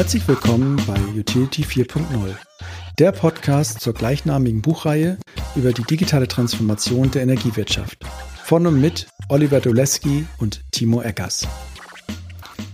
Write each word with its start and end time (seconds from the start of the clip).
Herzlich 0.00 0.26
willkommen 0.26 0.80
bei 0.86 0.98
Utility 1.14 1.62
4.0, 1.62 2.34
der 2.98 3.12
Podcast 3.12 3.82
zur 3.82 3.92
gleichnamigen 3.92 4.62
Buchreihe 4.62 5.18
über 5.54 5.74
die 5.74 5.82
digitale 5.82 6.26
Transformation 6.26 7.10
der 7.10 7.20
Energiewirtschaft. 7.20 8.02
Von 8.42 8.66
und 8.66 8.80
mit 8.80 9.08
Oliver 9.28 9.60
Doleski 9.60 10.24
und 10.38 10.62
Timo 10.72 11.02
Eckers. 11.02 11.46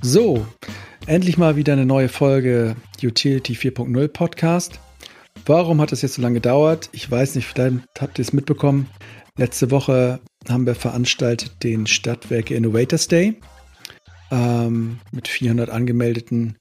So, 0.02 0.46
endlich 1.06 1.36
mal 1.36 1.56
wieder 1.56 1.72
eine 1.72 1.84
neue 1.84 2.08
Folge 2.08 2.76
Utility 3.02 3.54
4.0 3.54 4.06
Podcast. 4.06 4.78
Warum 5.46 5.80
hat 5.80 5.90
das 5.90 6.02
jetzt 6.02 6.14
so 6.14 6.22
lange 6.22 6.34
gedauert? 6.34 6.90
Ich 6.92 7.10
weiß 7.10 7.34
nicht, 7.34 7.48
vielleicht 7.48 7.78
habt 7.98 8.20
ihr 8.20 8.22
es 8.22 8.32
mitbekommen. 8.32 8.88
Letzte 9.36 9.72
Woche 9.72 10.20
haben 10.48 10.64
wir 10.64 10.76
veranstaltet 10.76 11.64
den 11.64 11.88
Stadtwerke 11.88 12.54
Innovators 12.54 13.08
Day 13.08 13.40
ähm, 14.30 15.00
mit 15.10 15.26
400 15.26 15.70
angemeldeten 15.70 16.56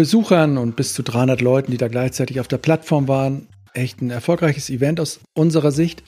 Besuchern 0.00 0.56
und 0.56 0.76
bis 0.76 0.94
zu 0.94 1.02
300 1.02 1.42
Leuten, 1.42 1.72
die 1.72 1.76
da 1.76 1.88
gleichzeitig 1.88 2.40
auf 2.40 2.48
der 2.48 2.56
Plattform 2.56 3.06
waren. 3.06 3.48
Echt 3.74 4.00
ein 4.00 4.08
erfolgreiches 4.08 4.70
Event 4.70 4.98
aus 4.98 5.20
unserer 5.34 5.72
Sicht. 5.72 6.02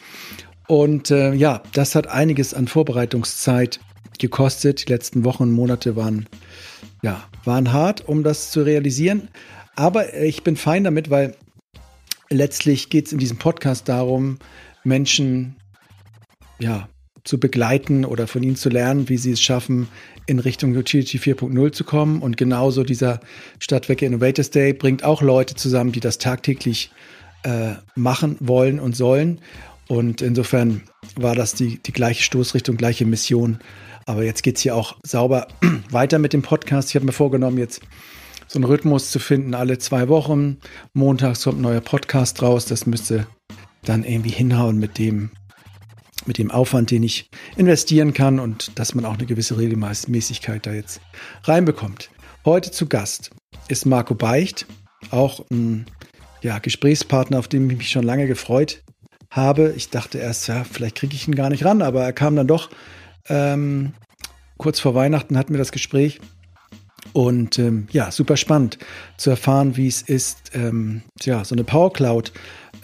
Und 0.67 1.11
äh, 1.11 1.35
ja, 1.35 1.63
das 1.75 1.95
hat 1.95 2.07
einiges 2.07 2.55
an 2.55 2.69
Vorbereitungszeit 2.69 3.81
gekostet. 4.19 4.89
Die 4.89 4.91
letzten 4.91 5.27
Wochen 5.27 5.43
und 5.43 5.53
Monate 5.53 5.95
waren, 5.95 6.27
ja, 7.03 7.23
waren 7.45 7.75
hart, 7.75 8.09
um 8.09 8.23
das 8.23 8.51
zu 8.51 8.63
realisieren. 8.63 9.29
Aber 9.77 10.15
ich 10.15 10.43
bin 10.43 10.57
fein 10.57 10.85
damit, 10.85 11.11
weil 11.11 11.37
letztlich 12.31 12.89
geht 12.89 13.09
es 13.09 13.13
in 13.13 13.19
diesem 13.19 13.37
Podcast 13.37 13.91
darum, 13.91 14.39
Menschen 14.85 15.57
ja, 16.59 16.89
zu 17.25 17.39
begleiten 17.39 18.05
oder 18.05 18.27
von 18.27 18.43
ihnen 18.43 18.57
zu 18.57 18.69
lernen, 18.69 19.09
wie 19.09 19.17
sie 19.17 19.33
es 19.33 19.41
schaffen, 19.41 19.89
in 20.27 20.39
Richtung 20.39 20.77
Utility 20.77 21.19
4.0 21.19 21.73
zu 21.73 21.85
kommen. 21.85 22.21
Und 22.21 22.37
genauso 22.37 22.85
dieser 22.85 23.21
Stadtwerke 23.59 24.07
Innovators 24.07 24.51
Day 24.51 24.73
bringt 24.73 25.05
auch 25.05 25.23
Leute 25.23 25.55
zusammen, 25.55 25.93
die 25.93 26.01
das 26.01 26.19
tagtäglich 26.19 26.91
äh, 27.45 27.75
machen 27.95 28.37
wollen 28.41 28.81
und 28.81 28.97
sollen. 28.97 29.41
Und 29.89 30.23
insofern 30.23 30.83
war 31.17 31.35
das 31.35 31.55
die, 31.55 31.79
die 31.79 31.93
gleiche 31.93 32.23
Stoßrichtung, 32.23 32.77
gleiche 32.77 33.05
Mission. 33.05 33.59
Aber 34.07 34.25
jetzt 34.25 34.43
geht 34.43 34.57
es 34.57 34.63
hier 34.63 34.75
auch 34.75 34.97
sauber 35.03 35.49
weiter 35.91 36.19
mit 36.19 36.33
dem 36.33 36.43
Podcast. 36.43 36.91
Ich 36.91 36.95
habe 36.97 37.07
mir 37.07 37.13
vorgenommen, 37.13 37.59
jetzt 37.59 37.83
so 38.49 38.59
einen 38.59 38.65
Rhythmus 38.65 39.11
zu 39.11 39.19
finden, 39.19 39.55
alle 39.55 39.79
zwei 39.79 40.09
Wochen. 40.09 40.59
Montags 40.93 41.45
kommt 41.45 41.59
ein 41.59 41.63
neuer 41.63 41.81
Podcast 41.81 42.43
raus. 42.43 42.67
Das 42.67 42.87
müsste 42.87 43.27
dann 43.85 44.05
irgendwie 44.05 44.31
hinhauen 44.31 44.79
mit 44.79 44.99
dem, 44.99 45.31
mit 46.27 46.39
dem 46.39 46.51
Aufwand, 46.51 46.91
den 46.91 47.03
ich 47.03 47.29
investieren 47.57 48.13
kann 48.15 48.39
und 48.39 48.79
dass 48.79 48.95
man 48.95 49.05
auch 49.05 49.15
eine 49.15 49.27
gewisse 49.27 49.59
Regelmäßigkeit 49.59 50.67
da 50.67 50.73
jetzt 50.73 51.01
reinbekommt. 51.45 52.11
Heute 52.45 52.71
zu 52.71 52.87
Gast 52.87 53.31
ist 53.69 53.87
Marco 53.87 54.15
Beicht, 54.15 54.67
auch 55.11 55.45
ein 55.51 55.87
ja, 56.43 56.59
Gesprächspartner, 56.59 57.39
auf 57.39 57.49
den 57.49 57.71
ich 57.71 57.77
mich 57.77 57.91
schon 57.91 58.05
lange 58.05 58.27
gefreut 58.27 58.83
habe. 59.31 59.73
Ich 59.77 59.91
dachte 59.91 60.19
erst, 60.19 60.49
ja, 60.49 60.65
vielleicht 60.65 60.97
kriege 60.97 61.15
ich 61.15 61.27
ihn 61.27 61.35
gar 61.35 61.51
nicht 61.51 61.65
ran, 61.65 61.83
aber 61.83 62.03
er 62.03 62.13
kam 62.13 62.37
dann 62.37 62.47
doch 62.47 62.71
ähm, 63.29 63.95
kurz 64.59 64.81
vor 64.81 64.95
Weihnachten 64.95 65.39
hatten 65.39 65.53
wir 65.53 65.59
das 65.59 65.73
Gespräch. 65.73 66.21
Und 67.13 67.59
ähm, 67.59 67.89
ja, 67.91 68.11
super 68.11 68.37
spannend 68.37 68.79
zu 69.17 69.31
erfahren, 69.31 69.77
wie 69.77 69.89
es 69.89 70.03
ist, 70.03 70.53
ähm, 70.55 71.03
ja, 71.23 71.45
so 71.45 71.55
eine 71.55 71.65
Power 71.65 71.93
Cloud 71.93 72.33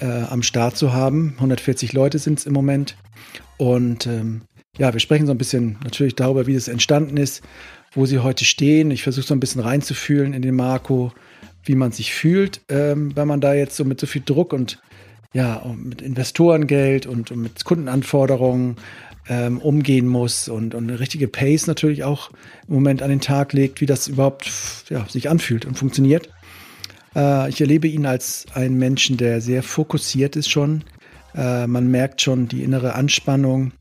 äh, 0.00 0.22
am 0.28 0.42
Start 0.42 0.76
zu 0.76 0.92
haben. 0.92 1.34
140 1.36 1.92
Leute 1.92 2.18
sind 2.18 2.38
es 2.38 2.46
im 2.46 2.52
Moment. 2.52 2.96
Und 3.56 4.06
ähm, 4.06 4.42
ja, 4.76 4.92
wir 4.92 5.00
sprechen 5.00 5.26
so 5.26 5.32
ein 5.32 5.38
bisschen 5.38 5.76
natürlich 5.82 6.14
darüber, 6.14 6.46
wie 6.46 6.54
das 6.54 6.68
entstanden 6.68 7.16
ist, 7.16 7.42
wo 7.92 8.06
sie 8.06 8.20
heute 8.20 8.44
stehen. 8.44 8.90
Ich 8.90 9.02
versuche 9.02 9.26
so 9.26 9.34
ein 9.34 9.40
bisschen 9.40 9.60
reinzufühlen 9.60 10.32
in 10.32 10.42
den 10.42 10.54
Marco, 10.54 11.12
wie 11.64 11.74
man 11.74 11.92
sich 11.92 12.12
fühlt, 12.12 12.60
ähm, 12.68 13.14
wenn 13.16 13.28
man 13.28 13.40
da 13.40 13.54
jetzt 13.54 13.76
so 13.76 13.84
mit 13.84 14.00
so 14.00 14.06
viel 14.06 14.22
Druck 14.24 14.52
und 14.52 14.80
ja, 15.34 15.62
mit 15.76 16.00
Investorengeld 16.00 17.06
und, 17.06 17.30
und 17.30 17.42
mit 17.42 17.64
Kundenanforderungen 17.64 18.76
ähm, 19.28 19.58
umgehen 19.58 20.06
muss 20.06 20.48
und, 20.48 20.74
und, 20.74 20.88
eine 20.88 21.00
richtige 21.00 21.28
Pace 21.28 21.66
natürlich 21.66 22.02
auch 22.02 22.30
im 22.66 22.74
Moment 22.74 23.02
an 23.02 23.10
den 23.10 23.20
Tag 23.20 23.52
legt, 23.52 23.80
wie 23.82 23.86
das 23.86 24.08
überhaupt 24.08 24.50
ja, 24.88 25.06
sich 25.06 25.28
anfühlt 25.28 25.66
und 25.66 25.76
funktioniert. 25.76 26.30
Äh, 27.14 27.48
ich 27.48 27.60
erlebe 27.60 27.88
ihn 27.88 28.06
als 28.06 28.46
einen 28.54 28.78
Menschen, 28.78 29.16
der 29.16 29.40
sehr 29.40 29.62
fokussiert 29.62 30.36
ist 30.36 30.48
schon, 30.48 30.84
äh, 31.34 31.66
man 31.66 31.90
merkt 31.90 32.20
schon 32.20 32.48
die 32.48 32.62
innere 32.62 32.94
Anspannung, 32.94 33.72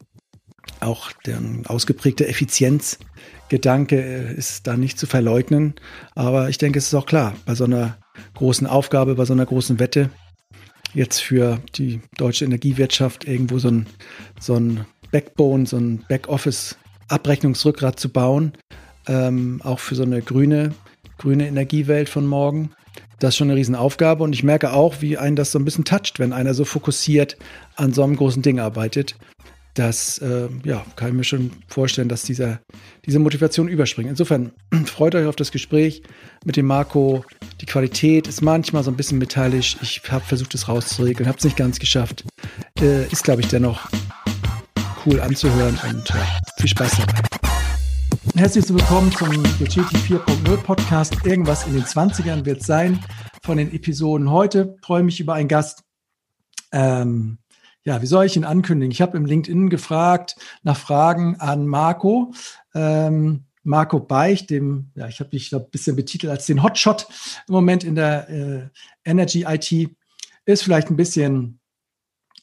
auch 0.80 1.12
der 1.26 1.40
ausgeprägte 1.66 2.28
Effizienzgedanke 2.28 3.96
äh, 4.00 4.34
ist 4.36 4.68
da 4.68 4.78
nicht 4.78 5.00
zu 5.00 5.08
verleugnen. 5.08 5.76
Aber 6.16 6.50
ich 6.50 6.58
denke, 6.58 6.80
es 6.80 6.88
ist 6.88 6.94
auch 6.94 7.06
klar, 7.06 7.36
bei 7.46 7.56
so 7.56 7.64
einer 7.64 7.98
großen 8.36 8.68
Aufgabe, 8.68 9.16
bei 9.16 9.26
so 9.26 9.34
einer 9.34 9.46
großen 9.46 9.80
Wette, 9.80 10.10
jetzt 10.94 11.20
für 11.20 11.60
die 11.76 12.02
deutsche 12.18 12.46
Energiewirtschaft 12.46 13.26
irgendwo 13.26 13.60
so 13.60 13.70
ein, 13.70 13.88
so 14.40 14.56
ein 14.56 14.86
Backbone, 15.12 15.66
so 15.66 15.78
ein 15.78 16.06
Backoffice-Abrechnungsrückgrat 16.08 18.00
zu 18.00 18.10
bauen, 18.10 18.54
ähm, 19.08 19.62
auch 19.64 19.80
für 19.80 19.96
so 19.96 20.04
eine 20.04 20.22
grüne, 20.22 20.74
grüne 21.18 21.48
Energiewelt 21.48 22.10
von 22.10 22.28
morgen, 22.28 22.72
das 23.20 23.30
ist 23.30 23.38
schon 23.38 23.50
eine 23.50 23.58
Riesenaufgabe 23.58 24.24
und 24.24 24.34
ich 24.34 24.44
merke 24.44 24.74
auch, 24.74 25.02
wie 25.02 25.18
einen 25.18 25.36
das 25.36 25.52
so 25.52 25.60
ein 25.60 25.66
bisschen 25.66 25.86
toucht, 25.86 26.20
wenn 26.20 26.34
einer 26.34 26.54
so 26.54 26.66
fokussiert 26.66 27.38
an 27.76 27.94
so 27.94 28.04
einem 28.04 28.16
großen 28.16 28.42
Ding 28.42 28.60
arbeitet. 28.60 29.16
Das 29.74 30.18
äh, 30.20 30.50
ja, 30.64 30.84
kann 30.96 31.10
ich 31.10 31.14
mir 31.14 31.24
schon 31.24 31.52
vorstellen, 31.68 32.10
dass 32.10 32.24
dieser, 32.24 32.60
diese 33.06 33.20
Motivation 33.20 33.68
überspringt. 33.68 34.10
Insofern 34.10 34.52
freut 34.86 35.14
euch 35.14 35.28
auf 35.28 35.36
das 35.36 35.52
Gespräch 35.52 36.02
mit 36.46 36.58
dem 36.58 36.66
Marco. 36.66 37.24
Die 37.62 37.68
Qualität 37.68 38.28
ist 38.28 38.42
manchmal 38.42 38.84
so 38.84 38.90
ein 38.90 38.98
bisschen 38.98 39.20
metallisch. 39.20 39.78
Ich 39.82 40.02
habe 40.10 40.26
versucht, 40.26 40.56
es 40.56 40.68
rauszuregeln, 40.68 41.28
habe 41.28 41.38
es 41.38 41.44
nicht 41.44 41.58
ganz 41.58 41.78
geschafft. 41.80 42.24
Äh, 42.80 43.06
ist, 43.12 43.24
glaube 43.24 43.42
ich, 43.42 43.50
dennoch 43.50 43.88
cool 45.06 45.20
anzuhören 45.20 45.78
und 45.90 46.10
äh, 46.10 46.60
viel 46.60 46.70
Spaß 46.70 46.98
dabei. 46.98 47.57
Herzlich 48.38 48.70
willkommen 48.70 49.12
zum 49.12 49.30
Utility 49.30 49.82
4.0 49.82 50.58
Podcast. 50.58 51.26
Irgendwas 51.26 51.66
in 51.66 51.74
den 51.74 51.82
20ern 51.82 52.46
wird 52.46 52.62
sein 52.62 53.04
von 53.44 53.58
den 53.58 53.74
Episoden 53.74 54.30
heute. 54.30 54.76
Freue 54.84 55.02
mich 55.02 55.20
über 55.20 55.34
einen 55.34 55.48
Gast. 55.48 55.84
Ähm, 56.72 57.40
ja, 57.84 58.00
wie 58.04 58.06
soll 58.06 58.26
ich 58.26 58.38
ihn 58.38 58.44
ankündigen? 58.44 58.92
Ich 58.92 59.02
habe 59.02 59.18
im 59.18 59.26
LinkedIn 59.26 59.72
gefragt 59.72 60.36
nach 60.62 60.78
Fragen 60.78 61.38
an 61.40 61.66
Marco. 61.66 62.32
Ähm, 62.76 63.46
Marco 63.64 64.00
Beich, 64.00 64.46
dem, 64.46 64.92
ja, 64.94 65.08
ich 65.08 65.20
habe 65.20 65.32
mich 65.34 65.52
ein 65.52 65.68
bisschen 65.72 65.96
betitelt 65.96 66.30
als 66.30 66.46
den 66.46 66.62
Hotshot 66.62 67.08
im 67.48 67.56
Moment 67.56 67.84
in 67.84 67.96
der 67.96 68.30
äh, 68.30 68.70
Energy 69.04 69.46
IT, 69.48 69.90
ist 70.46 70.62
vielleicht 70.62 70.92
ein 70.92 70.96
bisschen 70.96 71.57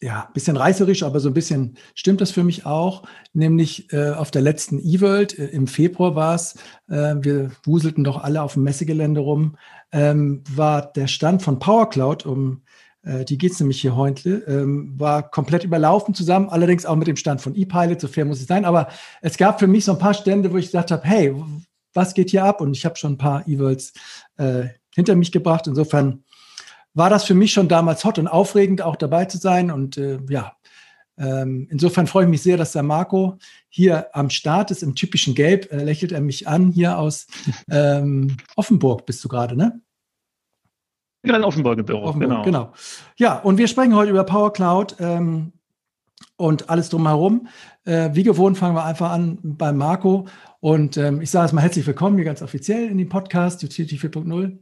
ja, 0.01 0.25
ein 0.27 0.33
bisschen 0.33 0.57
reißerisch, 0.57 1.03
aber 1.03 1.21
so 1.21 1.29
ein 1.29 1.35
bisschen 1.35 1.77
stimmt 1.95 2.21
das 2.21 2.31
für 2.31 2.45
mich 2.45 2.67
auch. 2.67 3.05
Nämlich 3.33 3.93
äh, 3.93 4.11
auf 4.11 4.31
der 4.31 4.43
letzten 4.43 4.79
E-World, 4.79 5.39
äh, 5.39 5.47
im 5.47 5.67
Februar 5.67 6.15
war 6.15 6.35
es, 6.35 6.57
äh, 6.89 7.15
wir 7.21 7.53
wuselten 7.65 8.05
doch 8.05 8.23
alle 8.23 8.43
auf 8.43 8.55
dem 8.55 8.65
Messegelände 8.65 9.21
rum, 9.21 9.57
ähm, 9.93 10.43
war 10.51 10.93
der 10.93 11.07
Stand 11.07 11.43
von 11.43 11.59
PowerCloud, 11.59 12.27
um 12.27 12.63
äh, 13.03 13.25
die 13.25 13.39
geht 13.39 13.53
es 13.53 13.61
nämlich 13.61 13.81
hier 13.81 13.97
heute, 13.97 14.45
ähm, 14.47 14.95
war 14.99 15.31
komplett 15.31 15.65
überlaufen 15.65 16.15
zusammen, 16.15 16.49
allerdings 16.49 16.87
auch 16.87 16.97
mit 16.97 17.09
dem 17.09 17.17
Stand 17.17 17.41
von 17.41 17.55
ePilot, 17.55 18.01
so 18.01 18.09
fair 18.09 18.25
muss 18.25 18.41
es 18.41 18.47
sein. 18.47 18.65
Aber 18.65 18.89
es 19.23 19.37
gab 19.37 19.61
für 19.61 19.67
mich 19.67 19.85
so 19.85 19.93
ein 19.93 19.99
paar 19.99 20.15
Stände, 20.15 20.53
wo 20.53 20.57
ich 20.57 20.67
gesagt 20.67 20.91
habe, 20.91 21.05
hey, 21.05 21.35
was 21.93 22.15
geht 22.15 22.31
hier 22.31 22.45
ab? 22.45 22.61
Und 22.61 22.77
ich 22.77 22.85
habe 22.85 22.97
schon 22.97 23.13
ein 23.13 23.19
paar 23.19 23.47
E-Worlds 23.47 23.93
äh, 24.37 24.65
hinter 24.95 25.15
mich 25.15 25.33
gebracht. 25.33 25.67
Insofern 25.67 26.25
war 26.95 27.11
das 27.11 27.25
für 27.25 27.35
mich 27.35 27.53
schon 27.53 27.69
damals 27.69 28.05
hot 28.05 28.19
und 28.19 28.29
aufregend, 28.29 28.81
auch 28.81 28.97
dabei 28.97 29.27
zu 29.27 29.39
sein. 29.39 29.71
Und 29.71 29.99
äh, 29.99 30.19
ja, 30.29 30.57
ähm, 31.19 31.67
insofern 31.71 32.07
freue 32.07 32.25
ich 32.25 32.31
mich 32.31 32.43
sehr, 32.43 32.57
dass 32.57 32.73
der 32.73 32.83
Marco 32.83 33.39
hier 33.69 34.15
am 34.17 34.31
Start 34.31 34.71
ist. 34.71 34.83
Im 34.83 34.95
typischen 34.95 35.35
Gelb 35.35 35.71
äh, 35.73 35.83
lächelt 35.83 36.13
er 36.13 36.21
mich 36.21 36.49
an, 36.49 36.71
hier 36.71 36.99
aus 36.99 37.27
ähm, 37.71 38.37
Offenburg 38.57 39.07
bist 39.07 39.23
du 39.25 39.29
gerade, 39.29 39.57
ne? 39.57 39.81
Gerade 41.23 41.39
in 41.39 41.45
Offenburg 41.45 41.79
im 41.79 41.87
Büro, 41.87 42.03
Offenburg, 42.03 42.29
genau. 42.29 42.43
genau. 42.43 42.73
Ja, 43.17 43.39
und 43.39 43.57
wir 43.57 43.67
sprechen 43.67 43.95
heute 43.95 44.11
über 44.11 44.25
Power 44.25 44.53
Cloud 44.53 44.97
ähm, 45.01 45.55
und 46.37 46.69
alles 46.69 46.91
drumherum. 46.91 47.49
Äh, 47.85 48.11
wie 48.13 48.25
gewohnt 48.25 48.59
fangen 48.59 48.77
wir 48.77 48.85
einfach 48.85 49.11
an 49.11 49.39
bei 49.43 49.73
Marco. 49.73 50.27
Und 50.61 50.99
ähm, 50.99 51.23
ich 51.23 51.31
sage 51.31 51.45
erstmal 51.45 51.65
herzlich 51.65 51.87
willkommen 51.87 52.17
hier 52.17 52.27
ganz 52.27 52.43
offiziell 52.43 52.91
in 52.91 52.99
den 52.99 53.09
Podcast 53.09 53.65
Utility 53.65 53.97
4.0. 53.97 54.59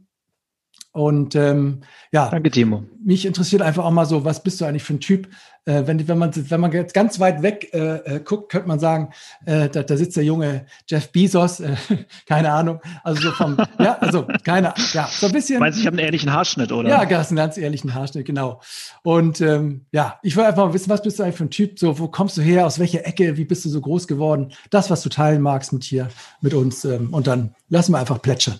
Und 0.93 1.35
ähm, 1.35 1.81
ja, 2.11 2.29
danke 2.29 2.51
Timo. 2.51 2.83
Mich 3.03 3.25
interessiert 3.25 3.63
einfach 3.63 3.83
auch 3.83 3.91
mal 3.91 4.05
so, 4.05 4.25
was 4.25 4.43
bist 4.43 4.61
du 4.61 4.65
eigentlich 4.65 4.83
für 4.83 4.93
ein 4.93 4.99
Typ? 4.99 5.27
Äh, 5.65 5.87
wenn, 5.87 6.07
wenn 6.07 6.19
man 6.19 6.31
wenn 6.35 6.59
man 6.59 6.71
jetzt 6.71 6.93
ganz 6.93 7.19
weit 7.19 7.41
weg 7.41 7.73
äh, 7.73 7.95
äh, 7.95 8.19
guckt, 8.19 8.51
könnte 8.51 8.67
man 8.67 8.77
sagen, 8.77 9.09
äh, 9.47 9.69
da, 9.69 9.81
da 9.81 9.97
sitzt 9.97 10.17
der 10.17 10.23
junge 10.23 10.67
Jeff 10.87 11.11
Bezos, 11.11 11.61
äh, 11.61 11.75
keine 12.27 12.51
Ahnung, 12.51 12.79
also 13.03 13.23
so 13.23 13.31
vom, 13.31 13.57
ja, 13.79 13.97
also 13.97 14.27
keine, 14.43 14.71
ja, 14.93 15.09
so 15.11 15.25
ein 15.25 15.31
bisschen. 15.31 15.59
Meinst 15.59 15.79
du, 15.79 15.81
ich 15.81 15.87
habe 15.87 15.97
einen 15.97 16.05
ehrlichen 16.05 16.31
Haarschnitt, 16.31 16.71
oder? 16.71 16.89
Ja, 16.89 17.05
du 17.05 17.17
hast 17.17 17.29
einen 17.29 17.37
ganz 17.37 17.57
ehrlichen 17.57 17.95
Haarschnitt, 17.95 18.27
genau. 18.27 18.61
Und 19.01 19.41
ähm, 19.41 19.85
ja, 19.91 20.19
ich 20.21 20.35
will 20.35 20.43
einfach 20.43 20.67
mal 20.67 20.73
wissen, 20.75 20.91
was 20.91 21.01
bist 21.01 21.17
du 21.17 21.23
eigentlich 21.23 21.37
für 21.37 21.45
ein 21.45 21.49
Typ? 21.49 21.79
So, 21.79 21.97
wo 21.97 22.07
kommst 22.07 22.37
du 22.37 22.41
her? 22.43 22.67
Aus 22.67 22.77
welcher 22.77 23.07
Ecke? 23.07 23.35
Wie 23.35 23.45
bist 23.45 23.65
du 23.65 23.69
so 23.69 23.81
groß 23.81 24.07
geworden? 24.07 24.51
Das, 24.69 24.91
was 24.91 25.01
du 25.01 25.09
teilen 25.09 25.41
magst 25.41 25.73
mit 25.73 25.85
hier, 25.85 26.09
mit 26.41 26.53
uns. 26.53 26.85
Ähm, 26.85 27.11
und 27.11 27.25
dann 27.25 27.55
lassen 27.69 27.93
wir 27.93 27.99
einfach 27.99 28.21
plätschern. 28.21 28.59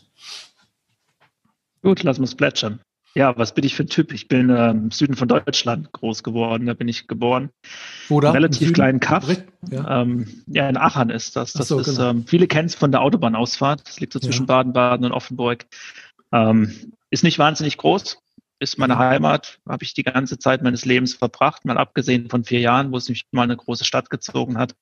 Gut, 1.83 2.01
lass 2.03 2.18
uns 2.18 2.35
plätschern. 2.35 2.80
Ja, 3.15 3.38
was 3.38 3.53
bin 3.53 3.63
ich 3.63 3.75
für 3.75 3.83
ein 3.83 3.89
Typ? 3.89 4.12
Ich 4.12 4.27
bin 4.27 4.50
äh, 4.50 4.71
im 4.71 4.89
Süden 4.89 5.15
von 5.15 5.27
Deutschland 5.27 5.91
groß 5.91 6.24
geworden, 6.24 6.65
da 6.65 6.74
bin 6.74 6.88
ich 6.88 7.07
geboren. 7.07 7.51
Wo 8.09 8.19
da? 8.19 8.31
Relativ 8.31 8.74
kleinen 8.74 9.00
Kaff. 9.00 9.27
Ja. 9.69 10.01
Ähm, 10.01 10.44
ja. 10.47 10.68
in 10.68 10.77
Aachen 10.77 11.12
ist 11.12 11.35
das. 11.35 11.53
Das 11.53 11.68
so, 11.68 11.80
ist, 11.80 11.97
genau. 11.97 12.09
ähm, 12.09 12.25
viele 12.25 12.47
kennen 12.47 12.65
es 12.65 12.74
von 12.75 12.91
der 12.91 13.01
Autobahnausfahrt. 13.01 13.88
Das 13.88 14.00
liegt 14.00 14.13
so 14.13 14.19
zwischen 14.19 14.44
Ja. 14.44 14.47
Baden-Baden 14.47 15.06
und 15.06 15.12
Offenburg. 15.12 15.65
Ähm, 16.31 16.74
ist 17.12 17.24
nicht 17.24 17.38
wahnsinnig 17.38 17.77
groß. 17.77 18.18
Ist 18.59 18.80
meine 18.80 18.95
Mhm. 18.95 19.00
Heimat, 19.00 19.59
habe 19.68 19.83
ich 19.83 19.94
die 19.94 20.03
ganze 20.03 20.39
Zeit 20.39 20.63
meines 20.63 20.85
Lebens 20.85 21.13
verbracht, 21.13 21.65
mal 21.65 21.77
abgesehen 21.77 22.30
von 22.30 22.44
vier 22.45 22.62
Jahren, 22.62 22.91
wo 22.91 22.97
es 22.97 23.09
mich 23.09 23.25
mal 23.31 23.44
eine 23.44 23.57
große 23.57 23.85
Stadt 23.85 24.09
gezogen 24.09 24.57
hat. 24.57 24.74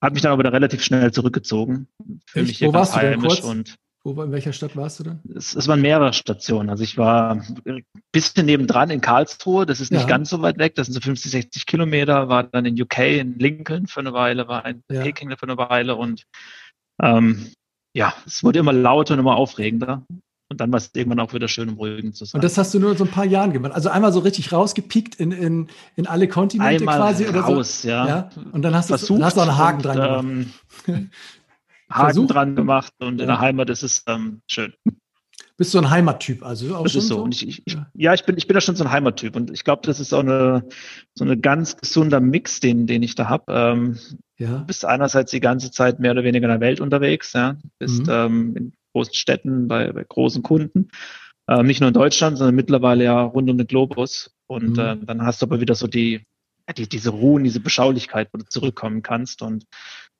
Hat 0.00 0.14
mich 0.14 0.22
dann 0.22 0.32
aber 0.32 0.42
da 0.42 0.48
relativ 0.48 0.82
schnell 0.82 1.12
zurückgezogen. 1.12 1.86
Fühle 2.26 2.46
mich 2.46 2.58
hier 2.58 2.68
Wo 2.68 2.72
ganz 2.72 2.92
warst 2.92 2.96
du 2.96 3.06
denn 3.06 3.22
heimisch 3.22 3.42
und 3.42 3.76
Wo, 4.02 4.22
in 4.22 4.32
welcher 4.32 4.52
Stadt 4.54 4.76
warst 4.76 4.98
du 5.00 5.04
denn? 5.04 5.20
es, 5.36 5.54
es 5.54 5.68
waren 5.68 5.82
mehrere 5.82 6.12
Stationen. 6.14 6.70
Also 6.70 6.82
ich 6.84 6.96
war 6.96 7.32
ein 7.32 7.84
bisschen 8.12 8.46
nebendran 8.46 8.88
in 8.88 9.00
Karlsruhe, 9.02 9.66
das 9.66 9.80
ist 9.80 9.92
nicht 9.92 10.02
Ja. 10.02 10.06
ganz 10.08 10.30
so 10.30 10.40
weit 10.40 10.56
weg, 10.58 10.74
das 10.74 10.86
sind 10.86 10.94
so 10.94 11.00
50, 11.00 11.30
60 11.30 11.66
Kilometer, 11.66 12.28
war 12.30 12.44
dann 12.44 12.64
in 12.64 12.80
UK, 12.80 12.98
in 13.20 13.38
Lincoln 13.38 13.86
für 13.86 14.00
eine 14.00 14.14
Weile, 14.14 14.48
war 14.48 14.64
in 14.64 14.82
Ja. 14.90 15.02
Peking 15.02 15.30
für 15.36 15.42
eine 15.42 15.58
Weile 15.58 15.96
und 15.96 16.24
ähm, 17.02 17.46
ja, 17.94 18.14
es 18.26 18.42
wurde 18.42 18.58
immer 18.60 18.72
lauter 18.72 19.14
und 19.14 19.20
immer 19.20 19.36
aufregender. 19.36 20.04
Und 20.48 20.60
dann 20.60 20.72
war 20.72 20.78
es 20.78 20.90
irgendwann 20.94 21.20
auch 21.20 21.32
wieder 21.32 21.46
schön, 21.46 21.68
um 21.68 21.76
ruhig 21.76 22.12
zu 22.14 22.24
sein. 22.24 22.38
Und 22.38 22.44
das 22.44 22.58
hast 22.58 22.74
du 22.74 22.80
nur 22.80 22.90
in 22.92 22.96
so 22.96 23.04
ein 23.04 23.10
paar 23.10 23.24
Jahren 23.24 23.52
gemacht. 23.52 23.72
Also 23.72 23.88
einmal 23.88 24.12
so 24.12 24.18
richtig 24.18 24.50
rausgepiekt 24.52 25.14
in, 25.14 25.30
in, 25.30 25.68
in 25.94 26.06
alle 26.08 26.26
Kontinente 26.26 26.76
Einmal 26.80 26.98
quasi 26.98 27.28
oder 27.28 27.44
so. 27.46 27.52
raus, 27.54 27.82
ja. 27.84 28.06
Ja. 28.08 28.30
Und 28.50 28.62
dann 28.62 28.74
hast 28.74 28.90
du 28.90 28.96
Versucht 28.98 29.20
dann 29.20 29.26
hast 29.26 29.36
du 29.36 29.40
auch 29.42 29.46
einen 29.48 29.58
Haken 29.58 29.76
und, 29.76 29.82
dran 29.84 29.96
gemacht. 29.96 30.48
Ähm, 30.88 31.10
Haken 31.90 32.04
Versucht? 32.06 32.34
dran 32.34 32.56
gemacht 32.56 32.92
und 33.00 33.18
Ja. 33.18 33.22
in 33.24 33.28
der 33.28 33.40
Heimat 33.40 33.68
ist 33.70 33.82
es 33.82 34.02
ähm, 34.06 34.42
schön. 34.50 34.72
Bist 35.56 35.74
du 35.74 35.78
ein 35.78 35.90
Heimattyp? 35.90 36.42
Also 36.42 36.74
auch 36.74 36.84
Das 36.84 36.92
schon 36.92 37.00
ist 37.02 37.08
so. 37.08 37.22
Und 37.22 37.34
ich, 37.42 37.62
ich, 37.66 37.76
Ja. 37.94 38.14
ich 38.14 38.24
bin, 38.24 38.38
ich 38.38 38.46
bin 38.46 38.54
da 38.54 38.62
schon 38.62 38.76
so 38.76 38.84
ein 38.84 38.90
Heimattyp. 38.90 39.36
Und 39.36 39.50
ich 39.50 39.62
glaube, 39.64 39.82
das 39.84 40.00
ist 40.00 40.14
auch 40.14 40.20
eine, 40.20 40.64
so 41.14 41.24
eine 41.24 41.36
ganz 41.38 41.76
gesunder 41.76 42.20
Mix, 42.20 42.60
den, 42.60 42.86
den 42.86 43.02
ich 43.02 43.14
da 43.14 43.28
habe. 43.28 43.44
Ähm, 43.52 43.98
ja. 44.38 44.58
du 44.60 44.64
bist 44.66 44.86
einerseits 44.86 45.32
die 45.32 45.40
ganze 45.40 45.70
Zeit 45.70 46.00
mehr 46.00 46.12
oder 46.12 46.24
weniger 46.24 46.46
in 46.46 46.50
der 46.50 46.60
Welt 46.60 46.80
unterwegs, 46.80 47.34
ja. 47.34 47.56
Bist 47.78 48.06
Mhm. 48.06 48.10
ähm, 48.10 48.56
in 48.56 48.72
großen 48.94 49.12
Städten, 49.12 49.68
bei, 49.68 49.92
bei 49.92 50.02
großen 50.08 50.42
Kunden. 50.42 50.88
Ähm, 51.46 51.66
nicht 51.66 51.80
nur 51.80 51.88
in 51.88 51.94
Deutschland, 51.94 52.38
sondern 52.38 52.54
mittlerweile 52.54 53.04
ja 53.04 53.20
rund 53.20 53.50
um 53.50 53.58
den 53.58 53.66
Globus. 53.66 54.30
Und 54.46 54.76
Mhm. 54.76 54.78
äh, 54.78 54.96
dann 55.04 55.22
hast 55.26 55.42
du 55.42 55.46
aber 55.46 55.60
wieder 55.60 55.74
so 55.74 55.86
die, 55.86 56.24
die, 56.78 56.88
diese 56.88 57.10
Ruhe 57.10 57.42
diese 57.42 57.60
Beschaulichkeit, 57.60 58.28
wo 58.32 58.38
du 58.38 58.46
zurückkommen 58.46 59.02
kannst. 59.02 59.42
Und 59.42 59.64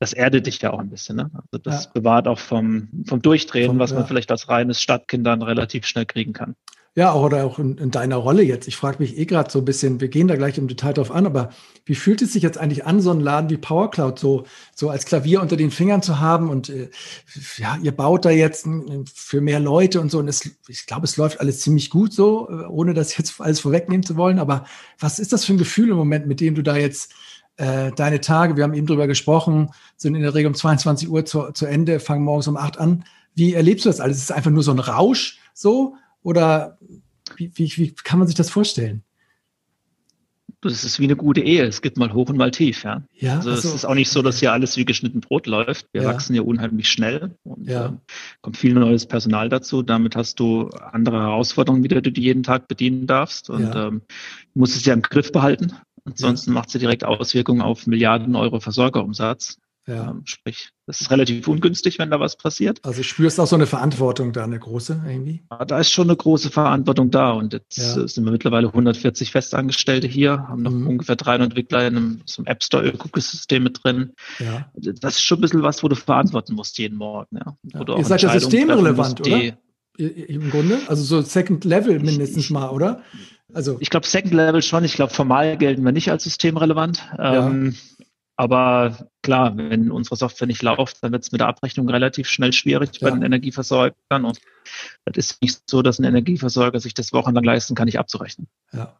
das 0.00 0.12
erdet 0.12 0.46
dich 0.46 0.60
ja 0.60 0.72
auch 0.72 0.80
ein 0.80 0.90
bisschen. 0.90 1.16
Ne? 1.16 1.30
Also 1.34 1.58
das 1.62 1.84
Ja. 1.84 1.90
bewahrt 1.94 2.26
auch 2.26 2.38
vom, 2.38 2.88
vom 3.06 3.22
Durchdrehen, 3.22 3.68
Vom- 3.68 3.78
was 3.78 3.92
man 3.92 4.00
ja. 4.02 4.06
vielleicht 4.06 4.30
als 4.32 4.48
reines 4.48 4.80
Stadtkind 4.80 5.24
dann 5.26 5.42
relativ 5.42 5.86
schnell 5.86 6.06
kriegen 6.06 6.32
kann. 6.32 6.56
Ja, 6.96 7.14
oder 7.14 7.44
auch 7.44 7.60
in, 7.60 7.78
in 7.78 7.92
deiner 7.92 8.16
Rolle 8.16 8.42
jetzt. 8.42 8.66
Ich 8.66 8.74
frage 8.76 8.96
mich 8.98 9.16
eh 9.16 9.24
gerade 9.24 9.48
so 9.48 9.60
ein 9.60 9.64
bisschen, 9.64 10.00
wir 10.00 10.08
gehen 10.08 10.26
da 10.26 10.34
gleich 10.34 10.58
im 10.58 10.66
Detail 10.66 10.92
drauf 10.94 11.12
an, 11.12 11.24
aber 11.24 11.50
wie 11.84 11.94
fühlt 11.94 12.20
es 12.20 12.32
sich 12.32 12.42
jetzt 12.42 12.58
eigentlich 12.58 12.84
an, 12.84 13.00
so 13.00 13.12
einen 13.12 13.20
Laden 13.20 13.48
wie 13.48 13.58
PowerCloud 13.58 14.18
so, 14.18 14.44
so 14.74 14.90
als 14.90 15.04
Klavier 15.06 15.40
unter 15.40 15.56
den 15.56 15.70
Fingern 15.70 16.02
zu 16.02 16.18
haben? 16.18 16.50
Und 16.50 16.68
äh, 16.68 16.90
ja, 17.58 17.78
ihr 17.80 17.92
baut 17.92 18.24
da 18.24 18.30
jetzt 18.30 18.66
für 19.14 19.40
mehr 19.40 19.60
Leute 19.60 20.00
und 20.00 20.10
so. 20.10 20.18
Und 20.18 20.26
es, 20.26 20.50
ich 20.66 20.86
glaube, 20.86 21.04
es 21.04 21.16
läuft 21.16 21.38
alles 21.38 21.60
ziemlich 21.60 21.90
gut 21.90 22.12
so, 22.12 22.48
äh, 22.50 22.64
ohne 22.66 22.92
das 22.92 23.16
jetzt 23.16 23.40
alles 23.40 23.60
vorwegnehmen 23.60 24.02
zu 24.04 24.16
wollen. 24.16 24.40
Aber 24.40 24.64
was 24.98 25.20
ist 25.20 25.32
das 25.32 25.44
für 25.44 25.52
ein 25.52 25.58
Gefühl 25.58 25.90
im 25.90 25.96
Moment, 25.96 26.26
mit 26.26 26.40
dem 26.40 26.56
du 26.56 26.62
da 26.62 26.76
jetzt 26.76 27.12
äh, 27.60 27.92
deine 27.94 28.20
Tage, 28.20 28.56
wir 28.56 28.64
haben 28.64 28.74
eben 28.74 28.86
drüber 28.86 29.06
gesprochen, 29.06 29.70
sind 29.96 30.14
in 30.14 30.22
der 30.22 30.34
Regel 30.34 30.48
um 30.48 30.54
22 30.54 31.08
Uhr 31.10 31.24
zu, 31.24 31.52
zu 31.52 31.66
Ende, 31.66 32.00
fangen 32.00 32.24
morgens 32.24 32.48
um 32.48 32.56
8 32.56 32.78
an. 32.78 33.04
Wie 33.34 33.54
erlebst 33.54 33.84
du 33.84 33.88
das 33.90 34.00
alles? 34.00 34.16
Ist 34.18 34.24
es 34.24 34.30
einfach 34.32 34.50
nur 34.50 34.62
so 34.62 34.72
ein 34.72 34.78
Rausch 34.78 35.38
so? 35.54 35.94
Oder 36.22 36.78
wie, 37.36 37.52
wie, 37.54 37.72
wie 37.76 37.92
kann 37.92 38.18
man 38.18 38.26
sich 38.28 38.36
das 38.36 38.50
vorstellen? 38.50 39.02
Das 40.62 40.84
ist 40.84 41.00
wie 41.00 41.04
eine 41.04 41.16
gute 41.16 41.40
Ehe. 41.40 41.64
Es 41.64 41.80
gibt 41.80 41.96
mal 41.96 42.12
hoch 42.12 42.28
und 42.28 42.36
mal 42.36 42.50
tief, 42.50 42.84
ja. 42.84 43.02
Ja, 43.14 43.36
Also 43.36 43.50
es 43.50 43.62
so. 43.62 43.74
ist 43.74 43.86
auch 43.86 43.94
nicht 43.94 44.10
so, 44.10 44.20
dass 44.20 44.40
hier 44.40 44.52
alles 44.52 44.76
wie 44.76 44.84
geschnitten 44.84 45.20
Brot 45.20 45.46
läuft. 45.46 45.86
Wir 45.92 46.02
Ja. 46.02 46.08
wachsen 46.08 46.34
ja 46.34 46.42
unheimlich 46.42 46.88
schnell 46.90 47.34
und 47.44 47.66
Ja. 47.66 47.86
ähm, 47.86 48.00
kommt 48.42 48.58
viel 48.58 48.74
neues 48.74 49.06
Personal 49.06 49.48
dazu. 49.48 49.82
Damit 49.82 50.16
hast 50.16 50.38
du 50.38 50.68
andere 50.92 51.18
Herausforderungen, 51.20 51.82
wieder, 51.82 52.02
die 52.02 52.12
du 52.12 52.20
jeden 52.20 52.42
Tag 52.42 52.68
bedienen 52.68 53.06
darfst. 53.06 53.48
Und 53.48 53.74
ähm, 53.74 54.02
du 54.52 54.58
musst 54.58 54.76
es 54.76 54.84
ja 54.84 54.92
im 54.92 55.00
Griff 55.00 55.32
behalten. 55.32 55.72
Ansonsten 56.04 56.52
macht 56.52 56.70
sie 56.70 56.78
direkt 56.78 57.04
Auswirkungen 57.04 57.60
auf 57.62 57.86
Milliarden 57.86 58.34
Euro 58.36 58.60
Versorgerumsatz. 58.60 59.58
ja. 59.86 60.10
Ähm, 60.10 60.22
sprich, 60.24 60.70
das 60.86 61.00
ist 61.00 61.10
relativ 61.10 61.48
ungünstig, 61.48 61.98
wenn 61.98 62.10
da 62.10 62.20
was 62.20 62.36
passiert. 62.36 62.78
Also 62.84 63.02
spürst 63.02 63.40
auch 63.40 63.46
so 63.46 63.56
eine 63.56 63.66
Verantwortung 63.66 64.32
da, 64.32 64.44
eine 64.44 64.58
große 64.58 65.02
irgendwie? 65.06 65.42
Aber 65.48 65.64
Da 65.64 65.78
ist 65.80 65.90
schon 65.90 66.08
eine 66.08 66.16
große 66.16 66.50
Verantwortung 66.50 67.10
da 67.10 67.30
und 67.32 67.52
jetzt 67.54 67.76
Ja. 67.78 68.02
äh, 68.02 68.08
sind 68.08 68.24
wir 68.24 68.30
mittlerweile 68.32 68.68
140 68.72 69.30
Festangestellte 69.32 70.06
hier, 70.06 70.46
haben 70.48 70.62
noch 70.62 70.70
Mhm. 70.70 70.86
ungefähr 70.86 71.16
300 71.16 71.48
Entwickler 71.50 71.86
in 71.88 71.96
einem, 71.96 72.22
so 72.24 72.40
einem 72.42 72.46
App 72.48 72.62
Store 72.62 72.86
Ökosystem 72.86 73.62
mit 73.62 73.82
drin. 73.82 74.12
Ja. 74.38 74.70
Das 74.74 75.16
ist 75.16 75.22
schon 75.22 75.38
ein 75.38 75.42
bisschen 75.42 75.62
was, 75.62 75.82
wo 75.82 75.88
du 75.88 75.96
verantworten 75.96 76.54
musst 76.54 76.78
jeden 76.78 76.96
Morgen. 76.98 77.36
Ja. 77.36 77.56
Wo 77.62 77.78
Ja. 77.78 77.84
du 77.84 77.92
Ihr 77.94 77.98
auch 77.98 78.04
seid 78.04 78.22
ja 78.22 78.30
systemrelevant, 78.38 79.18
musst, 79.20 79.28
I- 79.30 79.54
Im 79.98 80.50
Grunde? 80.50 80.80
Also 80.88 81.02
so 81.02 81.20
Second 81.22 81.64
Level 81.64 81.98
mindestens 82.00 82.50
mal, 82.50 82.70
oder? 82.70 83.02
Also, 83.52 83.76
Ich 83.80 83.90
glaube, 83.90 84.06
Second 84.06 84.32
Level 84.32 84.62
schon. 84.62 84.84
Ich 84.84 84.94
glaube, 84.94 85.12
formal 85.12 85.56
gelten 85.58 85.84
wir 85.84 85.92
nicht 85.92 86.10
als 86.10 86.24
systemrelevant. 86.24 87.02
Ja. 87.18 87.48
Ähm, 87.48 87.76
aber 88.36 89.08
klar, 89.22 89.54
wenn 89.58 89.90
unsere 89.90 90.16
Software 90.16 90.46
nicht 90.46 90.62
läuft, 90.62 91.02
dann 91.02 91.12
wird 91.12 91.24
es 91.24 91.32
mit 91.32 91.40
der 91.42 91.48
Abrechnung 91.48 91.88
relativ 91.90 92.28
schnell 92.28 92.52
schwierig 92.54 92.98
bei 93.00 93.08
Ja. 93.08 93.14
den 93.14 93.22
Energieversorgern. 93.22 94.24
Und 94.24 94.40
das 95.04 95.16
ist 95.16 95.42
nicht 95.42 95.60
so, 95.68 95.82
dass 95.82 95.98
ein 95.98 96.04
Energieversorger 96.04 96.80
sich 96.80 96.94
das 96.94 97.12
wochenlang 97.12 97.44
leisten 97.44 97.74
kann, 97.74 97.86
nicht 97.86 97.98
abzurechnen. 97.98 98.46
ja. 98.72 98.96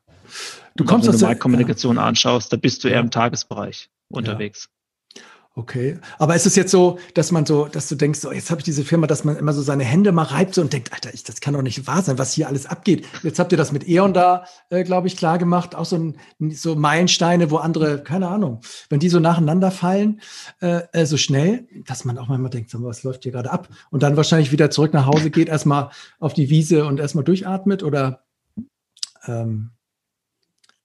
Du 0.77 0.85
Und 0.85 0.89
kommst 0.89 1.09
wenn 1.09 1.19
du 1.19 1.25
Marktkommunikation 1.27 1.99
anschaust, 1.99 2.53
da 2.53 2.57
bist 2.57 2.85
du 2.85 2.89
eher 2.89 2.95
Ja. 2.97 3.01
im 3.01 3.11
Tagesbereich 3.11 3.89
unterwegs. 4.11 4.69
Okay. 5.61 5.99
Aber 6.19 6.35
ist 6.35 6.47
es 6.47 6.57
jetzt 6.57 6.71
so, 6.71 6.99
dass 7.13 7.33
man 7.33 7.45
so, 7.45 7.67
dass 7.67 7.87
du 7.87 7.95
denkst, 7.95 8.21
so, 8.21 8.33
jetzt 8.33 8.51
habe 8.51 8.63
ich 8.63 8.65
diese 8.65 8.83
Firma, 8.83 9.07
dass 9.07 9.25
man 9.25 9.37
immer 9.37 9.53
so 9.53 9.61
seine 9.61 9.85
Hände 9.85 10.11
mal 10.11 10.23
reibt 10.23 10.55
so 10.55 10.63
und 10.63 10.73
denkt, 10.73 10.91
Alter, 10.95 11.13
ich, 11.13 11.23
das 11.23 11.43
kann 11.43 11.53
doch 11.53 11.61
nicht 11.61 11.87
wahr 11.87 12.01
sein, 12.01 12.17
was 12.17 12.33
hier 12.33 12.49
alles 12.49 12.65
abgeht. 12.65 13.07
Jetzt 13.23 13.39
habt 13.39 13.53
ihr 13.53 13.59
das 13.59 13.71
mit 13.71 13.87
E.ON 13.87 14.15
da, 14.15 14.47
äh, 14.71 14.85
glaube 14.85 15.07
ich, 15.07 15.19
klar 15.19 15.37
gemacht. 15.37 15.75
Auch 15.75 15.85
so, 15.85 15.97
ein, 15.97 16.17
so 16.51 16.77
Meilensteine, 16.77 17.51
wo 17.51 17.59
andere, 17.59 18.03
keine 18.03 18.29
Ahnung, 18.29 18.63
wenn 18.89 19.01
die 19.01 19.11
so 19.11 19.21
nacheinander 19.21 19.71
fallen, 19.71 20.23
äh, 20.63 20.81
äh, 20.93 21.05
so 21.05 21.19
schnell, 21.19 21.69
dass 21.87 22.07
man 22.07 22.17
auch 22.17 22.29
manchmal 22.29 22.51
denkt, 22.51 22.71
was 22.73 23.03
läuft 23.03 23.25
hier 23.25 23.33
gerade 23.33 23.51
ab? 23.51 23.69
Und 23.91 24.03
dann 24.03 24.17
wahrscheinlich 24.17 24.53
wieder 24.53 24.71
zurück 24.71 24.95
nach 24.95 25.05
Hause 25.05 25.31
geht, 25.31 25.51
erstmal 25.51 25.91
auf 26.21 26.33
die 26.33 26.49
Wiese 26.49 26.87
und 26.87 27.01
erstmal 27.01 27.25
durchatmet 27.25 27.83
oder 27.83 28.25
ähm, 29.27 29.73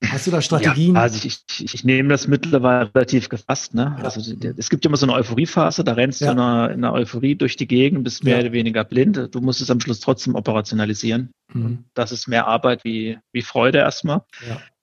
hast 0.04 0.28
du 0.28 0.32
da 0.32 0.42
Strategien? 0.42 0.96
Ja, 0.96 1.02
also 1.02 1.25
ich, 1.25 1.40
ich, 1.60 1.74
ich 1.74 1.84
nehme 1.84 2.10
das 2.10 2.28
mittlerweile 2.28 2.94
relativ 2.94 3.30
gefasst. 3.30 3.74
Ne? 3.74 3.96
Ja. 3.98 4.04
Also 4.04 4.20
es 4.58 4.70
gibt 4.70 4.84
ja 4.86 4.90
immer 4.90 4.98
so 4.98 5.06
eine 5.06 5.14
Euphoriephase, 5.14 5.84
da 5.84 5.94
rennst 5.94 6.22
Ja. 6.22 6.28
du 6.28 6.34
in 6.34 6.40
einer, 6.40 6.72
in 6.72 6.84
einer 6.84 6.94
Euphorie 6.94 7.36
durch 7.36 7.56
die 7.56 7.68
Gegend, 7.68 8.04
bist 8.04 8.24
mehr 8.24 8.40
oder 8.40 8.52
weniger 8.52 8.84
blind. 8.84 9.30
Du 9.34 9.42
musst 9.42 9.62
es 9.62 9.70
am 9.72 9.80
Schluss 9.80 10.00
trotzdem 10.00 10.36
operationalisieren. 10.36 11.32
Mhm. 11.54 11.86
Das 11.94 12.12
ist 12.12 12.28
mehr 12.28 12.48
Arbeit 12.48 12.84
wie, 12.84 13.18
wie 13.32 13.42
Freude 13.42 13.80
erstmal. 13.80 14.22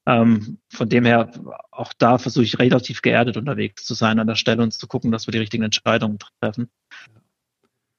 Ähm, 0.05 0.59
von 0.69 0.89
dem 0.89 1.05
her, 1.05 1.31
auch 1.71 1.93
da 1.93 2.19
versuche 2.19 2.45
ich 2.45 2.59
relativ 2.59 3.03
geerdet 3.03 3.37
unterwegs 3.37 3.85
zu 3.85 3.95
sein 3.95 4.19
an 4.19 4.27
der 4.27 4.35
Stelle 4.35 4.63
und 4.63 4.73
zu 4.73 4.87
gucken, 4.89 5.13
dass 5.13 5.27
wir 5.29 5.33
die 5.33 5.39
richtigen 5.39 5.63
Entscheidungen 5.63 6.19
treffen. 6.41 6.69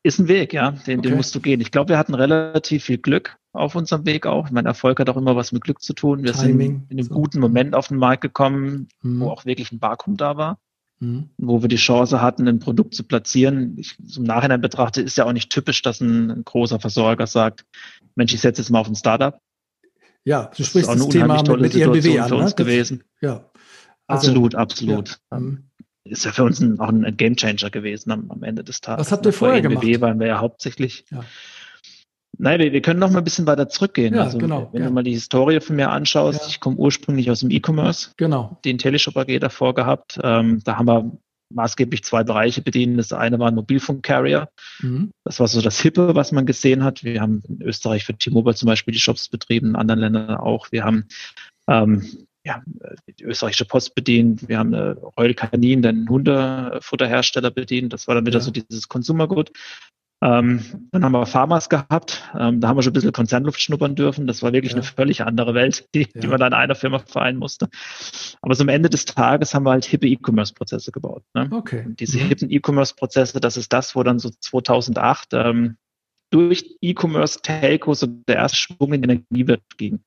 Ist 0.05 0.19
ein 0.19 0.27
Weg, 0.27 0.51
ja, 0.51 0.71
den, 0.71 0.99
Okay. 0.99 1.09
den 1.09 1.15
musst 1.17 1.33
du 1.33 1.39
gehen. 1.39 1.61
Ich 1.61 1.71
glaube, 1.71 1.89
wir 1.89 1.97
hatten 1.97 2.13
relativ 2.13 2.83
viel 2.83 2.97
Glück 2.97 3.37
auf 3.53 3.75
unserem 3.75 4.05
Weg 4.05 4.25
auch. 4.25 4.49
Mein 4.51 4.65
Erfolg 4.65 4.99
hat 4.99 5.09
auch 5.09 5.17
immer 5.17 5.35
was 5.35 5.51
mit 5.51 5.63
Glück 5.63 5.81
zu 5.81 5.93
tun. 5.93 6.23
Wir 6.23 6.33
Timing, 6.33 6.71
sind 6.79 6.91
in 6.91 6.97
einem 6.99 7.07
so. 7.07 7.13
guten 7.13 7.39
Moment 7.39 7.75
auf 7.75 7.87
den 7.87 7.97
Markt 7.97 8.21
gekommen, 8.21 8.89
Mhm. 9.01 9.19
wo 9.21 9.29
auch 9.29 9.45
wirklich 9.45 9.71
ein 9.71 9.81
Vakuum 9.81 10.17
da 10.17 10.35
war, 10.37 10.59
Mhm. 10.99 11.29
wo 11.37 11.61
wir 11.61 11.69
die 11.69 11.75
Chance 11.77 12.21
hatten, 12.21 12.47
ein 12.47 12.59
Produkt 12.59 12.95
zu 12.95 13.03
platzieren. 13.03 13.77
Ich, 13.77 13.95
im 14.17 14.23
Nachhinein 14.23 14.59
betrachte, 14.61 15.01
ist 15.01 15.17
ja 15.17 15.25
auch 15.25 15.33
nicht 15.33 15.51
typisch, 15.51 15.81
dass 15.83 16.01
ein, 16.01 16.31
ein 16.31 16.43
großer 16.43 16.79
Versorger 16.79 17.27
sagt, 17.27 17.65
Mensch, 18.15 18.33
ich 18.33 18.41
setze 18.41 18.61
jetzt 18.61 18.69
mal 18.69 18.79
auf 18.79 18.87
ein 18.87 18.95
Startup. 18.95 19.39
Ja, 20.25 20.43
du 20.43 20.49
Das 20.49 20.59
ist 20.59 20.67
sprichst 20.67 20.89
auch 20.89 20.93
eine 20.93 21.01
das 21.03 21.09
Thema 21.09 21.35
mit, 21.43 21.61
mit 21.61 21.73
Situation 21.73 22.19
an. 22.19 22.27
für 22.29 22.35
Ne? 22.35 22.41
uns 22.41 22.51
Das- 22.51 22.55
gewesen. 22.55 23.03
Ja. 23.21 23.31
Also, 24.07 24.27
Absolut, 24.29 24.55
absolut. 24.55 25.19
Ja. 25.31 25.39
Mhm. 25.39 25.63
Ist 26.05 26.25
ja 26.25 26.31
für 26.33 26.43
uns 26.43 26.59
ein, 26.59 26.79
auch 26.81 26.89
ein 26.89 27.15
Game 27.15 27.35
Changer 27.37 27.69
gewesen 27.69 28.11
am, 28.11 28.29
am 28.29 28.43
Ende 28.43 28.63
des 28.63 28.81
Tages. 28.81 29.05
Was 29.05 29.11
habt 29.13 29.25
ihr 29.25 29.31
Vor 29.31 29.47
vorher 29.49 29.63
ENBW 29.63 29.85
gemacht? 29.93 30.01
waren 30.01 30.19
wir 30.19 30.27
ja 30.27 30.39
hauptsächlich. 30.41 31.05
Ja. 31.11 31.23
Nein, 32.43 32.59
wir, 32.59 32.73
wir 32.73 32.81
können 32.81 32.99
noch 32.99 33.09
mal 33.09 33.19
ein 33.19 33.23
bisschen 33.23 33.47
weiter 33.47 33.69
zurückgehen. 33.69 34.13
Ja, 34.13 34.23
also, 34.23 34.37
genau, 34.37 34.69
wenn 34.73 34.81
ja. 34.81 34.87
du 34.89 34.93
mal 34.93 35.03
die 35.03 35.13
Historie 35.13 35.61
von 35.61 35.77
mir 35.77 35.89
anschaust, 35.91 36.41
Ja. 36.41 36.47
ich 36.49 36.59
komme 36.59 36.75
ursprünglich 36.75 37.31
aus 37.31 37.39
dem 37.39 37.51
E-Commerce, 37.51 38.11
Genau. 38.17 38.59
den 38.65 38.77
Teleshop 38.77 39.15
AG 39.15 39.39
davor 39.39 39.73
gehabt. 39.73 40.19
Ähm, 40.21 40.59
da 40.65 40.75
haben 40.77 40.87
wir 40.87 41.17
maßgeblich 41.53 42.03
zwei 42.03 42.23
Bereiche 42.23 42.61
bedient. 42.61 42.99
Das 42.99 43.13
eine 43.13 43.39
war 43.39 43.47
ein 43.47 43.55
Mobilfunk-Carrier. 43.55 44.49
Mhm. 44.81 45.11
Das 45.23 45.39
war 45.39 45.47
so 45.47 45.61
das 45.61 45.79
Hippe, 45.79 46.15
was 46.15 46.31
man 46.33 46.45
gesehen 46.45 46.83
hat. 46.83 47.03
Wir 47.03 47.21
haben 47.21 47.43
in 47.47 47.61
Österreich 47.61 48.03
für 48.03 48.13
T-Mobile 48.13 48.55
zum 48.55 48.67
Beispiel 48.67 48.91
die 48.93 48.99
Shops 48.99 49.29
betrieben, 49.29 49.69
in 49.69 49.75
anderen 49.77 50.01
Ländern 50.01 50.35
auch. 50.35 50.71
Wir 50.71 50.83
haben 50.83 51.05
ähm, 51.69 52.05
ja, 52.45 52.61
die 53.19 53.23
österreichische 53.23 53.63
Post 53.65 53.95
bedient. 53.95 54.49
Wir 54.49 54.57
haben 54.59 54.73
äh, 54.73 54.95
Royal 55.17 55.33
Canin, 55.33 55.81
den 55.81 56.09
Hundefutterhersteller 56.09 57.51
bedient. 57.51 57.93
Das 57.93 58.07
war 58.09 58.15
dann 58.15 58.25
wieder 58.25 58.39
Ja. 58.39 58.43
so 58.43 58.51
dieses 58.51 58.89
Konsumergut. 58.89 59.51
Ähm, 60.23 60.87
dann 60.91 61.03
haben 61.03 61.11
wir 61.11 61.25
Farmers 61.25 61.67
gehabt. 61.67 62.23
Ähm, 62.39 62.61
da 62.61 62.69
haben 62.69 62.77
wir 62.77 62.83
schon 62.83 62.91
ein 62.91 62.93
bisschen 62.93 63.11
Konzernluft 63.11 63.59
schnuppern 63.59 63.93
dürfen. 63.93 64.25
Das 64.25 64.41
war 64.41 64.53
wirklich 64.53 64.71
ja. 64.71 64.77
eine 64.77 64.83
völlig 64.83 65.21
andere 65.21 65.53
Welt, 65.53 65.89
die, 65.93 66.07
ja. 66.13 66.21
die 66.21 66.27
man 66.27 66.39
da 66.39 66.47
in 66.47 66.53
einer 66.53 66.75
Firma 66.75 66.99
vereinen 66.99 67.39
musste. 67.39 67.67
Aber 68.41 68.55
so 68.55 68.63
am 68.63 68.69
Ende 68.69 68.89
des 68.89 69.03
Tages 69.03 69.53
haben 69.53 69.65
wir 69.65 69.71
halt 69.71 69.83
hippe 69.83 70.07
E-Commerce-Prozesse 70.07 70.93
gebaut. 70.93 71.23
Ne? 71.33 71.49
Okay. 71.51 71.83
Und 71.85 71.99
diese 71.99 72.19
mhm. 72.19 72.27
hippen 72.27 72.49
E-Commerce-Prozesse, 72.49 73.41
das 73.41 73.57
ist 73.57 73.73
das, 73.73 73.97
wo 73.97 74.03
dann 74.03 74.19
so 74.19 74.29
2008 74.29 75.33
ähm, 75.33 75.75
durch 76.31 76.77
E-Commerce-Telcos 76.79 78.07
der 78.27 78.37
erste 78.37 78.57
Schwung 78.57 78.93
in 78.93 79.01
die 79.01 79.09
Energiewirtschaft 79.09 79.77
ging. 79.77 79.99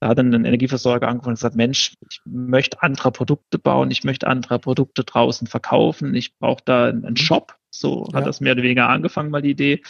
Da 0.00 0.08
hat 0.08 0.18
dann 0.18 0.34
ein 0.34 0.44
Energieversorger 0.44 1.08
angefangen 1.08 1.32
und 1.32 1.38
gesagt, 1.38 1.56
Mensch, 1.56 1.94
ich 2.10 2.20
möchte 2.26 2.82
andere 2.82 3.10
Produkte 3.10 3.58
bauen, 3.58 3.90
ich 3.90 4.04
möchte 4.04 4.26
andere 4.26 4.58
Produkte 4.58 5.04
draußen 5.04 5.46
verkaufen, 5.46 6.14
ich 6.14 6.36
brauche 6.38 6.62
da 6.64 6.86
einen 6.86 7.16
Shop. 7.16 7.59
So 7.70 8.08
ja. 8.12 8.18
hat 8.18 8.26
das 8.26 8.40
mehr 8.40 8.52
oder 8.52 8.62
weniger 8.62 8.88
angefangen, 8.88 9.30
mal 9.30 9.42
die 9.42 9.50
Idee. 9.50 9.82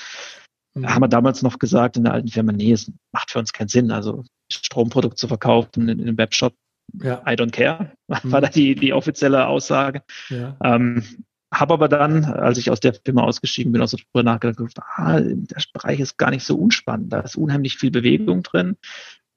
Mhm. 0.75 0.83
Da 0.83 0.95
haben 0.95 1.03
wir 1.03 1.09
damals 1.09 1.43
noch 1.43 1.59
gesagt 1.59 1.97
in 1.97 2.05
der 2.05 2.13
alten 2.13 2.29
Firma, 2.29 2.53
nee, 2.53 2.73
es 2.73 2.93
macht 3.13 3.31
für 3.31 3.39
uns 3.39 3.53
keinen 3.53 3.69
Sinn, 3.69 3.91
also 3.91 4.25
Stromprodukt 4.53 5.19
zu 5.19 5.29
verkaufen 5.29 5.89
in, 5.89 5.99
in 6.01 6.09
einem 6.09 6.19
Webshop. 6.19 6.55
Ja. 7.03 7.23
I 7.27 7.35
don't 7.35 7.53
care, 7.53 7.93
mhm. 8.09 8.33
war 8.33 8.41
da 8.41 8.49
die, 8.49 8.75
die 8.75 8.93
offizielle 8.93 9.47
Aussage. 9.47 10.03
Ja. 10.29 10.57
Ähm, 10.63 11.25
habe 11.53 11.75
aber 11.75 11.89
dann, 11.89 12.25
als 12.25 12.59
ich 12.59 12.71
aus 12.71 12.79
der 12.79 12.95
Firma 12.95 13.25
ausgestiegen 13.25 13.73
bin, 13.73 13.83
auch 13.83 13.89
so 13.89 13.97
drüber 13.97 14.23
nachgedacht, 14.23 14.79
ah, 14.79 15.21
der 15.21 15.63
Bereich 15.73 15.99
ist 15.99 16.17
gar 16.17 16.31
nicht 16.31 16.45
so 16.45 16.57
unspannend. 16.57 17.13
Da 17.13 17.21
ist 17.21 17.37
unheimlich 17.37 17.77
viel 17.77 17.91
Bewegung 17.91 18.45
drin 18.45 18.77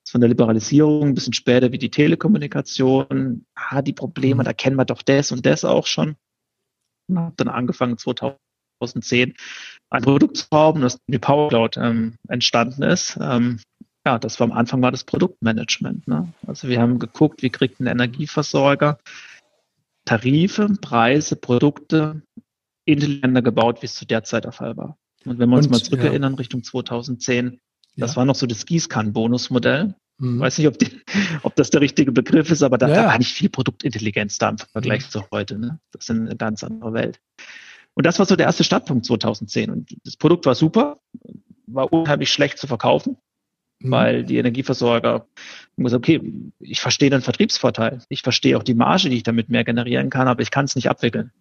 von 0.08 0.22
der 0.22 0.30
Liberalisierung 0.30 1.08
ein 1.08 1.14
bisschen 1.16 1.34
später 1.34 1.72
wie 1.72 1.80
die 1.80 1.90
Telekommunikation. 1.90 3.46
Ah, 3.56 3.82
die 3.82 3.94
Probleme, 3.94 4.44
mhm. 4.44 4.46
da 4.46 4.54
kennen 4.54 4.76
wir 4.76 4.86
doch 4.86 5.02
das 5.02 5.32
und 5.32 5.46
das 5.46 5.66
auch 5.66 5.88
schon. 5.88 6.16
Und 7.08 7.20
habe 7.20 7.34
dann 7.38 7.48
angefangen 7.48 7.98
2010 7.98 9.34
ein 9.90 10.04
Produkt 10.04 10.38
zu 10.38 10.50
bauen, 10.50 10.82
das 10.82 11.00
die 11.08 11.20
Power 11.20 11.50
Cloud 11.50 11.78
ähm, 11.78 12.16
entstanden 12.28 12.84
ist. 12.84 13.18
Ähm, 13.22 13.60
ja, 14.06 14.20
das 14.20 14.40
war 14.40 14.46
am 14.46 14.54
Anfang 14.54 14.82
war 14.82 14.92
das 14.92 15.04
Produktmanagement. 15.04 16.08
Ne? 16.08 16.34
Also 16.46 16.68
wir 16.68 16.82
haben 16.82 17.00
geguckt, 17.00 17.42
wie 17.42 17.50
kriegt 17.50 17.80
ein 17.80 17.88
Energieversorger 17.88 19.00
Tarife, 20.06 20.68
Preise, 20.82 21.36
Produkte 21.36 22.22
intelligenter 22.86 23.42
gebaut, 23.42 23.82
wie 23.82 23.86
es 23.86 23.96
zu 23.96 24.06
der 24.06 24.24
Zeit 24.24 24.44
der 24.44 24.52
Fall 24.52 24.76
war. 24.76 24.98
Und 25.26 25.40
wenn 25.40 25.50
wir 25.50 25.56
uns 25.56 25.68
und, 25.68 25.72
mal 25.72 25.82
zurückerinnern, 25.82 26.34
ja. 26.34 26.38
Richtung 26.38 26.64
2010, 26.64 27.60
das 27.96 28.12
ja. 28.12 28.18
war 28.18 28.26
noch 28.26 28.36
so 28.36 28.46
das 28.46 28.66
Gießkannenbonusmodell. 28.66 29.96
Mhm. 30.18 30.40
Weiß 30.40 30.58
nicht, 30.58 30.68
ob, 30.68 30.78
die, 30.78 31.02
ob 31.44 31.56
das 31.56 31.70
der 31.70 31.82
richtige 31.82 32.12
Begriff 32.12 32.50
ist, 32.52 32.64
aber 32.64 32.78
da, 32.78 32.88
ja. 32.88 32.96
da 32.96 33.06
war 33.08 33.18
nicht 33.18 33.34
viel 33.34 33.50
Produktintelligenz 33.50 34.38
da 34.38 34.50
im 34.50 34.58
Vergleich 34.58 35.06
mhm. 35.06 35.10
zu 35.10 35.24
heute. 35.32 35.60
Ne? 35.60 35.80
Das 35.92 36.06
ist 36.06 36.10
eine 36.10 36.36
ganz 36.36 36.64
andere 36.64 36.94
Welt. 36.94 37.20
Und 37.96 38.06
das 38.06 38.20
war 38.20 38.26
so 38.26 38.36
der 38.36 38.48
erste 38.48 38.64
Startpunkt 38.64 39.06
2010. 39.06 39.70
Und 39.70 39.96
das 40.04 40.18
Produkt 40.18 40.46
war 40.46 40.56
super, 40.56 41.00
war 41.68 41.92
unheimlich 41.94 42.32
schlecht 42.32 42.58
zu 42.58 42.68
verkaufen, 42.68 43.18
mhm. 43.80 43.92
weil 43.92 44.24
die 44.24 44.38
Energieversorger 44.38 45.28
haben 45.78 45.84
gesagt, 45.84 46.04
okay, 46.04 46.22
ich 46.60 46.82
verstehe 46.82 47.10
den 47.10 47.22
Vertriebsvorteil, 47.22 48.02
ich 48.10 48.22
verstehe 48.22 48.58
auch 48.58 48.64
die 48.64 48.74
Marge, 48.74 49.10
die 49.10 49.18
ich 49.18 49.24
damit 49.24 49.50
mehr 49.50 49.64
generieren 49.64 50.10
kann, 50.10 50.28
aber 50.28 50.42
ich 50.42 50.52
kann 50.52 50.66
es 50.66 50.76
nicht 50.76 50.90
abwickeln. 50.90 51.32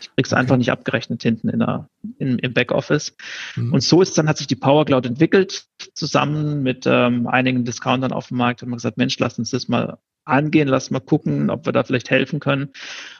Ich 0.00 0.14
krieg's 0.14 0.32
okay. 0.32 0.40
einfach 0.40 0.56
nicht 0.56 0.70
abgerechnet 0.70 1.22
hinten 1.22 1.48
in 1.48 1.60
der, 1.60 1.88
in, 2.18 2.38
im 2.38 2.52
Backoffice. 2.52 3.16
Mhm. 3.54 3.72
Und 3.72 3.82
so 3.82 4.02
ist 4.02 4.16
dann, 4.18 4.28
hat 4.28 4.38
sich 4.38 4.46
die 4.46 4.56
Power 4.56 4.84
Cloud 4.84 5.06
entwickelt, 5.06 5.66
zusammen 5.94 6.62
mit 6.62 6.84
ähm, 6.86 7.26
einigen 7.26 7.64
Discountern 7.64 8.12
auf 8.12 8.28
dem 8.28 8.38
Markt. 8.38 8.62
Haben 8.62 8.70
wir 8.70 8.76
gesagt, 8.76 8.98
Mensch, 8.98 9.18
lass 9.18 9.38
uns 9.38 9.50
das 9.50 9.68
mal 9.68 9.98
angehen, 10.24 10.68
lass 10.68 10.90
mal 10.90 11.00
gucken, 11.00 11.50
ob 11.50 11.66
wir 11.66 11.72
da 11.72 11.84
vielleicht 11.84 12.10
helfen 12.10 12.40
können. 12.40 12.70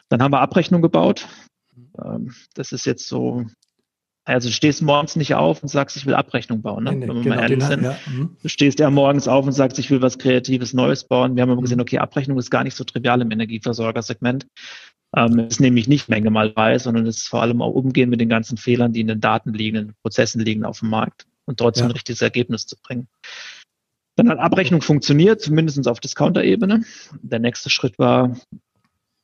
Dann 0.09 0.23
haben 0.23 0.33
wir 0.33 0.41
Abrechnung 0.41 0.83
gebaut. 0.83 1.27
Ähm, 2.03 2.35
das 2.55 2.73
ist 2.73 2.87
jetzt 2.87 3.09
so, 3.09 3.47
also 4.25 4.49
du 4.49 4.53
stehst 4.53 4.83
morgens 4.83 5.15
nicht 5.15 5.35
auf 5.37 5.63
und 5.63 5.69
sagst, 5.69 5.97
ich 5.97 6.05
will 6.05 6.15
Abrechnung 6.15 6.61
bauen, 6.61 6.83
ne? 6.85 6.93
Nee, 6.93 7.09
wenn 7.09 7.15
wir 7.15 7.23
genau, 7.23 7.37
mal 7.37 7.43
ehrlich 7.43 7.63
sind. 7.63 7.85
Ja. 7.85 7.97
Mhm. 8.07 8.37
Du 8.43 8.49
stehst 8.49 8.81
ja 8.81 8.91
morgens 8.91 9.29
auf 9.29 9.47
und 9.47 9.53
sagst, 9.53 9.79
ich 9.79 9.89
will 9.91 10.03
was 10.03 10.19
Kreatives 10.19 10.75
Neues 10.75 11.05
bauen. 11.05 11.37
Wir 11.37 11.43
haben 11.43 11.51
aber 11.51 11.63
gesehen, 11.63 11.77
mhm. 11.77 11.83
okay, 11.83 11.99
Abrechnung 11.99 12.37
ist 12.39 12.51
gar 12.51 12.65
nicht 12.65 12.75
so 12.75 12.83
trivial 12.83 13.21
im 13.21 13.31
Energieversorgersegment. 13.31 14.47
Ähm, 15.17 15.39
ist 15.39 15.61
nämlich 15.61 15.89
nicht 15.89 16.09
Menge 16.09 16.31
mal 16.31 16.51
bei, 16.51 16.79
sondern 16.79 17.07
es 17.07 17.17
ist 17.19 17.29
vor 17.29 17.41
allem 17.41 17.63
auch 17.63 17.73
Umgehen 17.73 18.11
mit 18.11 18.21
den 18.21 18.29
ganzen 18.29 18.59
Fehlern, 18.59 18.93
die 18.93 19.01
in 19.01 19.07
den 19.07 19.21
Daten 19.21 19.55
liegen, 19.55 19.77
in 19.77 19.87
den 19.89 19.95
Prozessen 20.03 20.41
liegen 20.41 20.65
auf 20.65 20.81
dem 20.81 20.91
Markt 20.91 21.27
und 21.47 21.59
trotzdem 21.59 21.85
ja. 21.85 21.89
ein 21.89 21.93
richtiges 21.93 22.21
Ergebnis 22.21 22.67
zu 22.67 22.77
bringen. 22.77 23.09
Dann 24.17 24.29
hat 24.29 24.39
Abrechnung 24.39 24.83
funktioniert, 24.83 25.41
zumindest 25.41 25.89
auf 25.89 26.01
Discounter-Ebene. 26.01 26.85
Der 27.23 27.39
nächste 27.39 27.71
Schritt 27.71 27.99
war, 27.99 28.37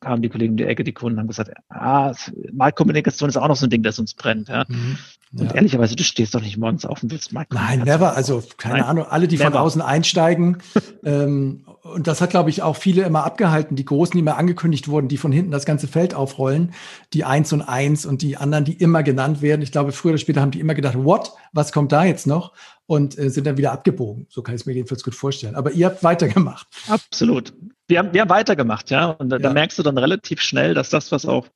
kamen 0.03 0.21
die 0.21 0.29
Kollegen 0.29 0.53
um 0.53 0.57
die 0.59 0.65
Ecke, 0.65 0.85
die 0.85 0.93
Kunden 0.93 1.19
haben 1.19 1.29
gesagt, 1.29 1.51
ah, 1.71 2.13
Marktkommunikation 2.53 3.31
ist 3.31 3.37
auch 3.37 3.49
noch 3.49 3.57
so 3.57 3.67
ein 3.67 3.71
Ding, 3.71 3.83
das 3.83 3.99
uns 3.99 4.15
brennt. 4.15 4.49
Ja. 4.49 4.65
Mhm. 4.69 4.99
Und 5.35 5.47
ja. 5.47 5.55
ehrlicherweise, 5.55 5.97
du 5.97 6.05
stehst 6.05 6.35
doch 6.35 6.43
nicht 6.43 6.59
morgens 6.59 6.85
auf 6.85 7.03
und 7.03 7.11
willst 7.11 7.33
Marktkommunikation. 7.33 7.87
Nein, 7.87 8.01
never. 8.01 8.15
Also 8.15 8.43
keine 8.59 8.81
Nein, 8.81 8.85
Ahnung, 8.85 9.07
alle, 9.09 9.29
die 9.29 9.39
never. 9.39 9.53
von 9.53 9.61
außen 9.61 9.81
einsteigen. 9.81 10.59
ähm, 11.05 11.65
und 11.83 12.07
das 12.07 12.21
hat, 12.21 12.31
glaube 12.31 12.51
ich, 12.51 12.63
auch 12.63 12.77
viele 12.77 13.03
immer 13.05 13.25
abgehalten. 13.25 13.75
Die 13.75 13.85
Großen, 13.85 14.15
die 14.15 14.23
mal 14.23 14.33
angekündigt 14.33 14.89
wurden, 14.89 15.09
die 15.09 15.17
von 15.17 15.33
hinten 15.33 15.51
das 15.51 15.65
ganze 15.65 15.89
Feld 15.89 16.15
aufrollen, 16.15 16.75
die 17.15 17.25
eins 17.25 17.53
und 17.53 17.63
eins 17.63 18.05
und 18.05 18.21
die 18.21 18.37
anderen, 18.37 18.65
die 18.65 18.75
immer 18.75 19.03
genannt 19.03 19.41
werden. 19.41 19.63
Ich 19.63 19.73
glaube, 19.73 19.93
früher 19.93 20.13
oder 20.13 20.19
später 20.19 20.43
haben 20.43 20.51
die 20.51 20.61
immer 20.61 20.75
gedacht, 20.75 20.97
what? 20.97 21.33
Was 21.53 21.73
kommt 21.73 21.93
da 21.93 22.05
jetzt 22.05 22.27
noch? 22.27 22.53
Und 22.87 23.19
äh, 23.19 23.31
sind 23.31 23.47
dann 23.47 23.57
wieder 23.57 23.73
abgebogen. 23.73 24.27
So 24.29 24.43
kann 24.43 24.55
ich 24.55 24.63
es 24.63 24.67
mir 24.67 24.75
jedenfalls 24.75 25.03
gut 25.03 25.15
vorstellen. 25.15 25.55
Aber 25.55 25.73
ihr 25.73 25.87
habt 25.87 26.05
weitergemacht. 26.05 26.67
Absolut 26.89 27.55
wir 27.93 27.99
haben, 27.99 28.15
wir 28.15 28.23
haben 28.23 28.31
weitergemacht, 28.31 28.91
ja. 28.91 29.11
Und 29.11 29.29
da, 29.29 29.37
ja. 29.37 29.43
da 29.43 29.53
merkst 29.53 29.79
du 29.79 29.83
dann 29.83 29.99
relativ 29.99 30.41
schnell, 30.41 30.75
dass 30.75 30.89
das, 30.89 31.13
was 31.13 31.27
auch 31.27 31.47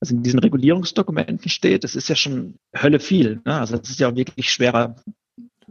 was 0.00 0.10
in 0.10 0.22
diesen 0.22 0.40
Regulierungsdokumenten 0.40 1.48
steht, 1.48 1.84
das 1.84 1.94
ist 1.94 2.08
ja 2.08 2.16
schon 2.16 2.56
Hölle 2.76 2.98
viel. 2.98 3.40
Ne? 3.44 3.54
Also 3.54 3.76
das 3.76 3.90
ist 3.90 4.00
ja 4.00 4.08
auch 4.08 4.16
wirklich 4.16 4.50
schwerer, 4.50 4.96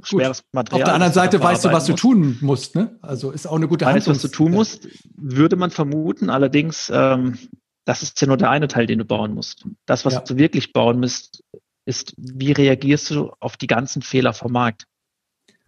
schweres 0.04 0.44
Material. 0.54 0.84
Auf 0.84 0.86
der 0.86 0.94
anderen 0.94 1.14
Seite 1.14 1.42
weißt 1.42 1.66
du, 1.66 1.72
was 1.72 1.86
du 1.86 1.94
tun 1.94 2.38
musst. 2.40 2.76
Ne? 2.76 2.98
Also 3.02 3.32
ist 3.32 3.46
auch 3.46 3.58
eine 3.58 3.68
gute 3.68 3.86
Weißt, 3.86 4.08
was 4.08 4.22
du 4.22 4.30
tun 4.30 4.52
musst, 4.52 4.88
würde 5.18 5.58
man 5.58 5.70
vermuten. 5.70 6.30
Allerdings, 6.30 6.90
ähm, 6.94 7.38
das 7.86 8.04
ist 8.04 8.22
ja 8.22 8.28
nur 8.28 8.38
der 8.38 8.50
eine 8.50 8.70
Teil, 8.70 8.86
den 8.86 9.00
du 9.00 9.06
bauen 9.06 9.34
musst. 9.34 9.66
Das, 9.86 10.06
was 10.06 10.14
ja. 10.14 10.22
du 10.22 10.38
wirklich 10.38 10.72
bauen 10.72 11.02
musst, 11.02 11.44
ist, 11.86 12.14
wie 12.18 12.54
reagierst 12.54 13.12
du 13.12 13.34
auf 13.40 13.58
die 13.58 13.68
ganzen 13.68 14.02
Fehler 14.02 14.34
vom 14.34 14.54
Markt? 14.54 14.86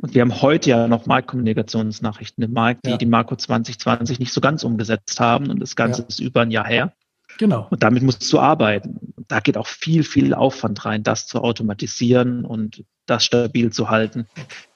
Und 0.03 0.13
wir 0.13 0.21
haben 0.21 0.41
heute 0.41 0.69
ja 0.69 0.89
noch 0.89 1.05
Marktkommunikationsnachrichten 1.05 2.43
im 2.43 2.51
Markt, 2.51 2.85
die 2.85 2.89
ja. 2.89 2.97
die 2.97 3.05
Marco 3.05 3.37
2020 3.37 4.19
nicht 4.19 4.33
so 4.33 4.41
ganz 4.41 4.65
umgesetzt 4.65 5.17
haben. 5.21 5.49
Und 5.49 5.61
das 5.61 5.77
Ganze 5.77 6.01
ja. 6.01 6.07
ist 6.09 6.19
über 6.19 6.41
ein 6.41 6.51
Jahr 6.51 6.67
her. 6.67 6.91
Genau. 7.37 7.67
Und 7.69 7.83
damit 7.83 8.03
musst 8.03 8.31
du 8.31 8.37
arbeiten. 8.37 9.13
Da 9.29 9.39
geht 9.39 9.55
auch 9.55 9.65
viel, 9.65 10.03
viel 10.03 10.33
Aufwand 10.33 10.83
rein, 10.83 11.03
das 11.03 11.25
zu 11.25 11.39
automatisieren 11.39 12.43
und 12.43 12.83
das 13.05 13.23
stabil 13.23 13.71
zu 13.71 13.89
halten. 13.89 14.27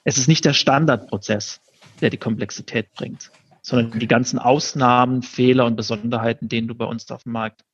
Es 0.02 0.16
ist 0.16 0.28
nicht 0.28 0.46
der 0.46 0.54
Standardprozess, 0.54 1.60
der 2.00 2.08
die 2.08 2.16
Komplexität 2.16 2.94
bringt, 2.94 3.30
sondern 3.60 4.00
die 4.00 4.08
ganzen 4.08 4.38
Ausnahmen, 4.38 5.20
Fehler 5.20 5.66
und 5.66 5.76
Besonderheiten, 5.76 6.48
denen 6.48 6.68
du 6.68 6.74
bei 6.74 6.86
uns 6.86 7.10
auf 7.10 7.24
dem 7.24 7.32
Markt 7.32 7.64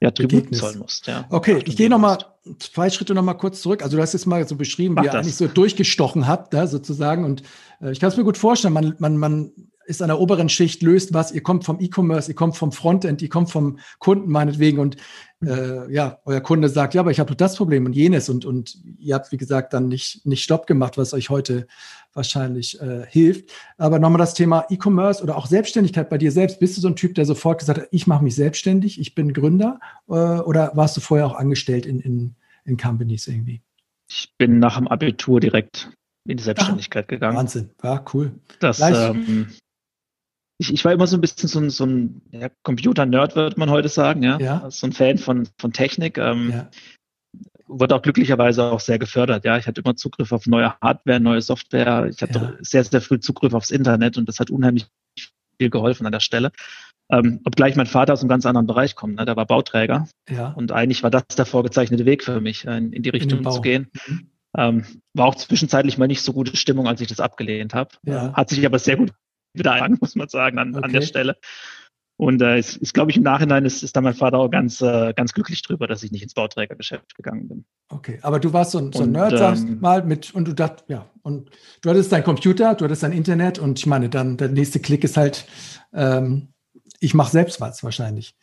ja, 0.00 0.10
Tribut 0.10 0.54
zollen 0.54 0.78
musst. 0.78 1.06
Ja. 1.06 1.26
Okay, 1.30 1.62
ich 1.64 1.76
gehe 1.76 1.90
nochmal 1.90 2.18
zwei 2.60 2.88
Schritte 2.90 3.14
nochmal 3.14 3.36
kurz 3.36 3.60
zurück. 3.62 3.82
Also 3.82 3.96
du 3.96 4.02
hast 4.02 4.12
jetzt 4.12 4.26
mal 4.26 4.46
so 4.46 4.56
beschrieben, 4.56 4.94
Mach 4.94 5.02
wie 5.02 5.06
ihr 5.06 5.12
das. 5.12 5.22
eigentlich 5.22 5.36
so 5.36 5.48
durchgestochen 5.48 6.26
habt, 6.26 6.54
da 6.54 6.66
sozusagen. 6.66 7.24
Und 7.24 7.42
äh, 7.80 7.90
ich 7.90 8.00
kann 8.00 8.10
es 8.10 8.16
mir 8.16 8.24
gut 8.24 8.38
vorstellen, 8.38 8.74
man, 8.74 8.94
man, 8.98 9.16
man 9.16 9.52
ist 9.88 10.02
an 10.02 10.08
der 10.08 10.20
oberen 10.20 10.48
Schicht, 10.48 10.82
löst 10.82 11.14
was, 11.14 11.32
ihr 11.32 11.42
kommt 11.42 11.64
vom 11.64 11.80
E-Commerce, 11.80 12.30
ihr 12.30 12.34
kommt 12.34 12.56
vom 12.56 12.72
Frontend, 12.72 13.22
ihr 13.22 13.30
kommt 13.30 13.50
vom 13.50 13.78
Kunden 13.98 14.30
meinetwegen 14.30 14.78
und 14.78 14.96
äh, 15.42 15.90
ja, 15.92 16.18
euer 16.24 16.40
Kunde 16.40 16.68
sagt, 16.68 16.94
ja, 16.94 17.00
aber 17.00 17.10
ich 17.10 17.20
habe 17.20 17.34
das 17.34 17.56
Problem 17.56 17.86
und 17.86 17.94
jenes 17.94 18.28
und, 18.28 18.44
und 18.44 18.76
ihr 18.98 19.14
habt, 19.14 19.32
wie 19.32 19.38
gesagt, 19.38 19.72
dann 19.72 19.88
nicht, 19.88 20.26
nicht 20.26 20.42
Stopp 20.42 20.66
gemacht, 20.66 20.98
was 20.98 21.14
euch 21.14 21.30
heute 21.30 21.66
wahrscheinlich 22.12 22.80
äh, 22.80 23.06
hilft. 23.08 23.50
Aber 23.78 23.98
nochmal 23.98 24.18
das 24.18 24.34
Thema 24.34 24.66
E-Commerce 24.68 25.22
oder 25.22 25.36
auch 25.36 25.46
Selbstständigkeit 25.46 26.10
bei 26.10 26.18
dir 26.18 26.32
selbst. 26.32 26.60
Bist 26.60 26.76
du 26.76 26.80
so 26.80 26.88
ein 26.88 26.96
Typ, 26.96 27.14
der 27.14 27.24
sofort 27.24 27.60
gesagt 27.60 27.80
hat, 27.80 27.88
ich 27.90 28.06
mache 28.06 28.24
mich 28.24 28.34
selbstständig, 28.34 29.00
ich 29.00 29.14
bin 29.14 29.32
Gründer 29.32 29.80
äh, 30.08 30.12
oder 30.12 30.72
warst 30.74 30.96
du 30.96 31.00
vorher 31.00 31.26
auch 31.26 31.36
angestellt 31.36 31.86
in, 31.86 32.00
in, 32.00 32.34
in 32.64 32.76
Companies 32.76 33.26
irgendwie? 33.26 33.62
Ich 34.10 34.34
bin 34.36 34.58
nach 34.58 34.76
dem 34.76 34.88
Abitur 34.88 35.40
direkt 35.40 35.90
in 36.26 36.36
die 36.36 36.42
Selbstständigkeit 36.42 37.04
Ach, 37.06 37.10
gegangen. 37.10 37.36
Wahnsinn, 37.36 37.70
ja, 37.82 38.04
cool. 38.12 38.32
Das, 38.60 38.80
ähm, 38.80 39.48
ich, 40.58 40.72
ich 40.72 40.84
war 40.84 40.92
immer 40.92 41.06
so 41.06 41.16
ein 41.16 41.20
bisschen 41.20 41.48
so 41.48 41.60
ein, 41.60 41.70
so 41.70 41.86
ein 41.86 42.20
ja, 42.32 42.48
Computer-Nerd, 42.64 43.36
würde 43.36 43.58
man 43.58 43.70
heute 43.70 43.88
sagen, 43.88 44.22
ja. 44.22 44.38
ja. 44.38 44.70
So 44.70 44.86
ein 44.88 44.92
Fan 44.92 45.18
von, 45.18 45.48
von 45.58 45.72
Technik. 45.72 46.18
Ähm, 46.18 46.50
ja. 46.50 46.70
Wurde 47.68 47.94
auch 47.94 48.02
glücklicherweise 48.02 48.64
auch 48.64 48.80
sehr 48.80 48.98
gefördert, 48.98 49.44
ja. 49.44 49.56
Ich 49.56 49.66
hatte 49.66 49.80
immer 49.82 49.94
Zugriff 49.94 50.32
auf 50.32 50.46
neue 50.46 50.74
Hardware, 50.80 51.20
neue 51.20 51.42
Software. 51.42 52.08
Ich 52.10 52.20
hatte 52.22 52.56
ja. 52.58 52.64
sehr, 52.64 52.82
sehr 52.82 53.00
früh 53.00 53.20
Zugriff 53.20 53.54
aufs 53.54 53.70
Internet 53.70 54.18
und 54.18 54.28
das 54.28 54.40
hat 54.40 54.50
unheimlich 54.50 54.86
viel 55.58 55.70
geholfen 55.70 56.06
an 56.06 56.12
der 56.12 56.20
Stelle. 56.20 56.50
Ähm, 57.10 57.40
obgleich 57.44 57.76
mein 57.76 57.86
Vater 57.86 58.12
aus 58.12 58.20
einem 58.20 58.28
ganz 58.28 58.44
anderen 58.44 58.66
Bereich 58.66 58.94
kommt, 58.94 59.16
ne? 59.16 59.24
der 59.24 59.36
war 59.36 59.46
Bauträger. 59.46 60.08
Ja. 60.28 60.52
Und 60.52 60.72
eigentlich 60.72 61.02
war 61.02 61.10
das 61.10 61.24
der 61.36 61.46
vorgezeichnete 61.46 62.04
Weg 62.04 62.24
für 62.24 62.40
mich, 62.40 62.64
in, 62.64 62.92
in 62.92 63.02
die 63.02 63.08
Richtung 63.10 63.38
in 63.40 63.50
zu 63.50 63.60
gehen. 63.60 63.88
Mhm. 64.06 64.30
Ähm, 64.56 64.84
war 65.14 65.26
auch 65.26 65.34
zwischenzeitlich 65.34 65.98
mal 65.98 66.08
nicht 66.08 66.22
so 66.22 66.32
gute 66.32 66.56
Stimmung, 66.56 66.88
als 66.88 67.00
ich 67.00 67.08
das 67.08 67.20
abgelehnt 67.20 67.74
habe. 67.74 67.90
Ja. 68.04 68.32
Hat 68.34 68.48
sich 68.48 68.64
aber 68.66 68.78
sehr 68.78 68.96
gut 68.96 69.12
wieder 69.58 69.72
ein, 69.72 69.98
muss 70.00 70.14
man 70.14 70.28
sagen, 70.28 70.58
an, 70.58 70.74
okay. 70.74 70.84
an 70.84 70.92
der 70.92 71.02
Stelle. 71.02 71.36
Und 72.20 72.42
äh, 72.42 72.58
ist, 72.58 72.76
ist 72.78 72.94
glaube 72.94 73.12
ich, 73.12 73.16
im 73.16 73.22
Nachhinein 73.22 73.64
ist, 73.64 73.84
ist 73.84 73.94
da 73.94 74.00
mein 74.00 74.12
Vater 74.12 74.38
auch 74.38 74.50
ganz, 74.50 74.80
äh, 74.80 75.12
ganz 75.14 75.32
glücklich 75.34 75.62
drüber, 75.62 75.86
dass 75.86 76.02
ich 76.02 76.10
nicht 76.10 76.24
ins 76.24 76.34
Bauträgergeschäft 76.34 77.14
gegangen 77.14 77.46
bin. 77.46 77.64
Okay, 77.90 78.18
aber 78.22 78.40
du 78.40 78.52
warst 78.52 78.72
so 78.72 78.78
ein, 78.78 78.92
so 78.92 79.04
ein 79.04 79.12
Nerd, 79.12 79.38
sagst 79.38 79.62
ähm, 79.62 79.78
mal, 79.80 80.02
mit, 80.02 80.34
und 80.34 80.48
du 80.48 80.52
dacht, 80.52 80.84
ja, 80.88 81.08
und 81.22 81.50
du 81.80 81.90
hattest 81.90 82.10
dein 82.10 82.24
Computer, 82.24 82.74
du 82.74 82.84
hattest 82.84 83.04
dein 83.04 83.12
Internet 83.12 83.60
und 83.60 83.78
ich 83.78 83.86
meine, 83.86 84.08
dann 84.08 84.36
der 84.36 84.48
nächste 84.48 84.80
Klick 84.80 85.04
ist 85.04 85.16
halt, 85.16 85.46
ähm, 85.92 86.48
ich 86.98 87.14
mache 87.14 87.30
selbst 87.30 87.60
was 87.60 87.84
wahrscheinlich. 87.84 88.34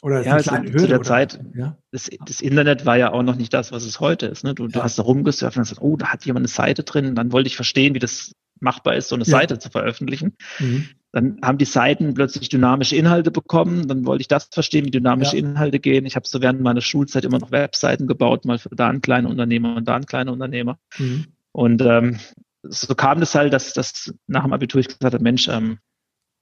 Oder 0.00 0.24
ja, 0.24 0.32
also 0.32 0.56
Hürde, 0.56 0.78
zu 0.78 0.86
der 0.86 1.00
oder? 1.00 1.08
Zeit, 1.08 1.40
ja? 1.54 1.76
das, 1.90 2.08
das, 2.24 2.40
Internet 2.40 2.86
war 2.86 2.96
ja 2.96 3.12
auch 3.12 3.22
noch 3.22 3.36
nicht 3.36 3.52
das, 3.52 3.70
was 3.70 3.84
es 3.84 4.00
heute 4.00 4.26
ist. 4.26 4.44
Ne? 4.44 4.54
Du, 4.54 4.62
ja. 4.62 4.68
du 4.70 4.82
hast 4.82 4.98
da 4.98 5.02
rumgesurft 5.02 5.56
und 5.56 5.60
hast 5.60 5.68
gesagt, 5.70 5.84
oh, 5.84 5.96
da 5.98 6.06
hat 6.06 6.24
jemand 6.24 6.44
eine 6.44 6.48
Seite 6.48 6.84
drin. 6.84 7.14
Dann 7.14 7.32
wollte 7.32 7.48
ich 7.48 7.56
verstehen, 7.56 7.94
wie 7.94 7.98
das 7.98 8.32
machbar 8.60 8.96
ist, 8.96 9.08
so 9.08 9.14
eine 9.14 9.24
ja. 9.24 9.30
Seite 9.30 9.58
zu 9.58 9.70
veröffentlichen. 9.70 10.36
Mhm. 10.58 10.88
Dann 11.12 11.38
haben 11.42 11.58
die 11.58 11.64
Seiten 11.64 12.14
plötzlich 12.14 12.48
dynamische 12.48 12.94
Inhalte 12.94 13.30
bekommen. 13.30 13.88
Dann 13.88 14.06
wollte 14.06 14.22
ich 14.22 14.28
das 14.28 14.48
verstehen, 14.52 14.86
wie 14.86 14.90
dynamische 14.90 15.36
ja. 15.36 15.44
Inhalte 15.44 15.80
gehen. 15.80 16.06
Ich 16.06 16.14
habe 16.14 16.28
so 16.28 16.40
während 16.40 16.60
meiner 16.60 16.80
Schulzeit 16.80 17.24
immer 17.24 17.38
noch 17.38 17.50
Webseiten 17.50 18.06
gebaut, 18.06 18.44
mal 18.44 18.58
für 18.58 18.68
da 18.70 18.88
einen 18.88 19.00
kleinen 19.00 19.26
Unternehmer 19.26 19.76
und 19.76 19.88
da 19.88 19.96
einen 19.96 20.06
kleinen 20.06 20.30
Unternehmer. 20.30 20.78
Mhm. 20.98 21.26
Und 21.52 21.82
ähm, 21.82 22.20
so 22.62 22.94
kam 22.94 23.22
es 23.22 23.34
halt, 23.34 23.52
dass, 23.52 23.72
dass 23.72 24.14
nach 24.28 24.44
dem 24.44 24.52
Abitur 24.52 24.80
ich 24.80 24.88
gesagt 24.88 25.14
habe, 25.14 25.22
Mensch, 25.22 25.48
ähm, 25.48 25.78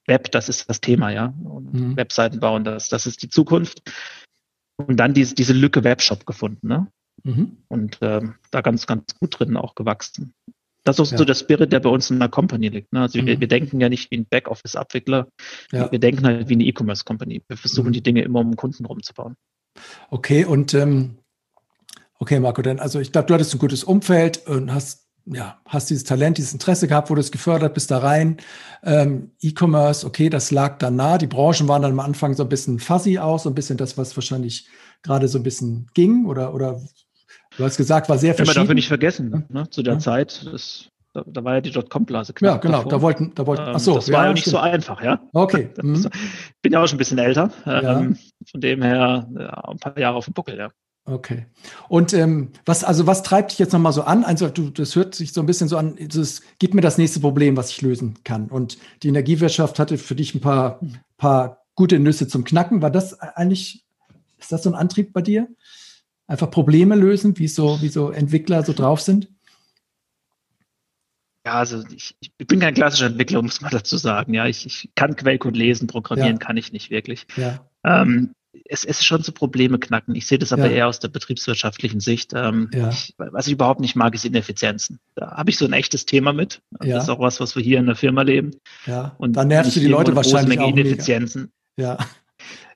Web, 0.05 0.31
das 0.31 0.49
ist 0.49 0.69
das 0.69 0.81
Thema, 0.81 1.11
ja. 1.11 1.33
Und 1.43 1.73
mhm. 1.73 1.97
Webseiten 1.97 2.39
bauen, 2.39 2.63
das, 2.63 2.89
das 2.89 3.05
ist 3.05 3.21
die 3.21 3.29
Zukunft. 3.29 3.81
Und 4.77 4.97
dann 4.97 5.13
diese, 5.13 5.35
diese 5.35 5.53
Lücke 5.53 5.83
Webshop 5.83 6.25
gefunden, 6.25 6.67
ne? 6.67 6.87
Mhm. 7.23 7.57
Und 7.67 7.97
ähm, 8.01 8.35
da 8.51 8.61
ganz, 8.61 8.87
ganz 8.87 9.15
gut 9.19 9.39
drin 9.39 9.57
auch 9.57 9.75
gewachsen. 9.75 10.33
Das 10.83 10.97
ist 10.99 11.11
ja. 11.11 11.17
so 11.17 11.25
der 11.25 11.35
Spirit, 11.35 11.71
der 11.73 11.79
bei 11.79 11.89
uns 11.89 12.09
in 12.09 12.19
der 12.19 12.29
Company 12.29 12.69
liegt. 12.69 12.93
Ne? 12.93 13.01
Also 13.01 13.21
mhm. 13.21 13.25
wir, 13.27 13.39
wir, 13.39 13.47
denken 13.47 13.79
ja 13.81 13.89
nicht 13.89 14.09
wie 14.11 14.17
ein 14.17 14.25
Backoffice-Abwickler, 14.25 15.27
ja. 15.71 15.91
wir 15.91 15.99
denken 15.99 16.25
halt 16.25 16.49
wie 16.49 16.53
eine 16.53 16.63
E-Commerce-Company. 16.63 17.43
Wir 17.47 17.57
versuchen 17.57 17.89
mhm. 17.89 17.93
die 17.93 18.03
Dinge 18.03 18.21
immer 18.21 18.39
um 18.39 18.51
den 18.51 18.55
Kunden 18.55 18.85
rumzubauen. 18.85 19.35
Okay, 20.09 20.45
und 20.45 20.73
ähm, 20.73 21.19
okay, 22.17 22.39
Marco, 22.39 22.61
dann, 22.61 22.79
also 22.79 22.99
ich 22.99 23.11
glaube, 23.11 23.27
du 23.27 23.33
hattest 23.33 23.53
ein 23.53 23.59
gutes 23.59 23.83
Umfeld 23.83 24.47
und 24.47 24.73
hast 24.73 25.09
ja, 25.31 25.59
hast 25.65 25.89
dieses 25.89 26.05
Talent, 26.05 26.37
dieses 26.37 26.53
Interesse 26.53 26.87
gehabt, 26.87 27.09
wurde 27.09 27.21
es 27.21 27.31
gefördert, 27.31 27.73
bist 27.73 27.91
da 27.91 27.99
rein. 27.99 28.37
Ähm, 28.83 29.31
E-Commerce, 29.41 30.05
okay, 30.05 30.29
das 30.29 30.49
lag 30.49 30.79
dann 30.79 30.95
nah. 30.95 31.17
Die 31.17 31.27
Branchen 31.27 31.67
waren 31.67 31.83
dann 31.83 31.91
am 31.91 31.99
Anfang 31.99 32.33
so 32.33 32.43
ein 32.43 32.49
bisschen 32.49 32.79
fuzzy 32.79 33.19
aus, 33.19 33.43
so 33.43 33.49
ein 33.49 33.55
bisschen 33.55 33.77
das, 33.77 33.97
was 33.97 34.15
wahrscheinlich 34.17 34.67
gerade 35.03 35.27
so 35.27 35.37
ein 35.37 35.43
bisschen 35.43 35.87
ging 35.93 36.25
oder, 36.25 36.53
oder 36.53 36.81
du 37.57 37.63
hast 37.63 37.77
gesagt, 37.77 38.09
war 38.09 38.17
sehr 38.17 38.33
verschieden. 38.33 38.55
Ja, 38.55 38.61
man 38.61 38.67
darf 38.67 38.75
nicht 38.75 38.87
vergessen, 38.87 39.45
ne, 39.49 39.69
zu 39.69 39.83
der 39.83 39.93
ja. 39.95 39.99
Zeit, 39.99 40.45
das, 40.51 40.89
da, 41.13 41.23
da, 41.25 41.43
war 41.43 41.55
ja 41.55 41.61
die 41.61 41.71
Dotcom-Blase 41.71 42.33
Ja, 42.41 42.57
genau, 42.57 42.77
davor. 42.77 42.91
da 42.91 43.01
wollten, 43.01 43.31
da 43.35 43.45
wollten, 43.47 43.63
ach 43.65 43.79
so, 43.79 43.95
Das 43.95 44.11
war 44.11 44.25
ja, 44.25 44.33
nicht 44.33 44.41
stimmt. 44.41 44.51
so 44.51 44.57
einfach, 44.59 45.03
ja. 45.03 45.21
Okay. 45.33 45.69
Mhm. 45.81 46.09
bin 46.61 46.73
ja 46.73 46.83
auch 46.83 46.87
schon 46.87 46.95
ein 46.95 46.99
bisschen 46.99 47.17
älter, 47.17 47.51
ähm, 47.65 48.17
von 48.49 48.61
dem 48.61 48.81
her 48.81 49.27
ja, 49.37 49.49
ein 49.69 49.79
paar 49.79 49.97
Jahre 49.97 50.17
auf 50.17 50.25
dem 50.25 50.33
Buckel, 50.33 50.57
ja. 50.57 50.69
Okay. 51.05 51.47
Und 51.87 52.13
ähm, 52.13 52.51
was, 52.65 52.83
also 52.83 53.07
was 53.07 53.23
treibt 53.23 53.51
dich 53.51 53.59
jetzt 53.59 53.73
nochmal 53.73 53.93
so 53.93 54.03
an? 54.03 54.23
Also 54.23 54.47
du, 54.47 54.69
das 54.69 54.95
hört 54.95 55.15
sich 55.15 55.33
so 55.33 55.41
ein 55.41 55.47
bisschen 55.47 55.67
so 55.67 55.77
an, 55.77 55.97
es 55.97 56.43
gibt 56.59 56.73
mir 56.73 56.81
das 56.81 56.97
nächste 56.97 57.19
Problem, 57.19 57.57
was 57.57 57.71
ich 57.71 57.81
lösen 57.81 58.19
kann. 58.23 58.47
Und 58.47 58.77
die 59.01 59.07
Energiewirtschaft 59.07 59.79
hatte 59.79 59.97
für 59.97 60.15
dich 60.15 60.35
ein 60.35 60.41
paar, 60.41 60.79
paar 61.17 61.63
gute 61.75 61.99
Nüsse 61.99 62.27
zum 62.27 62.43
Knacken. 62.43 62.81
War 62.81 62.91
das 62.91 63.19
eigentlich, 63.19 63.83
ist 64.37 64.51
das 64.51 64.63
so 64.63 64.69
ein 64.69 64.75
Antrieb 64.75 65.13
bei 65.13 65.21
dir? 65.21 65.47
Einfach 66.29 66.51
Probleme 66.51 66.95
lösen, 66.95 67.39
wie 67.39 67.47
so, 67.47 67.81
wie 67.81 67.87
so 67.87 68.11
Entwickler 68.11 68.61
so 68.61 68.71
drauf 68.71 69.01
sind? 69.01 69.29
Ja, 71.43 71.53
also 71.53 71.83
ich, 71.91 72.15
ich 72.19 72.47
bin 72.47 72.59
kein 72.59 72.75
klassischer 72.75 73.07
Entwickler, 73.07 73.41
muss 73.41 73.61
man 73.61 73.71
dazu 73.71 73.97
sagen. 73.97 74.35
Ja, 74.35 74.45
ich, 74.45 74.63
ich 74.63 74.91
kann 74.93 75.15
Quellcode 75.15 75.57
lesen, 75.57 75.87
programmieren 75.87 76.33
ja. 76.33 76.37
kann 76.37 76.55
ich 76.55 76.71
nicht 76.71 76.91
wirklich. 76.91 77.25
Ja. 77.35 77.67
Ähm, 77.83 78.35
es, 78.65 78.83
es 78.83 78.99
ist 78.99 79.05
schon 79.05 79.23
zu 79.23 79.31
Probleme 79.31 79.79
knacken. 79.79 80.13
Ich 80.13 80.27
sehe 80.27 80.37
das 80.37 80.53
aber 80.53 80.67
ja. 80.67 80.77
eher 80.77 80.87
aus 80.87 80.99
der 80.99 81.07
betriebswirtschaftlichen 81.07 81.99
Sicht. 81.99 82.33
Ähm, 82.35 82.69
ich, 82.91 83.15
was 83.17 83.47
ich 83.47 83.53
überhaupt 83.53 83.79
nicht 83.79 83.95
mag, 83.95 84.13
ist 84.13 84.23
Ineffizienzen. 84.23 84.99
Da 85.15 85.31
habe 85.31 85.49
ich 85.49 85.57
so 85.57 85.65
ein 85.65 85.73
echtes 85.73 86.05
Thema 86.05 86.31
mit. 86.31 86.61
Das 86.69 87.05
ist 87.05 87.09
auch 87.09 87.19
was, 87.19 87.39
was 87.39 87.55
wir 87.55 87.63
hier 87.63 87.79
in 87.79 87.87
der 87.87 87.95
Firma 87.95 88.21
leben. 88.21 88.51
Ja. 88.85 89.15
Und 89.17 89.33
da 89.33 89.45
nervst 89.45 89.75
du 89.75 89.79
die 89.79 89.87
Leute 89.87 90.15
wahrscheinlich 90.15 90.59
auch 90.59 90.69
Ineffizienzen. 90.69 91.51
Mega. 91.75 91.97
Ja. 91.97 92.05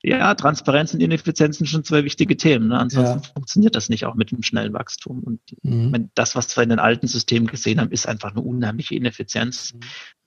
Ja, 0.06 0.36
Transparenz 0.36 0.94
und 0.94 1.00
Ineffizienz 1.00 1.58
sind 1.58 1.68
schon 1.68 1.86
zwei 1.86 2.04
wichtige 2.04 2.36
Themen. 2.36 2.68
Ne? 2.68 2.78
Ansonsten 2.78 3.22
ja. 3.22 3.34
funktioniert 3.34 3.74
das 3.74 3.88
nicht 3.88 4.06
auch 4.06 4.16
mit 4.16 4.32
dem 4.32 4.44
schnellen 4.44 4.74
Wachstum. 4.74 5.24
Und 5.24 5.40
mhm. 5.62 6.10
das, 6.14 6.36
was 6.36 6.56
wir 6.58 6.64
in 6.64 6.70
den 6.70 6.80
alten 6.80 7.08
Systemen 7.08 7.48
gesehen 7.48 7.80
haben, 7.80 7.90
ist 7.90 8.06
einfach 8.06 8.32
eine 8.32 8.42
unheimliche 8.42 8.96
Ineffizienz, 8.96 9.74
mhm. 9.74 9.80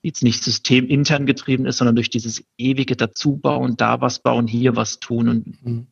die 0.03 0.09
jetzt 0.09 0.23
nicht 0.23 0.43
systemintern 0.43 1.27
getrieben 1.27 1.67
ist, 1.67 1.77
sondern 1.77 1.95
durch 1.95 2.09
dieses 2.09 2.43
ewige 2.57 2.97
Dazubauen, 2.97 3.77
da 3.77 4.01
was 4.01 4.21
bauen, 4.21 4.47
hier 4.47 4.77
was 4.77 4.99
tun 4.99 5.29
und 5.29 5.63
mhm. 5.63 5.87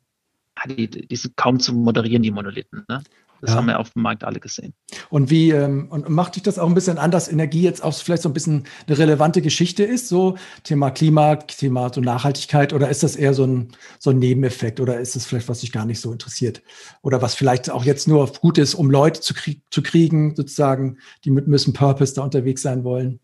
die, 0.67 0.89
die 0.89 1.17
sind 1.17 1.37
kaum 1.37 1.61
zu 1.61 1.75
moderieren, 1.75 2.23
die 2.23 2.31
Monolithen. 2.31 2.87
Ne? 2.89 3.03
Das 3.45 3.53
ja. 3.53 3.57
haben 3.59 3.67
wir 3.67 3.79
auf 3.79 3.91
dem 3.91 4.01
Markt 4.01 4.25
alle 4.25 4.41
gesehen. 4.41 4.73
Und 5.11 5.29
wie, 5.29 5.51
ähm, 5.51 5.89
und 5.91 6.09
macht 6.09 6.37
dich 6.37 6.43
das 6.43 6.59
auch 6.59 6.67
ein 6.67 6.73
bisschen 6.73 6.97
an, 6.97 7.11
dass 7.11 7.31
Energie 7.31 7.61
jetzt 7.61 7.85
auch 7.85 7.93
vielleicht 7.93 8.23
so 8.23 8.31
ein 8.31 8.33
bisschen 8.33 8.65
eine 8.87 8.97
relevante 8.97 9.43
Geschichte 9.43 9.85
ist, 9.85 10.09
so 10.09 10.39
Thema 10.63 10.91
Klima, 10.91 11.37
Thema 11.37 11.93
so 11.93 12.01
Nachhaltigkeit, 12.01 12.73
oder 12.73 12.89
ist 12.89 13.03
das 13.03 13.17
eher 13.17 13.35
so 13.35 13.45
ein, 13.47 13.69
so 13.99 14.11
ein 14.11 14.19
Nebeneffekt 14.19 14.81
oder 14.81 14.99
ist 14.99 15.15
es 15.15 15.27
vielleicht, 15.27 15.51
was 15.51 15.61
dich 15.61 15.73
gar 15.73 15.85
nicht 15.85 16.01
so 16.01 16.11
interessiert? 16.11 16.63
Oder 17.03 17.21
was 17.21 17.35
vielleicht 17.35 17.69
auch 17.69 17.85
jetzt 17.85 18.09
nur 18.09 18.33
gut 18.33 18.57
ist, 18.57 18.75
um 18.75 18.91
Leute 18.91 19.21
zu, 19.21 19.35
krieg 19.35 19.61
zu 19.71 19.83
kriegen, 19.83 20.35
sozusagen, 20.35 20.97
die 21.25 21.31
mit 21.31 21.47
müssen 21.47 21.75
Purpose 21.75 22.15
da 22.15 22.23
unterwegs 22.23 22.63
sein 22.63 22.83
wollen? 22.83 23.21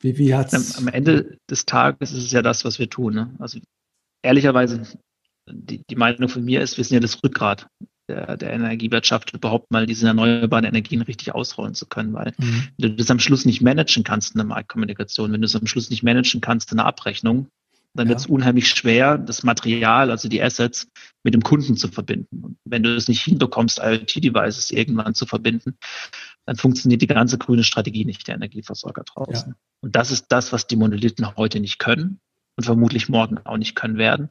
Wie, 0.00 0.18
wie 0.18 0.34
hat's? 0.34 0.76
Am, 0.76 0.86
am 0.86 0.92
Ende 0.92 1.38
des 1.48 1.64
Tages 1.64 2.12
ist 2.12 2.24
es 2.24 2.32
ja 2.32 2.42
das, 2.42 2.66
was 2.66 2.78
wir 2.78 2.90
tun. 2.90 3.14
Ne? 3.14 3.34
Also 3.38 3.60
ehrlicherweise, 4.20 4.82
die, 5.50 5.82
die 5.88 5.96
Meinung 5.96 6.28
von 6.28 6.44
mir 6.44 6.60
ist, 6.60 6.76
wir 6.76 6.84
sind 6.84 6.96
ja 6.96 7.00
das 7.00 7.24
Rückgrat 7.24 7.66
der, 8.08 8.36
der 8.36 8.52
Energiewirtschaft 8.52 9.34
überhaupt 9.34 9.70
mal 9.70 9.86
diese 9.86 10.06
erneuerbaren 10.06 10.64
Energien 10.64 11.02
richtig 11.02 11.34
ausrollen 11.34 11.74
zu 11.74 11.86
können, 11.86 12.14
weil 12.14 12.34
mhm. 12.38 12.68
wenn 12.78 12.90
du 12.90 12.96
das 12.96 13.10
am 13.10 13.20
Schluss 13.20 13.44
nicht 13.44 13.60
managen 13.60 14.04
kannst 14.04 14.34
in 14.34 14.38
der 14.38 14.46
Marktkommunikation, 14.46 15.32
wenn 15.32 15.40
du 15.40 15.46
es 15.46 15.56
am 15.56 15.66
Schluss 15.66 15.90
nicht 15.90 16.02
managen 16.02 16.40
kannst 16.40 16.70
in 16.70 16.78
der 16.78 16.86
Abrechnung, 16.86 17.48
dann 17.94 18.06
ja. 18.06 18.10
wird 18.10 18.20
es 18.20 18.26
unheimlich 18.26 18.68
schwer, 18.68 19.18
das 19.18 19.42
Material, 19.42 20.10
also 20.10 20.28
die 20.28 20.42
Assets, 20.42 20.88
mit 21.24 21.34
dem 21.34 21.42
Kunden 21.42 21.76
zu 21.76 21.88
verbinden. 21.88 22.44
Und 22.44 22.58
wenn 22.64 22.82
du 22.82 22.94
es 22.94 23.08
nicht 23.08 23.22
hinbekommst, 23.22 23.80
IoT-Devices 23.82 24.70
irgendwann 24.70 25.14
zu 25.14 25.26
verbinden, 25.26 25.76
dann 26.46 26.56
funktioniert 26.56 27.02
die 27.02 27.06
ganze 27.06 27.38
grüne 27.38 27.64
Strategie 27.64 28.04
nicht 28.04 28.26
der 28.28 28.36
Energieversorger 28.36 29.04
draußen. 29.04 29.50
Ja. 29.50 29.56
Und 29.80 29.96
das 29.96 30.10
ist 30.10 30.26
das, 30.28 30.52
was 30.52 30.66
die 30.66 30.76
Monolithen 30.76 31.36
heute 31.36 31.60
nicht 31.60 31.78
können 31.78 32.20
und 32.58 32.64
vermutlich 32.64 33.08
morgen 33.08 33.38
auch 33.44 33.56
nicht 33.56 33.76
können 33.76 33.98
werden. 33.98 34.30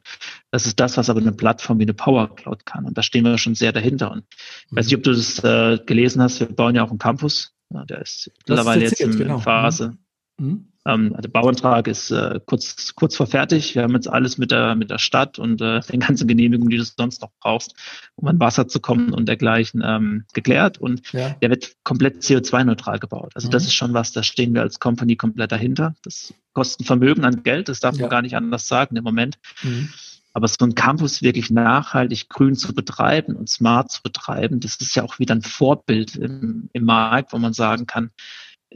Das 0.50 0.66
ist 0.66 0.78
das, 0.78 0.98
was 0.98 1.08
aber 1.08 1.20
eine 1.20 1.32
Plattform 1.32 1.78
wie 1.78 1.84
eine 1.84 1.94
Power 1.94 2.36
Cloud 2.36 2.66
kann. 2.66 2.84
Und 2.84 2.98
da 2.98 3.02
stehen 3.02 3.24
wir 3.24 3.38
schon 3.38 3.54
sehr 3.54 3.72
dahinter. 3.72 4.12
Und 4.12 4.24
ich 4.66 4.76
weiß 4.76 4.84
nicht, 4.84 4.96
ob 4.96 5.02
du 5.02 5.12
das 5.12 5.42
äh, 5.42 5.78
gelesen 5.86 6.20
hast. 6.20 6.38
Wir 6.38 6.46
bauen 6.46 6.74
ja 6.74 6.84
auch 6.84 6.90
einen 6.90 6.98
Campus. 6.98 7.54
Ja, 7.72 7.86
der 7.86 8.02
ist 8.02 8.30
mittlerweile 8.46 8.82
jetzt 8.82 9.00
in, 9.00 9.16
genau. 9.16 9.38
Phase. 9.38 9.96
Mhm. 10.36 10.68
Ähm, 10.88 11.14
der 11.18 11.28
Bauantrag 11.28 11.86
ist 11.86 12.10
äh, 12.10 12.40
kurz, 12.46 12.94
kurz 12.94 13.14
vor 13.14 13.26
fertig. 13.26 13.74
Wir 13.74 13.82
haben 13.82 13.92
jetzt 13.92 14.08
alles 14.08 14.38
mit 14.38 14.50
der, 14.50 14.74
mit 14.74 14.88
der 14.88 14.98
Stadt 14.98 15.38
und 15.38 15.60
äh, 15.60 15.80
den 15.80 16.00
ganzen 16.00 16.26
Genehmigungen, 16.26 16.70
die 16.70 16.78
du 16.78 16.84
sonst 16.84 17.20
noch 17.20 17.30
brauchst, 17.40 17.74
um 18.16 18.26
an 18.26 18.40
Wasser 18.40 18.68
zu 18.68 18.80
kommen 18.80 19.12
und 19.12 19.28
dergleichen 19.28 19.82
ähm, 19.84 20.24
geklärt. 20.32 20.78
Und 20.78 21.12
ja. 21.12 21.30
der 21.42 21.50
wird 21.50 21.74
komplett 21.84 22.22
CO2-neutral 22.22 22.98
gebaut. 22.98 23.32
Also 23.34 23.48
mhm. 23.48 23.52
das 23.52 23.64
ist 23.64 23.74
schon 23.74 23.92
was, 23.92 24.12
da 24.12 24.22
stehen 24.22 24.54
wir 24.54 24.62
als 24.62 24.80
Company 24.80 25.16
komplett 25.16 25.52
dahinter. 25.52 25.94
Das 26.02 26.32
kostet 26.54 26.86
Vermögen 26.86 27.24
an 27.24 27.42
Geld, 27.42 27.68
das 27.68 27.80
darf 27.80 27.96
ja. 27.96 28.02
man 28.02 28.10
gar 28.10 28.22
nicht 28.22 28.36
anders 28.36 28.66
sagen 28.66 28.96
im 28.96 29.04
Moment. 29.04 29.38
Mhm. 29.62 29.90
Aber 30.32 30.48
so 30.48 30.64
ein 30.64 30.74
Campus 30.74 31.20
wirklich 31.20 31.50
nachhaltig 31.50 32.28
grün 32.28 32.54
zu 32.54 32.74
betreiben 32.74 33.34
und 33.34 33.50
smart 33.50 33.90
zu 33.90 34.02
betreiben, 34.02 34.60
das 34.60 34.76
ist 34.76 34.94
ja 34.94 35.02
auch 35.02 35.18
wieder 35.18 35.34
ein 35.34 35.42
Vorbild 35.42 36.16
im, 36.16 36.70
im 36.72 36.84
Markt, 36.84 37.32
wo 37.32 37.38
man 37.38 37.52
sagen 37.52 37.86
kann, 37.86 38.10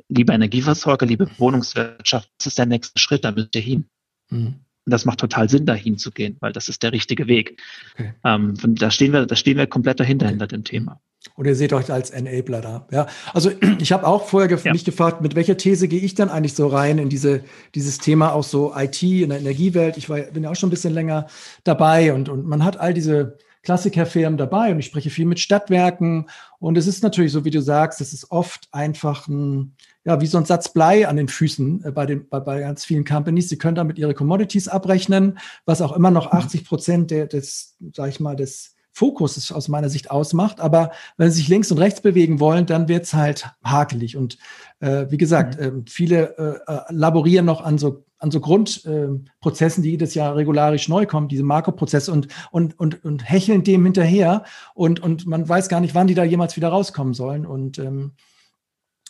liebe 0.08 0.32
Energieversorger, 0.32 1.06
liebe 1.06 1.28
Wohnungswirtschaft, 1.38 2.30
das 2.38 2.46
ist 2.46 2.58
der 2.58 2.66
nächste 2.66 2.98
Schritt, 2.98 3.24
da 3.24 3.32
müsst 3.32 3.54
ihr 3.54 3.62
hin. 3.62 3.86
Mhm. 4.30 4.60
Und 4.84 4.90
das 4.90 5.04
macht 5.04 5.20
total 5.20 5.48
Sinn, 5.48 5.64
dahin 5.64 5.96
zu 5.96 6.10
gehen, 6.10 6.36
weil 6.40 6.52
das 6.52 6.68
ist 6.68 6.82
der 6.82 6.92
richtige 6.92 7.28
Weg. 7.28 7.60
Okay. 7.94 8.14
Ähm, 8.24 8.54
da 8.60 8.90
stehen 8.90 9.12
wir, 9.12 9.26
da 9.26 9.36
stehen 9.36 9.56
wir 9.56 9.68
komplett 9.68 10.00
dahinter, 10.00 10.26
okay. 10.26 10.32
hinter 10.32 10.46
dem 10.48 10.64
Thema. 10.64 11.00
Und 11.36 11.46
ihr 11.46 11.54
seht 11.54 11.72
euch 11.72 11.92
als 11.92 12.10
Enabler 12.10 12.60
da. 12.60 12.88
Ja, 12.90 13.06
also 13.32 13.52
ich 13.78 13.92
habe 13.92 14.06
auch 14.06 14.26
vorher 14.26 14.58
ja. 14.58 14.72
mich 14.72 14.84
gefragt, 14.84 15.20
mit 15.20 15.36
welcher 15.36 15.56
These 15.56 15.86
gehe 15.86 16.00
ich 16.00 16.14
dann 16.14 16.30
eigentlich 16.30 16.54
so 16.54 16.66
rein 16.66 16.98
in 16.98 17.08
diese, 17.08 17.44
dieses 17.76 17.98
Thema 17.98 18.32
auch 18.32 18.42
so 18.42 18.74
IT 18.76 19.02
in 19.02 19.28
der 19.28 19.38
Energiewelt. 19.38 19.96
Ich 19.96 20.08
war, 20.08 20.18
bin 20.18 20.42
ja 20.42 20.50
auch 20.50 20.56
schon 20.56 20.68
ein 20.68 20.70
bisschen 20.70 20.94
länger 20.94 21.28
dabei 21.62 22.12
und, 22.12 22.28
und 22.28 22.44
man 22.46 22.64
hat 22.64 22.80
all 22.80 22.92
diese 22.92 23.38
Klassikerfirmen 23.62 24.36
dabei 24.36 24.72
und 24.72 24.78
ich 24.80 24.86
spreche 24.86 25.10
viel 25.10 25.26
mit 25.26 25.38
Stadtwerken. 25.38 26.28
Und 26.58 26.76
es 26.76 26.86
ist 26.86 27.02
natürlich 27.02 27.32
so, 27.32 27.44
wie 27.44 27.50
du 27.50 27.62
sagst, 27.62 28.00
es 28.00 28.12
ist 28.12 28.30
oft 28.30 28.68
einfach 28.72 29.28
ein, 29.28 29.76
ja, 30.04 30.20
wie 30.20 30.26
so 30.26 30.38
ein 30.38 30.44
Satz 30.44 30.72
Blei 30.72 31.06
an 31.06 31.16
den 31.16 31.28
Füßen 31.28 31.84
äh, 31.84 31.92
bei, 31.92 32.06
den, 32.06 32.28
bei, 32.28 32.40
bei 32.40 32.60
ganz 32.60 32.84
vielen 32.84 33.04
Companies. 33.04 33.48
Sie 33.48 33.58
können 33.58 33.76
damit 33.76 33.98
ihre 33.98 34.14
Commodities 34.14 34.68
abrechnen, 34.68 35.38
was 35.64 35.80
auch 35.80 35.92
immer 35.92 36.10
noch 36.10 36.32
80 36.32 36.64
Prozent 36.64 37.10
der, 37.10 37.26
des, 37.26 37.76
sag 37.94 38.08
ich 38.08 38.18
mal, 38.18 38.34
des, 38.34 38.74
Fokus 38.92 39.50
aus 39.50 39.68
meiner 39.68 39.88
Sicht 39.88 40.10
ausmacht. 40.10 40.60
Aber 40.60 40.92
wenn 41.16 41.30
sie 41.30 41.38
sich 41.38 41.48
links 41.48 41.70
und 41.72 41.78
rechts 41.78 42.00
bewegen 42.00 42.40
wollen, 42.40 42.66
dann 42.66 42.88
wird 42.88 43.04
es 43.04 43.14
halt 43.14 43.50
hakelig. 43.64 44.16
Und 44.16 44.38
äh, 44.80 45.06
wie 45.08 45.16
gesagt, 45.16 45.58
mhm. 45.58 45.80
äh, 45.80 45.90
viele 45.90 46.36
äh, 46.66 46.80
laborieren 46.90 47.46
noch 47.46 47.62
an 47.62 47.78
so 47.78 48.04
an 48.22 48.30
so 48.30 48.38
Grundprozessen, 48.38 49.82
die 49.82 49.90
jedes 49.90 50.14
Jahr 50.14 50.36
regularisch 50.36 50.88
neu 50.88 51.06
kommen, 51.06 51.26
diese 51.26 51.42
Makroprozesse 51.42 52.12
und, 52.12 52.28
und, 52.52 52.78
und, 52.78 53.04
und 53.04 53.28
hecheln 53.28 53.64
dem 53.64 53.84
hinterher 53.84 54.44
und, 54.74 55.00
und 55.00 55.26
man 55.26 55.48
weiß 55.48 55.68
gar 55.68 55.80
nicht, 55.80 55.96
wann 55.96 56.06
die 56.06 56.14
da 56.14 56.22
jemals 56.22 56.54
wieder 56.54 56.68
rauskommen 56.68 57.14
sollen. 57.14 57.44
Und 57.44 57.80
ähm, 57.80 58.12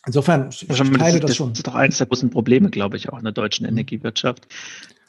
insofern, 0.06 0.48
ich 0.48 0.66
teile 0.66 1.20
das, 1.20 1.28
das 1.28 1.36
schon. 1.36 1.50
Das 1.50 1.58
ist 1.58 1.66
doch 1.66 1.74
eines 1.74 1.98
der 1.98 2.06
großen 2.06 2.30
Probleme, 2.30 2.70
glaube 2.70 2.96
ich, 2.96 3.10
auch 3.10 3.18
in 3.18 3.24
der 3.24 3.34
deutschen 3.34 3.66
mhm. 3.66 3.72
Energiewirtschaft. 3.72 4.48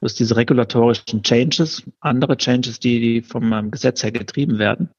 Du 0.04 0.08
hast 0.08 0.20
diese 0.20 0.36
regulatorischen 0.36 1.24
Changes, 1.24 1.82
andere 2.02 2.36
Changes, 2.36 2.78
die, 2.78 3.00
die 3.00 3.22
vom 3.22 3.72
Gesetz 3.72 4.04
her 4.04 4.12
getrieben 4.12 4.60
werden. 4.60 4.90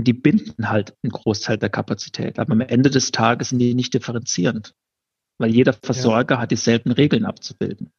Die 0.00 0.12
binden 0.12 0.70
halt 0.70 0.94
einen 1.02 1.10
Großteil 1.10 1.58
der 1.58 1.68
Kapazität. 1.68 2.38
Aber 2.38 2.52
am 2.52 2.60
Ende 2.60 2.90
des 2.90 3.10
Tages 3.10 3.48
sind 3.48 3.58
die 3.58 3.74
nicht 3.74 3.92
differenzierend, 3.92 4.72
weil 5.40 5.50
jeder 5.50 5.72
Versorger 5.72 6.36
ja. 6.36 6.42
hat 6.42 6.52
dieselben 6.52 6.92
Regeln 6.92 7.24
abzubilden. 7.24 7.90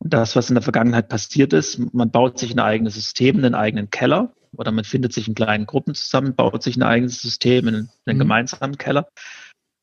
Und 0.00 0.14
das, 0.14 0.36
was 0.36 0.48
in 0.48 0.54
der 0.54 0.62
Vergangenheit 0.62 1.08
passiert 1.08 1.52
ist, 1.52 1.92
man 1.92 2.12
baut 2.12 2.38
sich 2.38 2.52
ein 2.52 2.60
eigenes 2.60 2.94
System, 2.94 3.38
einen 3.38 3.56
eigenen 3.56 3.90
Keller 3.90 4.32
oder 4.56 4.70
man 4.70 4.84
findet 4.84 5.12
sich 5.12 5.26
in 5.26 5.34
kleinen 5.34 5.66
Gruppen 5.66 5.96
zusammen, 5.96 6.36
baut 6.36 6.62
sich 6.62 6.76
ein 6.76 6.84
eigenes 6.84 7.20
System 7.20 7.66
in 7.66 7.74
einen 7.74 8.16
mhm. 8.16 8.20
gemeinsamen 8.20 8.78
Keller. 8.78 9.08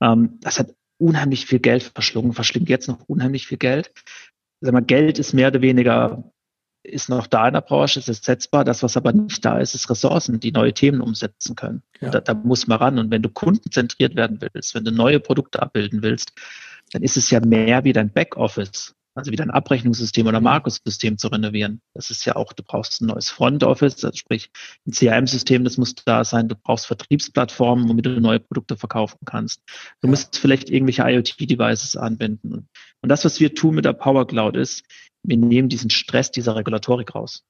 Ähm, 0.02 0.40
das 0.40 0.58
hat 0.58 0.74
unheimlich 0.98 1.48
viel 1.48 1.60
Geld 1.60 1.84
verschlungen, 1.84 2.32
verschlingt 2.32 2.70
jetzt 2.70 2.88
noch 2.88 3.02
unheimlich 3.10 3.46
viel 3.46 3.58
Geld 3.58 3.92
sag 4.66 4.74
mal, 4.74 4.82
Geld 4.82 5.20
ist 5.20 5.34
mehr 5.34 5.48
oder 5.48 5.62
weniger 5.62 6.24
ist 6.86 7.10
noch 7.10 7.28
da 7.28 7.48
in 7.48 7.54
der 7.54 7.62
Branche, 7.62 8.00
es 8.00 8.08
ist 8.08 8.26
setzbar. 8.26 8.64
Das, 8.64 8.84
was 8.84 8.96
aber 8.96 9.12
nicht 9.12 9.44
da 9.44 9.58
ist, 9.58 9.76
ist 9.76 9.90
Ressourcen, 9.90 10.40
die 10.40 10.52
neue 10.52 10.74
Themen 10.74 11.02
umsetzen 11.02 11.56
können. 11.56 11.82
Ja. 12.00 12.12
Da, 12.12 12.22
da, 12.22 12.34
muss 12.34 12.68
man 12.68 12.78
ran. 12.78 13.00
Und 13.00 13.12
wenn 13.12 13.22
du 13.22 13.30
kundenzentriert 13.30 14.16
werden 14.16 14.40
willst, 14.40 14.76
wenn 14.76 14.86
du 14.86 14.92
neue 14.92 15.20
Produkte 15.20 15.62
abbilden 15.62 16.04
willst, 16.04 16.34
dann 16.92 17.02
ist 17.02 17.18
es 17.18 17.32
ja 17.32 17.40
mehr 17.40 17.84
wie 17.84 17.94
dein 17.94 18.12
Backoffice 18.12 18.96
also 19.16 19.32
wieder 19.32 19.44
ein 19.44 19.52
Abrechnungssystem 19.52 20.28
oder 20.28 20.42
Markussystem 20.42 21.18
zu 21.18 21.30
renovieren. 21.30 21.82
Das 21.94 22.10
ist 22.10 22.26
ja 22.26 22.36
auch, 22.36 22.52
du 22.52 22.64
brauchst 22.64 23.02
ein 23.02 23.08
neues 23.08 23.30
Front 23.30 23.64
Office, 23.64 24.04
also 24.04 24.16
sprich 24.16 24.52
ein 24.86 24.92
CRM-System, 24.92 25.64
das 25.64 25.78
muss 25.78 25.96
da 25.96 26.26
sein. 26.26 26.50
Du 26.50 26.56
brauchst 26.56 26.86
Vertriebsplattformen, 26.86 27.88
womit 27.88 28.06
du 28.06 28.20
neue 28.20 28.42
Produkte 28.42 28.76
verkaufen 28.76 29.20
kannst. 29.26 29.62
Du 30.02 30.10
musst 30.10 30.38
vielleicht 30.38 30.70
irgendwelche 30.70 31.04
IoT-Devices 31.04 31.96
anbinden. 31.96 32.68
Und 33.02 33.10
das, 33.10 33.24
was 33.24 33.40
wir 33.40 33.56
tun 33.56 33.76
mit 33.76 33.86
der 33.86 33.94
Power 33.94 34.28
Cloud 34.28 34.58
ist, 34.58 34.84
wir 35.24 35.38
nehmen 35.38 35.70
diesen 35.70 35.90
Stress 35.90 36.32
dieser 36.32 36.56
Regulatorik 36.56 37.16
raus. 37.16 37.44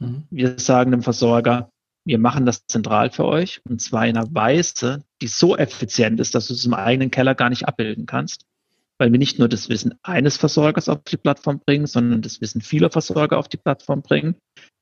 Mhm. 0.00 0.24
Wir 0.30 0.58
sagen 0.58 0.90
dem 0.90 1.02
Versorger, 1.02 1.70
wir 2.04 2.18
machen 2.18 2.46
das 2.46 2.66
zentral 2.66 3.10
für 3.10 3.24
euch 3.24 3.60
und 3.68 3.80
zwar 3.80 4.06
in 4.06 4.16
einer 4.16 4.32
Weise, 4.34 5.04
die 5.22 5.28
so 5.28 5.56
effizient 5.56 6.20
ist, 6.20 6.34
dass 6.34 6.48
du 6.48 6.54
es 6.54 6.64
im 6.64 6.74
eigenen 6.74 7.10
Keller 7.10 7.34
gar 7.34 7.48
nicht 7.48 7.66
abbilden 7.66 8.06
kannst 8.06 8.44
weil 8.98 9.12
wir 9.12 9.18
nicht 9.18 9.38
nur 9.38 9.48
das 9.48 9.68
Wissen 9.68 9.94
eines 10.02 10.36
Versorgers 10.36 10.88
auf 10.88 11.02
die 11.04 11.16
Plattform 11.16 11.60
bringen, 11.60 11.86
sondern 11.86 12.22
das 12.22 12.40
Wissen 12.40 12.60
vieler 12.60 12.90
Versorger 12.90 13.38
auf 13.38 13.48
die 13.48 13.56
Plattform 13.56 14.02
bringen 14.02 14.36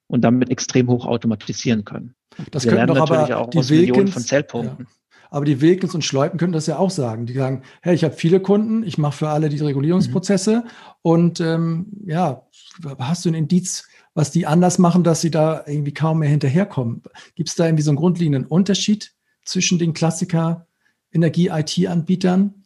und 0.06 0.22
damit 0.22 0.50
extrem 0.50 0.88
hoch 0.88 1.06
automatisieren 1.06 1.84
können. 1.84 2.14
Das 2.50 2.64
wir 2.64 2.72
können 2.72 2.86
doch 2.86 3.10
aber 3.10 3.36
auch 3.36 3.50
die 3.50 3.68
Wilkins, 3.68 4.12
von 4.12 4.22
Zellpunkten. 4.22 4.86
Ja. 4.86 4.92
Aber 5.30 5.44
die 5.44 5.60
Wilkins 5.60 5.94
und 5.94 6.04
Schleupen 6.04 6.38
können 6.38 6.52
das 6.52 6.66
ja 6.66 6.78
auch 6.78 6.90
sagen. 6.90 7.26
Die 7.26 7.32
sagen, 7.32 7.62
hey, 7.82 7.94
ich 7.94 8.04
habe 8.04 8.14
viele 8.14 8.40
Kunden, 8.40 8.84
ich 8.84 8.98
mache 8.98 9.18
für 9.18 9.28
alle 9.30 9.48
die 9.48 9.58
Regulierungsprozesse 9.58 10.58
mhm. 10.58 10.70
und 11.02 11.40
ähm, 11.40 11.86
ja, 12.06 12.46
hast 12.98 13.24
du 13.24 13.30
ein 13.30 13.34
Indiz, 13.34 13.88
was 14.14 14.30
die 14.30 14.46
anders 14.46 14.78
machen, 14.78 15.02
dass 15.02 15.20
sie 15.20 15.30
da 15.30 15.64
irgendwie 15.66 15.92
kaum 15.92 16.20
mehr 16.20 16.28
hinterherkommen? 16.28 17.02
Gibt 17.34 17.48
es 17.48 17.56
da 17.56 17.66
irgendwie 17.66 17.82
so 17.82 17.90
einen 17.90 17.98
grundlegenden 17.98 18.46
Unterschied 18.46 19.12
zwischen 19.44 19.78
den 19.78 19.92
Klassiker 19.92 20.68
Energie-IT-Anbietern? 21.12 22.63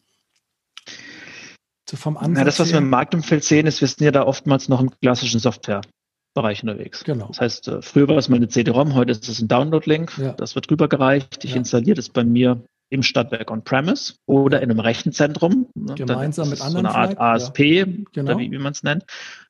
So 1.88 1.96
vom 1.96 2.18
Ansatz 2.18 2.38
ja, 2.38 2.44
das, 2.44 2.60
was 2.60 2.70
wir 2.70 2.78
im 2.78 2.90
Marktumfeld 2.90 3.44
sehen, 3.44 3.66
ist, 3.66 3.80
wir 3.80 3.88
sind 3.88 4.04
ja 4.04 4.10
da 4.10 4.24
oftmals 4.24 4.68
noch 4.68 4.80
im 4.80 4.90
klassischen 5.00 5.40
Softwarebereich 5.40 6.62
unterwegs. 6.62 7.02
Genau. 7.02 7.28
Das 7.28 7.40
heißt, 7.40 7.68
äh, 7.68 7.82
früher 7.82 8.08
war 8.08 8.18
es 8.18 8.28
mal 8.28 8.36
eine 8.36 8.48
CD-ROM, 8.48 8.94
heute 8.94 9.12
ist 9.12 9.26
es 9.26 9.40
ein 9.40 9.48
Download-Link. 9.48 10.18
Ja. 10.18 10.32
Das 10.32 10.54
wird 10.54 10.70
rübergereicht. 10.70 11.44
Ich 11.44 11.52
ja. 11.52 11.56
installiere 11.56 11.94
das 11.94 12.10
bei 12.10 12.24
mir 12.24 12.62
im 12.90 13.02
Stadtwerk 13.02 13.50
on-premise 13.50 14.14
oder 14.26 14.60
in 14.60 14.70
einem 14.70 14.80
Rechenzentrum. 14.80 15.68
Ne? 15.74 15.94
Gemeinsam 15.94 16.50
mit 16.50 16.60
anderen. 16.60 16.84
So 16.84 16.90
eine 16.90 16.94
Art 16.94 17.18
ASP, 17.18 17.58
ja. 17.58 17.84
genau. 18.12 18.32
oder 18.32 18.38
wie, 18.38 18.50
wie 18.50 18.58
man 18.58 18.72
es 18.72 18.82
nennt. 18.82 19.04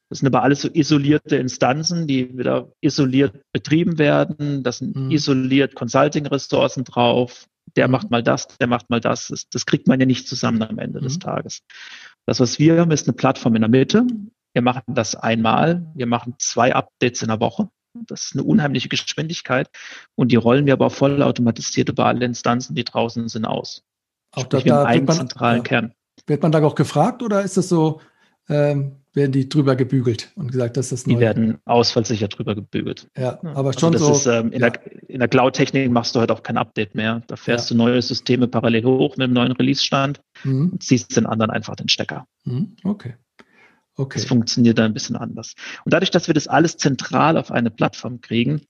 Das 0.09 0.21
sind 0.21 0.29
aber 0.29 0.43
alles 0.43 0.63
so 0.63 0.69
isolierte 0.73 1.37
Instanzen, 1.37 2.07
die 2.07 2.39
wieder 2.39 2.73
isoliert 2.81 3.35
betrieben 3.53 3.99
werden. 3.99 4.63
Das 4.63 4.79
sind 4.79 4.97
mhm. 4.97 5.11
isoliert 5.11 5.75
Consulting-Ressourcen 5.75 6.85
drauf. 6.85 7.47
Der 7.77 7.89
mhm. 7.89 7.93
macht 7.93 8.11
mal 8.11 8.23
das, 8.23 8.47
der 8.59 8.69
macht 8.69 8.91
mal 8.91 9.01
das. 9.01 9.29
das. 9.29 9.49
das. 9.51 9.67
kriegt 9.67 9.89
man 9.89 10.01
ja 10.01 10.07
nicht 10.07 10.27
zusammen 10.29 10.63
am 10.63 10.79
Ende 10.79 11.01
mhm. 11.01 11.05
des 11.05 11.19
Tages. 11.19 11.63
Das, 12.29 12.41
was 12.41 12.59
wir 12.59 12.79
haben, 12.79 12.91
ist 12.91 13.09
eine 13.09 13.17
Plattform 13.17 13.55
in 13.55 13.63
der 13.63 13.71
Mitte. 13.71 14.07
Wir 14.53 14.61
machen 14.61 14.83
das 14.89 15.15
einmal. 15.15 15.91
Wir 15.95 16.05
machen 16.05 16.35
zwei 16.37 16.75
Updates 16.75 17.23
in 17.23 17.29
der 17.29 17.41
Woche. 17.41 17.71
Das 18.07 18.27
ist 18.27 18.35
eine 18.35 18.43
unheimliche 18.43 18.91
Geschwindigkeit. 18.91 19.71
Und 20.15 20.31
die 20.31 20.37
rollen 20.37 20.67
wir 20.67 20.75
aber 20.75 20.91
voll 20.91 21.23
automatisiert 21.23 21.89
über 21.89 22.05
alle 22.05 22.27
Instanzen, 22.27 22.75
die 22.75 22.85
draußen 22.85 23.31
sind, 23.31 23.47
aus. 23.47 23.83
Auch 24.33 24.43
Sprich, 24.43 24.65
da, 24.65 24.83
da 24.83 24.85
einen 24.85 25.07
man, 25.07 25.17
zentralen 25.17 25.57
ja. 25.57 25.63
Kern. 25.63 25.95
Wird 26.27 26.43
man 26.43 26.53
da 26.53 26.63
auch 26.63 26.75
gefragt 26.75 27.23
oder 27.23 27.41
ist 27.41 27.57
das 27.57 27.71
so, 27.71 28.03
ähm, 28.49 28.97
werden 29.15 29.33
die 29.33 29.49
drüber 29.49 29.77
gebügelt 29.77 30.31
und 30.37 30.53
gesagt, 30.53 30.77
dass 30.77 30.91
das 30.91 31.07
neu 31.07 31.15
Die 31.15 31.21
werden 31.21 31.59
ausfallsicher 31.65 32.29
drüber 32.29 32.55
gebügelt. 32.55 33.09
Ja, 33.17 33.39
aber 33.43 33.69
also 33.69 33.81
schon 33.81 33.93
also 33.95 34.07
so. 34.07 34.13
Ist, 34.13 34.27
ähm, 34.27 34.53
in, 34.53 34.61
ja. 34.61 34.71
der, 34.71 35.11
in 35.11 35.19
der 35.19 35.29
Cloud-Technik 35.29 35.91
machst 35.91 36.15
du 36.15 36.21
halt 36.21 36.31
auch 36.31 36.43
kein 36.43 36.57
Update 36.57 36.95
mehr. 36.95 37.23
Da 37.27 37.37
fährst 37.37 37.71
ja. 37.71 37.77
du 37.77 37.83
neue 37.83 38.01
Systeme 38.01 38.49
parallel 38.49 38.85
hoch 38.85 39.17
mit 39.17 39.25
einem 39.25 39.35
neuen 39.35 39.53
Release-Stand 39.53 40.21
mhm. 40.45 40.71
und 40.73 40.83
ziehst 40.83 41.17
den 41.17 41.27
anderen 41.27 41.51
einfach 41.51 41.77
den 41.77 41.89
Stecker. 41.89 42.27
Mhm. 42.45 42.77
Okay. 42.85 43.15
Okay. 43.97 44.19
Das 44.21 44.29
funktioniert 44.29 44.79
da 44.79 44.85
ein 44.85 44.95
bisschen 44.95 45.17
anders. 45.17 45.55
Und 45.85 45.93
dadurch, 45.93 46.13
dass 46.13 46.29
wir 46.29 46.35
das 46.35 46.47
alles 46.47 46.77
zentral 46.77 47.37
auf 47.37 47.51
eine 47.51 47.71
Plattform 47.71 48.21
kriegen, 48.21 48.63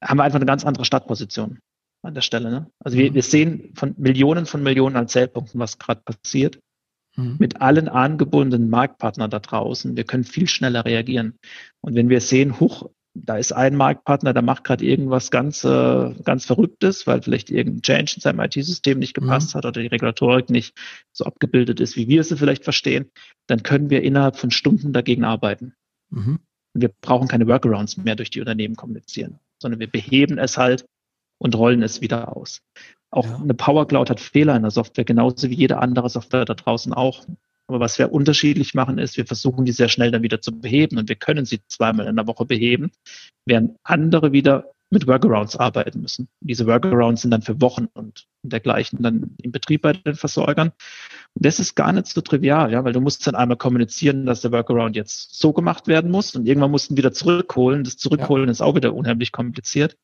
haben 0.00 0.18
wir 0.18 0.24
einfach 0.24 0.36
eine 0.36 0.46
ganz 0.46 0.64
andere 0.64 0.84
Startposition 0.84 1.58
an 2.02 2.14
der 2.14 2.20
Stelle. 2.20 2.50
Ne? 2.50 2.70
Also 2.84 2.96
wir, 2.96 3.10
mhm. 3.10 3.14
wir 3.14 3.22
sehen 3.22 3.72
von 3.74 3.94
Millionen 3.98 4.46
von 4.46 4.62
Millionen 4.62 4.96
an 4.96 5.08
Zählpunkten, 5.08 5.58
was 5.58 5.78
gerade 5.78 6.02
passiert 6.02 6.60
mhm. 7.16 7.36
mit 7.38 7.60
allen 7.60 7.88
angebundenen 7.88 8.70
Marktpartnern 8.70 9.30
da 9.30 9.38
draußen. 9.38 9.96
Wir 9.96 10.04
können 10.04 10.24
viel 10.24 10.46
schneller 10.46 10.84
reagieren. 10.84 11.38
Und 11.80 11.94
wenn 11.94 12.08
wir 12.08 12.20
sehen, 12.20 12.60
huch, 12.60 12.90
da 13.14 13.36
ist 13.36 13.52
ein 13.52 13.76
Marktpartner, 13.76 14.32
der 14.32 14.42
macht 14.42 14.64
gerade 14.64 14.84
irgendwas 14.84 15.30
ganz, 15.30 15.64
äh, 15.64 16.14
ganz 16.24 16.46
Verrücktes, 16.46 17.06
weil 17.06 17.20
vielleicht 17.20 17.50
irgendein 17.50 17.82
Change 17.82 18.12
in 18.16 18.20
seinem 18.22 18.40
IT-System 18.40 18.98
nicht 18.98 19.14
gepasst 19.14 19.54
mhm. 19.54 19.58
hat 19.58 19.66
oder 19.66 19.82
die 19.82 19.88
Regulatorik 19.88 20.48
nicht 20.48 20.74
so 21.12 21.24
abgebildet 21.24 21.80
ist, 21.80 21.96
wie 21.96 22.08
wir 22.08 22.24
sie 22.24 22.36
vielleicht 22.36 22.64
verstehen, 22.64 23.10
dann 23.46 23.62
können 23.62 23.90
wir 23.90 24.02
innerhalb 24.02 24.36
von 24.36 24.50
Stunden 24.50 24.92
dagegen 24.92 25.24
arbeiten. 25.24 25.74
Mhm. 26.10 26.38
Wir 26.74 26.90
brauchen 27.02 27.28
keine 27.28 27.46
Workarounds 27.46 27.98
mehr 27.98 28.16
durch 28.16 28.30
die 28.30 28.40
Unternehmen 28.40 28.76
kommunizieren, 28.76 29.40
sondern 29.60 29.80
wir 29.80 29.90
beheben 29.90 30.38
es 30.38 30.56
halt 30.56 30.86
und 31.38 31.54
rollen 31.54 31.82
es 31.82 32.00
wieder 32.00 32.34
aus. 32.34 32.62
Auch 33.12 33.26
ja. 33.26 33.36
eine 33.36 33.54
Power 33.54 33.86
Cloud 33.86 34.10
hat 34.10 34.20
Fehler 34.20 34.56
in 34.56 34.62
der 34.62 34.70
Software, 34.70 35.04
genauso 35.04 35.48
wie 35.50 35.54
jede 35.54 35.78
andere 35.78 36.08
Software 36.08 36.44
da 36.44 36.54
draußen 36.54 36.92
auch. 36.92 37.24
Aber 37.68 37.78
was 37.78 37.98
wir 37.98 38.12
unterschiedlich 38.12 38.74
machen, 38.74 38.98
ist, 38.98 39.16
wir 39.16 39.26
versuchen 39.26 39.64
die 39.64 39.72
sehr 39.72 39.88
schnell 39.88 40.10
dann 40.10 40.22
wieder 40.22 40.40
zu 40.40 40.58
beheben 40.58 40.98
und 40.98 41.08
wir 41.08 41.16
können 41.16 41.44
sie 41.44 41.60
zweimal 41.68 42.06
in 42.06 42.16
der 42.16 42.26
Woche 42.26 42.44
beheben, 42.44 42.90
während 43.46 43.76
andere 43.84 44.32
wieder 44.32 44.72
mit 44.90 45.06
Workarounds 45.06 45.56
arbeiten 45.56 46.02
müssen. 46.02 46.28
Diese 46.40 46.66
Workarounds 46.66 47.22
sind 47.22 47.30
dann 47.30 47.40
für 47.40 47.60
Wochen 47.62 47.86
und 47.94 48.26
dergleichen 48.42 49.02
dann 49.02 49.36
im 49.42 49.50
Betrieb 49.50 49.82
bei 49.82 49.94
den 49.94 50.14
Versorgern. 50.14 50.68
Und 51.34 51.46
das 51.46 51.58
ist 51.58 51.74
gar 51.74 51.92
nicht 51.94 52.08
so 52.08 52.20
trivial, 52.20 52.70
ja, 52.70 52.84
weil 52.84 52.92
du 52.92 53.00
musst 53.00 53.26
dann 53.26 53.34
einmal 53.34 53.56
kommunizieren, 53.56 54.26
dass 54.26 54.42
der 54.42 54.52
Workaround 54.52 54.94
jetzt 54.94 55.38
so 55.38 55.54
gemacht 55.54 55.86
werden 55.86 56.10
muss 56.10 56.36
und 56.36 56.46
irgendwann 56.46 56.70
mussten 56.70 56.98
wieder 56.98 57.12
zurückholen. 57.12 57.84
Das 57.84 57.96
Zurückholen 57.96 58.48
ja. 58.48 58.52
ist 58.52 58.60
auch 58.60 58.74
wieder 58.74 58.94
unheimlich 58.94 59.32
kompliziert. 59.32 59.96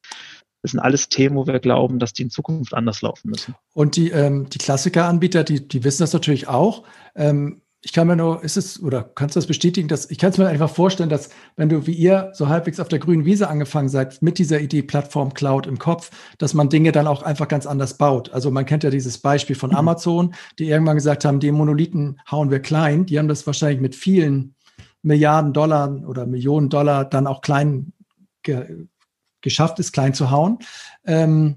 Das 0.68 0.72
sind 0.72 0.80
alles 0.80 1.08
Themen, 1.08 1.34
wo 1.34 1.46
wir 1.46 1.60
glauben, 1.60 1.98
dass 1.98 2.12
die 2.12 2.24
in 2.24 2.30
Zukunft 2.30 2.74
anders 2.74 3.00
laufen 3.00 3.30
müssen. 3.30 3.54
Und 3.72 3.96
die, 3.96 4.10
ähm, 4.10 4.50
die 4.50 4.58
Klassikeranbieter, 4.58 5.42
die, 5.42 5.66
die 5.66 5.82
wissen 5.82 6.02
das 6.02 6.12
natürlich 6.12 6.46
auch. 6.46 6.84
Ähm, 7.16 7.62
ich 7.80 7.94
kann 7.94 8.06
mir 8.06 8.16
nur, 8.16 8.44
ist 8.44 8.58
es, 8.58 8.82
oder 8.82 9.02
kannst 9.02 9.34
du 9.34 9.38
das 9.38 9.46
bestätigen, 9.46 9.88
dass 9.88 10.10
ich 10.10 10.18
kann 10.18 10.28
es 10.30 10.36
mir 10.36 10.46
einfach 10.46 10.68
vorstellen, 10.68 11.08
dass 11.08 11.30
wenn 11.56 11.70
du 11.70 11.86
wie 11.86 11.92
ihr 11.92 12.30
so 12.34 12.48
halbwegs 12.48 12.80
auf 12.80 12.88
der 12.88 12.98
grünen 12.98 13.24
Wiese 13.24 13.48
angefangen 13.48 13.88
seid, 13.88 14.20
mit 14.20 14.38
dieser 14.38 14.60
Idee 14.60 14.82
Plattform 14.82 15.32
Cloud 15.32 15.66
im 15.66 15.78
Kopf, 15.78 16.10
dass 16.36 16.52
man 16.52 16.68
Dinge 16.68 16.92
dann 16.92 17.06
auch 17.06 17.22
einfach 17.22 17.48
ganz 17.48 17.64
anders 17.64 17.96
baut. 17.96 18.30
Also 18.34 18.50
man 18.50 18.66
kennt 18.66 18.84
ja 18.84 18.90
dieses 18.90 19.16
Beispiel 19.16 19.56
von 19.56 19.70
mhm. 19.70 19.76
Amazon, 19.76 20.34
die 20.58 20.68
irgendwann 20.68 20.96
gesagt 20.96 21.24
haben, 21.24 21.40
die 21.40 21.50
Monolithen 21.50 22.20
hauen 22.30 22.50
wir 22.50 22.60
klein. 22.60 23.06
Die 23.06 23.18
haben 23.18 23.28
das 23.28 23.46
wahrscheinlich 23.46 23.80
mit 23.80 23.94
vielen 23.94 24.54
Milliarden 25.00 25.54
Dollar 25.54 26.02
oder 26.06 26.26
Millionen 26.26 26.68
Dollar 26.68 27.06
dann 27.06 27.26
auch 27.26 27.40
klein 27.40 27.92
ge 28.42 28.86
geschafft 29.48 29.78
ist, 29.78 29.92
klein 29.92 30.14
zu 30.14 30.30
hauen. 30.30 30.58
Ähm, 31.04 31.56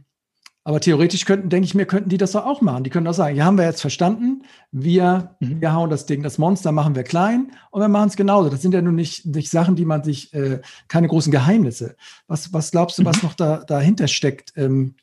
Aber 0.64 0.80
theoretisch 0.80 1.26
könnten, 1.26 1.50
denke 1.50 1.66
ich 1.66 1.74
mir, 1.74 1.88
könnten 1.88 2.10
die 2.10 2.20
das 2.20 2.34
doch 2.34 2.46
auch 2.46 2.62
machen. 2.62 2.84
Die 2.84 2.92
können 2.92 3.06
doch 3.06 3.16
sagen, 3.16 3.36
ja, 3.36 3.46
haben 3.46 3.58
wir 3.58 3.66
jetzt 3.66 3.82
verstanden, 3.82 4.44
wir, 4.72 5.36
mhm. 5.40 5.60
wir 5.60 5.74
hauen 5.74 5.90
das 5.90 6.06
Ding, 6.06 6.22
das 6.22 6.38
Monster 6.38 6.72
machen 6.72 6.94
wir 6.94 7.04
klein 7.04 7.52
und 7.72 7.82
wir 7.82 7.88
machen 7.88 8.10
es 8.10 8.16
genauso. 8.16 8.50
Das 8.50 8.62
sind 8.62 8.74
ja 8.74 8.82
nun 8.82 8.94
nicht, 8.94 9.26
nicht 9.26 9.50
Sachen, 9.50 9.76
die 9.76 9.86
man 9.86 10.04
sich, 10.04 10.32
äh, 10.36 10.62
keine 10.88 11.08
großen 11.08 11.32
Geheimnisse. 11.32 11.96
Was, 12.28 12.54
was 12.54 12.70
glaubst 12.70 13.00
du, 13.00 13.02
mhm. 13.02 13.08
was 13.08 13.24
noch 13.24 13.34
da, 13.34 13.64
dahinter 13.66 14.08
steckt? 14.08 14.54
Ähm, 14.56 14.94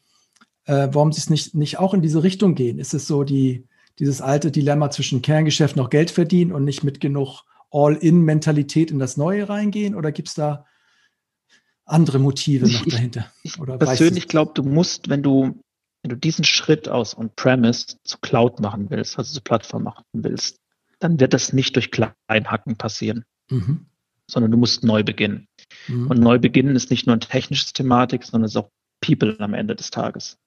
äh, 0.66 0.88
warum 0.92 1.10
sie 1.10 1.20
es 1.20 1.28
nicht, 1.28 1.56
nicht 1.56 1.78
auch 1.80 1.92
in 1.92 2.02
diese 2.02 2.22
Richtung 2.22 2.54
gehen? 2.54 2.78
Ist 2.78 2.94
es 2.94 3.08
so 3.08 3.24
die, 3.24 3.66
dieses 3.98 4.20
alte 4.20 4.52
Dilemma 4.52 4.90
zwischen 4.90 5.22
Kerngeschäft 5.22 5.74
noch 5.74 5.90
Geld 5.90 6.12
verdienen 6.12 6.52
und 6.52 6.62
nicht 6.64 6.84
mit 6.84 7.00
genug 7.00 7.42
All-in-Mentalität 7.72 8.92
in 8.92 9.00
das 9.00 9.16
Neue 9.16 9.48
reingehen? 9.48 9.96
Oder 9.96 10.12
gibt 10.12 10.28
es 10.28 10.34
da 10.34 10.66
andere 11.88 12.18
Motive 12.18 12.68
noch 12.68 12.86
dahinter? 12.86 13.30
Oder 13.58 13.78
persönlich 13.78 14.28
glaube, 14.28 14.52
du 14.54 14.62
musst, 14.62 15.08
wenn 15.08 15.22
du, 15.22 15.60
wenn 16.02 16.10
du 16.10 16.16
diesen 16.16 16.44
Schritt 16.44 16.88
aus 16.88 17.16
On-Premise 17.16 17.96
zu 18.04 18.18
Cloud 18.18 18.60
machen 18.60 18.90
willst, 18.90 19.18
also 19.18 19.32
zur 19.32 19.42
Plattform 19.42 19.84
machen 19.84 20.04
willst, 20.12 20.58
dann 20.98 21.20
wird 21.20 21.32
das 21.32 21.52
nicht 21.52 21.76
durch 21.76 21.90
Kleinhacken 21.90 22.76
passieren, 22.76 23.24
mhm. 23.50 23.86
sondern 24.30 24.50
du 24.50 24.58
musst 24.58 24.84
neu 24.84 25.02
beginnen. 25.02 25.46
Mhm. 25.86 26.08
Und 26.08 26.20
neu 26.20 26.38
beginnen 26.38 26.76
ist 26.76 26.90
nicht 26.90 27.06
nur 27.06 27.14
eine 27.14 27.20
technische 27.20 27.72
Thematik, 27.72 28.24
sondern 28.24 28.46
es 28.46 28.52
ist 28.52 28.56
auch 28.56 28.70
People 29.00 29.36
am 29.38 29.54
Ende 29.54 29.76
des 29.76 29.90
Tages. 29.90 30.38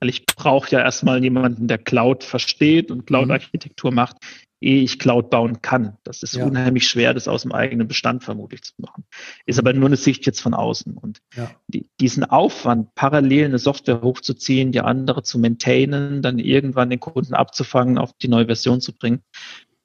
Weil 0.00 0.10
ich 0.10 0.26
brauche 0.26 0.70
ja 0.70 0.80
erstmal 0.80 1.22
jemanden, 1.22 1.68
der 1.68 1.78
Cloud 1.78 2.22
versteht 2.24 2.90
und 2.90 3.06
Cloud-Architektur 3.06 3.90
mhm. 3.90 3.94
macht, 3.96 4.16
ehe 4.60 4.82
ich 4.82 4.98
Cloud 4.98 5.30
bauen 5.30 5.60
kann. 5.62 5.96
Das 6.02 6.22
ist 6.22 6.34
ja. 6.36 6.44
unheimlich 6.44 6.88
schwer, 6.88 7.14
das 7.14 7.28
aus 7.28 7.42
dem 7.42 7.52
eigenen 7.52 7.88
Bestand 7.88 8.24
vermutlich 8.24 8.62
zu 8.62 8.72
machen. 8.78 9.04
Ist 9.44 9.58
aber 9.58 9.72
nur 9.72 9.86
eine 9.86 9.96
Sicht 9.96 10.26
jetzt 10.26 10.40
von 10.40 10.54
außen. 10.54 10.96
Und 10.96 11.20
ja. 11.34 11.50
die, 11.68 11.90
diesen 12.00 12.24
Aufwand, 12.24 12.94
parallel 12.94 13.46
eine 13.46 13.58
Software 13.58 14.02
hochzuziehen, 14.02 14.72
die 14.72 14.80
andere 14.80 15.22
zu 15.22 15.38
maintainen, 15.38 16.22
dann 16.22 16.38
irgendwann 16.38 16.90
den 16.90 17.00
Kunden 17.00 17.34
abzufangen, 17.34 17.98
auf 17.98 18.12
die 18.14 18.28
neue 18.28 18.46
Version 18.46 18.80
zu 18.80 18.92
bringen, 18.92 19.22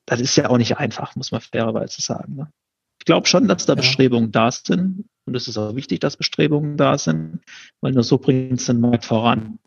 das 0.05 0.19
ist 0.19 0.36
ja 0.36 0.49
auch 0.49 0.57
nicht 0.57 0.77
einfach, 0.77 1.15
muss 1.15 1.31
man 1.31 1.41
fairerweise 1.41 2.01
sagen. 2.01 2.36
Ne? 2.36 2.51
Ich 2.99 3.05
glaube 3.05 3.27
schon, 3.27 3.47
dass 3.47 3.65
da 3.65 3.73
ja. 3.73 3.77
Bestrebungen 3.77 4.31
da 4.31 4.51
sind. 4.51 5.05
Und 5.25 5.36
es 5.36 5.47
ist 5.47 5.57
auch 5.57 5.75
wichtig, 5.75 5.99
dass 5.99 6.17
Bestrebungen 6.17 6.77
da 6.77 6.97
sind, 6.97 7.39
weil 7.79 7.93
nur 7.93 8.03
so 8.03 8.17
bringt 8.17 8.60
es 8.60 8.65
den 8.65 8.79
Markt 8.79 9.05
voran. 9.05 9.60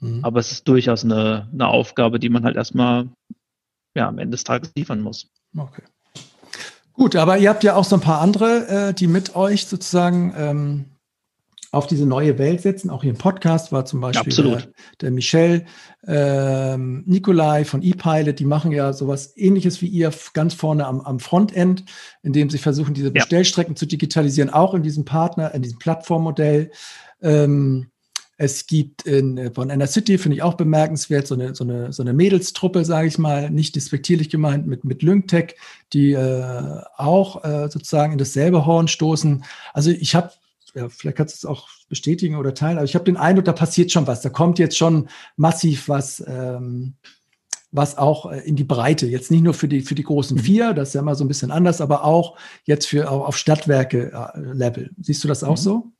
Mhm. 0.00 0.24
Aber 0.24 0.40
es 0.40 0.52
ist 0.52 0.68
durchaus 0.68 1.04
eine, 1.04 1.48
eine 1.52 1.68
Aufgabe, 1.68 2.18
die 2.18 2.28
man 2.28 2.44
halt 2.44 2.56
erstmal 2.56 3.08
ja, 3.94 4.08
am 4.08 4.18
Ende 4.18 4.32
des 4.32 4.44
Tages 4.44 4.72
liefern 4.74 5.00
muss. 5.00 5.30
Okay. 5.56 5.82
Gut, 6.92 7.16
aber 7.16 7.38
ihr 7.38 7.48
habt 7.48 7.64
ja 7.64 7.74
auch 7.74 7.84
so 7.84 7.96
ein 7.96 8.00
paar 8.00 8.20
andere, 8.20 8.68
äh, 8.68 8.94
die 8.94 9.08
mit 9.08 9.34
euch 9.34 9.66
sozusagen 9.66 10.32
ähm, 10.36 10.84
auf 11.74 11.88
diese 11.88 12.06
neue 12.06 12.38
Welt 12.38 12.62
setzen. 12.62 12.88
Auch 12.88 13.02
hier 13.02 13.10
im 13.10 13.18
Podcast 13.18 13.72
war 13.72 13.84
zum 13.84 14.00
Beispiel 14.00 14.32
der, 14.32 14.62
der, 15.00 15.10
Michel 15.10 15.66
ähm, 16.06 17.02
Nikolai 17.06 17.64
von 17.64 17.82
ePilot. 17.82 18.38
Die 18.38 18.44
machen 18.44 18.70
ja 18.70 18.92
sowas 18.92 19.36
ähnliches 19.36 19.82
wie 19.82 19.88
ihr 19.88 20.12
ganz 20.34 20.54
vorne 20.54 20.86
am, 20.86 21.00
am 21.00 21.18
Frontend, 21.18 21.84
indem 22.22 22.48
sie 22.48 22.58
versuchen, 22.58 22.94
diese 22.94 23.10
Bestellstrecken 23.10 23.74
ja. 23.74 23.76
zu 23.76 23.86
digitalisieren, 23.86 24.50
auch 24.50 24.74
in 24.74 24.84
diesem 24.84 25.04
Partner, 25.04 25.52
in 25.52 25.62
diesem 25.62 25.78
Plattformmodell. 25.80 26.70
Ähm, 27.20 27.90
es 28.36 28.66
gibt 28.66 29.02
in, 29.02 29.38
äh, 29.38 29.50
von 29.52 29.70
Inner 29.70 29.86
City, 29.86 30.18
finde 30.18 30.36
ich 30.36 30.42
auch 30.42 30.54
bemerkenswert, 30.54 31.26
so 31.26 31.34
eine, 31.34 31.54
so 31.54 31.64
eine, 31.64 31.92
so 31.92 32.02
eine 32.02 32.12
Mädelstruppe, 32.12 32.84
sage 32.84 33.08
ich 33.08 33.18
mal, 33.18 33.50
nicht 33.50 33.76
despektierlich 33.76 34.30
gemeint, 34.30 34.66
mit, 34.66 34.84
mit 34.84 35.02
Lyngtech, 35.02 35.56
die 35.92 36.12
äh, 36.12 36.80
auch 36.96 37.44
äh, 37.44 37.68
sozusagen 37.70 38.12
in 38.12 38.18
dasselbe 38.18 38.66
Horn 38.66 38.88
stoßen. 38.88 39.44
Also 39.72 39.90
ich 39.90 40.14
habe, 40.14 40.32
ja, 40.74 40.88
vielleicht 40.88 41.16
kannst 41.16 41.42
du 41.42 41.46
es 41.46 41.50
auch 41.50 41.68
bestätigen 41.88 42.36
oder 42.36 42.54
teilen, 42.54 42.78
aber 42.78 42.84
ich 42.84 42.94
habe 42.94 43.04
den 43.04 43.16
Eindruck, 43.16 43.44
da 43.44 43.52
passiert 43.52 43.92
schon 43.92 44.06
was. 44.06 44.22
Da 44.22 44.30
kommt 44.30 44.58
jetzt 44.58 44.76
schon 44.76 45.08
massiv 45.36 45.88
was. 45.88 46.22
Ähm, 46.26 46.94
was 47.76 47.98
auch 47.98 48.30
äh, 48.30 48.38
in 48.40 48.54
die 48.54 48.62
Breite, 48.62 49.06
jetzt 49.06 49.32
nicht 49.32 49.42
nur 49.42 49.52
für 49.52 49.66
die, 49.66 49.80
für 49.80 49.96
die 49.96 50.04
großen 50.04 50.36
mhm. 50.36 50.42
vier, 50.42 50.74
das 50.74 50.88
ist 50.90 50.94
ja 50.94 51.00
immer 51.00 51.16
so 51.16 51.24
ein 51.24 51.28
bisschen 51.28 51.50
anders, 51.50 51.80
aber 51.80 52.04
auch 52.04 52.38
jetzt 52.64 52.86
für 52.86 53.10
auf 53.10 53.36
Stadtwerke-Level. 53.36 54.90
Siehst 55.02 55.24
du 55.24 55.28
das 55.28 55.42
auch 55.42 55.56
mhm. 55.56 55.62
so? 55.62 55.92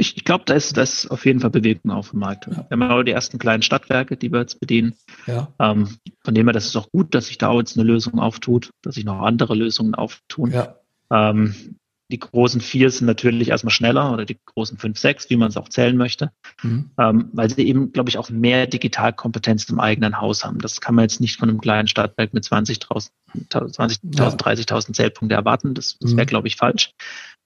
Ich, 0.00 0.16
ich 0.16 0.24
glaube, 0.24 0.44
da 0.46 0.54
ist, 0.54 0.76
da 0.76 0.82
ist 0.82 1.10
auf 1.10 1.26
jeden 1.26 1.40
Fall 1.40 1.50
Bewegung 1.50 1.90
auf 1.90 2.10
dem 2.10 2.20
Markt. 2.20 2.46
Ja. 2.46 2.66
Wir 2.68 2.70
haben 2.70 2.82
auch 2.82 3.02
die 3.02 3.12
ersten 3.12 3.38
kleinen 3.38 3.62
Stadtwerke, 3.62 4.16
die 4.16 4.32
wir 4.32 4.40
jetzt 4.40 4.58
bedienen. 4.58 4.94
Ja. 5.26 5.52
Ähm, 5.58 5.98
von 6.24 6.34
dem 6.34 6.46
her, 6.46 6.54
das 6.54 6.66
ist 6.66 6.76
auch 6.76 6.90
gut, 6.90 7.14
dass 7.14 7.26
sich 7.26 7.38
da 7.38 7.48
auch 7.48 7.58
jetzt 7.58 7.76
eine 7.76 7.86
Lösung 7.86 8.18
auftut, 8.18 8.70
dass 8.82 8.94
sich 8.94 9.04
noch 9.04 9.20
andere 9.20 9.54
Lösungen 9.54 9.94
auftun. 9.94 10.52
Ja. 10.52 10.76
Ähm, 11.12 11.76
die 12.10 12.18
großen 12.18 12.60
vier 12.60 12.90
sind 12.90 13.06
natürlich 13.06 13.50
erstmal 13.50 13.72
schneller 13.72 14.12
oder 14.12 14.24
die 14.24 14.38
großen 14.44 14.78
fünf, 14.78 14.98
sechs, 14.98 15.30
wie 15.30 15.36
man 15.36 15.48
es 15.48 15.56
auch 15.56 15.68
zählen 15.68 15.96
möchte, 15.96 16.32
mhm. 16.62 16.90
ähm, 16.98 17.28
weil 17.32 17.50
sie 17.50 17.66
eben, 17.68 17.92
glaube 17.92 18.08
ich, 18.08 18.18
auch 18.18 18.30
mehr 18.30 18.66
Digitalkompetenz 18.66 19.68
im 19.68 19.78
eigenen 19.78 20.20
Haus 20.20 20.44
haben. 20.44 20.58
Das 20.58 20.80
kann 20.80 20.96
man 20.96 21.04
jetzt 21.04 21.20
nicht 21.20 21.38
von 21.38 21.48
einem 21.48 21.60
kleinen 21.60 21.86
Stadtwerk 21.86 22.34
mit 22.34 22.44
20.000, 22.44 23.10
20 23.48 24.00
ja. 24.16 24.28
30.000 24.28 24.92
Zählpunkte 24.92 25.36
erwarten. 25.36 25.74
Das, 25.74 25.98
das 26.00 26.16
wäre, 26.16 26.24
mhm. 26.24 26.28
glaube 26.28 26.48
ich, 26.48 26.56
falsch. 26.56 26.92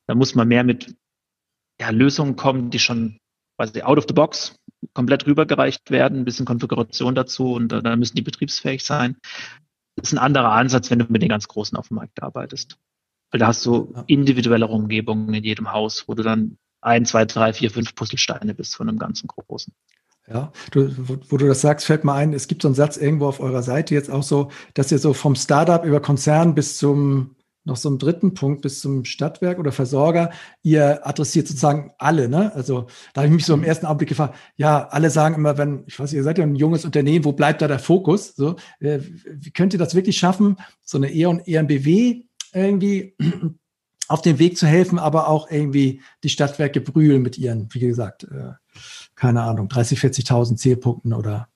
Da 0.07 0.15
muss 0.15 0.35
man 0.35 0.49
mehr 0.49 0.65
mit 0.65 0.95
ja, 1.81 1.91
Lösungen 1.91 2.37
kommen, 2.37 2.71
die 2.71 2.79
schon 2.79 3.19
quasi 3.57 3.83
out 3.83 3.99
of 3.99 4.05
the 4.09 4.15
box 4.15 4.57
komplett 4.93 5.27
rübergereicht 5.27 5.91
werden, 5.91 6.21
ein 6.21 6.25
bisschen 6.25 6.47
Konfiguration 6.47 7.15
dazu 7.15 7.55
und 7.55 7.73
äh, 7.73 7.83
dann 7.83 7.99
müssen 7.99 8.17
die 8.17 8.23
betriebsfähig 8.23 8.85
sein. 8.85 9.17
Das 9.97 10.09
ist 10.09 10.15
ein 10.15 10.19
anderer 10.19 10.53
Ansatz, 10.53 10.91
wenn 10.91 10.99
du 10.99 11.07
mit 11.09 11.23
den 11.23 11.29
ganz 11.29 11.49
Großen 11.49 11.79
auf 11.79 11.89
dem 11.89 11.97
Markt 11.97 12.23
arbeitest. 12.23 12.79
Weil 13.31 13.41
da 13.41 13.49
hast 13.49 13.65
du 13.65 13.95
individuellere 14.07 14.73
Umgebungen 14.73 15.33
in 15.35 15.45
jedem 15.45 15.73
Haus, 15.73 16.07
wo 16.09 16.15
du 16.15 16.23
dann 16.23 16.59
ein, 16.81 17.07
zwei, 17.07 17.25
drei, 17.25 17.53
vier, 17.53 17.71
fünf 17.71 17.95
Puzzlesteine 17.95 18.55
bist 18.55 18.77
von 18.77 18.89
einem 18.89 18.99
ganzen 18.99 19.29
Großen. 19.29 19.73
Ja, 20.29 20.53
du, 20.71 20.91
wo, 21.09 21.19
wo, 21.29 21.37
du 21.37 21.47
das 21.47 21.61
sagst, 21.61 21.87
fällt 21.87 22.05
mir 22.05 22.15
ein, 22.15 22.33
es 22.33 22.49
gibt 22.49 22.63
so 22.63 22.69
einen 22.69 22.75
Satz 22.75 22.97
irgendwo 22.97 23.27
auf 23.27 23.41
eurer 23.41 23.63
Seite 23.63 23.95
jetzt 23.95 24.11
auch 24.11 24.23
so, 24.23 24.51
dass 24.73 24.91
ihr 24.91 24.99
so 24.99 25.13
vom 25.13 25.35
Startup 25.35 25.85
über 25.85 26.01
Konzern 26.01 26.55
bis 26.55 26.79
zum 26.79 27.37
noch 27.65 27.77
so 27.77 27.89
einen 27.89 27.99
dritten 27.99 28.35
Punkt 28.35 28.63
bis 28.63 28.81
zum 28.81 29.05
Stadtwerk 29.05 29.59
oder 29.59 29.73
Versorger. 29.73 30.31
Ihr 30.63 31.07
adressiert 31.07 31.49
sozusagen 31.49 31.93
alle, 31.99 32.29
ne? 32.29 32.53
Also 32.55 32.87
da 33.13 33.23
habe 33.23 33.29
ich 33.29 33.35
mich 33.35 33.47
so 33.47 33.55
im 33.55 33.61
mhm. 33.61 33.67
ersten 33.67 33.87
Augenblick 33.87 34.11
gefragt, 34.11 34.37
ja, 34.57 34.87
alle 34.89 35.11
sagen 35.11 35.35
immer, 35.37 35.57
wenn, 35.57 35.85
ich 35.87 35.99
weiß, 35.99 36.13
ihr 36.13 36.23
seid 36.23 36.39
ja 36.39 36.45
ein 36.45 36.55
junges 36.55 36.85
Unternehmen, 36.85 37.25
wo 37.25 37.33
bleibt 37.33 37.63
da 37.63 37.69
der 37.69 37.79
Fokus? 37.79 38.37
So, 38.37 38.57
äh, 38.81 39.01
wie 39.01 39.51
könnt 39.51 39.73
ihr 39.73 39.79
das 39.79 39.95
wirklich 39.95 40.19
schaffen, 40.19 40.57
so 40.83 40.99
eine 40.99 41.11
E 41.11 41.25
und 41.27 41.49
EMBW 41.49 42.25
irgendwie 42.53 43.17
auf 44.09 44.21
den 44.21 44.39
Weg 44.39 44.59
zu 44.59 44.67
helfen, 44.67 44.99
aber 44.99 45.29
auch 45.29 45.51
irgendwie 45.51 46.03
die 46.23 46.29
Stadtwerke 46.29 46.83
brühlen 46.83 47.23
mit 47.23 47.39
ihren, 47.39 47.69
wie 47.73 47.81
gesagt, 47.81 48.25
äh, 48.25 48.53
keine 49.15 49.43
Ahnung, 49.43 49.69
30, 49.69 49.99
40.000 49.99 50.57
Zielpunkten 50.57 51.15
oder 51.15 51.49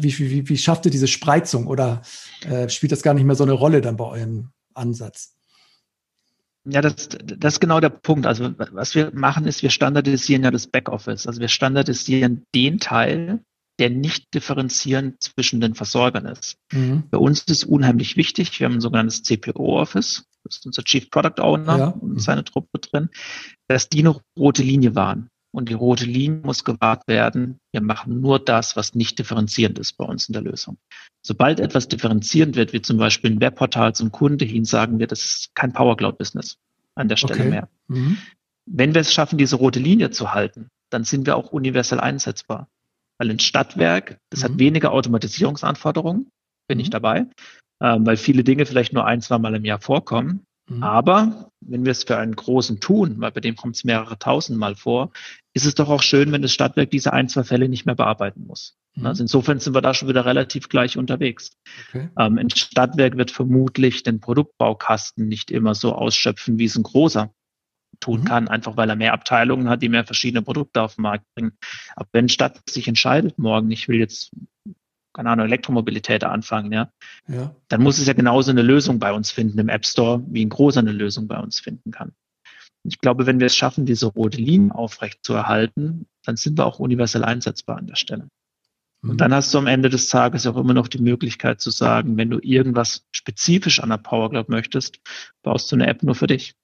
wie, 0.00 0.18
wie, 0.18 0.48
wie 0.48 0.58
schafft 0.58 0.84
ihr 0.86 0.90
diese 0.90 1.06
Spreizung 1.06 1.66
oder 1.66 2.02
äh, 2.44 2.68
spielt 2.68 2.92
das 2.92 3.02
gar 3.02 3.14
nicht 3.14 3.24
mehr 3.24 3.36
so 3.36 3.44
eine 3.44 3.52
Rolle 3.52 3.80
dann 3.80 3.96
bei 3.96 4.04
euren 4.04 4.52
Ansatz. 4.74 5.36
Ja, 6.64 6.82
das, 6.82 7.08
das 7.08 7.54
ist 7.54 7.60
genau 7.60 7.80
der 7.80 7.88
Punkt. 7.88 8.26
Also 8.26 8.52
was 8.58 8.94
wir 8.94 9.12
machen, 9.14 9.46
ist, 9.46 9.62
wir 9.62 9.70
standardisieren 9.70 10.44
ja 10.44 10.50
das 10.50 10.66
Backoffice. 10.66 11.26
Also 11.26 11.40
wir 11.40 11.48
standardisieren 11.48 12.44
den 12.54 12.78
Teil, 12.78 13.42
der 13.78 13.88
nicht 13.88 14.34
differenzierend 14.34 15.22
zwischen 15.22 15.60
den 15.60 15.74
Versorgern 15.74 16.26
ist. 16.26 16.58
Mhm. 16.72 17.04
Bei 17.10 17.16
uns 17.16 17.40
ist 17.40 17.50
es 17.50 17.64
unheimlich 17.64 18.16
wichtig. 18.16 18.60
Wir 18.60 18.66
haben 18.66 18.74
ein 18.74 18.80
sogenanntes 18.82 19.22
CPO-Office. 19.22 20.26
Das 20.44 20.56
ist 20.56 20.66
unser 20.66 20.84
Chief 20.84 21.08
Product 21.10 21.40
Owner 21.42 21.78
ja. 21.78 21.86
und 21.88 22.20
seine 22.20 22.44
Truppe 22.44 22.78
drin, 22.78 23.08
dass 23.68 23.88
die 23.88 24.00
eine 24.00 24.20
rote 24.38 24.62
Linie 24.62 24.94
waren. 24.94 25.30
Und 25.52 25.68
die 25.68 25.74
rote 25.74 26.04
Linie 26.04 26.40
muss 26.44 26.64
gewahrt 26.64 27.08
werden. 27.08 27.58
Wir 27.72 27.80
machen 27.80 28.20
nur 28.20 28.38
das, 28.38 28.76
was 28.76 28.94
nicht 28.94 29.18
differenzierend 29.18 29.78
ist 29.78 29.94
bei 29.94 30.04
uns 30.04 30.28
in 30.28 30.32
der 30.32 30.42
Lösung. 30.42 30.78
Sobald 31.22 31.58
etwas 31.58 31.88
differenzierend 31.88 32.56
wird, 32.56 32.72
wie 32.72 32.82
zum 32.82 32.98
Beispiel 32.98 33.32
ein 33.32 33.40
Webportal 33.40 33.94
zum 33.94 34.12
Kunde 34.12 34.44
hin, 34.44 34.64
sagen 34.64 34.98
wir, 34.98 35.06
das 35.06 35.24
ist 35.24 35.54
kein 35.54 35.72
Power 35.72 35.96
Cloud 35.96 36.18
Business 36.18 36.56
an 36.94 37.08
der 37.08 37.16
Stelle 37.16 37.40
okay. 37.40 37.50
mehr. 37.50 37.68
Mhm. 37.88 38.18
Wenn 38.66 38.94
wir 38.94 39.00
es 39.00 39.12
schaffen, 39.12 39.38
diese 39.38 39.56
rote 39.56 39.80
Linie 39.80 40.10
zu 40.10 40.32
halten, 40.32 40.68
dann 40.90 41.04
sind 41.04 41.26
wir 41.26 41.36
auch 41.36 41.52
universell 41.52 42.00
einsetzbar. 42.00 42.68
Weil 43.18 43.30
ein 43.30 43.40
Stadtwerk, 43.40 44.18
das 44.30 44.40
mhm. 44.40 44.44
hat 44.44 44.58
weniger 44.58 44.92
Automatisierungsanforderungen, 44.92 46.28
bin 46.68 46.78
mhm. 46.78 46.82
ich 46.82 46.90
dabei, 46.90 47.26
ähm, 47.82 48.06
weil 48.06 48.16
viele 48.16 48.44
Dinge 48.44 48.66
vielleicht 48.66 48.92
nur 48.92 49.04
ein, 49.04 49.20
zwei 49.20 49.38
Mal 49.38 49.54
im 49.54 49.64
Jahr 49.64 49.80
vorkommen. 49.80 50.44
Mhm. 50.70 50.82
Aber 50.82 51.50
wenn 51.60 51.84
wir 51.84 51.92
es 51.92 52.04
für 52.04 52.16
einen 52.16 52.36
großen 52.36 52.80
tun, 52.80 53.16
weil 53.18 53.32
bei 53.32 53.40
dem 53.40 53.56
kommt 53.56 53.76
es 53.76 53.84
mehrere 53.84 54.18
tausend 54.18 54.58
Mal 54.58 54.76
vor, 54.76 55.10
ist 55.52 55.66
es 55.66 55.74
doch 55.74 55.88
auch 55.88 56.02
schön, 56.02 56.32
wenn 56.32 56.42
das 56.42 56.52
Stadtwerk 56.52 56.90
diese 56.90 57.12
ein, 57.12 57.28
zwei 57.28 57.44
Fälle 57.44 57.68
nicht 57.68 57.86
mehr 57.86 57.94
bearbeiten 57.94 58.46
muss. 58.46 58.78
Mhm. 58.94 59.06
Also 59.06 59.22
insofern 59.24 59.58
sind 59.58 59.74
wir 59.74 59.80
da 59.82 59.94
schon 59.94 60.08
wieder 60.08 60.24
relativ 60.24 60.68
gleich 60.68 60.96
unterwegs. 60.96 61.56
Okay. 61.88 62.08
Ähm, 62.18 62.38
ein 62.38 62.50
Stadtwerk 62.50 63.16
wird 63.16 63.30
vermutlich 63.30 64.02
den 64.02 64.20
Produktbaukasten 64.20 65.26
nicht 65.26 65.50
immer 65.50 65.74
so 65.74 65.94
ausschöpfen, 65.94 66.58
wie 66.58 66.66
es 66.66 66.76
ein 66.76 66.84
großer 66.84 67.32
tun 67.98 68.20
mhm. 68.20 68.24
kann, 68.24 68.48
einfach 68.48 68.76
weil 68.76 68.88
er 68.88 68.96
mehr 68.96 69.12
Abteilungen 69.12 69.68
hat, 69.68 69.82
die 69.82 69.88
mehr 69.88 70.04
verschiedene 70.04 70.42
Produkte 70.42 70.82
auf 70.82 70.94
den 70.94 71.02
Markt 71.02 71.24
bringen. 71.34 71.52
Aber 71.96 72.08
wenn 72.12 72.28
Stadt 72.28 72.60
sich 72.68 72.86
entscheidet, 72.86 73.38
morgen, 73.38 73.70
ich 73.70 73.88
will 73.88 73.98
jetzt 73.98 74.30
keine 75.12 75.30
Ahnung, 75.30 75.46
Elektromobilität 75.46 76.22
anfangen, 76.22 76.72
ja, 76.72 76.92
ja, 77.26 77.54
dann 77.68 77.82
muss 77.82 77.98
es 77.98 78.06
ja 78.06 78.12
genauso 78.12 78.52
eine 78.52 78.62
Lösung 78.62 79.00
bei 79.00 79.12
uns 79.12 79.32
finden 79.32 79.58
im 79.58 79.68
App 79.68 79.84
Store, 79.84 80.22
wie 80.28 80.44
ein 80.44 80.48
großer 80.48 80.80
eine 80.80 80.92
Lösung 80.92 81.26
bei 81.26 81.38
uns 81.38 81.58
finden 81.58 81.90
kann. 81.90 82.12
Ich 82.84 82.98
glaube, 82.98 83.26
wenn 83.26 83.40
wir 83.40 83.46
es 83.46 83.56
schaffen, 83.56 83.84
diese 83.84 84.06
rote 84.06 84.38
Linie 84.38 84.74
aufrecht 84.74 85.20
zu 85.22 85.34
erhalten, 85.34 86.06
dann 86.24 86.36
sind 86.36 86.58
wir 86.58 86.66
auch 86.66 86.78
universell 86.78 87.24
einsetzbar 87.24 87.76
an 87.78 87.86
der 87.86 87.96
Stelle. 87.96 88.28
Und 89.02 89.12
mhm. 89.12 89.16
dann 89.16 89.34
hast 89.34 89.52
du 89.54 89.58
am 89.58 89.66
Ende 89.66 89.88
des 89.88 90.08
Tages 90.08 90.46
auch 90.46 90.56
immer 90.56 90.74
noch 90.74 90.88
die 90.88 91.00
Möglichkeit 91.00 91.60
zu 91.60 91.70
sagen, 91.70 92.16
wenn 92.16 92.30
du 92.30 92.38
irgendwas 92.38 93.06
spezifisch 93.12 93.80
an 93.80 93.90
der 93.90 93.96
Power 93.96 94.30
Cloud 94.30 94.48
möchtest, 94.48 94.98
baust 95.42 95.70
du 95.70 95.76
eine 95.76 95.86
App 95.86 96.02
nur 96.02 96.14
für 96.14 96.26
dich. 96.26 96.54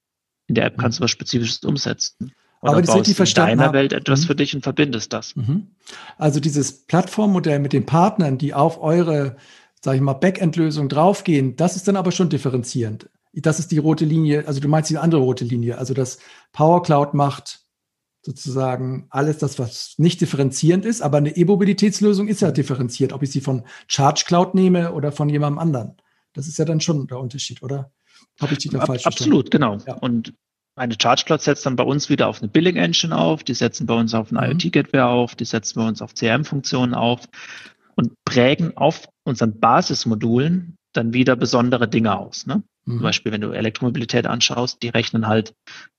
In 0.47 0.55
der 0.55 0.65
App 0.65 0.77
mhm. 0.77 0.81
kannst 0.81 0.99
du 0.99 1.03
was 1.03 1.11
Spezifisches 1.11 1.63
umsetzen. 1.63 2.31
Oder 2.61 2.71
Aber 2.73 2.81
das 2.81 2.93
baust 2.93 3.19
in 3.19 3.35
deiner. 3.35 3.73
Welt 3.73 3.93
etwas 3.93 4.21
mhm. 4.21 4.27
für 4.27 4.35
dich 4.35 4.55
und 4.55 4.61
verbindest 4.61 5.13
das. 5.13 5.35
Mhm. 5.35 5.67
Also 6.17 6.39
dieses 6.39 6.85
Plattformmodell 6.85 7.59
mit 7.59 7.73
den 7.73 7.85
Partnern, 7.85 8.37
die 8.37 8.53
auf 8.53 8.81
eure, 8.81 9.37
sage 9.81 9.97
ich 9.97 10.03
mal, 10.03 10.13
Backend-Lösung 10.13 10.89
draufgehen, 10.89 11.55
das 11.55 11.75
ist 11.75 11.87
dann 11.87 11.95
aber 11.95 12.11
schon 12.11 12.29
differenzierend. 12.29 13.09
Das 13.33 13.59
ist 13.59 13.71
die 13.71 13.77
rote 13.77 14.05
Linie, 14.05 14.47
also 14.47 14.59
du 14.59 14.67
meinst 14.67 14.89
die 14.89 14.97
andere 14.97 15.21
rote 15.21 15.45
Linie, 15.45 15.77
also 15.77 15.93
das 15.93 16.17
Power 16.53 16.81
Cloud 16.81 17.13
macht 17.13 17.61
sozusagen 18.27 19.07
alles 19.09 19.37
das, 19.37 19.57
was 19.57 19.95
nicht 19.97 20.19
differenzierend 20.19 20.85
ist, 20.85 21.01
aber 21.01 21.17
eine 21.17 21.35
E-Mobilitätslösung 21.35 22.27
ist 22.27 22.41
ja 22.41 22.51
differenziert, 22.51 23.13
ob 23.13 23.23
ich 23.23 23.31
sie 23.31 23.41
von 23.41 23.63
Charge 23.87 24.23
Cloud 24.27 24.53
nehme 24.53 24.91
oder 24.93 25.11
von 25.11 25.29
jemandem 25.29 25.59
anderen. 25.59 25.97
Das 26.33 26.47
ist 26.47 26.57
ja 26.57 26.65
dann 26.65 26.81
schon 26.81 27.07
der 27.07 27.19
Unterschied, 27.19 27.63
oder? 27.63 27.91
Habe 28.41 28.53
ich 28.53 28.59
dich 28.59 28.71
da 28.71 28.85
falsch 28.85 29.05
Absolut, 29.05 29.49
genau. 29.49 29.77
Ja. 29.87 29.95
Und 29.95 30.33
eine 30.75 30.95
Charge 31.01 31.23
Cloud 31.25 31.41
setzt 31.41 31.65
dann 31.65 31.75
bei 31.75 31.83
uns 31.83 32.09
wieder 32.09 32.27
auf 32.27 32.41
eine 32.41 32.49
Billing 32.49 32.75
Engine 32.75 33.17
auf, 33.17 33.43
die 33.43 33.53
setzen 33.53 33.87
bei 33.87 33.95
uns 33.95 34.13
auf 34.13 34.31
ein 34.31 34.35
mhm. 34.35 34.59
IoT 34.59 34.73
Gateway 34.73 35.01
auf, 35.01 35.35
die 35.35 35.45
setzen 35.45 35.79
bei 35.79 35.87
uns 35.87 36.01
auf 36.01 36.13
CRM-Funktionen 36.13 36.93
auf 36.93 37.27
und 37.95 38.13
prägen 38.25 38.75
auf 38.77 39.07
unseren 39.23 39.59
Basismodulen 39.59 40.75
dann 40.93 41.13
wieder 41.13 41.35
besondere 41.35 41.87
Dinge 41.87 42.17
aus. 42.17 42.45
Ne? 42.45 42.61
Mhm. 42.87 42.93
Zum 42.93 43.03
Beispiel, 43.03 43.31
wenn 43.33 43.41
du 43.41 43.51
Elektromobilität 43.51 44.25
anschaust, 44.25 44.81
die 44.81 44.87
rechnen 44.87 45.27
halt 45.27 45.53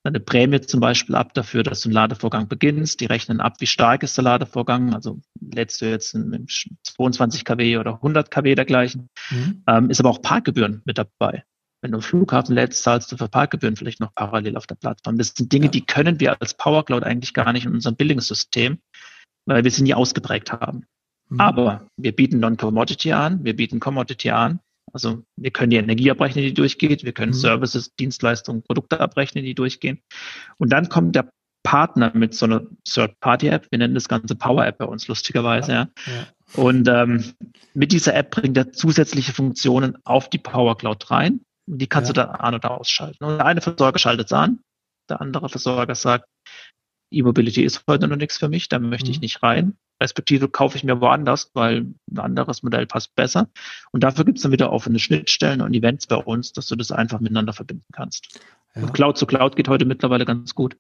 eine 0.05 0.21
Prämie 0.21 0.61
zum 0.63 0.81
Beispiel 0.81 1.15
ab 1.15 1.35
dafür, 1.35 1.63
dass 1.63 1.83
du 1.83 1.89
einen 1.89 1.95
Ladevorgang 1.95 2.49
beginnst. 2.49 3.01
Die 3.01 3.07
rechnen 3.07 3.41
ab, 3.41 3.57
wie 3.61 3.67
stark 3.67 4.03
ist 4.03 4.17
der 4.17 4.25
Ladevorgang. 4.25 4.95
Also 4.95 5.21
lädst 5.39 5.83
du 5.83 5.91
jetzt 5.91 6.15
mit 6.15 6.51
22 6.85 7.45
kW 7.45 7.77
oder 7.77 7.95
100 7.97 8.31
kW 8.31 8.55
dergleichen. 8.55 9.11
Mhm. 9.31 9.63
Ähm, 9.67 9.91
ist 9.91 10.01
aber 10.01 10.09
auch 10.09 10.23
Parkgebühren 10.23 10.81
mit 10.87 10.97
dabei. 10.97 11.45
Wenn 11.83 11.93
du 11.93 11.99
am 11.99 12.03
Flughafen 12.03 12.55
lädst, 12.55 12.83
zahlst 12.83 13.13
du 13.13 13.19
für 13.19 13.29
Parkgebühren 13.29 13.77
vielleicht 13.77 14.01
noch 14.01 14.15
parallel 14.15 14.57
auf 14.57 14.67
der 14.67 14.75
Plattform. 14.75 15.19
Das 15.19 15.35
sind 15.37 15.53
Dinge, 15.53 15.67
ja. 15.67 15.71
die 15.71 15.85
können 15.85 16.19
wir 16.21 16.41
als 16.41 16.55
Power 16.55 16.85
Cloud 16.85 17.05
eigentlich 17.05 17.35
gar 17.35 17.53
nicht 17.53 17.67
in 17.67 17.73
unserem 17.73 17.97
Bildungssystem, 17.97 18.79
weil 19.47 19.63
wir 19.63 19.71
sie 19.71 19.83
nie 19.83 19.95
ausgeprägt 19.95 20.53
haben. 20.53 20.87
Mhm. 21.29 21.41
Aber 21.41 21.87
wir 21.97 22.17
bieten 22.17 22.41
Non-Commodity 22.41 23.13
an, 23.13 23.45
wir 23.45 23.55
bieten 23.55 23.79
Commodity 23.79 24.31
an 24.31 24.61
also 24.93 25.23
wir 25.37 25.51
können 25.51 25.71
die 25.71 25.77
Energie 25.77 26.11
abrechnen, 26.11 26.45
die 26.45 26.55
durchgeht. 26.55 27.05
Wir 27.05 27.13
können 27.13 27.33
mhm. 27.33 27.37
Services, 27.37 27.95
Dienstleistungen, 27.97 28.63
Produkte 28.63 29.01
abrechnen, 29.01 29.45
die 29.45 29.55
durchgehen. 29.55 30.01
Und 30.59 30.71
dann 30.71 30.89
kommt 30.89 31.17
der 31.17 31.31
Partner 31.63 32.13
mit 32.15 32.35
so 32.35 32.47
einer 32.47 32.63
Third-Party-App. 32.85 33.67
Wir 33.71 33.79
nennen 33.79 33.95
das 33.95 34.09
Ganze 34.09 34.35
Power-App 34.35 34.79
bei 34.79 34.85
uns 34.87 35.09
lustigerweise. 35.09 35.73
Ja. 35.73 35.89
ja. 36.07 36.27
Und 36.55 36.89
ähm, 36.89 37.25
mit 37.75 37.93
dieser 37.93 38.15
App 38.15 38.31
bringt 38.31 38.57
er 38.57 38.73
zusätzliche 38.73 39.33
Funktionen 39.33 39.99
auf 40.05 40.31
die 40.31 40.39
Power 40.39 40.77
Cloud 40.77 41.11
rein. 41.11 41.41
Und 41.67 41.79
die 41.79 41.87
kannst 41.87 42.09
ja. 42.09 42.25
du 42.25 42.33
da 42.33 42.35
an 42.37 42.55
oder 42.55 42.71
ausschalten. 42.71 43.25
Und 43.25 43.39
der 43.39 43.47
eine 43.47 43.61
Versorger 43.61 43.99
schaltet 43.99 44.27
es 44.27 44.33
an, 44.33 44.61
der 45.11 45.21
andere 45.21 45.49
Versorger 45.49 45.95
sagt, 45.95 46.27
E-Mobility 47.11 47.63
ist 47.63 47.83
heute 47.89 48.09
noch 48.09 48.17
nichts 48.17 48.39
für 48.39 48.49
mich, 48.49 48.69
da 48.69 48.79
möchte 48.79 49.07
mhm. 49.07 49.13
ich 49.13 49.21
nicht 49.21 49.43
rein 49.43 49.77
respektive 50.01 50.49
kaufe 50.49 50.77
ich 50.77 50.85
mir 50.85 51.01
woanders, 51.01 51.51
weil 51.55 51.87
ein 52.11 52.19
anderes 52.19 52.63
Modell 52.63 52.87
passt 52.87 53.15
besser. 53.15 53.49
Und 53.91 54.05
dafür 54.05 54.25
gibt 54.25 54.39
es 54.39 54.43
dann 54.43 54.53
wieder 54.53 54.73
offene 54.73 54.99
Schnittstellen 54.99 55.61
und 55.61 55.75
Events 55.75 56.07
bei 56.07 56.17
uns, 56.17 56.53
dass 56.53 56.67
du 56.67 56.77
das 56.77 56.93
einfach 56.93 57.21
miteinander 57.21 57.53
verbinden 57.53 57.87
kannst. 57.93 58.41
Ja. 58.75 58.83
Und 58.83 58.95
Cloud 58.95 59.19
zu 59.19 59.27
Cloud 59.27 59.57
geht 59.57 59.69
heute 59.69 59.85
mittlerweile 59.85 60.25
ganz 60.25 60.55
gut. 60.55 60.77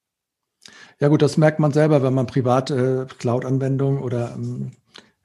Ja 1.00 1.09
gut, 1.09 1.22
das 1.22 1.37
merkt 1.37 1.61
man 1.61 1.72
selber, 1.72 2.02
wenn 2.02 2.14
man 2.14 2.26
privat 2.26 2.70
äh, 2.70 3.07
Cloud-Anwendungen 3.18 4.02
oder 4.02 4.35
ähm, 4.35 4.72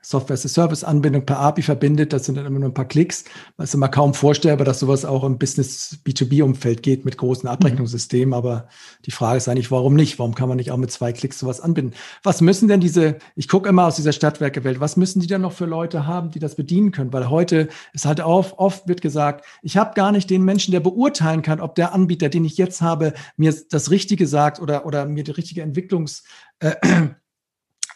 Software-as-a-Service-Anbindung 0.04 1.26
per 1.26 1.40
API 1.40 1.62
verbindet, 1.62 2.12
das 2.12 2.26
sind 2.26 2.36
dann 2.36 2.46
immer 2.46 2.60
nur 2.60 2.70
ein 2.70 2.74
paar 2.74 2.88
Klicks. 2.88 3.24
Das 3.58 3.70
ist 3.70 3.74
immer 3.74 3.88
kaum 3.88 4.14
vorstellbar, 4.14 4.66
dass 4.66 4.80
sowas 4.80 5.06
auch 5.06 5.24
im 5.24 5.38
Business-B2B-Umfeld 5.38 6.84
geht 6.84 7.06
mit 7.06 7.18
großen 7.18 7.48
Abrechnungssystemen. 7.48 8.34
Aber 8.34 8.68
die 9.06 9.12
Frage 9.12 9.38
ist 9.38 9.48
eigentlich, 9.48 9.72
warum 9.72 9.96
nicht? 9.96 10.20
Warum 10.20 10.36
kann 10.36 10.50
man 10.50 10.58
nicht 10.58 10.72
auch 10.72 10.78
mit 10.78 10.92
zwei 10.92 11.14
Klicks 11.14 11.40
sowas 11.40 11.62
anbinden? 11.62 11.96
Was 12.22 12.42
müssen 12.42 12.68
denn 12.68 12.82
diese, 12.82 13.18
ich 13.36 13.48
gucke 13.48 13.70
immer 13.70 13.86
aus 13.86 13.96
dieser 13.96 14.12
Stadtwerkewelt, 14.12 14.80
was 14.80 14.98
müssen 14.98 15.22
die 15.22 15.28
denn 15.28 15.42
noch 15.42 15.54
für 15.54 15.66
Leute 15.66 16.06
haben, 16.06 16.32
die 16.32 16.40
das 16.40 16.56
bedienen 16.56 16.92
können? 16.92 17.14
Weil 17.14 17.30
heute 17.30 17.70
ist 17.94 18.06
halt 18.06 18.20
oft, 18.20 18.60
oft 18.60 18.88
wird 18.88 19.02
gesagt, 19.02 19.46
ich 19.62 19.78
habe 19.78 19.94
gar 19.96 20.12
nicht 20.12 20.30
den 20.30 20.44
Menschen, 20.44 20.74
der 20.74 20.82
beurteilen 20.82 21.42
kann, 21.42 21.62
ob 21.62 21.76
der 21.76 21.94
Anbieter, 21.94 22.28
den 22.28 22.44
ich 22.44 22.58
jetzt 22.58 22.82
habe, 22.82 23.14
mir 23.38 23.56
das 23.70 23.90
Richtige 23.90 24.28
sagt 24.28 24.60
oder, 24.60 24.86
oder 24.86 25.06
mir 25.06 25.24
die 25.24 25.32
richtige 25.32 25.64
Entwicklungs- 25.64 26.24
äh, 26.60 26.76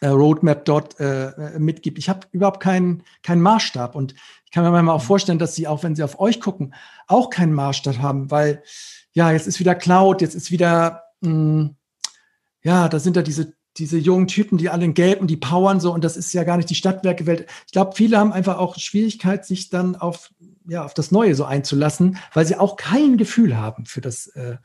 Roadmap 0.01 0.65
dort 0.65 0.99
äh, 0.99 1.57
mitgibt. 1.57 1.97
Ich 1.97 2.09
habe 2.09 2.27
überhaupt 2.31 2.61
keinen 2.61 3.03
keinen 3.23 3.41
Maßstab 3.41 3.95
und 3.95 4.13
ich 4.45 4.51
kann 4.51 4.63
mir 4.63 4.71
manchmal 4.71 4.95
auch 4.95 5.01
mhm. 5.01 5.07
vorstellen, 5.07 5.39
dass 5.39 5.55
sie 5.55 5.67
auch, 5.67 5.83
wenn 5.83 5.95
sie 5.95 6.03
auf 6.03 6.19
euch 6.19 6.39
gucken, 6.39 6.73
auch 7.07 7.29
keinen 7.29 7.53
Maßstab 7.53 7.99
haben, 7.99 8.31
weil 8.31 8.63
ja, 9.13 9.31
jetzt 9.31 9.47
ist 9.47 9.59
wieder 9.59 9.75
Cloud, 9.75 10.21
jetzt 10.21 10.35
ist 10.35 10.51
wieder, 10.51 11.03
mh, 11.21 11.29
hm, 11.29 11.75
ja, 12.63 12.89
da 12.89 12.99
sind 12.99 13.17
da 13.17 13.21
diese 13.21 13.53
diese 13.77 13.97
jungen 13.97 14.27
Typen, 14.27 14.57
die 14.57 14.69
alle 14.69 14.85
in 14.85 14.95
Gelb 14.95 15.21
und 15.21 15.27
die 15.27 15.37
powern 15.37 15.79
so 15.79 15.93
und 15.93 16.03
das 16.03 16.17
ist 16.17 16.33
ja 16.33 16.43
gar 16.43 16.57
nicht 16.57 16.69
die 16.69 16.75
Stadtwerkewelt. 16.75 17.45
Ich 17.67 17.71
glaube, 17.71 17.95
viele 17.95 18.17
haben 18.17 18.33
einfach 18.33 18.57
auch 18.57 18.75
Schwierigkeit, 18.77 19.45
sich 19.45 19.69
dann 19.69 19.95
auf 19.95 20.31
ja 20.67 20.83
auf 20.83 20.93
das 20.93 21.11
Neue 21.11 21.35
so 21.35 21.45
einzulassen, 21.45 22.17
weil 22.33 22.45
sie 22.45 22.55
auch 22.55 22.75
kein 22.75 23.17
Gefühl 23.17 23.57
haben 23.57 23.85
für 23.85 24.01
das 24.01 24.27
äh, 24.27 24.57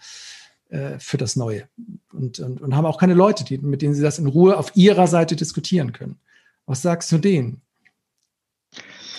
äh, 0.72 0.98
für 0.98 1.18
das 1.18 1.36
Neue 1.36 1.68
und, 2.14 2.40
und, 2.40 2.62
und 2.62 2.74
haben 2.74 2.86
auch 2.86 2.98
keine 2.98 3.12
Leute, 3.12 3.44
die, 3.44 3.58
mit 3.58 3.82
denen 3.82 3.92
sie 3.92 4.00
das 4.00 4.18
in 4.18 4.26
Ruhe 4.26 4.56
auf 4.56 4.74
ihrer 4.74 5.06
Seite 5.06 5.36
diskutieren 5.36 5.92
können. 5.92 6.18
Was 6.64 6.80
sagst 6.80 7.12
du 7.12 7.18
denen? 7.18 7.60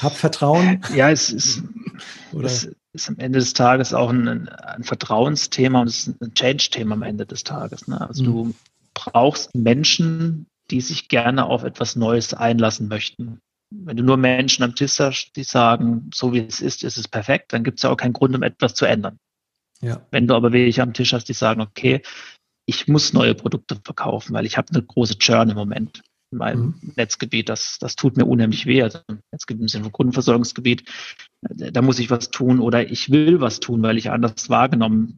Hab 0.02 0.16
Vertrauen. 0.16 0.82
Ja, 0.96 1.12
es 1.12 1.30
ist, 1.30 1.62
es 2.42 2.70
ist 2.94 3.08
am 3.08 3.20
Ende 3.20 3.38
des 3.38 3.54
Tages 3.54 3.94
auch 3.94 4.10
ein, 4.10 4.50
ein 4.50 4.84
Vertrauensthema 4.84 5.82
und 5.82 5.90
es 5.90 6.08
ist 6.08 6.22
ein 6.24 6.34
Change-Thema 6.34 6.96
am 6.96 7.04
Ende 7.04 7.28
des 7.28 7.44
Tages. 7.44 7.88
Ne? 7.88 8.02
Also 8.02 8.24
mhm. 8.24 8.26
du 8.26 8.56
brauchst 8.96 9.54
Menschen, 9.54 10.48
die 10.72 10.82
sich 10.82 11.08
gerne 11.08 11.46
auf 11.46 11.64
etwas 11.64 11.96
Neues 11.96 12.34
einlassen 12.34 12.88
möchten. 12.88 13.42
Wenn 13.70 13.98
du 13.98 14.04
nur 14.04 14.18
Menschen 14.18 14.64
am 14.64 14.74
Tisch 14.74 15.00
hast, 15.00 15.34
die 15.36 15.44
sagen, 15.44 16.10
so 16.16 16.34
wie 16.34 16.40
es 16.40 16.62
ist, 16.62 16.84
ist 16.84 16.98
es 16.98 17.08
perfekt, 17.08 17.54
dann 17.54 17.64
gibt 17.64 17.78
es 17.78 17.84
ja 17.84 17.92
auch 17.92 17.98
keinen 17.98 18.14
Grund, 18.14 18.36
um 18.36 18.42
etwas 18.42 18.74
zu 18.74 18.86
ändern. 18.86 19.20
Ja. 19.84 20.02
Wenn 20.12 20.28
du 20.28 20.34
aber 20.34 20.54
welche 20.54 20.82
am 20.82 20.94
Tisch 20.94 21.14
hast, 21.14 21.26
die 21.26 21.34
sagen, 21.34 21.62
okay, 21.62 22.02
ich 22.66 22.88
muss 22.88 23.12
neue 23.12 23.36
Produkte 23.36 23.78
verkaufen, 23.84 24.34
weil 24.34 24.46
ich 24.46 24.58
habe 24.58 24.70
eine 24.74 24.82
große 24.82 25.18
Churn 25.18 25.50
im 25.50 25.58
Moment 25.58 26.02
in 26.32 26.38
meinem 26.38 26.62
mhm. 26.62 26.94
Netzgebiet. 26.96 27.50
Das, 27.50 27.78
das 27.80 27.98
tut 27.98 28.16
mir 28.16 28.26
unheimlich 28.26 28.66
weh. 28.66 28.82
Also 28.82 29.00
Netzgebiet 29.32 29.62
im 29.62 29.68
Sinne 29.68 29.84
von 29.84 29.92
Grundversorgungsgebiet, 29.92 30.86
da 31.42 31.82
muss 31.82 32.00
ich 32.00 32.10
was 32.10 32.32
tun 32.32 32.62
oder 32.62 32.90
ich 32.90 33.12
will 33.12 33.42
was 33.42 33.60
tun, 33.60 33.84
weil 33.84 33.98
ich 33.98 34.10
anders 34.10 34.50
wahrgenommen 34.50 35.18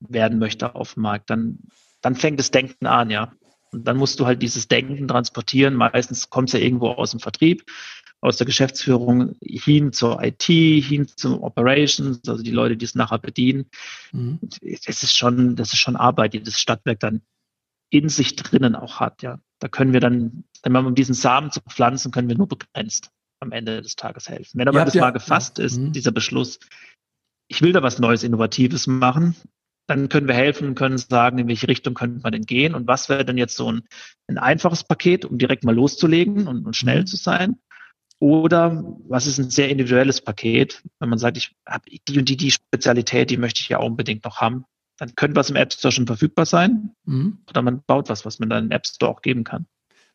werden 0.00 0.38
möchte 0.38 0.74
auf 0.74 0.94
dem 0.94 1.04
Markt. 1.04 1.30
Dann, 1.30 1.60
dann 2.02 2.14
fängt 2.14 2.38
das 2.38 2.50
Denken 2.50 2.86
an, 2.86 3.08
ja. 3.08 3.32
Und 3.72 3.88
dann 3.88 3.96
musst 3.96 4.20
du 4.20 4.26
halt 4.26 4.42
dieses 4.42 4.68
Denken 4.68 5.08
transportieren. 5.08 5.74
Meistens 5.74 6.28
kommt 6.28 6.50
es 6.50 6.52
ja 6.52 6.60
irgendwo 6.60 6.88
aus 6.88 7.12
dem 7.12 7.20
Vertrieb 7.20 7.64
aus 8.22 8.36
der 8.36 8.46
Geschäftsführung 8.46 9.34
hin 9.42 9.92
zur 9.92 10.22
IT, 10.22 10.44
hin 10.44 11.08
zum 11.08 11.42
Operations, 11.42 12.20
also 12.28 12.42
die 12.42 12.52
Leute, 12.52 12.76
die 12.76 12.84
es 12.84 12.94
nachher 12.94 13.18
bedienen. 13.18 13.66
Mhm. 14.12 14.38
Das 14.40 15.02
ist 15.02 15.16
schon, 15.16 15.56
das 15.56 15.72
ist 15.72 15.80
schon 15.80 15.96
Arbeit, 15.96 16.32
die 16.32 16.42
das 16.42 16.58
Stadtwerk 16.58 17.00
dann 17.00 17.22
in 17.90 18.08
sich 18.08 18.36
drinnen 18.36 18.74
auch 18.74 19.00
hat, 19.00 19.22
ja. 19.22 19.38
Da 19.58 19.68
können 19.68 19.92
wir 19.92 20.00
dann, 20.00 20.44
wenn 20.62 20.72
man 20.72 20.86
um 20.86 20.94
diesen 20.94 21.14
Samen 21.14 21.50
zu 21.50 21.60
pflanzen, 21.60 22.10
können 22.10 22.28
wir 22.28 22.36
nur 22.36 22.48
begrenzt 22.48 23.10
am 23.40 23.52
Ende 23.52 23.82
des 23.82 23.96
Tages 23.96 24.28
helfen. 24.28 24.58
Wenn 24.58 24.68
aber 24.68 24.84
das 24.84 24.94
ja, 24.94 25.02
mal 25.02 25.10
gefasst 25.10 25.58
ja. 25.58 25.64
ist, 25.64 25.78
mhm. 25.78 25.92
dieser 25.92 26.12
Beschluss, 26.12 26.58
ich 27.48 27.60
will 27.60 27.72
da 27.72 27.82
was 27.82 27.98
Neues, 27.98 28.22
Innovatives 28.22 28.86
machen, 28.86 29.36
dann 29.88 30.08
können 30.08 30.28
wir 30.28 30.34
helfen 30.34 30.68
und 30.68 30.74
können 30.74 30.96
sagen, 30.96 31.38
in 31.38 31.48
welche 31.48 31.68
Richtung 31.68 31.94
könnte 31.94 32.20
man 32.22 32.32
denn 32.32 32.46
gehen 32.46 32.74
und 32.74 32.86
was 32.86 33.08
wäre 33.08 33.24
denn 33.24 33.36
jetzt 33.36 33.56
so 33.56 33.70
ein, 33.70 33.82
ein 34.28 34.38
einfaches 34.38 34.84
Paket, 34.84 35.24
um 35.24 35.38
direkt 35.38 35.64
mal 35.64 35.74
loszulegen 35.74 36.46
und, 36.46 36.64
und 36.64 36.76
schnell 36.76 37.00
mhm. 37.00 37.06
zu 37.06 37.16
sein. 37.16 37.56
Oder 38.22 38.84
was 39.08 39.26
ist 39.26 39.38
ein 39.38 39.50
sehr 39.50 39.68
individuelles 39.68 40.20
Paket, 40.20 40.80
wenn 41.00 41.08
man 41.08 41.18
sagt, 41.18 41.36
ich 41.36 41.56
habe 41.66 41.90
die 41.90 42.18
und 42.20 42.28
die, 42.28 42.36
die 42.36 42.52
Spezialität, 42.52 43.30
die 43.30 43.36
möchte 43.36 43.62
ich 43.62 43.68
ja 43.68 43.78
unbedingt 43.78 44.24
noch 44.24 44.36
haben, 44.40 44.64
dann 44.96 45.16
könnte 45.16 45.34
was 45.34 45.50
im 45.50 45.56
App 45.56 45.72
Store 45.72 45.90
schon 45.90 46.06
verfügbar 46.06 46.46
sein. 46.46 46.94
Mhm. 47.04 47.38
Oder 47.50 47.62
man 47.62 47.82
baut 47.82 48.08
was, 48.10 48.24
was 48.24 48.38
man 48.38 48.48
dann 48.48 48.66
im 48.66 48.70
App 48.70 48.86
Store 48.86 49.10
auch 49.10 49.22
geben 49.22 49.42
kann. 49.42 49.66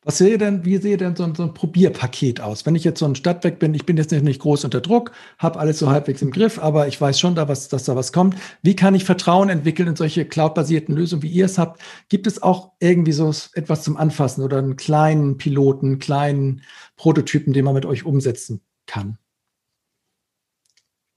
Was 0.04 0.20
sehe 0.20 0.38
denn, 0.38 0.64
wie 0.64 0.78
sehe 0.78 0.96
denn 0.96 1.16
so 1.16 1.24
ein, 1.24 1.36
so 1.36 1.44
ein 1.44 1.54
Probierpaket 1.54 2.40
aus? 2.40 2.66
Wenn 2.66 2.76
ich 2.76 2.84
jetzt 2.84 3.00
so 3.00 3.06
ein 3.06 3.16
Stadtwerk 3.16 3.60
bin, 3.60 3.74
ich 3.74 3.86
bin 3.86 3.98
jetzt 3.98 4.12
nicht 4.12 4.40
groß 4.42 4.64
unter 4.64 4.80
Druck, 4.80 5.12
habe 5.38 5.60
alles 5.60 5.80
so 5.80 5.90
halbwegs 5.90 6.22
im 6.22 6.32
Griff, 6.32 6.60
aber 6.60 6.88
ich 6.88 7.00
weiß 7.02 7.20
schon, 7.20 7.36
da 7.36 7.50
was, 7.50 7.68
dass 7.68 7.84
da 7.84 7.96
was 7.96 8.14
kommt. 8.14 8.38
Wie 8.62 8.76
kann 8.76 8.96
ich 8.96 9.04
Vertrauen 9.04 9.50
entwickeln 9.50 9.90
in 9.90 9.96
solche 9.96 10.24
cloud-basierten 10.26 10.96
Lösungen, 10.96 11.24
wie 11.24 11.30
ihr 11.30 11.46
es 11.46 11.58
habt? 11.58 11.82
Gibt 12.10 12.26
es 12.28 12.42
auch 12.42 12.72
irgendwie 12.80 13.12
so 13.12 13.34
etwas 13.54 13.84
zum 13.84 13.98
Anfassen 13.98 14.44
oder 14.44 14.60
einen 14.60 14.78
kleinen 14.78 15.38
Piloten, 15.38 15.88
einen 15.88 16.00
kleinen 16.00 16.62
Prototypen, 16.96 17.52
den 17.54 17.66
man 17.66 17.74
mit 17.74 17.86
euch 17.86 18.06
umsetzen 18.06 18.62
kann? 18.86 19.18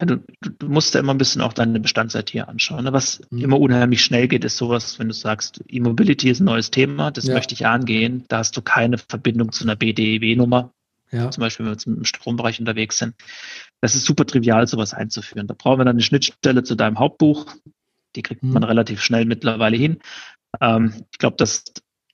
Du, 0.07 0.23
du, 0.41 0.69
musst 0.69 0.95
ja 0.95 1.01
immer 1.01 1.15
ein 1.15 1.19
bisschen 1.19 1.43
auch 1.43 1.53
deine 1.53 1.81
Bestands-IT 1.81 2.37
anschauen. 2.49 2.85
Ne? 2.85 2.93
Was 2.93 3.21
mhm. 3.31 3.45
immer 3.45 3.61
unheimlich 3.61 4.03
schnell 4.03 4.29
geht, 4.29 4.45
ist 4.45 4.57
sowas, 4.57 4.99
wenn 4.99 5.09
du 5.09 5.15
sagst, 5.15 5.63
E-Mobility 5.69 6.31
ist 6.31 6.41
ein 6.41 6.45
neues 6.45 6.71
Thema, 6.71 7.11
das 7.11 7.27
ja. 7.27 7.35
möchte 7.35 7.55
ich 7.55 7.67
angehen, 7.67 8.25
da 8.29 8.39
hast 8.39 8.57
du 8.57 8.63
keine 8.63 8.99
Verbindung 8.99 9.53
zu 9.53 9.65
einer 9.65 9.77
BDEW-Nummer. 9.77 10.73
Ja. 11.13 11.31
Zum 11.31 11.41
Beispiel, 11.41 11.67
wenn 11.67 11.77
wir 11.77 11.99
im 11.99 12.05
Strombereich 12.05 12.61
unterwegs 12.61 12.99
sind. 12.99 13.15
Das 13.81 13.95
ist 13.95 14.05
super 14.05 14.27
trivial, 14.27 14.67
sowas 14.67 14.95
einzuführen. 14.95 15.49
Da 15.49 15.55
brauchen 15.55 15.81
wir 15.81 15.85
dann 15.85 15.97
eine 15.97 16.03
Schnittstelle 16.03 16.63
zu 16.63 16.77
deinem 16.77 16.99
Hauptbuch. 16.99 17.47
Die 18.15 18.23
kriegt 18.23 18.43
mhm. 18.43 18.53
man 18.53 18.65
relativ 18.65 19.03
schnell 19.03 19.25
mittlerweile 19.25 19.77
hin. 19.77 19.99
Ähm, 20.61 20.95
ich 21.11 21.19
glaube, 21.19 21.37
das, 21.37 21.65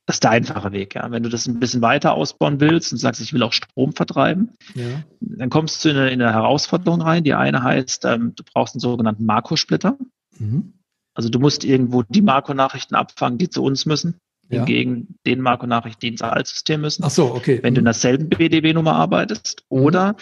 das 0.07 0.17
ist 0.17 0.25
der 0.25 0.31
einfache 0.31 0.71
Weg. 0.71 0.95
Ja. 0.95 1.11
Wenn 1.11 1.25
du 1.25 1.29
das 1.29 1.47
ein 1.47 1.59
bisschen 1.59 1.83
weiter 1.83 2.15
ausbauen 2.15 2.61
willst 2.61 2.93
und 2.93 2.99
sagst, 2.99 3.21
ich 3.21 3.33
will 3.33 3.43
auch 3.43 3.53
Strom 3.53 3.93
vertreiben, 3.93 4.53
ja. 4.75 5.03
dann 5.21 5.51
kommst 5.51 5.85
du 5.85 5.91
in 5.91 5.97
eine, 5.97 6.11
in 6.11 6.23
eine, 6.23 6.33
Herausforderung 6.33 7.03
rein. 7.03 7.25
Die 7.25 7.35
eine 7.35 7.63
heißt, 7.63 8.05
ähm, 8.05 8.33
du 8.37 8.45
brauchst 8.45 8.75
einen 8.75 8.81
sogenannten 8.81 9.27
Makro-Splitter. 9.27 9.99
Mhm. 10.39 10.75
Also 11.15 11.29
du 11.29 11.41
musst 11.41 11.65
irgendwo 11.65 12.05
die 12.05 12.23
Makro-Nachrichten 12.23 12.95
abfangen, 12.95 13.39
die 13.39 13.51
zu 13.51 13.65
uns 13.65 13.85
müssen. 13.85 14.21
Ja. 14.49 14.59
Hingegen 14.59 15.17
den 15.27 15.41
Makro-Nachrichten, 15.41 16.01
die 16.01 16.09
ins 16.09 16.23
Altsystem 16.23 16.83
müssen. 16.83 17.03
Ach 17.03 17.11
so, 17.11 17.35
okay. 17.35 17.59
Wenn 17.63 17.73
mhm. 17.73 17.75
du 17.75 17.79
in 17.81 17.83
mhm. 17.83 17.87
derselben 17.87 18.29
BDB-Nummer 18.29 18.93
arbeitest. 18.93 19.65
Mhm. 19.71 19.79
Oder 19.81 20.17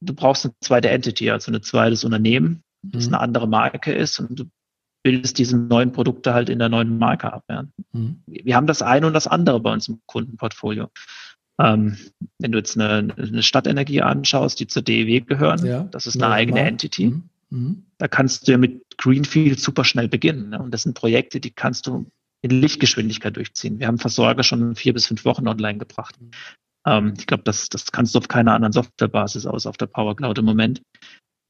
du 0.00 0.14
brauchst 0.14 0.46
eine 0.46 0.54
zweite 0.62 0.88
Entity, 0.88 1.30
also 1.30 1.52
ein 1.52 1.62
zweites 1.62 2.04
Unternehmen, 2.04 2.62
das 2.82 3.08
mhm. 3.08 3.14
eine 3.14 3.22
andere 3.22 3.46
Marke 3.46 3.92
ist 3.92 4.20
und 4.20 4.40
du 4.40 4.44
bildest 5.02 5.38
diese 5.38 5.56
neuen 5.56 5.92
Produkte 5.92 6.34
halt 6.34 6.48
in 6.48 6.58
der 6.58 6.68
neuen 6.68 6.98
Marke 6.98 7.32
ab. 7.32 7.44
Ja. 7.48 7.64
Mhm. 7.92 8.22
Wir 8.26 8.56
haben 8.56 8.66
das 8.66 8.82
eine 8.82 9.06
und 9.06 9.12
das 9.12 9.26
andere 9.26 9.60
bei 9.60 9.72
uns 9.72 9.88
im 9.88 10.00
Kundenportfolio. 10.06 10.88
Ähm, 11.60 11.96
wenn 12.38 12.52
du 12.52 12.58
jetzt 12.58 12.78
eine, 12.78 13.14
eine, 13.16 13.42
Stadtenergie 13.42 14.00
anschaust, 14.00 14.58
die 14.58 14.66
zur 14.66 14.82
DEW 14.82 15.20
gehören, 15.20 15.64
ja. 15.66 15.84
das 15.84 16.06
ist 16.06 16.16
eine 16.16 16.30
ja, 16.30 16.32
eigene 16.32 16.60
Entity. 16.60 17.08
Mhm. 17.08 17.28
Mhm. 17.50 17.86
Da 17.98 18.08
kannst 18.08 18.48
du 18.48 18.52
ja 18.52 18.58
mit 18.58 18.82
Greenfield 18.96 19.60
super 19.60 19.84
schnell 19.84 20.08
beginnen. 20.08 20.50
Ne? 20.50 20.58
Und 20.58 20.72
das 20.72 20.82
sind 20.82 20.94
Projekte, 20.94 21.40
die 21.40 21.50
kannst 21.50 21.86
du 21.86 22.06
in 22.40 22.50
Lichtgeschwindigkeit 22.50 23.36
durchziehen. 23.36 23.78
Wir 23.78 23.86
haben 23.86 23.98
Versorger 23.98 24.42
schon 24.42 24.74
vier 24.74 24.94
bis 24.94 25.06
fünf 25.06 25.24
Wochen 25.24 25.46
online 25.46 25.78
gebracht. 25.78 26.20
Mhm. 26.20 26.30
Ähm, 26.86 27.14
ich 27.18 27.26
glaube, 27.26 27.44
das, 27.44 27.68
das 27.68 27.92
kannst 27.92 28.14
du 28.14 28.18
auf 28.18 28.28
keiner 28.28 28.54
anderen 28.54 28.72
Softwarebasis 28.72 29.46
aus, 29.46 29.66
auf 29.66 29.76
der 29.76 29.86
Power 29.86 30.16
Cloud 30.16 30.38
im 30.38 30.44
Moment. 30.44 30.82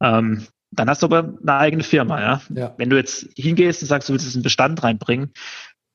Ähm, 0.03 0.47
dann 0.73 0.89
hast 0.89 1.03
du 1.03 1.07
aber 1.07 1.35
eine 1.41 1.55
eigene 1.55 1.83
Firma, 1.83 2.20
ja? 2.20 2.43
ja. 2.55 2.75
Wenn 2.79 2.91
du 2.91 2.97
jetzt 2.97 3.29
hingehst 3.37 3.83
und 3.83 3.89
sagst, 3.89 4.09
du 4.09 4.12
willst 4.14 4.27
es 4.27 4.35
in 4.35 4.43
Bestand 4.43 4.83
reinbringen, 4.83 5.33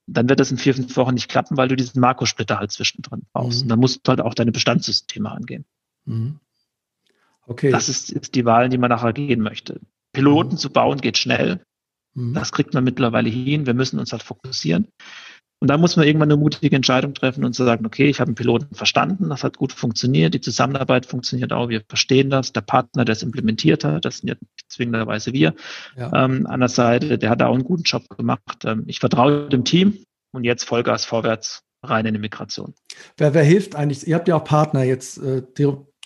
dann 0.06 0.30
wird 0.30 0.40
das 0.40 0.52
in 0.52 0.58
vier, 0.58 0.74
fünf 0.74 0.96
Wochen 0.96 1.16
nicht 1.16 1.30
klappen, 1.30 1.58
weil 1.58 1.68
du 1.68 1.76
diesen 1.76 2.00
Makrosplitter 2.00 2.60
halt 2.60 2.72
zwischendrin 2.72 3.24
brauchst. 3.34 3.60
Mhm. 3.60 3.64
Und 3.64 3.70
dann 3.70 3.80
musst 3.80 4.08
du 4.08 4.10
halt 4.10 4.22
auch 4.22 4.34
deine 4.34 4.52
Bestandssysteme 4.52 5.30
angehen. 5.30 5.66
Mhm. 6.06 6.40
Okay. 7.46 7.72
Das 7.72 7.90
ist, 7.90 8.12
ist 8.12 8.36
die 8.36 8.46
Wahl, 8.46 8.70
die 8.70 8.78
man 8.78 8.90
nachher 8.90 9.14
gehen 9.14 9.42
möchte. 9.42 9.82
Piloten 10.14 10.54
mhm. 10.54 10.58
zu 10.58 10.70
bauen 10.70 11.02
geht 11.02 11.18
schnell. 11.18 11.66
Mhm. 12.14 12.34
Das 12.34 12.52
kriegt 12.52 12.74
man 12.74 12.84
mittlerweile 12.84 13.30
hin. 13.30 13.66
Wir 13.66 13.74
müssen 13.74 14.00
uns 14.00 14.12
halt 14.12 14.24
fokussieren. 14.24 14.88
Und 15.60 15.70
da 15.70 15.78
muss 15.78 15.96
man 15.96 16.06
irgendwann 16.06 16.32
eine 16.32 16.40
mutige 16.40 16.76
Entscheidung 16.76 17.16
treffen 17.16 17.44
und 17.44 17.54
zu 17.54 17.64
sagen, 17.64 17.86
okay, 17.86 18.08
ich 18.08 18.20
habe 18.20 18.30
einen 18.30 18.36
Piloten 18.36 18.76
verstanden, 18.76 19.30
das 19.30 19.44
hat 19.44 19.58
gut 19.58 19.74
funktioniert, 19.74 20.36
die 20.36 20.42
Zusammenarbeit 20.42 21.08
funktioniert 21.08 21.52
auch, 21.52 21.70
wir 21.70 21.82
verstehen 21.88 22.30
das, 22.30 22.54
der 22.54 22.62
Partner, 22.62 23.06
der 23.06 23.14
es 23.14 23.24
implementiert 23.24 23.84
hat, 23.84 24.06
das 24.06 24.20
sind 24.20 24.30
ja 24.30 24.36
zwingenderweise 24.70 25.34
wir 25.34 25.56
ja. 25.96 26.12
ähm, 26.14 26.46
an 26.46 26.60
der 26.60 26.70
Seite, 26.70 27.18
der 27.18 27.30
hat 27.32 27.42
da 27.42 27.48
auch 27.48 27.56
einen 27.56 27.64
guten 27.64 27.84
Job 27.84 28.08
gemacht. 28.16 28.66
Ähm, 28.66 28.84
ich 28.86 29.00
vertraue 29.00 29.50
dem 29.50 29.64
Team 29.66 29.98
und 30.32 30.44
jetzt 30.44 30.64
Vollgas 30.64 31.06
vorwärts 31.06 31.64
rein 31.84 32.06
in 32.06 32.14
die 32.14 32.20
Migration. 32.20 32.76
Wer, 33.18 33.34
wer 33.34 33.44
hilft 33.44 33.76
eigentlich? 33.76 34.08
Ihr 34.08 34.16
habt 34.16 34.28
ja 34.28 34.36
auch 34.36 34.44
Partner 34.44 34.84
jetzt 34.84 35.18
äh, 35.18 35.42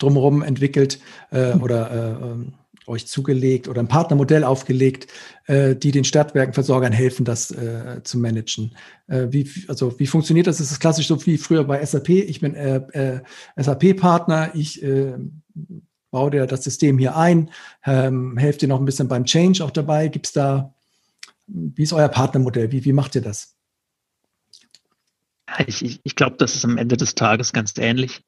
drumherum 0.00 0.42
entwickelt 0.42 0.98
äh, 1.30 1.52
oder 1.60 1.90
äh, 1.90 2.24
ähm, 2.24 2.54
euch 2.92 3.06
zugelegt 3.06 3.68
oder 3.68 3.80
ein 3.80 3.88
Partnermodell 3.88 4.44
aufgelegt, 4.44 5.08
äh, 5.46 5.74
die 5.74 5.90
den 5.90 6.04
Stadtwerkenversorgern 6.04 6.92
helfen, 6.92 7.24
das 7.24 7.50
äh, 7.50 8.02
zu 8.04 8.18
managen. 8.18 8.76
Äh, 9.08 9.28
wie, 9.30 9.50
also 9.68 9.98
wie 9.98 10.06
funktioniert 10.06 10.46
das? 10.46 10.60
Ist 10.60 10.70
es 10.70 10.78
klassisch 10.78 11.08
so 11.08 11.26
wie 11.26 11.38
früher 11.38 11.64
bei 11.64 11.84
SAP? 11.84 12.10
Ich 12.10 12.40
bin 12.40 12.54
äh, 12.54 12.76
äh, 12.92 13.20
SAP-Partner, 13.56 14.54
ich 14.54 14.82
äh, 14.82 15.14
baue 16.10 16.30
dir 16.30 16.46
das 16.46 16.62
System 16.62 16.98
hier 16.98 17.16
ein, 17.16 17.50
ähm, 17.84 18.36
helft 18.36 18.62
dir 18.62 18.68
noch 18.68 18.78
ein 18.78 18.84
bisschen 18.84 19.08
beim 19.08 19.24
Change 19.24 19.64
auch 19.64 19.70
dabei. 19.70 20.08
Gibt 20.08 20.26
es 20.26 20.32
da, 20.32 20.74
wie 21.46 21.82
ist 21.82 21.92
euer 21.92 22.08
Partnermodell? 22.08 22.70
Wie, 22.70 22.84
wie 22.84 22.92
macht 22.92 23.16
ihr 23.16 23.22
das? 23.22 23.56
Ich, 25.66 25.82
ich, 25.84 26.00
ich 26.04 26.14
glaube, 26.16 26.36
das 26.38 26.54
ist 26.54 26.64
am 26.64 26.78
Ende 26.78 26.96
des 26.96 27.14
Tages 27.14 27.52
ganz 27.52 27.76
ähnlich. 27.76 28.22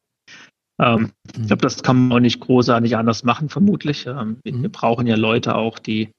Ähm, 0.80 1.00
mhm. 1.00 1.12
Ich 1.36 1.46
glaube, 1.46 1.62
das 1.62 1.82
kann 1.82 2.08
man 2.08 2.18
auch 2.18 2.20
nicht 2.20 2.40
großartig 2.40 2.96
anders 2.96 3.24
machen, 3.24 3.48
vermutlich. 3.48 4.06
Ähm, 4.06 4.38
wir, 4.42 4.52
mhm. 4.52 4.62
wir, 4.62 4.72
brauchen 4.72 5.06
ja 5.06 5.16
Leute 5.16 5.54
auch, 5.54 5.78
die, 5.78 6.12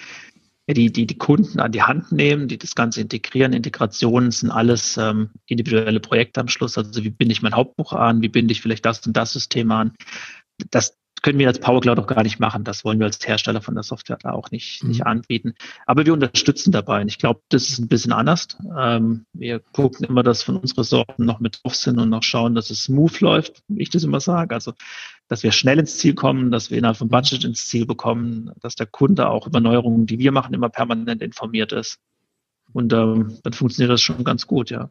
die, 0.69 0.91
die 0.91 1.05
die 1.05 1.17
Kunden 1.17 1.59
an 1.59 1.71
die 1.71 1.83
Hand 1.83 2.11
nehmen, 2.11 2.47
die 2.47 2.57
das 2.57 2.75
Ganze 2.75 3.01
integrieren. 3.01 3.53
Integrationen 3.53 4.31
sind 4.31 4.51
alles 4.51 4.97
ähm, 4.97 5.29
individuelle 5.47 5.99
Projekte 5.99 6.41
am 6.41 6.47
Schluss. 6.47 6.77
Also 6.77 7.03
wie 7.03 7.09
binde 7.09 7.33
ich 7.33 7.41
mein 7.41 7.55
Hauptbuch 7.55 7.93
an? 7.93 8.21
Wie 8.21 8.29
binde 8.29 8.51
ich 8.51 8.61
vielleicht 8.61 8.85
das 8.85 9.05
und 9.05 9.15
das 9.15 9.33
System 9.33 9.71
an? 9.71 9.93
Das, 10.71 10.97
können 11.21 11.39
wir 11.39 11.47
als 11.47 11.59
Power 11.59 11.81
Cloud 11.81 11.99
auch 11.99 12.07
gar 12.07 12.23
nicht 12.23 12.39
machen. 12.39 12.63
Das 12.63 12.85
wollen 12.85 12.99
wir 12.99 13.05
als 13.05 13.25
Hersteller 13.25 13.61
von 13.61 13.73
der 13.73 13.83
Software 13.83 14.17
da 14.21 14.31
auch 14.31 14.51
nicht, 14.51 14.83
mhm. 14.83 14.89
nicht 14.89 15.05
anbieten. 15.05 15.55
Aber 15.85 16.05
wir 16.05 16.13
unterstützen 16.13 16.71
dabei. 16.71 17.01
Und 17.01 17.07
ich 17.07 17.17
glaube, 17.17 17.41
das 17.49 17.69
ist 17.69 17.79
ein 17.79 17.87
bisschen 17.87 18.13
anders. 18.13 18.47
Ähm, 18.77 19.25
wir 19.33 19.59
gucken 19.59 20.05
immer, 20.05 20.23
dass 20.23 20.43
von 20.43 20.57
unseren 20.57 20.83
Sorten 20.83 21.25
noch 21.25 21.39
mit 21.39 21.61
drauf 21.63 21.75
sind 21.75 21.99
und 21.99 22.09
noch 22.09 22.23
schauen, 22.23 22.55
dass 22.55 22.69
es 22.69 22.83
smooth 22.83 23.19
läuft, 23.21 23.63
wie 23.67 23.81
ich 23.81 23.89
das 23.89 24.03
immer 24.03 24.19
sage. 24.19 24.53
Also, 24.53 24.73
dass 25.27 25.41
wir 25.41 25.51
schnell 25.51 25.79
ins 25.79 25.97
Ziel 25.97 26.13
kommen, 26.13 26.51
dass 26.51 26.69
wir 26.69 26.77
innerhalb 26.77 26.97
vom 26.97 27.09
Budget 27.09 27.43
ins 27.43 27.67
Ziel 27.67 27.85
bekommen, 27.85 28.51
dass 28.61 28.75
der 28.75 28.85
Kunde 28.85 29.29
auch 29.29 29.47
über 29.47 29.59
Neuerungen, 29.59 30.05
die 30.05 30.19
wir 30.19 30.31
machen, 30.31 30.53
immer 30.53 30.69
permanent 30.69 31.21
informiert 31.21 31.71
ist. 31.71 31.97
Und 32.73 32.93
ähm, 32.93 33.39
dann 33.41 33.53
funktioniert 33.53 33.91
das 33.91 34.01
schon 34.01 34.23
ganz 34.23 34.47
gut, 34.47 34.69
ja. 34.69 34.89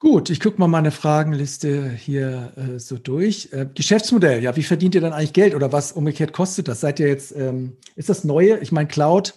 Gut, 0.00 0.28
ich 0.28 0.40
gucke 0.40 0.60
mal 0.60 0.68
meine 0.68 0.90
Fragenliste 0.90 1.90
hier 1.90 2.52
äh, 2.56 2.78
so 2.78 2.98
durch. 2.98 3.48
Äh, 3.52 3.66
Geschäftsmodell, 3.74 4.42
ja, 4.42 4.54
wie 4.56 4.62
verdient 4.62 4.94
ihr 4.94 5.00
dann 5.00 5.12
eigentlich 5.14 5.32
Geld 5.32 5.54
oder 5.54 5.72
was 5.72 5.92
umgekehrt 5.92 6.32
kostet 6.32 6.68
das? 6.68 6.80
Seid 6.80 7.00
ihr 7.00 7.08
jetzt, 7.08 7.34
ähm, 7.34 7.76
ist 7.96 8.10
das 8.10 8.24
Neue? 8.24 8.58
Ich 8.58 8.70
meine, 8.70 8.88
Cloud 8.88 9.34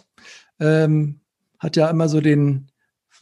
ähm, 0.60 1.22
hat 1.60 1.78
ja 1.78 1.90
immer 1.90 2.10
so 2.10 2.20
den, 2.20 2.68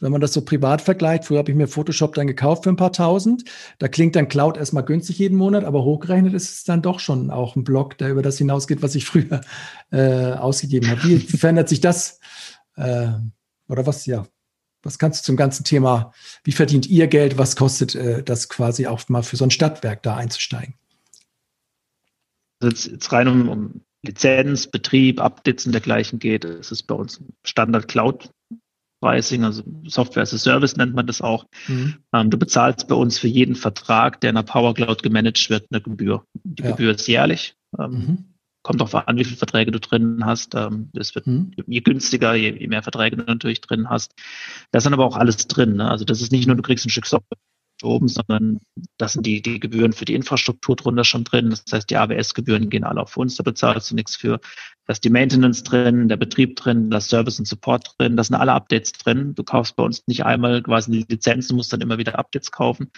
wenn 0.00 0.10
man 0.10 0.20
das 0.20 0.32
so 0.32 0.42
privat 0.44 0.82
vergleicht, 0.82 1.24
früher 1.24 1.38
habe 1.38 1.50
ich 1.50 1.56
mir 1.56 1.68
Photoshop 1.68 2.14
dann 2.14 2.26
gekauft 2.26 2.64
für 2.64 2.70
ein 2.70 2.76
paar 2.76 2.92
tausend. 2.92 3.44
Da 3.78 3.86
klingt 3.86 4.16
dann 4.16 4.28
Cloud 4.28 4.56
erstmal 4.56 4.84
günstig 4.84 5.18
jeden 5.18 5.38
Monat, 5.38 5.62
aber 5.64 5.84
hochgerechnet 5.84 6.34
ist 6.34 6.50
es 6.50 6.64
dann 6.64 6.82
doch 6.82 6.98
schon 6.98 7.30
auch 7.30 7.54
ein 7.54 7.64
Block, 7.64 7.96
der 7.98 8.10
über 8.10 8.22
das 8.22 8.38
hinausgeht, 8.38 8.82
was 8.82 8.94
ich 8.96 9.04
früher 9.06 9.40
äh, 9.92 10.32
ausgegeben 10.32 10.90
habe. 10.90 11.02
Wie 11.04 11.18
verändert 11.20 11.68
sich 11.68 11.80
das? 11.80 12.18
Äh, 12.76 13.08
oder 13.68 13.86
was, 13.86 14.06
ja, 14.06 14.26
was 14.86 14.98
kannst 14.98 15.20
du 15.20 15.24
zum 15.26 15.36
ganzen 15.36 15.64
Thema, 15.64 16.12
wie 16.44 16.52
verdient 16.52 16.86
ihr 16.86 17.08
Geld, 17.08 17.36
was 17.38 17.56
kostet 17.56 17.94
äh, 17.94 18.22
das 18.22 18.48
quasi 18.48 18.86
auch 18.86 19.08
mal 19.08 19.22
für 19.22 19.36
so 19.36 19.44
ein 19.44 19.50
Stadtwerk 19.50 20.02
da 20.02 20.16
einzusteigen? 20.16 20.74
Also 22.60 22.90
jetzt, 22.90 23.12
rein 23.12 23.28
um, 23.28 23.48
um 23.48 23.80
Lizenz, 24.02 24.66
Betrieb, 24.66 25.20
Updates 25.20 25.66
und 25.66 25.72
dergleichen 25.72 26.18
geht, 26.18 26.44
es 26.44 26.70
ist 26.70 26.84
bei 26.84 26.94
uns 26.94 27.20
Standard 27.44 27.88
Cloud 27.88 28.30
Pricing, 29.02 29.44
also 29.44 29.62
Software 29.86 30.22
as 30.22 30.32
a 30.32 30.38
Service 30.38 30.76
nennt 30.76 30.94
man 30.94 31.06
das 31.06 31.20
auch. 31.20 31.44
Mhm. 31.68 31.96
Ähm, 32.14 32.30
du 32.30 32.38
bezahlst 32.38 32.88
bei 32.88 32.94
uns 32.94 33.18
für 33.18 33.28
jeden 33.28 33.54
Vertrag, 33.54 34.20
der 34.22 34.30
in 34.30 34.36
der 34.36 34.42
Power 34.42 34.72
Cloud 34.72 35.02
gemanagt 35.02 35.50
wird, 35.50 35.66
eine 35.70 35.82
Gebühr. 35.82 36.24
Die 36.44 36.62
ja. 36.62 36.70
Gebühr 36.70 36.94
ist 36.94 37.06
jährlich. 37.06 37.54
Ähm, 37.78 37.90
mhm 37.90 38.24
kommt 38.66 38.82
auch 38.82 38.92
an, 38.94 39.16
wie 39.16 39.24
viele 39.24 39.36
Verträge 39.36 39.70
du 39.70 39.78
drin 39.78 40.24
hast. 40.24 40.56
Ähm, 40.56 40.90
das 40.92 41.14
wird 41.14 41.28
mhm. 41.28 41.52
je 41.68 41.80
günstiger, 41.80 42.34
je, 42.34 42.50
je, 42.58 42.66
mehr 42.66 42.82
Verträge 42.82 43.16
du 43.16 43.22
natürlich 43.22 43.60
drin 43.60 43.88
hast. 43.88 44.12
Da 44.72 44.78
ist 44.78 44.84
dann 44.84 44.92
aber 44.92 45.06
auch 45.06 45.16
alles 45.16 45.46
drin. 45.46 45.76
Ne? 45.76 45.88
Also 45.88 46.04
das 46.04 46.20
ist 46.20 46.32
nicht 46.32 46.48
nur, 46.48 46.56
du 46.56 46.62
kriegst 46.62 46.84
ein 46.84 46.90
Stück 46.90 47.06
Software 47.06 47.38
oben, 47.84 48.08
sondern 48.08 48.58
das 48.96 49.12
sind 49.12 49.24
die, 49.24 49.40
die 49.40 49.60
Gebühren 49.60 49.92
für 49.92 50.04
die 50.04 50.14
Infrastruktur 50.14 50.74
drunter 50.74 51.04
schon 51.04 51.22
drin. 51.22 51.50
Das 51.50 51.62
heißt, 51.72 51.88
die 51.88 51.96
AWS-Gebühren 51.96 52.68
gehen 52.68 52.82
alle 52.82 53.02
auf 53.02 53.16
uns, 53.16 53.36
da 53.36 53.44
bezahlst 53.44 53.92
du 53.92 53.94
nichts 53.94 54.16
für. 54.16 54.40
Da 54.86 54.92
ist 54.92 55.04
die 55.04 55.10
Maintenance 55.10 55.62
drin, 55.62 56.08
der 56.08 56.16
Betrieb 56.16 56.56
drin, 56.56 56.90
das 56.90 57.08
Service 57.08 57.38
und 57.38 57.46
Support 57.46 57.94
drin, 57.98 58.16
da 58.16 58.24
sind 58.24 58.34
alle 58.34 58.52
Updates 58.52 58.92
drin. 58.92 59.34
Du 59.36 59.44
kaufst 59.44 59.76
bei 59.76 59.84
uns 59.84 60.02
nicht 60.08 60.24
einmal 60.24 60.62
quasi 60.62 60.90
die 60.90 61.06
Lizenz, 61.08 61.46
du 61.48 61.54
musst 61.54 61.72
dann 61.72 61.82
immer 61.82 61.98
wieder 61.98 62.18
Updates 62.18 62.50
kaufen, 62.50 62.90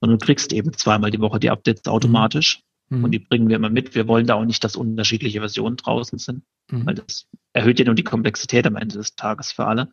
sondern 0.00 0.18
du 0.18 0.24
kriegst 0.24 0.54
eben 0.54 0.72
zweimal 0.72 1.10
die 1.10 1.20
Woche 1.20 1.40
die 1.40 1.50
Updates 1.50 1.86
automatisch. 1.88 2.62
Mhm. 2.90 3.04
Und 3.04 3.10
die 3.12 3.18
bringen 3.18 3.48
wir 3.48 3.56
immer 3.56 3.70
mit. 3.70 3.94
Wir 3.94 4.06
wollen 4.08 4.26
da 4.26 4.34
auch 4.34 4.44
nicht, 4.44 4.62
dass 4.62 4.76
unterschiedliche 4.76 5.40
Versionen 5.40 5.76
draußen 5.76 6.18
sind, 6.18 6.42
mhm. 6.70 6.86
weil 6.86 6.94
das 6.94 7.26
erhöht 7.52 7.78
ja 7.78 7.84
nur 7.84 7.94
die 7.94 8.04
Komplexität 8.04 8.66
am 8.66 8.76
Ende 8.76 8.96
des 8.96 9.14
Tages 9.14 9.52
für 9.52 9.66
alle. 9.66 9.92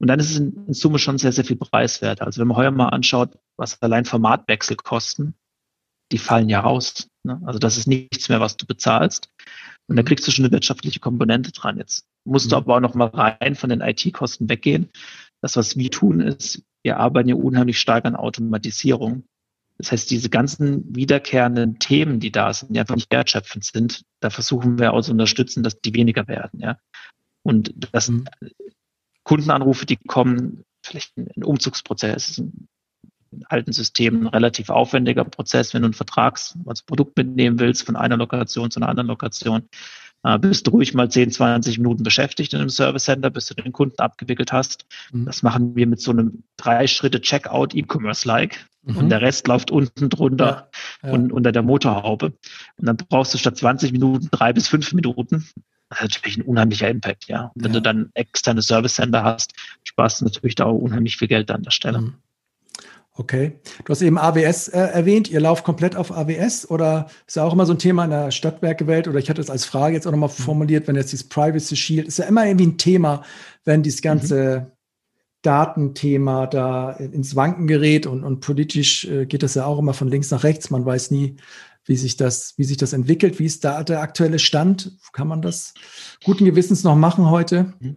Und 0.00 0.08
dann 0.08 0.18
ist 0.18 0.30
es 0.30 0.38
in, 0.38 0.66
in 0.66 0.72
Summe 0.72 0.98
schon 0.98 1.18
sehr, 1.18 1.32
sehr 1.32 1.44
viel 1.44 1.56
preiswert. 1.56 2.22
Also 2.22 2.40
wenn 2.40 2.48
man 2.48 2.56
heuer 2.56 2.70
mal 2.70 2.88
anschaut, 2.88 3.36
was 3.58 3.80
allein 3.82 4.06
Formatwechsel 4.06 4.76
kosten, 4.76 5.34
die 6.10 6.18
fallen 6.18 6.48
ja 6.48 6.60
raus. 6.60 7.08
Ne? 7.24 7.40
Also 7.44 7.58
das 7.58 7.76
ist 7.76 7.86
nichts 7.86 8.28
mehr, 8.28 8.40
was 8.40 8.56
du 8.56 8.66
bezahlst. 8.66 9.28
Und 9.88 9.96
da 9.96 10.02
mhm. 10.02 10.06
kriegst 10.06 10.26
du 10.26 10.30
schon 10.30 10.44
eine 10.44 10.52
wirtschaftliche 10.52 11.00
Komponente 11.00 11.52
dran. 11.52 11.76
Jetzt 11.76 12.06
musst 12.24 12.46
mhm. 12.46 12.50
du 12.50 12.56
aber 12.56 12.76
auch 12.76 12.80
noch 12.80 12.94
mal 12.94 13.08
rein 13.08 13.54
von 13.54 13.70
den 13.70 13.80
IT-Kosten 13.80 14.48
weggehen. 14.48 14.88
Das, 15.42 15.56
was 15.56 15.76
wir 15.76 15.90
tun, 15.90 16.20
ist, 16.20 16.62
wir 16.84 16.98
arbeiten 16.98 17.28
ja 17.28 17.34
unheimlich 17.34 17.78
stark 17.78 18.04
an 18.04 18.16
Automatisierung. 18.16 19.24
Das 19.80 19.92
heißt, 19.92 20.10
diese 20.10 20.28
ganzen 20.28 20.94
wiederkehrenden 20.94 21.78
Themen, 21.78 22.20
die 22.20 22.30
da 22.30 22.52
sind, 22.52 22.74
die 22.74 22.80
einfach 22.80 22.96
nicht 22.96 23.10
wertschöpfend 23.10 23.64
sind, 23.64 24.02
da 24.20 24.30
versuchen 24.30 24.78
wir 24.78 24.92
auch 24.92 25.00
zu 25.00 25.12
unterstützen, 25.12 25.62
dass 25.62 25.80
die 25.80 25.94
weniger 25.94 26.28
werden, 26.28 26.60
ja. 26.60 26.78
Und 27.42 27.72
das 27.92 28.10
mhm. 28.10 28.26
Kundenanrufe, 29.22 29.86
die 29.86 29.96
kommen, 29.96 30.64
vielleicht 30.82 31.16
ein 31.16 31.44
Umzugsprozess, 31.44 32.38
ein 32.38 32.68
in 33.32 33.44
alten 33.46 33.72
Systemen 33.72 34.22
ein 34.22 34.28
relativ 34.28 34.70
aufwendiger 34.70 35.24
Prozess, 35.24 35.72
wenn 35.72 35.82
du 35.82 35.88
ein 35.88 35.94
Vertrags-, 35.94 36.58
also 36.66 36.82
Produkt 36.84 37.16
mitnehmen 37.16 37.58
willst 37.58 37.84
von 37.86 37.96
einer 37.96 38.16
Lokation 38.16 38.70
zu 38.70 38.80
einer 38.80 38.88
anderen 38.88 39.08
Lokation. 39.08 39.68
Äh, 40.22 40.38
bist 40.38 40.66
du 40.66 40.72
ruhig 40.72 40.94
mal 40.94 41.10
10, 41.10 41.30
20 41.30 41.78
Minuten 41.78 42.02
beschäftigt 42.02 42.52
in 42.52 42.60
einem 42.60 42.68
Service 42.68 43.04
Center, 43.04 43.30
bis 43.30 43.46
du 43.46 43.54
den 43.54 43.72
Kunden 43.72 43.98
abgewickelt 43.98 44.52
hast. 44.52 44.86
Mhm. 45.12 45.26
Das 45.26 45.42
machen 45.42 45.74
wir 45.74 45.86
mit 45.86 46.00
so 46.00 46.10
einem 46.10 46.44
drei 46.56 46.86
Schritte 46.86 47.20
Checkout 47.20 47.74
E-Commerce-like. 47.74 48.66
Mhm. 48.82 48.96
Und 48.96 49.08
der 49.10 49.20
Rest 49.20 49.46
läuft 49.46 49.70
unten 49.70 50.08
drunter 50.08 50.70
ja, 51.02 51.08
ja. 51.08 51.14
und 51.14 51.32
unter 51.32 51.52
der 51.52 51.62
Motorhaube. 51.62 52.32
Und 52.76 52.86
dann 52.86 52.96
brauchst 52.96 53.34
du 53.34 53.38
statt 53.38 53.56
20 53.56 53.92
Minuten 53.92 54.28
drei 54.30 54.52
bis 54.52 54.68
fünf 54.68 54.92
Minuten. 54.92 55.46
Das 55.88 55.98
ist 55.98 56.02
natürlich 56.02 56.38
ein 56.38 56.42
unheimlicher 56.42 56.88
Impact, 56.88 57.26
ja. 57.26 57.50
Und 57.54 57.64
wenn 57.64 57.72
ja. 57.72 57.80
du 57.80 57.82
dann 57.82 58.10
externe 58.14 58.62
Service 58.62 58.94
Center 58.94 59.24
hast, 59.24 59.54
sparst 59.84 60.20
du 60.20 60.24
natürlich 60.24 60.54
da 60.54 60.66
auch 60.66 60.78
unheimlich 60.78 61.16
viel 61.16 61.28
Geld 61.28 61.50
an 61.50 61.62
der 61.62 61.72
Stelle. 61.72 62.00
Mhm. 62.00 62.14
Okay. 63.14 63.58
Du 63.84 63.90
hast 63.90 64.02
eben 64.02 64.18
AWS 64.18 64.68
äh, 64.68 64.78
erwähnt. 64.78 65.30
Ihr 65.30 65.40
lauft 65.40 65.64
komplett 65.64 65.96
auf 65.96 66.12
AWS 66.12 66.70
oder 66.70 67.06
ist 67.26 67.36
ja 67.36 67.44
auch 67.44 67.52
immer 67.52 67.66
so 67.66 67.74
ein 67.74 67.78
Thema 67.78 68.04
in 68.04 68.10
der 68.10 68.30
Stadtwerkewelt 68.30 69.08
oder 69.08 69.18
ich 69.18 69.28
hatte 69.28 69.40
es 69.40 69.50
als 69.50 69.64
Frage 69.64 69.94
jetzt 69.94 70.06
auch 70.06 70.12
nochmal 70.12 70.30
mhm. 70.30 70.42
formuliert, 70.42 70.86
wenn 70.86 70.96
jetzt 70.96 71.12
dieses 71.12 71.28
Privacy 71.28 71.76
Shield 71.76 72.06
ist 72.06 72.18
ja 72.18 72.26
immer 72.26 72.46
irgendwie 72.46 72.68
ein 72.68 72.78
Thema, 72.78 73.22
wenn 73.64 73.82
dieses 73.82 74.00
ganze 74.00 74.60
mhm. 74.60 74.72
Datenthema 75.42 76.46
da 76.46 76.92
ins 76.92 77.34
Wanken 77.34 77.66
gerät 77.66 78.06
und, 78.06 78.24
und 78.24 78.40
politisch 78.40 79.04
äh, 79.06 79.26
geht 79.26 79.42
das 79.42 79.54
ja 79.54 79.64
auch 79.66 79.78
immer 79.78 79.94
von 79.94 80.08
links 80.08 80.30
nach 80.30 80.44
rechts. 80.44 80.70
Man 80.70 80.86
weiß 80.86 81.10
nie, 81.10 81.36
wie 81.86 81.96
sich 81.96 82.16
das, 82.16 82.54
wie 82.58 82.64
sich 82.64 82.76
das 82.76 82.92
entwickelt. 82.92 83.38
Wie 83.38 83.46
ist 83.46 83.64
da 83.64 83.82
der 83.82 84.02
aktuelle 84.02 84.38
Stand? 84.38 84.98
Kann 85.12 85.28
man 85.28 85.42
das 85.42 85.74
guten 86.24 86.44
Gewissens 86.44 86.84
noch 86.84 86.94
machen 86.94 87.28
heute? 87.28 87.74
Mhm 87.80 87.96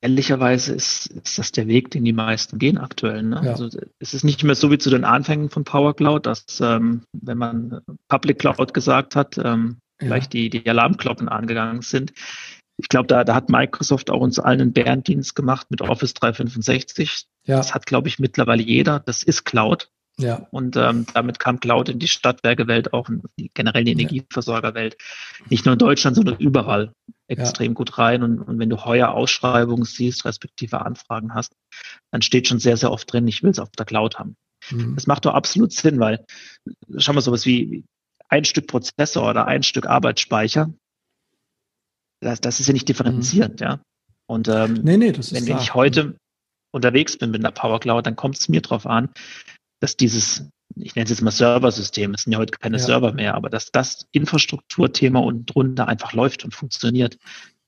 ehrlicherweise 0.00 0.74
ist, 0.74 1.06
ist 1.06 1.38
das 1.38 1.52
der 1.52 1.66
Weg, 1.66 1.90
den 1.90 2.04
die 2.04 2.12
meisten 2.12 2.58
gehen 2.58 2.78
aktuell. 2.78 3.22
Ne? 3.22 3.40
Ja. 3.44 3.50
Also 3.52 3.68
es 3.98 4.14
ist 4.14 4.24
nicht 4.24 4.44
mehr 4.44 4.54
so 4.54 4.70
wie 4.70 4.78
zu 4.78 4.90
den 4.90 5.04
Anfängen 5.04 5.50
von 5.50 5.64
Power 5.64 5.94
Cloud, 5.94 6.26
dass 6.26 6.60
ähm, 6.60 7.02
wenn 7.12 7.38
man 7.38 7.80
Public 8.08 8.38
Cloud 8.38 8.74
gesagt 8.74 9.16
hat, 9.16 9.38
ähm, 9.38 9.78
ja. 10.00 10.08
gleich 10.08 10.28
die, 10.28 10.50
die 10.50 10.68
Alarmglocken 10.68 11.28
angegangen 11.28 11.82
sind. 11.82 12.12
Ich 12.80 12.88
glaube, 12.88 13.08
da, 13.08 13.24
da 13.24 13.34
hat 13.34 13.48
Microsoft 13.48 14.10
auch 14.10 14.20
uns 14.20 14.38
allen 14.38 14.60
einen 14.60 14.72
Bärendienst 14.72 15.34
gemacht 15.34 15.66
mit 15.70 15.82
Office 15.82 16.14
365. 16.14 17.24
Ja. 17.44 17.56
Das 17.56 17.74
hat, 17.74 17.86
glaube 17.86 18.06
ich, 18.06 18.20
mittlerweile 18.20 18.62
jeder. 18.62 19.00
Das 19.00 19.24
ist 19.24 19.44
Cloud. 19.44 19.90
Ja. 20.16 20.46
Und 20.50 20.76
ähm, 20.76 21.06
damit 21.12 21.40
kam 21.40 21.58
Cloud 21.58 21.88
in 21.88 21.98
die 21.98 22.08
Stadtwerkewelt, 22.08 22.92
auch 22.92 23.08
in 23.08 23.22
die, 23.38 23.50
generell 23.52 23.84
die 23.84 23.92
Energieversorgerwelt. 23.92 24.96
Nicht 25.48 25.64
nur 25.64 25.72
in 25.72 25.78
Deutschland, 25.78 26.16
sondern 26.16 26.36
überall 26.38 26.92
extrem 27.28 27.72
ja. 27.72 27.74
gut 27.74 27.98
rein. 27.98 28.22
Und, 28.22 28.40
und 28.40 28.58
wenn 28.58 28.70
du 28.70 28.84
heuer 28.84 29.10
Ausschreibungen 29.10 29.84
siehst, 29.84 30.24
respektive 30.24 30.84
Anfragen 30.84 31.34
hast, 31.34 31.52
dann 32.10 32.22
steht 32.22 32.48
schon 32.48 32.58
sehr, 32.58 32.76
sehr 32.76 32.90
oft 32.90 33.12
drin, 33.12 33.28
ich 33.28 33.42
will 33.42 33.50
es 33.50 33.58
auf 33.58 33.70
der 33.70 33.86
Cloud 33.86 34.18
haben. 34.18 34.36
Mhm. 34.70 34.94
Das 34.94 35.06
macht 35.06 35.24
doch 35.24 35.34
absolut 35.34 35.72
Sinn, 35.72 36.00
weil 36.00 36.24
schau 36.96 37.12
mal 37.12 37.20
sowas 37.20 37.46
wie 37.46 37.84
ein 38.28 38.44
Stück 38.44 38.66
Prozessor 38.66 39.30
oder 39.30 39.46
ein 39.46 39.62
Stück 39.62 39.86
Arbeitsspeicher, 39.86 40.72
das, 42.20 42.40
das 42.40 42.60
ist 42.60 42.66
ja 42.66 42.72
nicht 42.72 42.88
differenzierend, 42.88 43.60
mhm. 43.60 43.66
ja. 43.66 43.80
Und 44.26 44.48
ähm, 44.48 44.74
nee, 44.82 44.96
nee, 44.96 45.12
wenn, 45.14 45.46
wenn 45.46 45.58
ich 45.58 45.74
heute 45.74 46.16
unterwegs 46.72 47.16
bin 47.16 47.30
mit 47.30 47.40
einer 47.40 47.52
Power 47.52 47.80
Cloud, 47.80 48.06
dann 48.06 48.16
kommt 48.16 48.38
es 48.38 48.48
mir 48.48 48.60
drauf 48.60 48.86
an, 48.86 49.08
dass 49.80 49.96
dieses, 49.96 50.48
ich 50.76 50.94
nenne 50.94 51.04
es 51.04 51.10
jetzt 51.10 51.22
mal 51.22 51.30
Serversystem, 51.30 52.14
es 52.14 52.22
sind 52.22 52.32
ja 52.32 52.38
heute 52.38 52.52
keine 52.58 52.78
ja. 52.78 52.82
Server 52.82 53.12
mehr, 53.12 53.34
aber 53.34 53.48
dass 53.50 53.70
das 53.70 54.06
Infrastrukturthema 54.12 55.20
unten 55.20 55.46
drunter 55.46 55.88
einfach 55.88 56.12
läuft 56.12 56.44
und 56.44 56.54
funktioniert. 56.54 57.18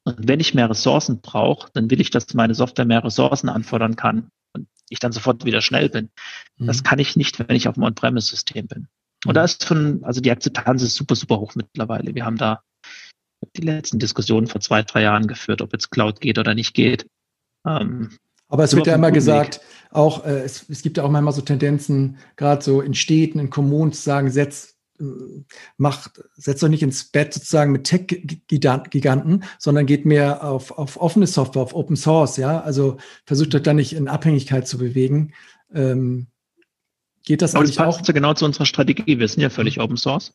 Und 0.04 0.28
wenn 0.28 0.40
ich 0.40 0.54
mehr 0.54 0.70
Ressourcen 0.70 1.20
brauche, 1.20 1.70
dann 1.72 1.90
will 1.90 2.00
ich, 2.00 2.10
dass 2.10 2.32
meine 2.34 2.54
Software 2.54 2.86
mehr 2.86 3.04
Ressourcen 3.04 3.48
anfordern 3.48 3.96
kann 3.96 4.30
und 4.54 4.66
ich 4.88 4.98
dann 4.98 5.12
sofort 5.12 5.44
wieder 5.44 5.60
schnell 5.60 5.88
bin. 5.88 6.10
Mhm. 6.56 6.66
Das 6.66 6.82
kann 6.82 6.98
ich 6.98 7.16
nicht, 7.16 7.38
wenn 7.38 7.54
ich 7.54 7.68
auf 7.68 7.74
dem 7.74 7.84
On-Premise-System 7.84 8.66
bin. 8.66 8.88
Und 9.26 9.34
da 9.34 9.42
mhm. 9.42 9.44
ist 9.44 9.64
von, 9.64 10.04
also 10.04 10.20
die 10.20 10.30
Akzeptanz 10.30 10.82
ist 10.82 10.94
super, 10.94 11.14
super 11.14 11.38
hoch 11.38 11.54
mittlerweile. 11.54 12.14
Wir 12.14 12.24
haben 12.24 12.38
da 12.38 12.62
die 13.56 13.62
letzten 13.62 13.98
Diskussionen 13.98 14.46
vor 14.46 14.60
zwei, 14.60 14.82
drei 14.82 15.02
Jahren 15.02 15.26
geführt, 15.26 15.62
ob 15.62 15.72
jetzt 15.72 15.90
Cloud 15.90 16.20
geht 16.20 16.38
oder 16.38 16.54
nicht 16.54 16.74
geht. 16.74 17.06
Ähm, 17.66 18.16
aber 18.48 18.64
es 18.64 18.74
wird 18.74 18.86
ja 18.86 18.94
immer 18.94 19.12
gesagt, 19.12 19.56
Weg. 19.56 19.66
Auch 19.90 20.24
äh, 20.24 20.42
es, 20.42 20.68
es 20.68 20.82
gibt 20.82 20.96
ja 20.96 21.04
auch 21.04 21.10
manchmal 21.10 21.34
so 21.34 21.42
Tendenzen, 21.42 22.18
gerade 22.36 22.62
so 22.62 22.80
in 22.80 22.94
Städten, 22.94 23.38
in 23.38 23.50
Kommunen 23.50 23.92
zu 23.92 24.02
sagen, 24.02 24.30
setz, 24.30 24.76
äh, 25.00 25.04
macht, 25.76 26.22
setzt 26.34 26.62
doch 26.62 26.68
nicht 26.68 26.82
ins 26.82 27.04
Bett 27.04 27.34
sozusagen 27.34 27.72
mit 27.72 27.84
Tech-Giganten, 27.84 29.44
sondern 29.58 29.86
geht 29.86 30.06
mehr 30.06 30.44
auf, 30.44 30.70
auf 30.72 31.00
offene 31.00 31.26
Software, 31.26 31.62
auf 31.62 31.74
Open 31.74 31.96
Source, 31.96 32.36
ja. 32.36 32.60
Also 32.60 32.98
versucht 33.26 33.54
euch 33.54 33.62
da 33.62 33.72
nicht 33.72 33.92
in 33.94 34.08
Abhängigkeit 34.08 34.66
zu 34.68 34.78
bewegen. 34.78 35.32
Ähm, 35.74 36.28
geht 37.24 37.42
das 37.42 37.54
Aber 37.54 37.64
eigentlich 37.64 37.76
das 37.76 37.84
passt 37.86 38.00
auch? 38.00 38.06
Ja 38.06 38.14
genau 38.14 38.34
zu 38.34 38.44
unserer 38.44 38.66
Strategie. 38.66 39.18
Wir 39.18 39.28
sind 39.28 39.42
ja 39.42 39.50
völlig 39.50 39.78
mhm. 39.78 39.84
Open 39.84 39.96
Source. 39.96 40.32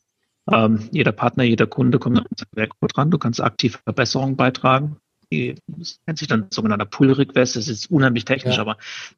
Ähm, 0.51 0.89
jeder 0.91 1.11
Partner, 1.11 1.43
jeder 1.43 1.65
Kunde 1.65 1.97
kommt 1.97 2.19
an 2.19 2.25
unser 2.29 2.45
Werkcode 2.51 2.97
ran. 2.97 3.09
Du 3.09 3.17
kannst 3.17 3.41
aktiv 3.41 3.79
Verbesserungen 3.83 4.35
beitragen 4.35 4.97
die, 5.31 5.55
das 5.67 5.99
nennt 6.05 6.19
sich 6.19 6.27
dann 6.27 6.47
sogenannter 6.49 6.85
Pull-Request, 6.85 7.55
das 7.55 7.67
ist 7.67 7.91
unheimlich 7.91 8.25
technisch, 8.25 8.55
ja. 8.55 8.61
aber 8.61 8.77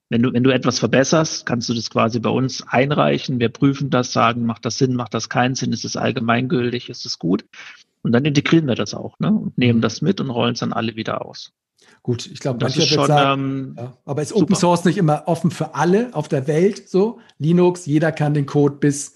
wenn 0.10 0.22
du, 0.22 0.34
wenn 0.34 0.44
du 0.44 0.52
etwas 0.52 0.80
verbesserst, 0.80 1.46
kannst 1.46 1.70
du 1.70 1.74
das 1.74 1.90
quasi 1.90 2.20
bei 2.20 2.30
uns 2.30 2.64
einreichen. 2.68 3.40
Wir 3.40 3.50
prüfen 3.50 3.90
das, 3.90 4.14
sagen, 4.14 4.46
macht 4.46 4.66
das 4.66 4.78
Sinn, 4.78 4.96
macht 4.96 5.14
das 5.14 5.30
keinen 5.30 5.56
Sinn, 5.56 5.74
ist 5.74 5.86
es 5.86 5.96
allgemeingültig, 5.96 6.90
ist 6.90 7.06
es 7.06 7.20
gut? 7.20 7.46
Und 8.02 8.12
dann 8.12 8.26
integrieren 8.26 8.68
wir 8.68 8.76
das 8.76 8.94
auch, 8.94 9.20
ne? 9.20 9.32
Und 9.32 9.58
nehmen 9.58 9.80
mhm. 9.80 9.82
das 9.82 10.02
mit 10.02 10.22
und 10.22 10.30
rollen 10.30 10.54
es 10.54 10.60
dann 10.60 10.74
alle 10.74 10.96
wieder 10.96 11.26
aus. 11.26 11.52
Gut, 12.04 12.26
ich 12.26 12.40
glaube, 12.40 12.60
das 12.60 12.78
ist 12.78 12.88
schon, 12.88 13.08
sagen, 13.08 13.42
ähm, 13.42 13.76
ja, 13.78 13.98
aber 14.06 14.22
ist 14.22 14.32
Open 14.32 14.56
super. 14.56 14.60
Source 14.60 14.86
nicht 14.86 14.98
immer 14.98 15.24
offen 15.28 15.52
für 15.52 15.76
alle 15.76 16.14
auf 16.14 16.28
der 16.28 16.48
Welt 16.48 16.88
so? 16.88 17.20
Linux, 17.38 17.86
jeder 17.86 18.12
kann 18.12 18.34
den 18.34 18.46
Code 18.46 18.78
bis 18.78 19.16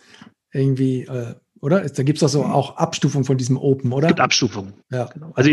irgendwie 0.51 1.03
äh, 1.03 1.35
oder? 1.61 1.87
Da 1.87 2.03
gibt 2.03 2.17
es 2.17 2.23
also 2.23 2.43
auch 2.43 2.77
Abstufungen 2.77 3.23
von 3.23 3.37
diesem 3.37 3.55
Open, 3.55 3.93
oder? 3.93 4.07
Es 4.07 4.09
gibt 4.09 4.19
Abstufungen. 4.19 4.73
Ja. 4.91 5.05
Genau. 5.05 5.31
Also 5.35 5.51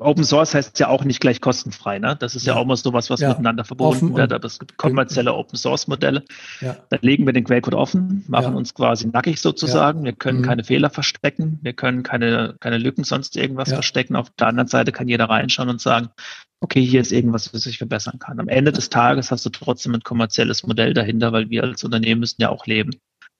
Open 0.00 0.24
Source 0.24 0.54
heißt 0.54 0.78
ja 0.80 0.88
auch 0.88 1.04
nicht 1.04 1.20
gleich 1.20 1.40
kostenfrei. 1.40 2.00
Ne? 2.00 2.16
Das 2.18 2.34
ist 2.34 2.44
ja, 2.44 2.54
ja 2.54 2.60
auch 2.60 2.66
mal 2.66 2.76
so 2.76 2.92
was, 2.92 3.08
was 3.08 3.20
ja. 3.20 3.28
miteinander 3.28 3.64
verbunden 3.64 4.16
wird. 4.16 4.32
Aber 4.32 4.44
es 4.44 4.58
gibt 4.58 4.76
kommerzielle 4.76 5.32
Open 5.32 5.56
Source 5.56 5.86
Modelle. 5.86 6.24
Ja. 6.60 6.76
Da 6.90 6.98
legen 7.02 7.24
wir 7.24 7.32
den 7.32 7.44
Quellcode 7.44 7.74
offen, 7.74 8.24
machen 8.26 8.56
uns 8.56 8.74
quasi 8.74 9.06
nackig 9.06 9.40
sozusagen. 9.40 10.02
Wir 10.02 10.12
können 10.12 10.40
mhm. 10.40 10.44
keine 10.44 10.64
Fehler 10.64 10.90
verstecken. 10.90 11.60
Wir 11.62 11.72
können 11.72 12.02
keine, 12.02 12.56
keine 12.58 12.78
Lücken 12.78 13.04
sonst 13.04 13.36
irgendwas 13.36 13.68
verstecken. 13.68 14.16
Auf 14.16 14.30
der 14.30 14.48
anderen 14.48 14.68
Seite 14.68 14.90
kann 14.90 15.06
jeder 15.06 15.26
reinschauen 15.26 15.68
und 15.68 15.80
sagen, 15.80 16.08
okay, 16.60 16.84
hier 16.84 17.00
ist 17.00 17.12
irgendwas, 17.12 17.54
was 17.54 17.66
ich 17.66 17.78
verbessern 17.78 18.18
kann. 18.18 18.40
Am 18.40 18.48
Ende 18.48 18.72
des 18.72 18.90
Tages 18.90 19.30
hast 19.30 19.46
du 19.46 19.50
trotzdem 19.50 19.94
ein 19.94 20.02
kommerzielles 20.02 20.66
Modell 20.66 20.94
dahinter, 20.94 21.32
weil 21.32 21.48
wir 21.50 21.62
als 21.62 21.84
Unternehmen 21.84 22.20
müssen 22.20 22.42
ja 22.42 22.48
auch 22.48 22.66
leben. 22.66 22.90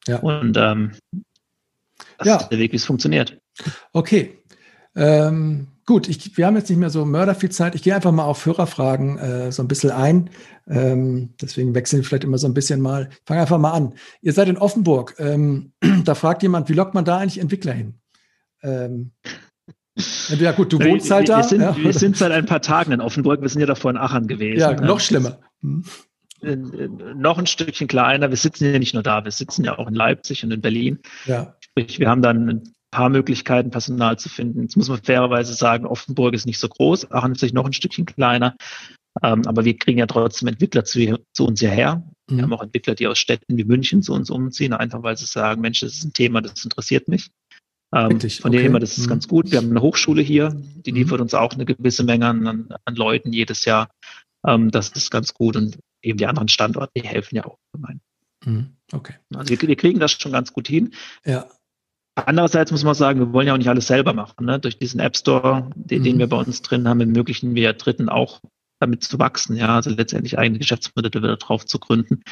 Ja. 0.06 0.18
Und 0.20 0.56
ähm, 0.56 0.92
das 2.18 2.28
ja. 2.28 2.36
ist 2.36 2.48
der 2.48 2.58
Weg, 2.58 2.72
wie 2.72 2.76
es 2.76 2.84
funktioniert. 2.84 3.38
Okay. 3.92 4.38
Ähm, 4.94 5.68
gut, 5.86 6.08
ich, 6.08 6.36
wir 6.36 6.46
haben 6.46 6.56
jetzt 6.56 6.68
nicht 6.68 6.78
mehr 6.78 6.90
so 6.90 7.04
mörder 7.04 7.34
viel 7.34 7.50
Zeit. 7.50 7.74
Ich 7.74 7.82
gehe 7.82 7.94
einfach 7.94 8.12
mal 8.12 8.24
auf 8.24 8.44
Hörerfragen 8.44 9.18
äh, 9.18 9.52
so 9.52 9.62
ein 9.62 9.68
bisschen 9.68 9.90
ein. 9.90 10.30
Ähm, 10.68 11.34
deswegen 11.40 11.74
wechseln 11.74 12.00
wir 12.00 12.04
vielleicht 12.04 12.24
immer 12.24 12.38
so 12.38 12.48
ein 12.48 12.54
bisschen 12.54 12.80
mal. 12.80 13.08
Ich 13.10 13.22
fange 13.24 13.40
einfach 13.40 13.58
mal 13.58 13.72
an. 13.72 13.94
Ihr 14.20 14.32
seid 14.32 14.48
in 14.48 14.58
Offenburg. 14.58 15.14
Ähm, 15.18 15.72
da 16.04 16.14
fragt 16.14 16.42
jemand, 16.42 16.68
wie 16.68 16.74
lockt 16.74 16.94
man 16.94 17.04
da 17.04 17.18
eigentlich 17.18 17.38
Entwickler 17.38 17.72
hin? 17.72 18.00
Ähm, 18.62 19.12
ja, 20.28 20.52
gut, 20.52 20.72
du 20.72 20.78
wohnst 20.84 21.10
halt 21.10 21.28
da. 21.28 21.38
Wir 21.38 21.44
sind, 21.44 21.60
ja. 21.60 21.76
wir 21.76 21.92
sind 21.92 22.16
seit 22.16 22.32
ein 22.32 22.46
paar 22.46 22.62
Tagen 22.62 22.92
in 22.92 23.00
Offenburg. 23.00 23.40
Wir 23.40 23.48
sind 23.48 23.60
ja 23.60 23.66
davor 23.66 23.90
in 23.92 23.96
Aachen 23.96 24.26
gewesen. 24.26 24.60
Ja, 24.60 24.72
noch 24.72 25.00
schlimmer. 25.00 25.38
Hm. 25.60 25.84
Noch 26.40 27.38
ein 27.38 27.46
Stückchen 27.46 27.88
kleiner. 27.88 28.30
Wir 28.30 28.36
sitzen 28.36 28.72
ja 28.72 28.78
nicht 28.78 28.94
nur 28.94 29.02
da, 29.02 29.24
wir 29.24 29.32
sitzen 29.32 29.64
ja 29.64 29.78
auch 29.78 29.88
in 29.88 29.94
Leipzig 29.94 30.44
und 30.44 30.52
in 30.52 30.60
Berlin. 30.60 30.98
Ja. 31.26 31.56
Sprich, 31.60 31.98
wir 31.98 32.08
haben 32.08 32.22
dann 32.22 32.48
ein 32.48 32.74
paar 32.90 33.08
Möglichkeiten, 33.08 33.70
Personal 33.70 34.18
zu 34.18 34.28
finden. 34.28 34.62
Jetzt 34.62 34.76
muss 34.76 34.88
man 34.88 35.02
fairerweise 35.02 35.52
sagen, 35.54 35.86
Offenburg 35.86 36.34
ist 36.34 36.46
nicht 36.46 36.58
so 36.58 36.68
groß, 36.68 37.10
Aachen 37.10 37.32
ist 37.32 37.54
noch 37.54 37.66
ein 37.66 37.72
Stückchen 37.72 38.06
kleiner. 38.06 38.56
Ähm, 39.22 39.42
aber 39.46 39.64
wir 39.64 39.76
kriegen 39.76 39.98
ja 39.98 40.06
trotzdem 40.06 40.48
Entwickler 40.48 40.84
zu, 40.84 41.18
zu 41.32 41.46
uns 41.46 41.60
hierher. 41.60 42.04
Mhm. 42.30 42.36
Wir 42.36 42.42
haben 42.44 42.52
auch 42.52 42.62
Entwickler, 42.62 42.94
die 42.94 43.06
aus 43.06 43.18
Städten 43.18 43.56
wie 43.56 43.64
München 43.64 44.02
zu 44.02 44.12
uns 44.12 44.30
umziehen, 44.30 44.72
einfach 44.72 45.02
weil 45.02 45.16
sie 45.16 45.26
sagen, 45.26 45.60
Mensch, 45.60 45.80
das 45.80 45.94
ist 45.94 46.04
ein 46.04 46.12
Thema, 46.12 46.40
das 46.40 46.62
interessiert 46.64 47.08
mich. 47.08 47.30
Ähm, 47.94 48.20
von 48.20 48.50
okay. 48.50 48.62
dem 48.62 48.72
her, 48.72 48.80
das 48.80 48.98
ist 48.98 49.06
mhm. 49.06 49.10
ganz 49.10 49.28
gut. 49.28 49.50
Wir 49.50 49.58
haben 49.58 49.70
eine 49.70 49.80
Hochschule 49.80 50.22
hier, 50.22 50.50
die 50.54 50.92
mhm. 50.92 50.98
liefert 50.98 51.20
uns 51.20 51.34
auch 51.34 51.52
eine 51.52 51.64
gewisse 51.64 52.04
Menge 52.04 52.26
an, 52.26 52.68
an 52.84 52.94
Leuten 52.94 53.32
jedes 53.32 53.64
Jahr. 53.64 53.88
Ähm, 54.46 54.70
das 54.70 54.90
ist 54.90 55.10
ganz 55.10 55.34
gut 55.34 55.56
und 55.56 55.78
eben 56.02 56.18
die 56.18 56.26
anderen 56.26 56.48
Standorte, 56.48 56.92
die 56.96 57.06
helfen 57.06 57.36
ja 57.36 57.44
auch 57.44 57.58
gemein. 57.72 58.00
Mhm. 58.44 58.76
Okay. 58.92 59.14
Also 59.34 59.50
wir, 59.50 59.68
wir, 59.68 59.76
kriegen 59.76 60.00
das 60.00 60.12
schon 60.12 60.32
ganz 60.32 60.52
gut 60.52 60.68
hin. 60.68 60.94
Ja. 61.24 61.46
Andererseits 62.14 62.72
muss 62.72 62.84
man 62.84 62.94
sagen, 62.94 63.20
wir 63.20 63.32
wollen 63.32 63.46
ja 63.46 63.54
auch 63.54 63.58
nicht 63.58 63.68
alles 63.68 63.86
selber 63.86 64.12
machen. 64.12 64.46
Ne? 64.46 64.58
Durch 64.58 64.78
diesen 64.78 65.00
App 65.00 65.16
Store, 65.16 65.70
den, 65.74 66.00
mhm. 66.00 66.04
den 66.04 66.18
wir 66.18 66.26
bei 66.28 66.36
uns 66.36 66.62
drin 66.62 66.88
haben, 66.88 67.00
ermöglichen 67.00 67.54
wir 67.54 67.72
Dritten 67.74 68.08
auch 68.08 68.40
damit 68.80 69.02
zu 69.02 69.18
wachsen, 69.18 69.56
ja, 69.56 69.74
also 69.76 69.90
letztendlich 69.90 70.38
eigene 70.38 70.58
Geschäftsmodelle 70.58 71.22
wieder 71.22 71.36
drauf 71.36 71.66
zu 71.66 71.78
gründen. 71.78 72.22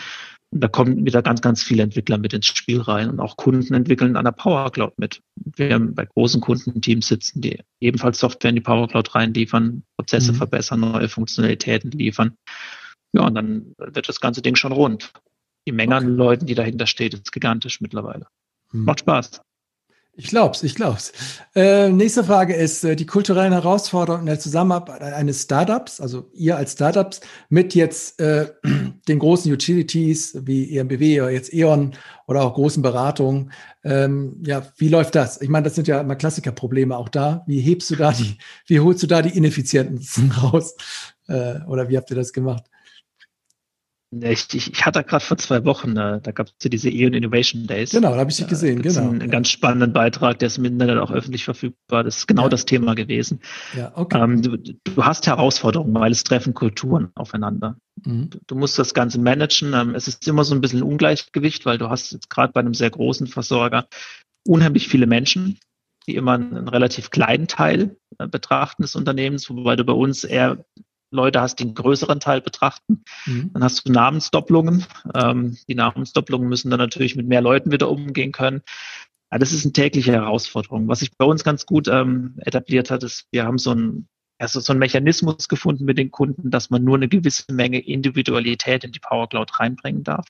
Und 0.50 0.60
da 0.60 0.68
kommen 0.68 1.04
wieder 1.04 1.22
ganz, 1.22 1.40
ganz 1.40 1.62
viele 1.62 1.82
Entwickler 1.82 2.18
mit 2.18 2.32
ins 2.32 2.46
Spiel 2.46 2.80
rein 2.80 3.10
und 3.10 3.18
auch 3.18 3.36
Kunden 3.36 3.74
entwickeln 3.74 4.16
an 4.16 4.24
der 4.24 4.32
Power 4.32 4.70
Cloud 4.70 4.96
mit. 4.96 5.20
Wir 5.34 5.74
haben 5.74 5.94
bei 5.94 6.06
großen 6.06 6.40
Kundenteams 6.40 7.08
sitzen, 7.08 7.40
die 7.40 7.60
ebenfalls 7.80 8.20
Software 8.20 8.50
in 8.50 8.56
die 8.56 8.62
Power 8.62 8.86
Cloud 8.86 9.14
reinliefern, 9.14 9.82
Prozesse 9.96 10.32
mhm. 10.32 10.36
verbessern, 10.36 10.80
neue 10.80 11.08
Funktionalitäten 11.08 11.90
liefern. 11.90 12.36
Ja, 13.12 13.26
und 13.26 13.34
dann 13.34 13.74
wird 13.78 14.08
das 14.08 14.20
ganze 14.20 14.42
Ding 14.42 14.56
schon 14.56 14.72
rund. 14.72 15.12
Die 15.66 15.72
Menge 15.72 15.96
okay. 15.96 16.04
an 16.04 16.16
Leuten, 16.16 16.46
die 16.46 16.54
dahinter 16.54 16.86
steht, 16.86 17.14
ist 17.14 17.32
gigantisch 17.32 17.80
mittlerweile. 17.80 18.26
Mhm. 18.72 18.84
Macht 18.84 19.00
Spaß. 19.00 19.40
Ich 20.18 20.28
glaub's, 20.28 20.62
ich 20.62 20.74
glaub's. 20.74 21.12
Äh, 21.54 21.90
nächste 21.90 22.24
Frage 22.24 22.54
ist 22.54 22.82
äh, 22.84 22.96
die 22.96 23.04
kulturellen 23.04 23.52
Herausforderungen 23.52 24.22
in 24.22 24.26
der 24.26 24.40
Zusammenarbeit 24.40 25.02
eines 25.02 25.42
Startups, 25.42 26.00
also 26.00 26.30
ihr 26.32 26.56
als 26.56 26.72
Startups, 26.72 27.20
mit 27.50 27.74
jetzt 27.74 28.18
äh, 28.18 28.50
den 29.08 29.18
großen 29.18 29.52
Utilities 29.52 30.38
wie 30.46 30.78
EMBW 30.78 31.20
oder 31.20 31.30
jetzt 31.30 31.52
E.ON 31.52 31.92
oder 32.26 32.44
auch 32.44 32.54
großen 32.54 32.82
Beratungen. 32.82 33.52
Ähm, 33.84 34.42
ja, 34.46 34.66
wie 34.78 34.88
läuft 34.88 35.14
das? 35.14 35.42
Ich 35.42 35.50
meine, 35.50 35.64
das 35.64 35.74
sind 35.74 35.86
ja 35.86 36.00
immer 36.00 36.16
Klassikerprobleme 36.16 36.96
auch 36.96 37.10
da. 37.10 37.44
Wie 37.46 37.60
hebst 37.60 37.90
du 37.90 37.96
da 37.96 38.12
die, 38.12 38.38
wie 38.66 38.80
holst 38.80 39.02
du 39.02 39.06
da 39.06 39.20
die 39.20 39.36
Ineffizienzen 39.36 40.32
raus? 40.42 40.76
Äh, 41.28 41.60
oder 41.66 41.90
wie 41.90 41.96
habt 41.98 42.08
ihr 42.08 42.16
das 42.16 42.32
gemacht? 42.32 42.64
Ich, 44.22 44.46
ich, 44.54 44.72
ich 44.72 44.86
hatte 44.86 45.02
gerade 45.04 45.24
vor 45.24 45.36
zwei 45.36 45.64
Wochen, 45.64 45.94
da 45.94 46.18
gab 46.18 46.46
es 46.46 46.52
ja 46.62 46.70
diese 46.70 46.90
Eon 46.90 47.12
Innovation 47.12 47.66
Days. 47.66 47.90
Genau, 47.90 48.12
da 48.12 48.18
habe 48.18 48.30
ich 48.30 48.36
sie 48.36 48.46
gesehen, 48.46 48.82
genau. 48.82 49.00
Einen, 49.00 49.22
einen 49.22 49.30
ganz 49.30 49.48
spannenden 49.48 49.92
Beitrag, 49.92 50.38
der 50.38 50.46
ist 50.46 50.58
im 50.58 50.64
Internet 50.64 50.98
auch 50.98 51.10
öffentlich 51.10 51.44
verfügbar. 51.44 52.04
Das 52.04 52.18
ist 52.18 52.26
genau 52.26 52.44
ja. 52.44 52.48
das 52.48 52.64
Thema 52.64 52.94
gewesen. 52.94 53.40
Ja, 53.76 53.92
okay. 53.94 54.22
Ähm, 54.22 54.42
du, 54.42 54.56
du, 54.56 55.04
hast 55.04 55.26
Herausforderungen, 55.26 55.94
weil 55.94 56.12
es 56.12 56.24
treffen 56.24 56.54
Kulturen 56.54 57.10
aufeinander. 57.14 57.76
Mhm. 58.04 58.30
Du, 58.30 58.38
du, 58.46 58.54
musst 58.54 58.78
das 58.78 58.94
Ganze 58.94 59.20
managen. 59.20 59.74
Ähm, 59.74 59.94
es 59.94 60.08
ist 60.08 60.26
immer 60.28 60.44
so 60.44 60.54
ein 60.54 60.60
bisschen 60.60 60.82
Ungleichgewicht, 60.82 61.66
weil 61.66 61.78
du 61.78 61.90
hast 61.90 62.12
jetzt 62.12 62.30
gerade 62.30 62.52
bei 62.52 62.60
einem 62.60 62.74
sehr 62.74 62.90
großen 62.90 63.26
Versorger 63.26 63.86
unheimlich 64.46 64.88
viele 64.88 65.06
Menschen, 65.06 65.58
die 66.06 66.14
immer 66.14 66.32
einen, 66.32 66.56
einen 66.56 66.68
relativ 66.68 67.10
kleinen 67.10 67.48
Teil 67.48 67.96
äh, 68.18 68.28
betrachten 68.28 68.82
des 68.82 68.94
Unternehmens, 68.94 69.50
wobei 69.50 69.76
du 69.76 69.84
bei 69.84 69.92
uns 69.92 70.24
eher 70.24 70.64
Leute 71.10 71.40
hast, 71.40 71.56
die 71.56 71.64
einen 71.64 71.74
größeren 71.74 72.20
Teil 72.20 72.40
betrachten. 72.40 73.04
Mhm. 73.26 73.50
Dann 73.52 73.64
hast 73.64 73.86
du 73.86 73.92
Namensdopplungen. 73.92 74.86
Ähm, 75.14 75.56
die 75.68 75.74
Namensdopplungen 75.74 76.48
müssen 76.48 76.70
dann 76.70 76.80
natürlich 76.80 77.16
mit 77.16 77.26
mehr 77.26 77.40
Leuten 77.40 77.70
wieder 77.72 77.90
umgehen 77.90 78.32
können. 78.32 78.62
Ja, 79.30 79.38
das 79.38 79.52
ist 79.52 79.64
eine 79.64 79.72
tägliche 79.72 80.12
Herausforderung. 80.12 80.88
Was 80.88 81.00
sich 81.00 81.10
bei 81.16 81.24
uns 81.24 81.44
ganz 81.44 81.66
gut 81.66 81.88
ähm, 81.88 82.34
etabliert 82.38 82.90
hat, 82.90 83.02
ist, 83.02 83.26
wir 83.32 83.44
haben 83.44 83.58
so 83.58 83.72
ein 83.72 84.08
also 84.38 84.60
so 84.60 84.72
einen 84.72 84.80
Mechanismus 84.80 85.48
gefunden 85.48 85.84
mit 85.84 85.98
den 85.98 86.10
Kunden, 86.10 86.50
dass 86.50 86.70
man 86.70 86.84
nur 86.84 86.96
eine 86.96 87.08
gewisse 87.08 87.44
Menge 87.50 87.78
Individualität 87.78 88.84
in 88.84 88.92
die 88.92 88.98
Power 88.98 89.28
Cloud 89.28 89.58
reinbringen 89.58 90.04
darf. 90.04 90.26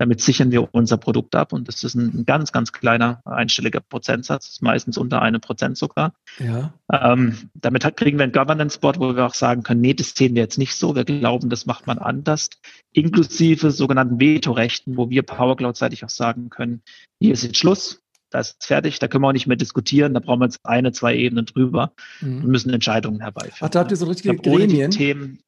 Damit 0.00 0.22
sichern 0.22 0.50
wir 0.50 0.72
unser 0.72 0.96
Produkt 0.96 1.34
ab 1.34 1.52
und 1.52 1.68
das 1.68 1.84
ist 1.84 1.94
ein 1.94 2.24
ganz, 2.24 2.52
ganz 2.52 2.72
kleiner 2.72 3.20
einstelliger 3.26 3.80
Prozentsatz, 3.80 4.62
meistens 4.62 4.96
unter 4.96 5.20
einem 5.20 5.42
Prozent 5.42 5.76
sogar. 5.76 6.14
Ja. 6.38 6.72
Ähm, 6.90 7.50
damit 7.52 7.84
kriegen 7.98 8.16
wir 8.16 8.24
ein 8.24 8.32
Governance-Board, 8.32 8.98
wo 8.98 9.14
wir 9.14 9.26
auch 9.26 9.34
sagen 9.34 9.62
können, 9.62 9.82
nee, 9.82 9.92
das 9.92 10.14
sehen 10.16 10.34
wir 10.34 10.40
jetzt 10.40 10.56
nicht 10.56 10.74
so, 10.74 10.96
wir 10.96 11.04
glauben, 11.04 11.50
das 11.50 11.66
macht 11.66 11.86
man 11.86 11.98
anders, 11.98 12.48
inklusive 12.92 13.70
sogenannten 13.72 14.18
Vetorechten, 14.18 14.96
wo 14.96 15.10
wir 15.10 15.22
PowerCloud-seitig 15.22 16.02
auch 16.02 16.08
sagen 16.08 16.48
können, 16.48 16.80
hier 17.20 17.34
ist 17.34 17.42
jetzt 17.42 17.58
Schluss, 17.58 18.00
da 18.30 18.40
ist 18.40 18.64
fertig, 18.64 19.00
da 19.00 19.06
können 19.06 19.22
wir 19.22 19.28
auch 19.28 19.32
nicht 19.34 19.48
mehr 19.48 19.58
diskutieren, 19.58 20.14
da 20.14 20.20
brauchen 20.20 20.40
wir 20.40 20.46
jetzt 20.46 20.60
eine, 20.64 20.92
zwei 20.92 21.14
Ebenen 21.14 21.44
drüber 21.44 21.92
mhm. 22.22 22.44
und 22.44 22.46
müssen 22.46 22.72
Entscheidungen 22.72 23.20
herbeiführen. 23.20 23.58
Ach, 23.60 23.68
da 23.68 23.80
habt 23.80 23.90
ihr 23.90 23.98
so 23.98 24.06
richtige 24.06 24.34
Gremien? 24.34 24.90
Themen, 24.90 25.40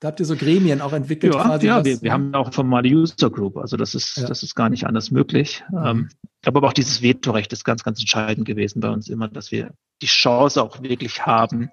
da 0.00 0.08
habt 0.08 0.18
ihr 0.18 0.26
so 0.26 0.34
Gremien 0.34 0.80
auch 0.80 0.94
entwickelt. 0.94 1.34
Ja, 1.34 1.42
quasi 1.42 1.66
ja 1.66 1.84
wir, 1.84 2.00
wir 2.00 2.12
haben 2.12 2.34
auch 2.34 2.52
formale 2.52 2.88
User 2.88 3.30
Group, 3.30 3.58
also 3.58 3.76
das 3.76 3.94
ist, 3.94 4.16
ja. 4.16 4.26
das 4.26 4.42
ist 4.42 4.54
gar 4.54 4.70
nicht 4.70 4.86
anders 4.86 5.10
möglich. 5.10 5.62
Mhm. 5.70 5.86
Ähm, 5.86 6.08
ich 6.22 6.42
glaube 6.42 6.58
aber 6.58 6.68
auch 6.68 6.72
dieses 6.72 7.02
Vetorecht 7.02 7.52
ist 7.52 7.64
ganz, 7.64 7.84
ganz 7.84 8.00
entscheidend 8.00 8.46
gewesen 8.46 8.80
bei 8.80 8.88
uns 8.88 9.08
immer, 9.08 9.28
dass 9.28 9.50
wir 9.50 9.74
die 10.00 10.06
Chance 10.06 10.62
auch 10.62 10.82
wirklich 10.82 11.26
haben, 11.26 11.70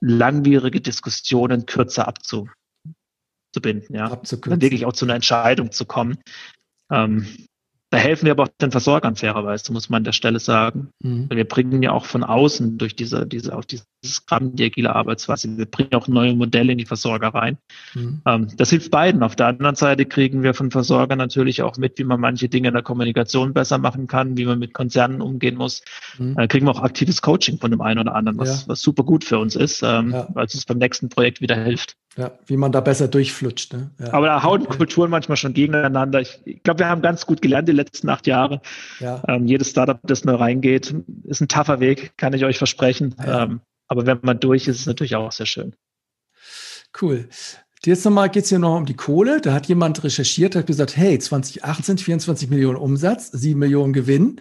langwierige 0.00 0.82
Diskussionen 0.82 1.64
kürzer 1.64 2.06
abzubinden, 2.06 3.96
ja. 3.96 4.08
Dann 4.08 4.60
wirklich 4.60 4.84
auch 4.84 4.92
zu 4.92 5.06
einer 5.06 5.14
Entscheidung 5.14 5.72
zu 5.72 5.86
kommen. 5.86 6.18
Ähm, 6.90 7.26
da 7.92 7.98
helfen 7.98 8.24
wir 8.24 8.32
aber 8.32 8.44
auch 8.44 8.48
den 8.48 8.70
Versorgern 8.70 9.16
fairerweise, 9.16 9.70
muss 9.70 9.90
man 9.90 9.98
an 9.98 10.04
der 10.04 10.12
Stelle 10.12 10.40
sagen. 10.40 10.88
Mhm. 11.00 11.28
wir 11.30 11.46
bringen 11.46 11.82
ja 11.82 11.92
auch 11.92 12.06
von 12.06 12.24
außen 12.24 12.78
durch 12.78 12.96
diese, 12.96 13.26
diese, 13.26 13.54
auch 13.54 13.66
dieses 13.66 13.86
Gramm, 14.24 14.56
die 14.56 14.64
agile 14.64 14.96
Arbeitsweise, 14.96 15.58
wir 15.58 15.66
bringen 15.66 15.92
auch 15.92 16.08
neue 16.08 16.34
Modelle 16.34 16.72
in 16.72 16.78
die 16.78 16.86
Versorger 16.86 17.28
rein. 17.28 17.58
Mhm. 17.94 18.22
Ähm, 18.26 18.48
das 18.56 18.70
hilft 18.70 18.90
beiden. 18.90 19.22
Auf 19.22 19.36
der 19.36 19.48
anderen 19.48 19.76
Seite 19.76 20.06
kriegen 20.06 20.42
wir 20.42 20.54
von 20.54 20.70
Versorgern 20.70 21.18
natürlich 21.18 21.60
auch 21.60 21.76
mit, 21.76 21.98
wie 21.98 22.04
man 22.04 22.18
manche 22.18 22.48
Dinge 22.48 22.68
in 22.68 22.74
der 22.74 22.82
Kommunikation 22.82 23.52
besser 23.52 23.76
machen 23.76 24.06
kann, 24.06 24.38
wie 24.38 24.46
man 24.46 24.58
mit 24.58 24.72
Konzernen 24.72 25.20
umgehen 25.20 25.56
muss. 25.56 25.82
Mhm. 26.18 26.38
Äh, 26.38 26.48
kriegen 26.48 26.66
wir 26.66 26.70
auch 26.70 26.82
aktives 26.82 27.20
Coaching 27.20 27.58
von 27.58 27.70
dem 27.70 27.82
einen 27.82 28.00
oder 28.00 28.14
anderen, 28.14 28.38
was, 28.38 28.62
ja. 28.62 28.68
was 28.68 28.80
super 28.80 29.04
gut 29.04 29.22
für 29.22 29.38
uns 29.38 29.54
ist, 29.54 29.82
ähm, 29.82 30.12
ja. 30.12 30.28
weil 30.32 30.46
es 30.46 30.54
uns 30.54 30.64
beim 30.64 30.78
nächsten 30.78 31.10
Projekt 31.10 31.42
wieder 31.42 31.62
hilft. 31.62 31.96
Ja, 32.16 32.30
wie 32.46 32.58
man 32.58 32.72
da 32.72 32.80
besser 32.80 33.08
durchflutscht. 33.08 33.72
Ne? 33.72 33.90
Ja. 33.98 34.12
Aber 34.12 34.26
da 34.26 34.42
hauen 34.42 34.66
Kulturen 34.66 35.10
manchmal 35.10 35.36
schon 35.36 35.54
gegeneinander. 35.54 36.20
Ich, 36.20 36.40
ich 36.44 36.62
glaube, 36.62 36.80
wir 36.80 36.88
haben 36.88 37.00
ganz 37.00 37.24
gut 37.24 37.40
gelernt 37.40 37.68
die 37.68 37.72
letzten 37.72 38.08
acht 38.10 38.26
Jahre. 38.26 38.60
Ja. 39.00 39.22
Ähm, 39.28 39.46
jedes 39.46 39.70
Startup, 39.70 39.98
das 40.02 40.24
neu 40.24 40.34
reingeht, 40.34 40.94
ist 41.24 41.40
ein 41.40 41.48
tougher 41.48 41.80
Weg, 41.80 42.12
kann 42.18 42.34
ich 42.34 42.44
euch 42.44 42.58
versprechen. 42.58 43.14
Ja. 43.18 43.44
Ähm, 43.44 43.60
aber 43.88 44.04
wenn 44.06 44.18
man 44.22 44.40
durch 44.40 44.68
ist, 44.68 44.76
ist 44.76 44.80
es 44.82 44.86
natürlich 44.86 45.16
auch 45.16 45.32
sehr 45.32 45.46
schön. 45.46 45.74
Cool. 47.00 47.28
Jetzt 47.84 48.04
nochmal 48.04 48.30
geht 48.30 48.44
es 48.44 48.50
hier 48.50 48.58
noch 48.58 48.76
um 48.76 48.86
die 48.86 48.94
Kohle. 48.94 49.40
Da 49.40 49.54
hat 49.54 49.66
jemand 49.66 50.04
recherchiert, 50.04 50.54
hat 50.54 50.66
gesagt, 50.66 50.96
hey, 50.96 51.18
2018 51.18 51.98
24 51.98 52.48
Millionen 52.50 52.76
Umsatz, 52.76 53.30
7 53.32 53.58
Millionen 53.58 53.92
Gewinn. 53.92 54.38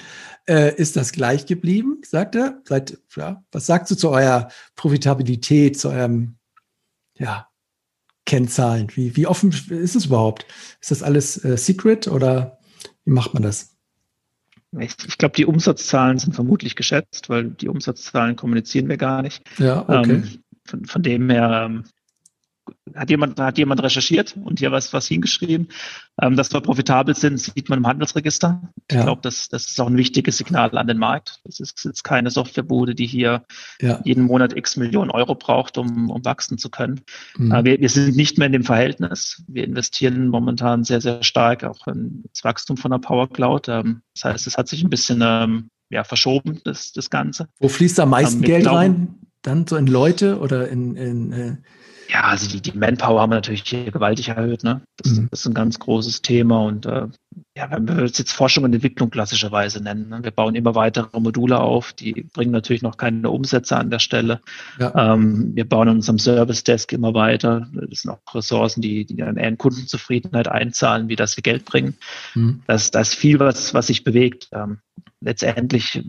Äh, 0.47 0.75
ist 0.75 0.95
das 0.95 1.11
gleich 1.11 1.45
geblieben, 1.45 2.01
sagt 2.05 2.35
er? 2.35 2.61
Seit, 2.65 2.99
ja, 3.15 3.43
was 3.51 3.65
sagst 3.65 3.89
du 3.91 3.95
zu 3.95 4.09
eurer 4.09 4.49
Profitabilität, 4.75 5.79
zu 5.79 5.89
eurem 5.89 6.35
ja, 7.17 7.47
Kennzahlen? 8.25 8.87
Wie, 8.95 9.15
wie 9.15 9.27
offen 9.27 9.51
ist 9.69 9.95
es 9.95 10.05
überhaupt? 10.05 10.45
Ist 10.79 10.91
das 10.91 11.03
alles 11.03 11.43
äh, 11.43 11.57
Secret 11.57 12.07
oder 12.07 12.59
wie 13.05 13.11
macht 13.11 13.33
man 13.33 13.43
das? 13.43 13.75
Ich, 14.79 14.95
ich 15.05 15.17
glaube, 15.17 15.35
die 15.35 15.45
Umsatzzahlen 15.45 16.17
sind 16.17 16.33
vermutlich 16.33 16.75
geschätzt, 16.75 17.29
weil 17.29 17.49
die 17.49 17.67
Umsatzzahlen 17.67 18.37
kommunizieren 18.37 18.87
wir 18.87 18.97
gar 18.97 19.21
nicht. 19.21 19.43
Ja, 19.59 19.81
okay. 19.81 20.11
Ähm, 20.11 20.43
von, 20.65 20.85
von, 20.85 21.03
dem 21.03 21.29
her 21.29 21.63
ähm, 21.65 21.83
hat 22.95 23.09
jemand, 23.09 23.39
hat 23.39 23.57
jemand 23.57 23.81
recherchiert 23.83 24.35
und 24.43 24.59
hier 24.59 24.71
was, 24.71 24.93
was 24.93 25.07
hingeschrieben. 25.07 25.69
Ähm, 26.21 26.35
dass 26.35 26.53
wir 26.53 26.61
profitabel 26.61 27.15
sind, 27.15 27.39
sieht 27.39 27.69
man 27.69 27.79
im 27.79 27.87
Handelsregister. 27.87 28.61
Ich 28.89 28.95
ja. 28.95 29.03
glaube, 29.03 29.21
das, 29.21 29.49
das 29.49 29.67
ist 29.67 29.79
auch 29.79 29.87
ein 29.87 29.97
wichtiges 29.97 30.37
Signal 30.37 30.77
an 30.77 30.87
den 30.87 30.97
Markt. 30.97 31.39
Das 31.45 31.59
ist 31.59 31.83
jetzt 31.85 32.03
keine 32.03 32.29
Softwarebude, 32.29 32.93
die 32.95 33.07
hier 33.07 33.43
ja. 33.81 33.99
jeden 34.03 34.23
Monat 34.23 34.55
x 34.55 34.77
Millionen 34.77 35.11
Euro 35.11 35.35
braucht, 35.35 35.77
um, 35.77 36.09
um 36.09 36.23
wachsen 36.25 36.57
zu 36.57 36.69
können. 36.69 37.01
Mhm. 37.37 37.51
Äh, 37.51 37.63
wir, 37.63 37.79
wir 37.79 37.89
sind 37.89 38.15
nicht 38.15 38.37
mehr 38.37 38.47
in 38.47 38.53
dem 38.53 38.63
Verhältnis. 38.63 39.43
Wir 39.47 39.63
investieren 39.63 40.27
momentan 40.27 40.83
sehr, 40.83 41.01
sehr 41.01 41.23
stark 41.23 41.63
auch 41.63 41.87
ins 41.87 42.43
Wachstum 42.43 42.77
von 42.77 42.91
der 42.91 42.99
Power 42.99 43.29
Cloud. 43.29 43.67
Ähm, 43.69 44.01
das 44.13 44.25
heißt, 44.25 44.47
es 44.47 44.57
hat 44.57 44.67
sich 44.67 44.83
ein 44.83 44.89
bisschen 44.89 45.21
ähm, 45.23 45.69
ja, 45.89 46.03
verschoben, 46.03 46.61
das, 46.63 46.91
das 46.93 47.09
Ganze. 47.09 47.47
Wo 47.59 47.67
fließt 47.67 47.99
am 47.99 48.09
meisten 48.09 48.39
ähm, 48.39 48.45
Geld 48.45 48.63
glauben, 48.63 48.77
rein? 48.77 49.15
Dann 49.41 49.65
so 49.65 49.75
in 49.75 49.87
Leute 49.87 50.39
oder 50.39 50.69
in, 50.69 50.95
in 50.95 51.31
äh 51.31 51.57
ja, 52.11 52.23
also 52.25 52.49
die, 52.49 52.61
die 52.61 52.77
Manpower 52.77 53.21
haben 53.21 53.29
wir 53.29 53.35
natürlich 53.35 53.63
hier 53.65 53.89
gewaltig 53.89 54.29
erhöht. 54.29 54.63
Ne? 54.63 54.81
Das, 54.97 55.13
mhm. 55.13 55.29
das 55.31 55.41
ist 55.41 55.45
ein 55.45 55.53
ganz 55.53 55.79
großes 55.79 56.21
Thema. 56.21 56.61
Und 56.61 56.85
äh, 56.85 57.07
ja, 57.55 57.71
wenn 57.71 57.87
wir 57.87 57.99
es 57.99 58.17
jetzt 58.17 58.33
Forschung 58.33 58.65
und 58.65 58.73
Entwicklung 58.73 59.09
klassischerweise 59.09 59.81
nennen, 59.81 60.09
ne? 60.09 60.19
wir 60.21 60.31
bauen 60.31 60.55
immer 60.55 60.75
weitere 60.75 61.19
Module 61.19 61.59
auf, 61.61 61.93
die 61.93 62.27
bringen 62.33 62.51
natürlich 62.51 62.81
noch 62.81 62.97
keine 62.97 63.29
Umsätze 63.29 63.77
an 63.77 63.89
der 63.89 63.99
Stelle. 63.99 64.41
Ja. 64.77 65.13
Ähm, 65.13 65.55
wir 65.55 65.67
bauen 65.67 65.87
in 65.87 65.95
unserem 65.95 66.19
Service 66.19 66.65
Desk 66.65 66.91
immer 66.91 67.13
weiter. 67.13 67.67
Das 67.73 68.01
sind 68.01 68.11
auch 68.11 68.35
Ressourcen, 68.35 68.81
die, 68.81 69.05
die 69.05 69.15
dann 69.15 69.37
eher 69.37 69.47
in 69.47 69.57
Kundenzufriedenheit 69.57 70.49
einzahlen, 70.49 71.07
wie 71.07 71.15
das 71.15 71.31
sie 71.31 71.41
Geld 71.41 71.63
bringen. 71.63 71.95
Mhm. 72.35 72.61
Das, 72.67 72.91
das 72.91 73.09
ist 73.09 73.15
viel, 73.15 73.39
was, 73.39 73.73
was 73.73 73.87
sich 73.87 74.03
bewegt. 74.03 74.49
Ähm, 74.51 74.79
letztendlich, 75.21 76.03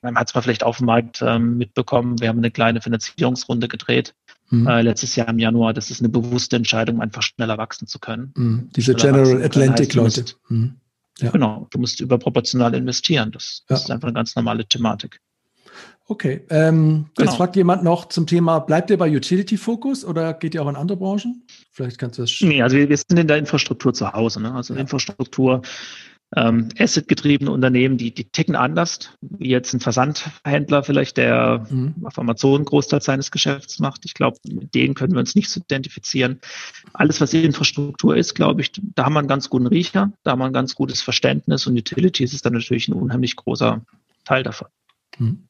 man 0.00 0.16
hat 0.16 0.28
es 0.28 0.34
mal 0.34 0.40
vielleicht 0.40 0.64
auf 0.64 0.78
dem 0.78 0.86
Markt 0.86 1.20
ähm, 1.20 1.58
mitbekommen, 1.58 2.20
wir 2.20 2.28
haben 2.28 2.38
eine 2.38 2.50
kleine 2.50 2.80
Finanzierungsrunde 2.80 3.68
gedreht 3.68 4.14
mhm. 4.52 4.66
äh, 4.66 4.82
letztes 4.82 5.16
Jahr 5.16 5.28
im 5.28 5.38
Januar. 5.38 5.72
Das 5.72 5.90
ist 5.90 6.00
eine 6.00 6.08
bewusste 6.08 6.56
Entscheidung, 6.56 7.00
einfach 7.00 7.22
schneller 7.22 7.58
wachsen 7.58 7.86
zu 7.88 7.98
können. 7.98 8.32
Mhm. 8.36 8.68
Diese 8.76 8.94
General 8.94 9.42
Atlantic-Leute. 9.42 10.24
Mhm. 10.48 10.74
Ja. 11.18 11.30
Genau, 11.30 11.66
du 11.70 11.78
musst 11.78 12.00
überproportional 12.00 12.74
investieren. 12.74 13.32
Das, 13.32 13.64
das 13.66 13.80
ja. 13.80 13.84
ist 13.84 13.90
einfach 13.90 14.08
eine 14.08 14.14
ganz 14.14 14.36
normale 14.36 14.66
Thematik. 14.66 15.20
Okay, 16.08 16.42
ähm, 16.50 17.06
genau. 17.14 17.30
jetzt 17.30 17.36
fragt 17.36 17.56
jemand 17.56 17.84
noch 17.84 18.06
zum 18.06 18.26
Thema, 18.26 18.58
bleibt 18.58 18.90
ihr 18.90 18.98
bei 18.98 19.08
Utility 19.08 19.56
Focus 19.56 20.04
oder 20.04 20.34
geht 20.34 20.54
ihr 20.54 20.62
auch 20.62 20.68
in 20.68 20.76
andere 20.76 20.98
Branchen? 20.98 21.46
Vielleicht 21.70 21.98
kannst 21.98 22.18
du 22.18 22.22
das. 22.22 22.36
Nee, 22.40 22.60
also 22.60 22.76
wir, 22.76 22.88
wir 22.88 22.96
sind 22.96 23.18
in 23.18 23.28
der 23.28 23.38
Infrastruktur 23.38 23.94
zu 23.94 24.12
Hause. 24.12 24.42
Ne? 24.42 24.52
Also 24.52 24.74
ja. 24.74 24.80
Infrastruktur 24.80 25.62
ähm, 26.36 26.68
Asset-getriebene 26.78 27.50
Unternehmen, 27.50 27.98
die, 27.98 28.14
die 28.14 28.24
ticken 28.24 28.56
anders, 28.56 29.10
wie 29.20 29.48
jetzt 29.48 29.74
ein 29.74 29.80
Versandhändler 29.80 30.82
vielleicht, 30.82 31.16
der 31.16 31.66
mhm. 31.68 31.94
auf 32.04 32.18
Amazon 32.18 32.56
einen 32.56 32.64
Großteil 32.64 33.02
seines 33.02 33.30
Geschäfts 33.30 33.78
macht. 33.78 34.04
Ich 34.04 34.14
glaube, 34.14 34.38
mit 34.48 34.74
denen 34.74 34.94
können 34.94 35.12
wir 35.12 35.20
uns 35.20 35.34
nicht 35.34 35.50
so 35.50 35.60
identifizieren. 35.60 36.40
Alles, 36.92 37.20
was 37.20 37.34
Infrastruktur 37.34 38.16
ist, 38.16 38.34
glaube 38.34 38.62
ich, 38.62 38.72
da 38.94 39.04
haben 39.04 39.14
wir 39.14 39.18
einen 39.18 39.28
ganz 39.28 39.50
guten 39.50 39.66
Riecher, 39.66 40.12
da 40.22 40.32
haben 40.32 40.38
wir 40.38 40.46
ein 40.46 40.52
ganz 40.52 40.74
gutes 40.74 41.02
Verständnis 41.02 41.66
und 41.66 41.76
Utilities 41.76 42.32
ist 42.32 42.46
dann 42.46 42.54
natürlich 42.54 42.88
ein 42.88 42.94
unheimlich 42.94 43.36
großer 43.36 43.84
Teil 44.24 44.42
davon. 44.42 44.68
Mhm. 45.18 45.48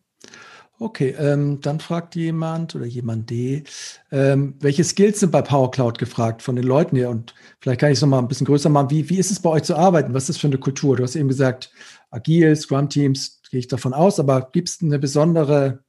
Okay, 0.83 1.15
ähm, 1.17 1.61
dann 1.61 1.79
fragt 1.79 2.17
jemand 2.17 2.75
oder 2.75 2.87
jemand 2.87 3.31
D, 3.31 3.63
ähm, 4.11 4.57
welche 4.59 4.83
Skills 4.83 5.21
sind 5.21 5.31
bei 5.31 5.41
Power 5.41 5.71
Cloud 5.71 5.97
gefragt 5.97 6.43
von 6.43 6.57
den 6.57 6.65
Leuten 6.65 6.97
hier? 6.97 7.09
Und 7.09 7.37
vielleicht 7.61 7.79
kann 7.79 7.93
ich 7.93 7.99
es 7.99 8.03
nochmal 8.03 8.19
ein 8.19 8.27
bisschen 8.27 8.49
größer 8.49 8.69
machen. 8.69 8.91
Wie, 8.91 9.09
wie 9.09 9.19
ist 9.19 9.31
es 9.31 9.39
bei 9.39 9.51
euch 9.51 9.63
zu 9.63 9.77
arbeiten? 9.77 10.13
Was 10.13 10.25
ist 10.25 10.31
das 10.31 10.39
für 10.39 10.49
eine 10.49 10.59
Kultur? 10.59 10.97
Du 10.97 11.05
hast 11.05 11.15
eben 11.15 11.29
gesagt, 11.29 11.71
agil, 12.11 12.57
Scrum-Teams, 12.57 13.43
gehe 13.49 13.61
ich 13.61 13.69
davon 13.69 13.95
aus, 13.95 14.19
aber 14.19 14.51
gibt 14.51 14.71
es 14.71 14.83
eine 14.83 14.99
besondere 14.99 15.85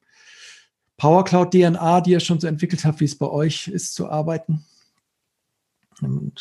Power 0.98 1.24
Cloud 1.24 1.50
DNA, 1.50 2.02
die 2.02 2.12
ihr 2.12 2.20
schon 2.20 2.40
so 2.40 2.46
entwickelt 2.46 2.86
habt, 2.86 3.00
wie 3.00 3.06
es 3.06 3.18
bei 3.18 3.28
euch 3.28 3.68
ist 3.70 3.96
zu 3.96 4.08
arbeiten? 4.10 4.64
Und 6.02 6.40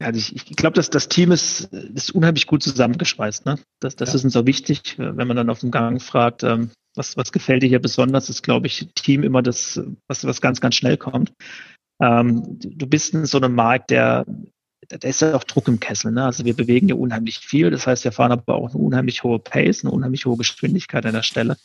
ja, 0.00 0.06
also 0.06 0.18
ich, 0.20 0.48
ich 0.48 0.56
glaube, 0.56 0.76
dass 0.76 0.90
das 0.90 1.08
Team 1.08 1.32
ist, 1.32 1.72
ist 1.72 2.14
unheimlich 2.14 2.46
gut 2.46 2.62
zusammengeschweißt. 2.62 3.46
Ne? 3.46 3.58
Das, 3.80 3.96
das 3.96 4.10
ja. 4.10 4.14
ist 4.14 4.24
uns 4.24 4.36
auch 4.36 4.46
wichtig, 4.46 4.96
wenn 4.96 5.26
man 5.26 5.36
dann 5.36 5.50
auf 5.50 5.58
dem 5.58 5.72
Gang 5.72 6.00
fragt, 6.00 6.44
ähm, 6.44 6.70
was, 6.94 7.16
was 7.16 7.32
gefällt 7.32 7.62
dir 7.62 7.68
hier 7.68 7.80
besonders, 7.80 8.28
ist, 8.28 8.42
glaube 8.42 8.66
ich, 8.66 8.88
Team 8.94 9.22
immer 9.22 9.42
das, 9.42 9.80
was, 10.06 10.24
was 10.24 10.40
ganz, 10.40 10.60
ganz 10.60 10.74
schnell 10.76 10.96
kommt. 10.96 11.32
Ähm, 12.00 12.58
du 12.60 12.86
bist 12.86 13.14
in 13.14 13.26
so 13.26 13.38
einem 13.38 13.54
Markt, 13.54 13.90
der, 13.90 14.24
da 14.88 15.08
ist 15.08 15.22
ja 15.22 15.34
auch 15.34 15.44
Druck 15.44 15.68
im 15.68 15.80
Kessel. 15.80 16.12
Ne? 16.12 16.24
Also 16.24 16.44
wir 16.44 16.54
bewegen 16.54 16.88
ja 16.88 16.94
unheimlich 16.94 17.38
viel. 17.38 17.70
Das 17.70 17.86
heißt, 17.86 18.04
wir 18.04 18.12
fahren 18.12 18.32
aber 18.32 18.54
auch 18.54 18.74
eine 18.74 18.82
unheimlich 18.82 19.22
hohe 19.22 19.38
Pace, 19.38 19.84
eine 19.84 19.92
unheimlich 19.92 20.26
hohe 20.26 20.36
Geschwindigkeit 20.36 21.06
an 21.06 21.14
der 21.14 21.22
Stelle. 21.22 21.56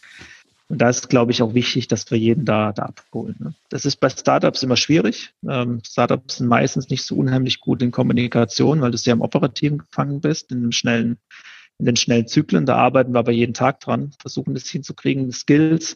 Und 0.67 0.80
da 0.80 0.89
ist, 0.89 1.09
glaube 1.09 1.32
ich, 1.32 1.41
auch 1.41 1.55
wichtig, 1.55 1.88
dass 1.88 2.09
wir 2.11 2.17
jeden 2.19 2.45
da, 2.45 2.71
da 2.71 2.84
abholen. 2.84 3.36
Ne? 3.39 3.53
Das 3.69 3.86
ist 3.86 3.95
bei 3.95 4.09
Startups 4.09 4.61
immer 4.61 4.77
schwierig. 4.77 5.34
Ähm, 5.47 5.82
Startups 5.84 6.38
sind 6.38 6.47
meistens 6.47 6.89
nicht 6.89 7.03
so 7.03 7.15
unheimlich 7.15 7.59
gut 7.59 7.82
in 7.82 7.89
Kommunikation, 7.89 8.80
weil 8.82 8.91
du 8.91 8.97
sehr 8.97 9.13
im 9.13 9.21
Operativen 9.21 9.80
gefangen 9.80 10.21
bist, 10.21 10.51
in 10.51 10.59
einem 10.59 10.71
schnellen 10.71 11.17
in 11.80 11.86
den 11.86 11.95
schnellen 11.95 12.27
Zyklen. 12.27 12.65
Da 12.65 12.75
arbeiten 12.75 13.13
wir 13.13 13.19
aber 13.19 13.32
jeden 13.32 13.53
Tag 13.53 13.80
dran, 13.80 14.11
versuchen 14.19 14.53
das 14.53 14.67
hinzukriegen, 14.67 15.32
Skills. 15.32 15.95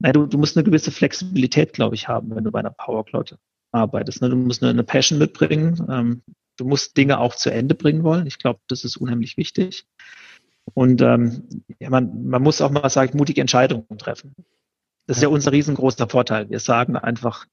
Nein, 0.00 0.12
du, 0.12 0.26
du 0.26 0.38
musst 0.38 0.56
eine 0.56 0.64
gewisse 0.64 0.90
Flexibilität, 0.90 1.72
glaube 1.72 1.94
ich, 1.94 2.08
haben, 2.08 2.34
wenn 2.34 2.44
du 2.44 2.50
bei 2.50 2.60
einer 2.60 2.70
Power 2.70 3.04
Cloud 3.04 3.36
arbeitest. 3.72 4.22
Ne? 4.22 4.30
Du 4.30 4.36
musst 4.36 4.62
eine, 4.62 4.70
eine 4.70 4.84
Passion 4.84 5.18
mitbringen. 5.18 5.86
Ähm, 5.88 6.22
du 6.56 6.64
musst 6.64 6.96
Dinge 6.96 7.18
auch 7.18 7.34
zu 7.34 7.50
Ende 7.50 7.74
bringen 7.74 8.02
wollen. 8.02 8.26
Ich 8.26 8.38
glaube, 8.38 8.60
das 8.68 8.84
ist 8.84 8.96
unheimlich 8.96 9.36
wichtig. 9.36 9.86
Und 10.74 11.00
ähm, 11.00 11.64
ja, 11.78 11.90
man, 11.90 12.26
man 12.26 12.42
muss 12.42 12.60
auch 12.60 12.70
mal 12.70 12.88
sagen, 12.90 13.16
mutige 13.16 13.40
Entscheidungen 13.40 13.98
treffen. 13.98 14.34
Das 15.06 15.16
ist 15.16 15.22
ja 15.22 15.28
unser 15.28 15.52
riesengroßer 15.52 16.08
Vorteil. 16.08 16.50
Wir 16.50 16.60
sagen 16.60 16.96
einfach, 16.96 17.46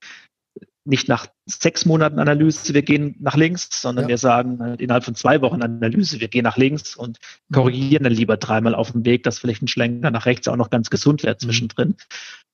nicht 0.88 1.08
nach 1.08 1.28
sechs 1.46 1.86
Monaten 1.86 2.20
Analyse, 2.20 2.74
wir 2.74 2.82
gehen 2.82 3.16
nach 3.20 3.36
links, 3.36 3.70
sondern 3.82 4.06
ja. 4.06 4.10
wir 4.10 4.18
sagen 4.18 4.60
halt 4.60 4.82
innerhalb 4.82 5.04
von 5.04 5.16
zwei 5.16 5.42
Wochen 5.42 5.62
Analyse, 5.62 6.20
wir 6.20 6.30
gehen 6.30 6.44
nach 6.44 6.58
links 6.58 6.96
und 6.96 7.18
korrigieren 7.52 8.04
dann 8.04 8.14
lieber 8.14 8.38
dreimal 8.38 8.74
auf 8.74 8.94
dem 8.94 9.06
Weg, 9.06 9.24
dass 9.24 9.40
vielleicht 9.40 9.62
ein 9.62 9.68
Schlenker 9.68 10.12
nach 10.12 10.26
rechts 10.26 10.48
auch 10.48 10.56
noch 10.56 10.70
ganz 10.70 10.90
gesund 10.90 11.24
wäre 11.24 11.36
mhm. 11.36 11.40
zwischendrin, 11.40 11.96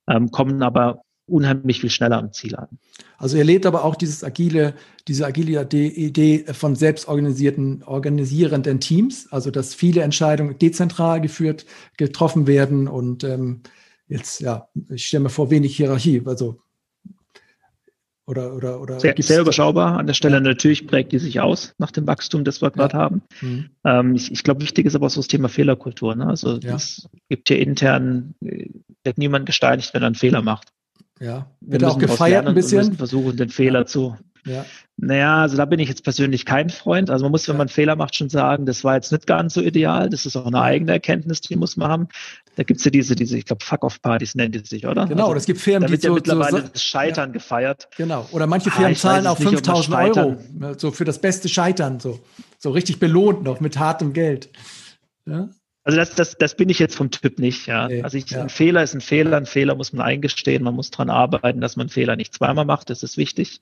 ähm, 0.10 0.32
kommen 0.32 0.64
aber 0.64 1.04
unheimlich 1.26 1.80
viel 1.80 1.90
schneller 1.90 2.18
am 2.18 2.34
Ziel 2.34 2.56
an. 2.56 2.68
Also 3.18 3.38
ihr 3.38 3.44
lebt 3.44 3.66
aber 3.66 3.86
auch 3.86 3.96
dieses 3.96 4.24
agile, 4.24 4.74
diese 5.08 5.26
agile 5.26 5.64
Idee 5.72 6.46
von 6.52 6.76
selbstorganisierten, 6.76 7.84
organisierenden 7.84 8.80
Teams, 8.80 9.32
also 9.32 9.50
dass 9.50 9.74
viele 9.74 10.02
Entscheidungen 10.02 10.58
dezentral 10.58 11.22
geführt, 11.22 11.66
getroffen 11.98 12.48
werden 12.48 12.88
und 12.88 13.24
ähm, 13.24 13.62
jetzt, 14.08 14.42
ja, 14.42 14.68
ich 14.90 15.06
stelle 15.06 15.24
mir 15.24 15.30
vor, 15.30 15.50
wenig 15.50 15.78
Hierarchie, 15.78 16.24
also 16.26 16.60
oder, 18.26 18.56
oder, 18.56 18.80
oder 18.80 19.00
sehr, 19.00 19.16
sehr 19.18 19.42
überschaubar 19.42 19.98
an 19.98 20.08
der 20.08 20.14
Stelle. 20.14 20.36
Ja. 20.36 20.40
Natürlich 20.42 20.88
prägt 20.88 21.12
die 21.12 21.20
sich 21.20 21.42
aus 21.42 21.74
nach 21.78 21.92
dem 21.92 22.08
Wachstum, 22.08 22.44
das 22.44 22.62
wir 22.62 22.72
gerade 22.72 22.94
ja. 22.94 23.00
haben. 23.00 23.22
Mhm. 23.42 23.70
Ähm, 23.86 24.16
ich, 24.16 24.32
ich 24.32 24.44
glaube, 24.44 24.62
wichtig 24.62 24.86
ist 24.86 24.96
aber 24.96 25.08
auch 25.08 25.12
so 25.12 25.20
das 25.20 25.28
Thema 25.28 25.50
Fehlerkultur. 25.50 26.16
Ne? 26.16 26.28
Also 26.28 26.58
ja. 26.58 26.76
es 26.76 27.10
gibt 27.30 27.50
hier 27.50 27.60
intern, 27.60 28.36
äh, 28.42 28.70
wird 29.04 29.18
niemand 29.18 29.46
gesteinigt, 29.46 29.94
wenn 29.94 30.04
er 30.04 30.08
einen 30.08 30.16
Fehler 30.16 30.42
macht. 30.42 30.70
Ja, 31.20 31.52
wird 31.62 31.84
auch 31.84 32.00
gefeiert 32.00 32.48
ein 32.48 32.56
bisschen. 32.56 32.94
versuchen, 32.94 33.38
den 33.38 33.50
Fehler 33.50 33.86
zu, 33.86 34.18
ja. 34.46 34.66
Naja, 34.98 35.42
also 35.42 35.58
da 35.58 35.66
bin 35.66 35.80
ich 35.80 35.90
jetzt 35.90 36.04
persönlich 36.04 36.46
kein 36.46 36.70
Freund. 36.70 37.10
Also 37.10 37.26
man 37.26 37.32
muss, 37.32 37.48
wenn 37.48 37.58
man 37.58 37.68
Fehler 37.68 37.96
macht, 37.96 38.16
schon 38.16 38.30
sagen, 38.30 38.66
das 38.66 38.84
war 38.84 38.96
jetzt 38.96 39.12
nicht 39.12 39.26
ganz 39.26 39.56
so 39.56 39.62
ideal. 39.62 40.10
Das 40.10 40.26
ist 40.26 40.36
auch 40.36 40.46
eine 40.46 40.62
eigene 40.62 40.92
Erkenntnis, 40.92 41.42
die 41.42 41.56
muss 41.56 41.78
man 41.78 41.90
haben. 41.90 42.08
Da 42.56 42.64
gibt's 42.64 42.86
ja 42.86 42.92
diese, 42.92 43.16
diese, 43.16 43.38
ich 43.38 43.46
glaube, 43.46 43.66
Fuck-Off-Partys 43.66 44.36
nennen 44.36 44.52
die 44.52 44.60
sich, 44.60 44.86
oder? 44.86 45.08
Genau, 45.08 45.26
also, 45.26 45.38
es 45.38 45.46
gibt 45.46 45.60
Firmen, 45.60 45.90
die 45.90 45.98
so, 45.98 46.10
ja 46.10 46.14
mittlerweile 46.14 46.62
so, 46.62 46.68
das 46.68 46.84
Scheitern 46.84 47.30
ja. 47.30 47.34
gefeiert. 47.34 47.90
Genau. 47.98 48.28
Oder 48.32 48.46
manche 48.46 48.70
ah, 48.70 48.74
Firmen 48.74 48.94
ah, 48.94 49.00
zahlen 49.00 49.28
auch 49.28 49.38
5000 49.38 49.96
Euro, 49.96 50.38
ne, 50.54 50.76
so 50.78 50.92
für 50.92 51.06
das 51.06 51.20
beste 51.20 51.50
Scheitern, 51.50 52.00
so, 52.00 52.20
so 52.60 52.72
richtig 52.72 53.00
belohnt 53.00 53.44
noch 53.44 53.60
mit 53.60 53.80
hartem 53.80 54.14
Geld. 54.14 54.50
Ja? 55.26 55.50
Also 55.86 55.98
das, 55.98 56.16
das, 56.16 56.38
das 56.38 56.56
bin 56.56 56.70
ich 56.70 56.80
jetzt 56.80 56.96
vom 56.96 57.12
Typ 57.12 57.40
nicht, 57.40 57.68
ja. 57.68 57.86
Okay, 57.86 58.04
also 58.04 58.18
ich, 58.18 58.30
ja. 58.30 58.42
ein 58.42 58.50
Fehler 58.50 58.84
ist 58.84 58.94
ein 58.94 59.02
Fehler, 59.02 59.36
ein 59.36 59.46
Fehler 59.46 59.76
muss 59.76 59.92
man 59.92 60.06
eingestehen, 60.06 60.64
man 60.64 60.76
muss 60.76 60.92
dran 60.92 61.10
arbeiten, 61.10 61.60
dass 61.60 61.76
man 61.76 61.90
Fehler 61.90 62.16
nicht 62.16 62.34
zweimal 62.34 62.64
macht, 62.64 62.90
das 62.90 63.04
ist 63.04 63.18
wichtig. 63.18 63.62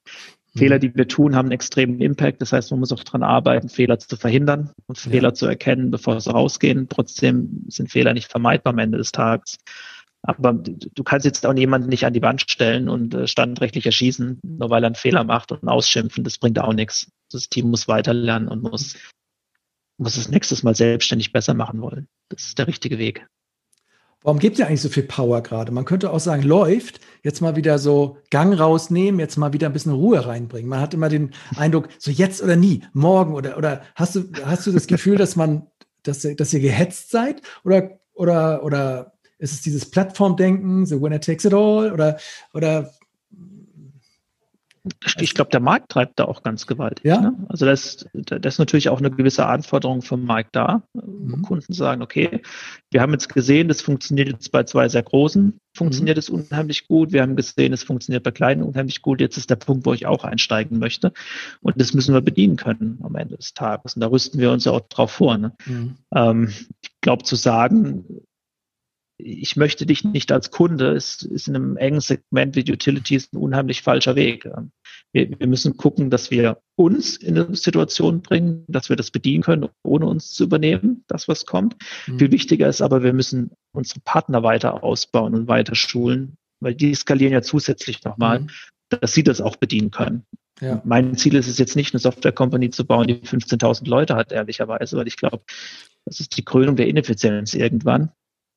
Mhm. 0.54 0.60
Fehler, 0.60 0.80
die 0.80 0.96
wir 0.96 1.08
tun, 1.08 1.36
haben 1.36 1.48
einen 1.48 1.54
extremen 1.54 2.02
Impact, 2.02 2.42
das 2.42 2.54
heißt, 2.54 2.72
man 2.72 2.80
muss 2.80 2.92
auch 2.92 3.04
dran 3.04 3.24
arbeiten, 3.24 3.70
Fehler 3.70 4.00
zu 4.00 4.16
verhindern 4.18 4.72
und 4.88 5.04
ja. 5.04 5.12
Fehler 5.12 5.34
zu 5.34 5.46
erkennen, 5.46 5.92
bevor 5.92 6.20
sie 6.20 6.32
rausgehen. 6.32 6.88
Trotzdem 6.90 7.66
sind 7.68 7.92
Fehler 7.92 8.14
nicht 8.14 8.30
vermeidbar 8.30 8.74
am 8.74 8.80
Ende 8.80 8.98
des 8.98 9.12
Tages. 9.12 9.58
Aber 10.24 10.54
du 10.54 11.04
kannst 11.04 11.26
jetzt 11.26 11.48
auch 11.48 11.56
jemanden 11.56 11.90
nicht 11.90 12.06
an 12.06 12.14
die 12.14 12.22
Wand 12.22 12.42
stellen 12.42 12.90
und 12.90 13.14
äh, 13.16 13.28
standrechtlich 13.28 13.88
erschießen, 13.88 14.40
nur 14.44 14.70
weil 14.70 14.84
er 14.84 14.88
einen 14.88 14.96
Fehler 14.96 15.24
macht 15.24 15.52
und 15.52 15.68
ausschimpfen, 15.68 16.24
das 16.24 16.38
bringt 16.38 16.60
auch 16.60 16.74
nichts. 16.74 17.10
Das 17.32 17.50
Team 17.50 17.70
muss 17.70 17.88
weiterlernen 17.88 18.48
und 18.48 18.62
muss 18.62 18.98
muss 20.02 20.18
es 20.18 20.30
nächstes 20.30 20.64
Mal 20.64 20.76
selbstständig 20.76 21.32
besser 21.32 21.54
machen 21.54 21.82
wollen. 21.82 22.08
Das 22.30 22.46
ist 22.46 22.58
der 22.58 22.68
richtige 22.68 22.98
Weg. 22.98 23.28
Warum 24.24 24.38
gibt 24.38 24.60
es 24.60 24.66
eigentlich 24.66 24.82
so 24.82 24.90
viel 24.90 25.04
Power 25.04 25.42
gerade? 25.42 25.72
Man 25.72 25.86
könnte 25.86 26.12
auch 26.12 26.20
sagen, 26.20 26.44
läuft, 26.44 27.00
jetzt 27.24 27.42
mal 27.42 27.56
wieder 27.56 27.80
so 27.80 28.18
Gang 28.30 28.58
rausnehmen, 28.58 29.20
jetzt 29.20 29.38
mal 29.38 29.52
wieder 29.52 29.68
ein 29.68 29.74
bisschen 29.74 29.94
Ruhe 29.94 30.26
reinbringen. 30.26 30.70
Man 30.70 30.80
hat 30.80 30.94
immer 30.94 31.10
den 31.10 31.32
Eindruck, 31.56 31.90
so 31.98 32.12
jetzt 32.12 32.44
oder 32.44 32.56
nie, 32.56 32.84
morgen 32.94 33.34
oder, 33.34 33.58
oder 33.58 33.82
hast 33.96 34.16
du, 34.16 34.26
hast 34.46 34.68
du 34.68 34.72
das 34.72 34.86
Gefühl, 34.86 35.18
dass 35.18 35.36
man, 35.36 35.68
dass, 36.04 36.22
dass 36.22 36.54
ihr 36.54 36.60
gehetzt 36.60 37.10
seid? 37.10 37.42
Oder, 37.64 38.00
oder, 38.14 38.64
oder 38.64 39.14
ist 39.40 39.54
es 39.54 39.62
dieses 39.62 39.90
Plattformdenken, 39.90 40.86
so 40.86 41.02
winner 41.02 41.20
takes 41.20 41.46
it 41.46 41.54
all? 41.54 41.92
Oder, 41.92 42.18
oder 42.54 42.92
ich 45.20 45.36
glaube, 45.36 45.52
der 45.52 45.60
Markt 45.60 45.90
treibt 45.90 46.20
da 46.20 46.26
auch 46.26 46.42
ganz 46.42 46.66
gewaltig. 46.66 47.06
Ja? 47.06 47.22
Ne? 47.22 47.46
Also 47.50 47.66
das, 47.66 48.06
das 48.14 48.56
ist 48.56 48.60
natürlich 48.60 48.90
auch 48.90 48.98
eine 48.98 49.12
gewisse 49.12 49.46
Anforderung 49.46 50.02
vom 50.02 50.26
Markt 50.26 50.56
da. 50.56 50.82
Mhm. 50.94 51.44
Kunden 51.44 51.74
sagen, 51.74 52.02
okay, 52.02 52.42
wir 52.90 53.02
haben 53.02 53.12
jetzt 53.12 53.32
gesehen, 53.32 53.68
das 53.68 53.82
funktioniert 53.82 54.30
jetzt 54.30 54.52
bei 54.52 54.64
zwei 54.64 54.90
sehr 54.90 55.04
großen, 55.04 55.60
funktioniert 55.76 56.18
es 56.18 56.32
mhm. 56.32 56.40
unheimlich 56.40 56.88
gut. 56.88 57.12
Wir 57.12 57.22
haben 57.22 57.36
gesehen, 57.36 57.74
es 57.74 57.84
funktioniert 57.84 58.24
bei 58.24 58.32
kleinen 58.32 58.64
unheimlich 58.64 59.04
gut. 59.04 59.22
Jetzt 59.22 59.38
ist 59.38 59.52
der 59.52 59.56
Punkt, 59.56 59.86
wo 59.86 59.94
ich 59.94 60.08
auch 60.08 60.24
einsteigen 60.24 60.80
möchte. 60.80 61.14
Und 61.62 61.80
das 61.80 61.94
müssen 61.94 62.16
wir 62.16 62.22
bedienen 62.22 62.56
können 62.56 63.00
am 63.04 63.16
Ende 63.16 63.38
des 63.38 63.54
Tages. 63.54 63.96
Und 63.96 64.02
da 64.02 64.08
rüsten 64.08 64.40
wir 64.40 64.52
uns 64.52 64.66
ja 64.66 64.72
auch 64.72 64.88
drauf 64.90 65.12
vor. 65.12 65.38
Ne? 65.38 65.54
Mhm. 65.68 65.96
Ähm, 66.16 66.54
ich 66.82 66.90
glaube, 67.02 67.24
zu 67.24 67.36
sagen, 67.36 68.06
ich 69.24 69.56
möchte 69.56 69.86
dich 69.86 70.04
nicht 70.04 70.32
als 70.32 70.52
Kunde, 70.52 70.92
ist, 70.92 71.24
ist 71.24 71.48
in 71.48 71.56
einem 71.56 71.78
engen 71.78 72.02
Segment 72.02 72.56
wie 72.56 72.72
Utilities 72.72 73.32
ein 73.32 73.38
unheimlich 73.38 73.82
falscher 73.82 74.16
Weg. 74.16 74.50
Wir, 75.14 75.30
wir, 75.40 75.48
müssen 75.48 75.78
gucken, 75.78 76.10
dass 76.10 76.32
wir 76.32 76.62
uns 76.76 77.18
in 77.18 77.38
eine 77.38 77.56
Situation 77.56 78.22
bringen, 78.22 78.66
dass 78.68 78.90
wir 78.90 78.96
das 78.96 79.12
bedienen 79.12 79.44
können, 79.44 79.70
ohne 79.84 80.06
uns 80.06 80.32
zu 80.34 80.44
übernehmen, 80.44 81.04
das, 81.08 81.28
was 81.28 81.46
kommt. 81.46 81.76
Mhm. 82.08 82.20
Viel 82.20 82.32
wichtiger 82.32 82.68
ist 82.68 82.82
aber, 82.82 83.04
wir 83.04 83.14
müssen 83.14 83.52
unsere 83.74 84.00
Partner 84.02 84.44
weiter 84.44 84.84
ausbauen 84.84 85.36
und 85.36 85.48
weiter 85.48 85.76
schulen, 85.76 86.38
weil 86.62 86.76
die 86.76 86.96
skalieren 86.96 87.34
ja 87.34 87.42
zusätzlich 87.42 88.04
nochmal, 88.04 88.42
mhm. 88.42 88.50
dass 88.90 89.14
sie 89.14 89.24
das 89.24 89.42
auch 89.42 89.58
bedienen 89.58 89.92
können. 89.92 90.26
Ja. 90.62 90.82
Mein 90.86 91.18
Ziel 91.18 91.36
ist 91.36 91.48
es 91.48 91.58
jetzt 91.58 91.76
nicht, 91.76 91.94
eine 91.94 92.00
Software-Company 92.00 92.70
zu 92.70 92.86
bauen, 92.86 93.08
die 93.08 93.16
15.000 93.16 93.90
Leute 93.90 94.16
hat, 94.16 94.32
ehrlicherweise, 94.32 94.96
weil 94.96 95.08
ich 95.08 95.18
glaube, 95.18 95.44
das 96.06 96.20
ist 96.20 96.38
die 96.38 96.46
Krönung 96.46 96.76
der 96.76 96.88
Ineffizienz 96.88 97.54
irgendwann 97.54 98.12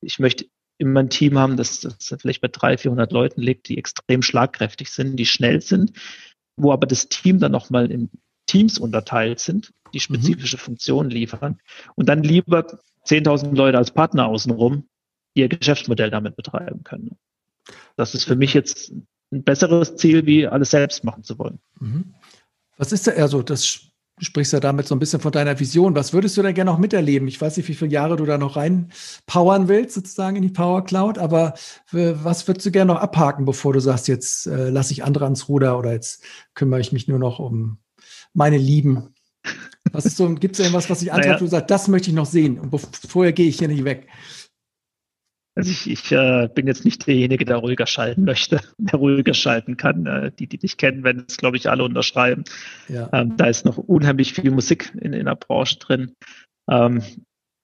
ich 0.05 0.19
möchte 0.19 0.47
immer 0.79 1.01
ein 1.01 1.11
Team 1.11 1.39
haben, 1.39 1.57
das, 1.57 1.81
das 1.81 2.15
vielleicht 2.21 2.41
bei 2.41 2.49
300, 2.49 2.81
400 2.81 3.13
Leuten 3.13 3.41
liegt, 3.41 3.69
die 3.69 3.79
extrem 3.79 4.23
schlagkräftig 4.23 4.91
sind, 4.91 5.17
die 5.17 5.27
schnell 5.27 5.61
sind, 5.61 5.93
wo 6.57 6.73
aber 6.73 6.87
das 6.87 7.09
Team 7.09 7.39
dann 7.39 7.53
nochmal 7.53 7.91
in 7.91 8.11
Teams 8.47 8.79
unterteilt 8.79 9.41
sind, 9.41 9.73
die 9.93 9.99
mhm. 9.99 10.01
spezifische. 10.01 10.59
Funktionen 10.59 11.11
liefern 11.11 11.61
und 11.95 12.09
dann 12.09 12.23
lieber 12.23 12.67
10.000 13.07 13.55
Leute 13.55 13.79
als 13.79 13.91
Partner 13.93 14.27
außenrum 14.27 14.89
ihr 15.35 15.49
Geschäftsmodell 15.49 16.11
damit 16.11 16.37
betreiben 16.37 16.85
können. 16.85 17.17
Das 17.97 18.15
ist 18.15 18.25
für 18.25 18.37
mich 18.37 18.55
jetzt 18.55 18.93
ein 19.33 19.45
besseres 19.45 19.97
Ziel, 19.97 20.27
wie 20.27 20.47
alles 20.47 20.71
selbst 20.71 21.05
machen 21.05 21.25
zu 21.25 21.39
wollen. 21.39 21.61
Mhm. 21.81 22.15
Was 22.77 22.93
ist 22.93 23.07
da 23.07 23.13
eher 23.13 23.29
so 23.29 23.43
das 23.43 23.91
Du 24.17 24.25
sprichst 24.25 24.53
ja 24.53 24.61
damit 24.61 24.87
so 24.87 24.95
ein 24.95 25.01
bisschen 25.01 25.21
von 25.21 25.33
deiner 25.33 25.59
Vision. 25.59 25.97
Was 25.97 26.13
würdest 26.13 26.37
du 26.37 26.43
denn 26.43 26.55
gerne 26.55 26.71
noch 26.71 26.79
miterleben? 26.79 27.27
Ich 27.27 27.41
weiß 27.41 27.57
nicht, 27.57 27.69
wie 27.69 27.75
viele 27.75 27.91
Jahre 27.91 28.15
du 28.15 28.25
da 28.25 28.39
noch 28.39 28.57
reinpowern 28.57 29.67
willst, 29.67 29.95
sozusagen 29.95 30.37
in 30.37 30.43
die 30.43 30.51
Power 30.51 30.85
Cloud, 30.85 31.19
aber 31.19 31.55
was 31.91 32.47
würdest 32.47 32.67
du 32.67 32.71
gerne 32.71 32.93
noch 32.93 33.01
abhaken, 33.01 33.45
bevor 33.45 33.73
du 33.73 33.81
sagst, 33.81 34.07
jetzt 34.07 34.47
äh, 34.47 34.71
lasse 34.71 34.93
ich 34.93 35.03
andere 35.03 35.25
ans 35.25 35.49
Ruder 35.49 35.79
oder 35.79 35.93
jetzt 35.93 36.23
kümmere 36.55 36.81
ich 36.81 36.93
mich 36.93 37.09
nur 37.09 37.19
noch 37.19 37.41
um 37.41 37.79
meine 38.35 38.59
Lieben? 38.59 39.15
Was 39.91 40.07
ist 40.07 40.17
so, 40.17 40.33
gibt 40.35 40.55
es 40.55 40.61
irgendwas, 40.61 40.89
was 40.89 41.03
ich 41.03 41.13
antreibt, 41.13 41.27
naja. 41.27 41.41
wo 41.41 41.45
du 41.47 41.51
sagst, 41.51 41.71
das 41.71 41.89
möchte 41.89 42.11
ich 42.11 42.17
noch 42.17 42.27
sehen 42.27 42.61
und 42.61 42.73
vorher 43.09 43.33
gehe 43.33 43.49
ich 43.49 43.59
hier 43.59 43.69
nicht 43.69 43.85
weg? 43.85 44.07
Also 45.57 45.71
ich, 45.71 45.89
ich 45.89 46.11
äh, 46.11 46.49
bin 46.53 46.67
jetzt 46.67 46.85
nicht 46.85 47.07
derjenige, 47.07 47.45
der 47.45 47.57
ruhiger 47.57 47.87
schalten 47.87 48.25
möchte, 48.25 48.61
der 48.79 48.99
ruhiger 48.99 49.35
schalten 49.35 49.77
kann. 49.77 50.07
Äh, 50.07 50.33
die, 50.33 50.49
die 50.49 50.59
dich 50.59 50.77
kennen, 50.77 51.05
werden 51.05 51.25
es, 51.29 51.37
glaube 51.37 51.57
ich, 51.57 51.71
alle 51.71 51.85
unterschreiben. 51.85 52.45
Ja. 52.89 53.09
Ähm, 53.13 53.37
da 53.37 53.47
ist 53.47 53.65
noch 53.65 53.79
unheimlich 53.79 54.35
viel 54.35 54.51
Musik 54.51 54.93
in, 55.01 55.13
in 55.13 55.27
der 55.27 55.37
Branche 55.37 55.79
drin. 55.79 56.17
Ähm, 56.69 57.03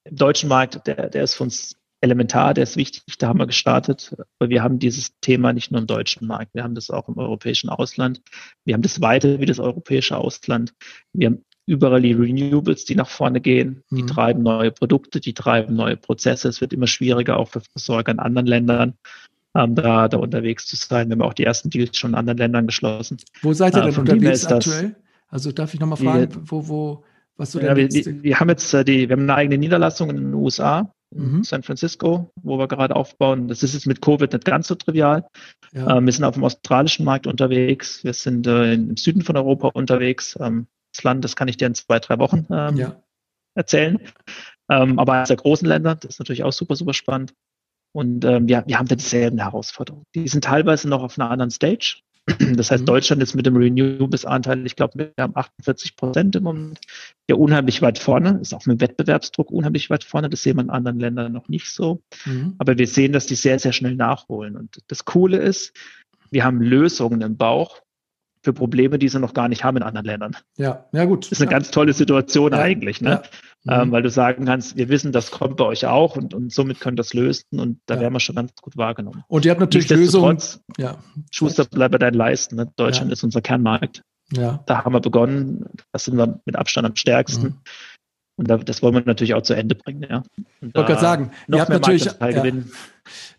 Im 0.05 0.17
deutschen 0.17 0.49
Markt, 0.49 0.87
der, 0.87 1.09
der 1.09 1.25
ist 1.25 1.35
für 1.35 1.43
uns 1.45 1.77
elementar, 2.01 2.55
der 2.55 2.63
ist 2.63 2.77
wichtig, 2.77 3.03
da 3.19 3.29
haben 3.29 3.39
wir 3.39 3.47
gestartet. 3.47 4.15
Aber 4.39 4.49
wir 4.49 4.63
haben 4.63 4.79
dieses 4.79 5.19
Thema 5.21 5.53
nicht 5.53 5.71
nur 5.71 5.81
im 5.81 5.87
deutschen 5.87 6.27
Markt, 6.27 6.55
wir 6.55 6.63
haben 6.63 6.75
das 6.75 6.91
auch 6.91 7.09
im 7.09 7.19
europäischen 7.19 7.69
Ausland. 7.69 8.23
Wir 8.65 8.75
haben 8.75 8.83
das 8.83 9.01
weiter 9.01 9.41
wie 9.41 9.47
das 9.47 9.59
europäische 9.59 10.17
Ausland. 10.17 10.73
Wir 11.13 11.27
haben 11.27 11.45
überall 11.71 12.03
die 12.03 12.13
Renewables, 12.13 12.85
die 12.85 12.97
nach 12.97 13.09
vorne 13.09 13.41
gehen, 13.41 13.85
die 13.91 14.03
mhm. 14.03 14.09
treiben 14.09 14.43
neue 14.43 14.73
Produkte, 14.73 15.21
die 15.21 15.35
treiben 15.35 15.77
neue 15.77 15.97
Prozesse. 15.97 16.49
Es 16.49 16.61
wird 16.61 16.73
immer 16.73 16.89
schwieriger, 16.89 17.39
auch 17.39 17.49
für 17.49 17.61
Versorger 17.61 18.11
in 18.11 18.19
anderen 18.19 18.47
Ländern 18.47 18.95
ähm, 19.55 19.77
da, 19.77 20.09
da 20.09 20.19
unterwegs 20.19 20.67
zu 20.67 20.75
sein. 20.75 21.09
Wir 21.09 21.13
haben 21.13 21.23
auch 21.23 21.33
die 21.33 21.45
ersten 21.45 21.71
Deals 21.71 21.97
schon 21.97 22.11
in 22.11 22.17
anderen 22.17 22.39
Ländern 22.39 22.67
geschlossen. 22.67 23.19
Wo 23.43 23.53
seid 23.53 23.77
ihr 23.77 23.85
äh, 23.85 23.91
denn 23.91 24.01
unterwegs 24.01 24.47
aktuell? 24.47 24.97
Also 25.29 25.53
darf 25.53 25.73
ich 25.73 25.79
nochmal 25.79 25.97
fragen, 25.97 26.35
wir, 26.35 26.43
wo, 26.47 26.69
wo, 26.69 27.05
was 27.37 27.53
du 27.53 27.61
ja, 27.61 27.73
denn 27.73 27.93
wir, 27.93 28.23
wir, 28.25 28.41
haben 28.41 28.49
jetzt 28.49 28.75
äh, 28.75 28.85
die, 28.85 29.09
wir 29.09 29.15
haben 29.15 29.23
eine 29.23 29.37
eigene 29.37 29.59
Niederlassung 29.59 30.11
in 30.11 30.17
den 30.17 30.35
USA, 30.35 30.93
mhm. 31.15 31.45
San 31.45 31.63
Francisco, 31.63 32.33
wo 32.43 32.59
wir 32.59 32.67
gerade 32.67 32.97
aufbauen. 32.97 33.47
Das 33.47 33.63
ist 33.63 33.75
jetzt 33.75 33.87
mit 33.87 34.03
Covid 34.03 34.33
nicht 34.33 34.45
ganz 34.45 34.67
so 34.67 34.75
trivial. 34.75 35.25
Ja. 35.73 35.99
Ähm, 35.99 36.07
wir 36.07 36.13
sind 36.13 36.25
auf 36.25 36.35
dem 36.35 36.43
australischen 36.43 37.05
Markt 37.05 37.29
unterwegs. 37.29 38.03
Wir 38.03 38.13
sind 38.13 38.49
äh, 38.49 38.75
im 38.75 38.97
Süden 38.97 39.23
von 39.23 39.37
Europa 39.37 39.69
unterwegs. 39.69 40.37
Ähm, 40.41 40.67
Land, 41.03 41.25
das 41.25 41.37
kann 41.37 41.49
ich 41.49 41.57
dir 41.57 41.67
in 41.67 41.75
zwei, 41.75 41.99
drei 41.99 42.19
Wochen 42.19 42.47
ähm, 42.51 42.77
ja. 42.77 43.03
erzählen. 43.55 43.99
Ähm, 44.71 44.99
aber 44.99 45.15
als 45.15 45.29
der 45.29 45.37
großen 45.37 45.67
Länder, 45.67 45.97
das 45.97 46.13
ist 46.13 46.19
natürlich 46.19 46.45
auch 46.45 46.53
super, 46.53 46.77
super 46.77 46.95
spannend. 46.95 47.35
Und 47.93 48.25
ähm, 48.25 48.47
ja, 48.49 48.63
wir 48.67 48.79
haben 48.79 48.87
da 48.87 48.95
dieselben 48.95 49.39
Herausforderungen. 49.39 50.05
Die 50.15 50.29
sind 50.29 50.45
teilweise 50.45 50.89
noch 50.89 51.03
auf 51.03 51.19
einer 51.19 51.31
anderen 51.31 51.51
Stage. 51.51 52.01
Das 52.57 52.71
heißt, 52.71 52.83
mhm. 52.83 52.87
Deutschland 52.87 53.23
ist 53.23 53.35
mit 53.35 53.47
dem 53.47 53.57
Renewables-Anteil, 53.57 54.65
ich 54.67 54.77
glaube, 54.77 54.99
wir 54.99 55.13
haben 55.19 55.35
48 55.35 55.97
Prozent 55.97 56.37
im 56.37 56.45
Moment, 56.45 56.79
ja 57.29 57.35
unheimlich 57.35 57.83
weit 57.83 57.99
vorne, 57.99 58.39
ist 58.41 58.55
auch 58.55 58.67
mit 58.67 58.81
Wettbewerbsdruck 58.81 59.51
unheimlich 59.51 59.91
weit 59.91 60.05
vorne. 60.05 60.29
Das 60.29 60.43
sehen 60.43 60.57
wir 60.57 60.63
in 60.63 60.71
anderen 60.71 61.01
Ländern 61.01 61.33
noch 61.33 61.49
nicht 61.49 61.69
so. 61.69 62.03
Mhm. 62.27 62.55
Aber 62.59 62.79
wir 62.79 62.87
sehen, 62.87 63.13
dass 63.13 63.27
die 63.27 63.35
sehr, 63.35 63.59
sehr 63.59 63.73
schnell 63.73 63.97
nachholen. 63.97 64.57
Und 64.57 64.79
das 64.89 65.05
Coole 65.05 65.39
ist, 65.39 65.73
wir 66.31 66.45
haben 66.45 66.61
Lösungen 66.61 67.23
im 67.23 67.37
Bauch, 67.37 67.81
für 68.43 68.53
Probleme, 68.53 68.99
die 68.99 69.09
sie 69.09 69.19
noch 69.19 69.35
gar 69.35 69.49
nicht 69.49 69.65
haben 69.65 69.77
in 69.77 69.83
anderen 69.83 70.07
Ländern. 70.07 70.37
Ja, 70.57 70.87
ja 70.93 71.05
gut. 71.05 71.27
Das 71.27 71.33
ist 71.33 71.43
eine 71.43 71.51
ja. 71.51 71.59
ganz 71.59 71.71
tolle 71.71 71.93
Situation 71.93 72.53
ja. 72.53 72.59
eigentlich, 72.59 73.01
ne? 73.01 73.23
Ja. 73.65 73.83
Ähm, 73.83 73.89
mhm. 73.89 73.93
weil 73.93 74.03
du 74.03 74.09
sagen 74.09 74.47
kannst, 74.47 74.79
wir 74.79 74.89
wissen, 74.89 75.13
das 75.13 75.31
kommt 75.31 75.59
bei 75.59 75.65
euch 75.65 75.85
auch 75.85 76.17
und, 76.17 76.33
und 76.33 76.51
somit 76.51 76.81
können 76.81 76.97
das 76.97 77.13
lösen 77.13 77.61
und 77.61 77.79
da 77.85 78.01
werden 78.01 78.15
wir 78.15 78.21
schon 78.21 78.37
ganz 78.37 78.53
gut 78.55 78.79
wahrgenommen. 78.79 79.23
Und 79.29 79.45
ihr 79.45 79.51
habt 79.51 79.61
natürlich 79.61 79.91
Lösungen. 79.91 80.39
Ja. 80.79 80.97
Schuster, 81.31 81.67
bleib 81.71 81.93
bei 81.93 81.99
deinen 81.99 82.15
Leisten. 82.15 82.57
Ne? 82.57 82.73
Deutschland 82.77 83.13
ist 83.13 83.23
unser 83.23 83.43
Kernmarkt. 83.43 84.03
Ja. 84.33 84.63
Da 84.65 84.85
haben 84.85 84.95
wir 84.95 85.01
begonnen. 85.01 85.67
Das 85.93 86.05
sind 86.05 86.17
wir 86.17 86.41
mit 86.47 86.57
Abstand 86.57 86.87
am 86.87 86.97
stärksten. 86.97 87.45
Mhm. 87.45 87.59
Und 88.37 88.49
da, 88.49 88.57
das 88.57 88.83
wollen 88.83 88.95
wir 88.95 89.03
natürlich 89.05 89.35
auch 89.35 89.43
zu 89.43 89.53
Ende 89.53 89.75
bringen. 89.75 90.07
Ja. 90.09 90.23
ich 90.39 90.75
wollte 90.75 90.93
gerade 90.93 91.01
sagen, 91.01 91.31
ihr 91.47 91.61
habt 91.61 91.69
natürlich, 91.69 92.07
ja, 92.07 92.17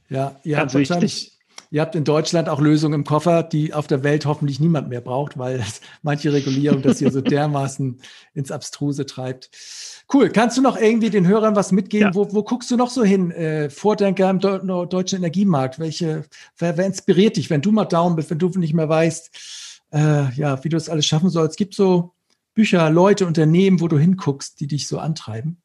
ja, 0.10 0.36
ihr 0.44 0.58
Ganz 0.58 0.76
habt 0.76 0.80
wichtig. 0.82 1.40
Ihr 1.74 1.80
habt 1.80 1.96
in 1.96 2.04
Deutschland 2.04 2.50
auch 2.50 2.60
Lösungen 2.60 2.96
im 2.96 3.04
Koffer, 3.06 3.44
die 3.44 3.74
auf 3.74 3.88
der 3.88 4.04
Welt 4.04 4.26
hoffentlich 4.26 4.60
niemand 4.60 4.90
mehr 4.90 5.00
braucht, 5.00 5.38
weil 5.38 5.58
das, 5.58 5.80
manche 6.02 6.34
Regulierung 6.34 6.82
das 6.82 7.00
hier 7.00 7.12
so 7.12 7.22
dermaßen 7.22 8.02
ins 8.34 8.52
Abstruse 8.52 9.06
treibt. 9.06 9.50
Cool. 10.14 10.30
Kannst 10.30 10.58
du 10.58 10.62
noch 10.62 10.76
irgendwie 10.76 11.10
den 11.10 11.26
Hörern 11.26 11.56
was 11.56 11.72
mitgeben? 11.72 12.10
Ja. 12.10 12.16
Wo, 12.16 12.34
wo 12.34 12.44
guckst 12.44 12.70
du 12.72 12.76
noch 12.76 12.90
so 12.90 13.06
hin? 13.06 13.32
Äh, 13.32 13.70
Vordenker 13.70 14.30
im 14.30 14.40
Do 14.40 14.86
deutschen 14.86 15.20
Energiemarkt. 15.20 15.80
Welche, 15.80 16.26
wer, 16.58 16.76
wer, 16.76 16.86
inspiriert 16.86 17.38
dich, 17.38 17.50
wenn 17.50 17.62
du 17.62 17.72
mal 17.72 17.86
down 17.86 18.18
bist, 18.18 18.30
wenn 18.30 18.40
du 18.40 18.50
nicht 18.50 18.74
mehr 18.74 18.90
weißt, 18.90 19.32
äh, 19.94 20.30
ja, 20.34 20.62
wie 20.66 20.70
du 20.70 20.76
das 20.76 20.90
alles 20.90 21.06
schaffen 21.06 21.30
sollst? 21.30 21.56
Gibt 21.56 21.74
so 21.74 22.12
Bücher, 22.54 22.90
Leute, 22.90 23.26
Unternehmen, 23.26 23.80
wo 23.80 23.88
du 23.88 23.98
hinguckst, 23.98 24.60
die 24.60 24.68
dich 24.68 24.90
so 24.90 25.00
antreiben 25.00 25.62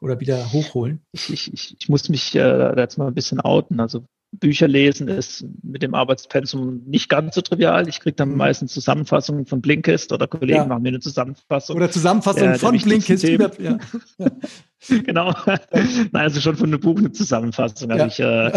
oder 0.00 0.20
wieder 0.20 0.52
hochholen? 0.52 1.04
Ich, 1.10 1.30
ich, 1.32 1.76
ich 1.80 1.88
muss 1.88 2.08
mich 2.08 2.32
äh, 2.36 2.78
jetzt 2.78 2.96
mal 2.96 3.08
ein 3.08 3.14
bisschen 3.14 3.40
outen. 3.40 3.80
Also 3.80 4.04
Bücher 4.32 4.68
lesen 4.68 5.08
ist 5.08 5.44
mit 5.62 5.82
dem 5.82 5.94
Arbeitspensum 5.94 6.82
nicht 6.86 7.08
ganz 7.08 7.34
so 7.34 7.40
trivial. 7.40 7.88
Ich 7.88 8.00
kriege 8.00 8.16
dann 8.16 8.30
mhm. 8.30 8.36
meistens 8.36 8.74
Zusammenfassungen 8.74 9.46
von 9.46 9.62
Blinkist 9.62 10.12
oder 10.12 10.26
Kollegen 10.26 10.54
ja. 10.54 10.66
machen 10.66 10.82
mir 10.82 10.90
eine 10.90 11.00
Zusammenfassung. 11.00 11.76
Oder 11.76 11.90
Zusammenfassung 11.90 12.48
äh, 12.48 12.58
von 12.58 12.76
Blinkist. 12.78 13.24
Über, 13.24 13.50
ja. 13.60 13.78
genau. 14.88 15.34
Nein, 15.46 16.10
also 16.12 16.40
schon 16.40 16.56
von 16.56 16.68
einem 16.68 16.80
Buch 16.80 16.98
eine 16.98 17.12
Zusammenfassung. 17.12 17.90
Also 17.90 18.06
ich, 18.06 18.20
äh, 18.20 18.52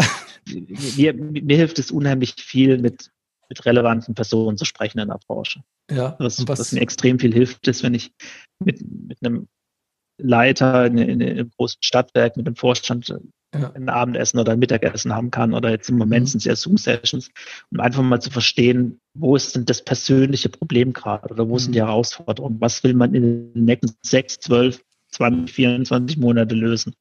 mir, 0.96 1.14
mir, 1.14 1.56
hilft 1.56 1.78
es 1.78 1.90
unheimlich 1.90 2.34
viel, 2.36 2.78
mit, 2.78 3.10
mit 3.48 3.64
relevanten 3.64 4.14
Personen 4.14 4.58
zu 4.58 4.66
sprechen 4.66 4.98
in 4.98 5.08
der 5.08 5.20
Branche. 5.26 5.62
Ja. 5.90 6.16
Was, 6.18 6.46
was, 6.46 6.58
was 6.58 6.72
mir 6.72 6.80
extrem 6.80 7.18
viel 7.18 7.32
hilft, 7.32 7.66
ist, 7.66 7.82
wenn 7.82 7.94
ich 7.94 8.12
mit, 8.58 8.84
mit 9.08 9.18
einem 9.24 9.48
Leiter 10.18 10.84
in, 10.86 10.98
in, 10.98 11.20
in 11.22 11.30
einem 11.30 11.50
großen 11.56 11.82
Stadtwerk, 11.82 12.36
mit 12.36 12.46
dem 12.46 12.56
Vorstand 12.56 13.14
ja. 13.54 13.70
ein 13.72 13.88
Abendessen 13.88 14.38
oder 14.38 14.52
ein 14.52 14.58
Mittagessen 14.58 15.12
haben 15.12 15.30
kann 15.30 15.54
oder 15.54 15.70
jetzt 15.70 15.88
im 15.90 15.98
Moment 15.98 16.24
mhm. 16.24 16.28
sind 16.28 16.38
es 16.38 16.44
ja 16.44 16.56
Zoom-Sessions, 16.56 17.30
um 17.70 17.80
einfach 17.80 18.02
mal 18.02 18.20
zu 18.20 18.30
verstehen, 18.30 19.00
wo 19.14 19.36
ist 19.36 19.54
denn 19.54 19.64
das 19.64 19.84
persönliche 19.84 20.48
Problem 20.48 20.92
gerade 20.92 21.28
oder 21.32 21.48
wo 21.48 21.54
mhm. 21.54 21.58
sind 21.58 21.74
die 21.74 21.80
Herausforderungen, 21.80 22.60
was 22.60 22.82
will 22.84 22.94
man 22.94 23.14
in 23.14 23.52
den 23.52 23.64
nächsten 23.64 23.94
sechs, 24.02 24.38
zwölf, 24.40 24.82
20, 25.10 25.54
24 25.54 26.16
Monate 26.16 26.54
lösen. 26.54 26.94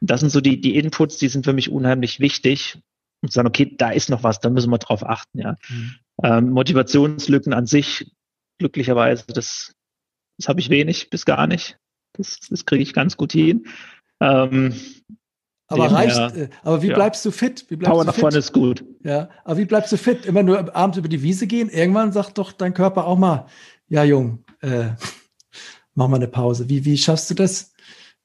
Und 0.00 0.10
das 0.10 0.20
sind 0.20 0.30
so 0.30 0.40
die, 0.40 0.60
die 0.60 0.76
Inputs, 0.76 1.18
die 1.18 1.28
sind 1.28 1.44
für 1.44 1.52
mich 1.52 1.70
unheimlich 1.70 2.20
wichtig 2.20 2.78
und 3.20 3.30
zu 3.30 3.36
sagen, 3.36 3.48
okay, 3.48 3.74
da 3.76 3.90
ist 3.90 4.10
noch 4.10 4.22
was, 4.22 4.40
da 4.40 4.50
müssen 4.50 4.70
wir 4.70 4.78
drauf 4.78 5.04
achten, 5.04 5.38
ja. 5.38 5.56
Mhm. 5.68 5.94
Ähm, 6.22 6.50
Motivationslücken 6.50 7.52
an 7.52 7.66
sich, 7.66 8.12
glücklicherweise, 8.58 9.24
das, 9.26 9.74
das 10.38 10.48
habe 10.48 10.60
ich 10.60 10.70
wenig 10.70 11.10
bis 11.10 11.24
gar 11.24 11.46
nicht. 11.46 11.76
Das, 12.12 12.38
das 12.48 12.64
kriege 12.64 12.82
ich 12.82 12.92
ganz 12.92 13.16
gut 13.16 13.32
hin. 13.32 13.66
Ähm, 14.20 14.74
aber 15.66 15.90
reicht, 15.90 16.36
äh, 16.36 16.48
aber 16.62 16.82
wie 16.82 16.88
ja. 16.88 16.94
bleibst 16.94 17.24
du 17.24 17.30
fit? 17.30 17.64
Wie 17.68 17.76
bleibst 17.76 17.92
Power 17.92 18.04
nach 18.04 18.14
fit? 18.14 18.20
vorne 18.20 18.38
ist 18.38 18.52
gut. 18.52 18.84
Ja, 19.02 19.30
aber 19.44 19.58
wie 19.58 19.64
bleibst 19.64 19.92
du 19.92 19.96
fit? 19.96 20.26
Immer 20.26 20.42
nur 20.42 20.74
abends 20.76 20.98
über 20.98 21.08
die 21.08 21.22
Wiese 21.22 21.46
gehen? 21.46 21.68
Irgendwann 21.70 22.12
sagt 22.12 22.38
doch 22.38 22.52
dein 22.52 22.74
Körper 22.74 23.06
auch 23.06 23.18
mal, 23.18 23.46
ja, 23.88 24.04
Jung, 24.04 24.44
äh, 24.60 24.88
mach 25.94 26.08
mal 26.08 26.16
eine 26.16 26.28
Pause. 26.28 26.68
Wie, 26.68 26.84
wie 26.84 26.98
schaffst 26.98 27.30
du 27.30 27.34
das? 27.34 27.72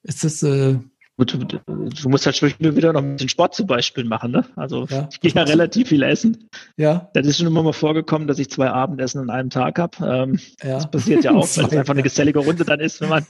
Ist 0.02 0.24
das, 0.24 0.42
äh, 0.42 0.78
Gut, 1.20 1.34
du 1.34 2.08
musst 2.08 2.24
halt 2.24 2.34
zwischendurch 2.34 2.76
wieder 2.76 2.94
noch 2.94 3.02
ein 3.02 3.12
bisschen 3.12 3.28
Sport 3.28 3.54
zum 3.54 3.66
Beispiel 3.66 4.04
machen, 4.04 4.30
ne? 4.30 4.46
Also 4.56 4.86
ja, 4.86 5.06
ich 5.12 5.20
gehe 5.20 5.30
ja 5.30 5.42
relativ 5.42 5.88
viel 5.88 6.02
essen. 6.02 6.48
Ja. 6.78 7.10
Das 7.12 7.26
ist 7.26 7.36
schon 7.36 7.46
immer 7.46 7.62
mal 7.62 7.74
vorgekommen, 7.74 8.26
dass 8.26 8.38
ich 8.38 8.48
zwei 8.48 8.70
Abendessen 8.70 9.20
an 9.20 9.28
einem 9.28 9.50
Tag 9.50 9.78
habe. 9.78 9.98
Ähm, 10.02 10.38
ja. 10.62 10.76
Das 10.76 10.90
passiert 10.90 11.24
ja 11.24 11.32
auch, 11.32 11.46
weil 11.58 11.66
es 11.66 11.76
einfach 11.76 11.92
eine 11.92 12.02
gesellige 12.02 12.38
Runde 12.38 12.64
dann 12.64 12.80
ist, 12.80 13.02
wenn 13.02 13.10
man, 13.10 13.26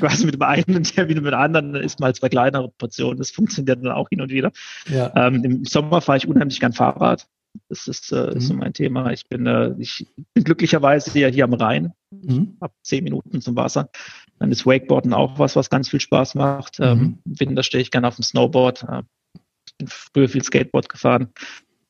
quasi 0.00 0.24
mit 0.24 0.36
dem 0.36 0.40
einen 0.40 0.74
und 0.74 0.96
mit 0.96 1.16
dem 1.18 1.26
anderen 1.34 1.74
isst 1.74 2.00
mal 2.00 2.14
zwei 2.14 2.30
kleinere 2.30 2.70
Portionen. 2.78 3.18
Das 3.18 3.30
funktioniert 3.30 3.84
dann 3.84 3.92
auch 3.92 4.08
hin 4.08 4.22
und 4.22 4.30
wieder. 4.30 4.50
Ja. 4.88 5.12
Ähm, 5.14 5.44
Im 5.44 5.64
Sommer 5.66 6.00
fahre 6.00 6.16
ich 6.16 6.26
unheimlich 6.26 6.60
gern 6.60 6.72
Fahrrad. 6.72 7.26
Das 7.68 7.88
ist, 7.88 8.10
äh, 8.10 8.22
mhm. 8.22 8.36
ist 8.38 8.46
so 8.46 8.54
mein 8.54 8.72
Thema. 8.72 9.12
Ich 9.12 9.28
bin, 9.28 9.46
äh, 9.46 9.74
ich 9.78 10.06
bin 10.32 10.44
glücklicherweise 10.44 11.12
hier, 11.12 11.28
hier 11.28 11.44
am 11.44 11.52
Rhein, 11.52 11.92
mhm. 12.10 12.56
ab 12.60 12.72
zehn 12.82 13.04
Minuten 13.04 13.42
zum 13.42 13.54
Wasser. 13.54 13.90
Dann 14.38 14.52
ist 14.52 14.66
Wakeboarden 14.66 15.12
auch 15.12 15.38
was, 15.38 15.56
was 15.56 15.70
ganz 15.70 15.88
viel 15.88 16.00
Spaß 16.00 16.34
macht. 16.34 16.78
Mhm. 16.78 16.84
Ähm, 16.84 17.18
Im 17.24 17.40
Winter 17.40 17.62
stehe 17.62 17.82
ich 17.82 17.90
gerne 17.90 18.08
auf 18.08 18.16
dem 18.16 18.22
Snowboard. 18.22 18.84
Äh, 18.84 19.02
bin 19.78 19.86
früher 19.88 20.28
viel 20.28 20.42
Skateboard 20.42 20.88
gefahren. 20.88 21.32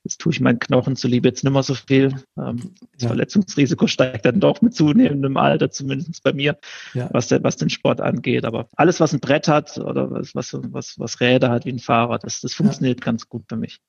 Jetzt 0.05 0.21
tue 0.21 0.33
ich 0.33 0.41
meinen 0.41 0.59
Knochen 0.59 0.97
zuliebe 0.97 1.29
jetzt 1.29 1.45
nicht 1.45 1.53
mehr 1.53 1.63
so 1.63 1.75
viel. 1.75 2.15
Ähm, 2.39 2.75
das 2.93 3.03
ja. 3.03 3.09
Verletzungsrisiko 3.09 3.87
steigt 3.87 4.25
dann 4.25 4.41
doch 4.41 4.63
mit 4.63 4.75
zunehmendem 4.75 5.37
Alter, 5.37 5.71
zumindest 5.71 6.23
bei 6.23 6.33
mir, 6.33 6.57
ja. 6.95 7.09
was, 7.13 7.29
der, 7.29 7.43
was 7.43 7.57
den 7.57 7.69
Sport 7.69 8.01
angeht. 8.01 8.45
Aber 8.45 8.69
alles, 8.77 9.01
was 9.01 9.13
ein 9.13 9.21
Brett 9.21 9.49
hat 9.49 9.77
oder 9.79 10.11
was, 10.11 10.35
was, 10.35 10.57
was, 10.63 10.99
was 10.99 11.21
Räder 11.21 11.51
hat 11.51 11.67
wie 11.67 11.73
ein 11.73 11.79
Fahrrad, 11.79 12.25
das, 12.25 12.41
das 12.41 12.55
funktioniert 12.55 13.01
ja. 13.01 13.05
ganz 13.05 13.29
gut 13.29 13.45
für 13.49 13.57
mich. 13.57 13.81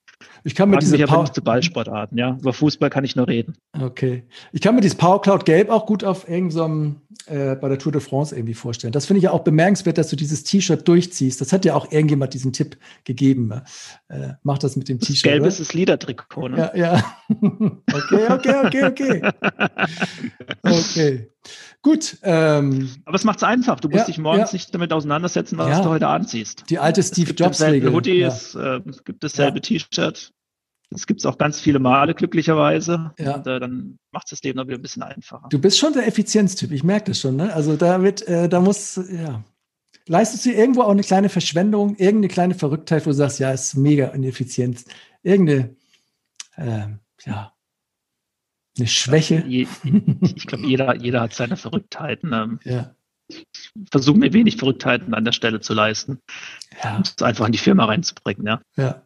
Ich 0.44 0.54
kann 0.54 0.70
mir 0.70 0.78
diese 0.78 0.96
mich 0.96 1.08
aber 1.08 1.22
nicht 1.22 1.34
zu 1.34 1.42
Ballsportarten, 1.42 2.16
ja. 2.16 2.36
Über 2.40 2.52
Fußball 2.52 2.90
kann 2.90 3.04
ich 3.04 3.16
nur 3.16 3.28
reden. 3.28 3.56
Okay. 3.78 4.24
Ich 4.52 4.60
kann 4.60 4.74
mir 4.74 4.80
dieses 4.80 4.96
Power 4.96 5.20
Cloud 5.20 5.44
Gelb 5.44 5.70
auch 5.70 5.86
gut 5.86 6.04
auf 6.04 6.28
irgendeinem 6.28 7.02
äh, 7.26 7.54
bei 7.56 7.68
der 7.68 7.78
Tour 7.78 7.92
de 7.92 8.00
France 8.00 8.34
irgendwie 8.34 8.54
vorstellen. 8.54 8.92
Das 8.92 9.06
finde 9.06 9.18
ich 9.18 9.24
ja 9.24 9.30
auch 9.30 9.44
bemerkenswert, 9.44 9.98
dass 9.98 10.08
du 10.08 10.16
dieses 10.16 10.42
T-Shirt 10.44 10.86
durchziehst. 10.86 11.40
Das 11.40 11.52
hat 11.52 11.64
ja 11.64 11.74
auch 11.74 11.92
irgendjemand 11.92 12.34
diesen 12.34 12.52
Tipp 12.52 12.76
gegeben. 13.04 13.52
Äh, 14.08 14.34
mach 14.42 14.58
das 14.58 14.76
mit 14.76 14.88
dem 14.88 14.98
T-Shirt. 14.98 15.30
Gelb 15.30 15.46
ist 15.46 15.60
das 15.60 15.72
Liedertrikot, 15.72 16.48
ne? 16.48 16.72
Ja, 16.74 16.76
ja. 16.76 17.04
okay, 17.92 18.26
okay, 18.30 18.54
okay, 18.64 18.84
okay. 18.84 19.22
okay. 20.62 21.30
Gut. 21.82 22.18
Ähm, 22.22 22.90
Aber 23.06 23.16
es 23.16 23.24
macht 23.24 23.38
es 23.38 23.42
einfach. 23.42 23.80
Du 23.80 23.88
musst 23.88 24.00
ja, 24.00 24.06
dich 24.06 24.18
morgens 24.18 24.52
ja. 24.52 24.56
nicht 24.56 24.74
damit 24.74 24.92
auseinandersetzen, 24.92 25.56
was 25.56 25.78
ja. 25.78 25.82
du 25.82 25.88
heute 25.88 26.08
anziehst. 26.08 26.64
Die 26.68 26.78
alte 26.78 27.02
Steve 27.02 27.32
Jobs-Regel. 27.32 27.92
Hoodie, 27.92 28.18
ja. 28.18 28.28
es 28.28 28.54
äh, 28.54 28.80
gibt 29.04 29.24
dasselbe 29.24 29.60
T-Shirt. 29.60 30.32
Das 30.90 31.06
gibt 31.06 31.20
es 31.20 31.26
auch 31.26 31.38
ganz 31.38 31.60
viele 31.60 31.78
Male, 31.78 32.14
glücklicherweise. 32.14 33.12
Ja. 33.18 33.36
Und 33.36 33.46
äh, 33.46 33.60
dann 33.60 33.98
macht 34.10 34.26
es 34.26 34.30
das 34.30 34.42
Leben 34.42 34.58
noch 34.58 34.66
wieder 34.66 34.78
ein 34.78 34.82
bisschen 34.82 35.02
einfacher. 35.02 35.48
Du 35.48 35.58
bist 35.58 35.78
schon 35.78 35.92
der 35.92 36.06
Effizienztyp, 36.06 36.72
ich 36.72 36.82
merke 36.82 37.12
das 37.12 37.20
schon. 37.20 37.36
Ne? 37.36 37.54
Also 37.54 37.76
da 37.76 38.02
wird, 38.02 38.26
äh, 38.26 38.48
da 38.48 38.60
muss, 38.60 38.96
ja. 38.96 39.42
Leistest 40.06 40.44
du 40.44 40.50
irgendwo 40.50 40.82
auch 40.82 40.90
eine 40.90 41.02
kleine 41.02 41.28
Verschwendung, 41.28 41.94
irgendeine 41.96 42.28
kleine 42.28 42.54
Verrücktheit, 42.54 43.06
wo 43.06 43.10
du 43.10 43.14
sagst, 43.14 43.38
ja, 43.38 43.52
ist 43.52 43.76
mega 43.76 44.08
ineffizient. 44.08 44.84
Irgendeine, 45.22 45.76
äh, 46.56 46.88
ja, 47.24 47.52
eine 48.78 48.86
Schwäche. 48.88 49.44
Ich, 49.48 49.68
ich 50.36 50.46
glaube, 50.46 50.66
jeder, 50.66 50.96
jeder 50.96 51.20
hat 51.20 51.34
seine 51.34 51.56
Verrücktheiten. 51.56 52.32
Ähm, 52.32 52.60
ja. 52.64 52.94
Ich 53.28 53.70
versuche 53.90 54.18
mir 54.18 54.32
wenig 54.32 54.56
Verrücktheiten 54.56 55.14
an 55.14 55.24
der 55.24 55.32
Stelle 55.32 55.60
zu 55.60 55.74
leisten. 55.74 56.18
Ja. 56.82 56.96
Um 56.96 57.02
es 57.02 57.22
einfach 57.22 57.46
in 57.46 57.52
die 57.52 57.58
Firma 57.58 57.84
reinzubringen, 57.84 58.46
ja. 58.46 58.60
Ja. 58.76 59.02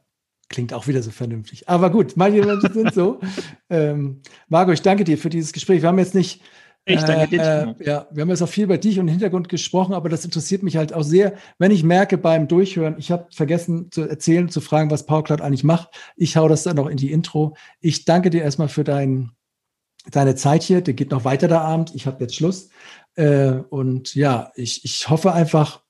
Klingt 0.49 0.73
auch 0.73 0.87
wieder 0.87 1.03
so 1.03 1.11
vernünftig. 1.11 1.69
Aber 1.69 1.91
gut, 1.91 2.17
manche 2.17 2.45
Menschen 2.45 2.73
sind 2.73 2.95
so. 2.95 3.21
ähm, 3.71 4.21
Marco, 4.49 4.73
ich 4.73 4.83
danke 4.83 5.05
dir 5.05 5.19
für 5.19 5.31
dieses 5.31 5.53
Gespräch. 5.53 5.83
Wir 5.83 5.89
haben 5.89 5.99
jetzt 5.99 6.15
nicht. 6.15 6.43
Ich 6.87 7.03
danke 7.03 7.29
dir. 7.29 7.75
Äh, 7.81 7.85
ja, 7.85 8.07
wir 8.11 8.21
haben 8.21 8.29
jetzt 8.29 8.43
auch 8.43 8.49
viel 8.49 8.65
über 8.65 8.77
dich 8.77 8.99
und 9.01 9.07
den 9.07 9.13
Hintergrund 9.13 9.49
gesprochen, 9.49 9.95
aber 9.95 10.11
das 10.11 10.25
interessiert 10.25 10.63
mich 10.63 10.77
halt 10.77 10.93
auch 10.93 11.03
sehr, 11.03 11.33
wenn 11.59 11.71
ich 11.71 11.83
merke 11.83 12.19
beim 12.19 12.47
Durchhören, 12.47 12.97
ich 12.99 13.11
habe 13.11 13.27
vergessen 13.33 13.91
zu 13.91 14.03
erzählen, 14.03 14.51
zu 14.51 14.61
fragen, 14.61 14.91
was 14.91 15.07
PowerCloud 15.07 15.41
eigentlich 15.41 15.65
macht. 15.65 15.89
Ich 16.15 16.37
hau 16.37 16.47
das 16.47 16.63
dann 16.63 16.77
noch 16.77 16.89
in 16.89 16.99
die 16.99 17.11
Intro. 17.11 17.57
Ich 17.81 18.05
danke 18.05 18.29
dir 18.29 18.43
erstmal 18.43 18.69
für 18.69 18.85
dein, 18.85 19.31
deine 20.11 20.35
Zeit 20.35 20.63
hier. 20.63 20.81
Der 20.81 20.95
geht 20.95 21.11
noch 21.11 21.25
weiter 21.25 21.49
der 21.49 21.61
Abend. 21.61 21.93
Ich 21.95 22.07
habe 22.07 22.23
jetzt 22.23 22.35
Schluss. 22.35 22.69
Äh, 23.17 23.53
und 23.71 24.15
ja, 24.15 24.51
ich, 24.55 24.85
ich 24.85 25.09
hoffe 25.09 25.33
einfach, 25.33 25.81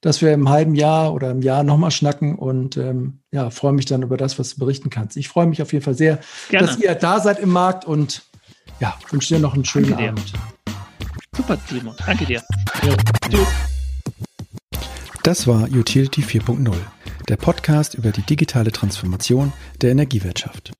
dass 0.00 0.20
wir 0.20 0.32
im 0.32 0.50
halben 0.50 0.74
Jahr 0.74 1.14
oder 1.14 1.30
im 1.30 1.40
Jahr 1.40 1.62
nochmal 1.62 1.90
schnacken 1.90 2.36
und 2.36 2.76
ähm, 2.76 3.20
ja, 3.32 3.48
freue 3.48 3.72
mich 3.72 3.86
dann 3.86 4.02
über 4.02 4.18
das, 4.18 4.38
was 4.38 4.50
du 4.50 4.58
berichten 4.58 4.90
kannst. 4.90 5.16
Ich 5.16 5.28
freue 5.28 5.46
mich 5.46 5.62
auf 5.62 5.72
jeden 5.72 5.82
Fall 5.82 5.94
sehr, 5.94 6.20
Gerne. 6.50 6.66
dass 6.66 6.78
ihr 6.78 6.94
da 6.94 7.20
seid 7.20 7.38
im 7.38 7.50
Markt 7.50 7.86
und 7.86 8.22
ja, 8.80 8.98
wünsche 9.10 9.34
dir 9.34 9.40
noch 9.40 9.54
einen 9.54 9.64
schönen 9.64 9.90
Danke 9.90 10.08
Abend. 10.10 10.32
Super, 11.34 11.58
Timo. 11.66 11.94
Danke 12.04 12.26
dir. 12.26 12.42
Ja. 12.82 12.94
Tschüss. 13.30 13.48
Das 15.22 15.46
war 15.46 15.62
Utility 15.62 16.20
4.0, 16.20 16.70
der 17.30 17.36
Podcast 17.36 17.94
über 17.94 18.10
die 18.10 18.22
digitale 18.22 18.72
Transformation 18.72 19.54
der 19.80 19.92
Energiewirtschaft. 19.92 20.72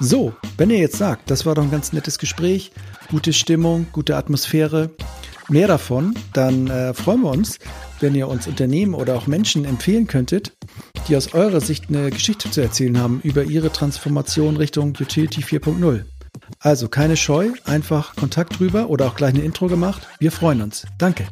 So, 0.00 0.32
wenn 0.56 0.70
ihr 0.70 0.78
jetzt 0.78 0.96
sagt, 0.96 1.30
das 1.30 1.44
war 1.44 1.54
doch 1.54 1.62
ein 1.62 1.70
ganz 1.70 1.92
nettes 1.92 2.18
Gespräch, 2.18 2.72
gute 3.10 3.34
Stimmung, 3.34 3.86
gute 3.92 4.16
Atmosphäre, 4.16 4.88
mehr 5.50 5.68
davon, 5.68 6.14
dann 6.32 6.68
äh, 6.68 6.94
freuen 6.94 7.20
wir 7.20 7.30
uns, 7.30 7.58
wenn 8.00 8.14
ihr 8.14 8.28
uns 8.28 8.46
Unternehmen 8.46 8.94
oder 8.94 9.14
auch 9.14 9.26
Menschen 9.26 9.66
empfehlen 9.66 10.06
könntet, 10.06 10.54
die 11.06 11.16
aus 11.16 11.34
eurer 11.34 11.60
Sicht 11.60 11.90
eine 11.90 12.10
Geschichte 12.10 12.50
zu 12.50 12.62
erzählen 12.62 12.98
haben 12.98 13.20
über 13.22 13.44
ihre 13.44 13.70
Transformation 13.70 14.56
Richtung 14.56 14.94
Utility 14.98 15.42
4.0. 15.42 16.04
Also 16.60 16.88
keine 16.88 17.18
Scheu, 17.18 17.50
einfach 17.66 18.16
Kontakt 18.16 18.58
drüber 18.58 18.88
oder 18.88 19.06
auch 19.06 19.16
gleich 19.16 19.34
eine 19.34 19.42
Intro 19.42 19.66
gemacht. 19.66 20.08
Wir 20.18 20.32
freuen 20.32 20.62
uns. 20.62 20.86
Danke. 20.96 21.26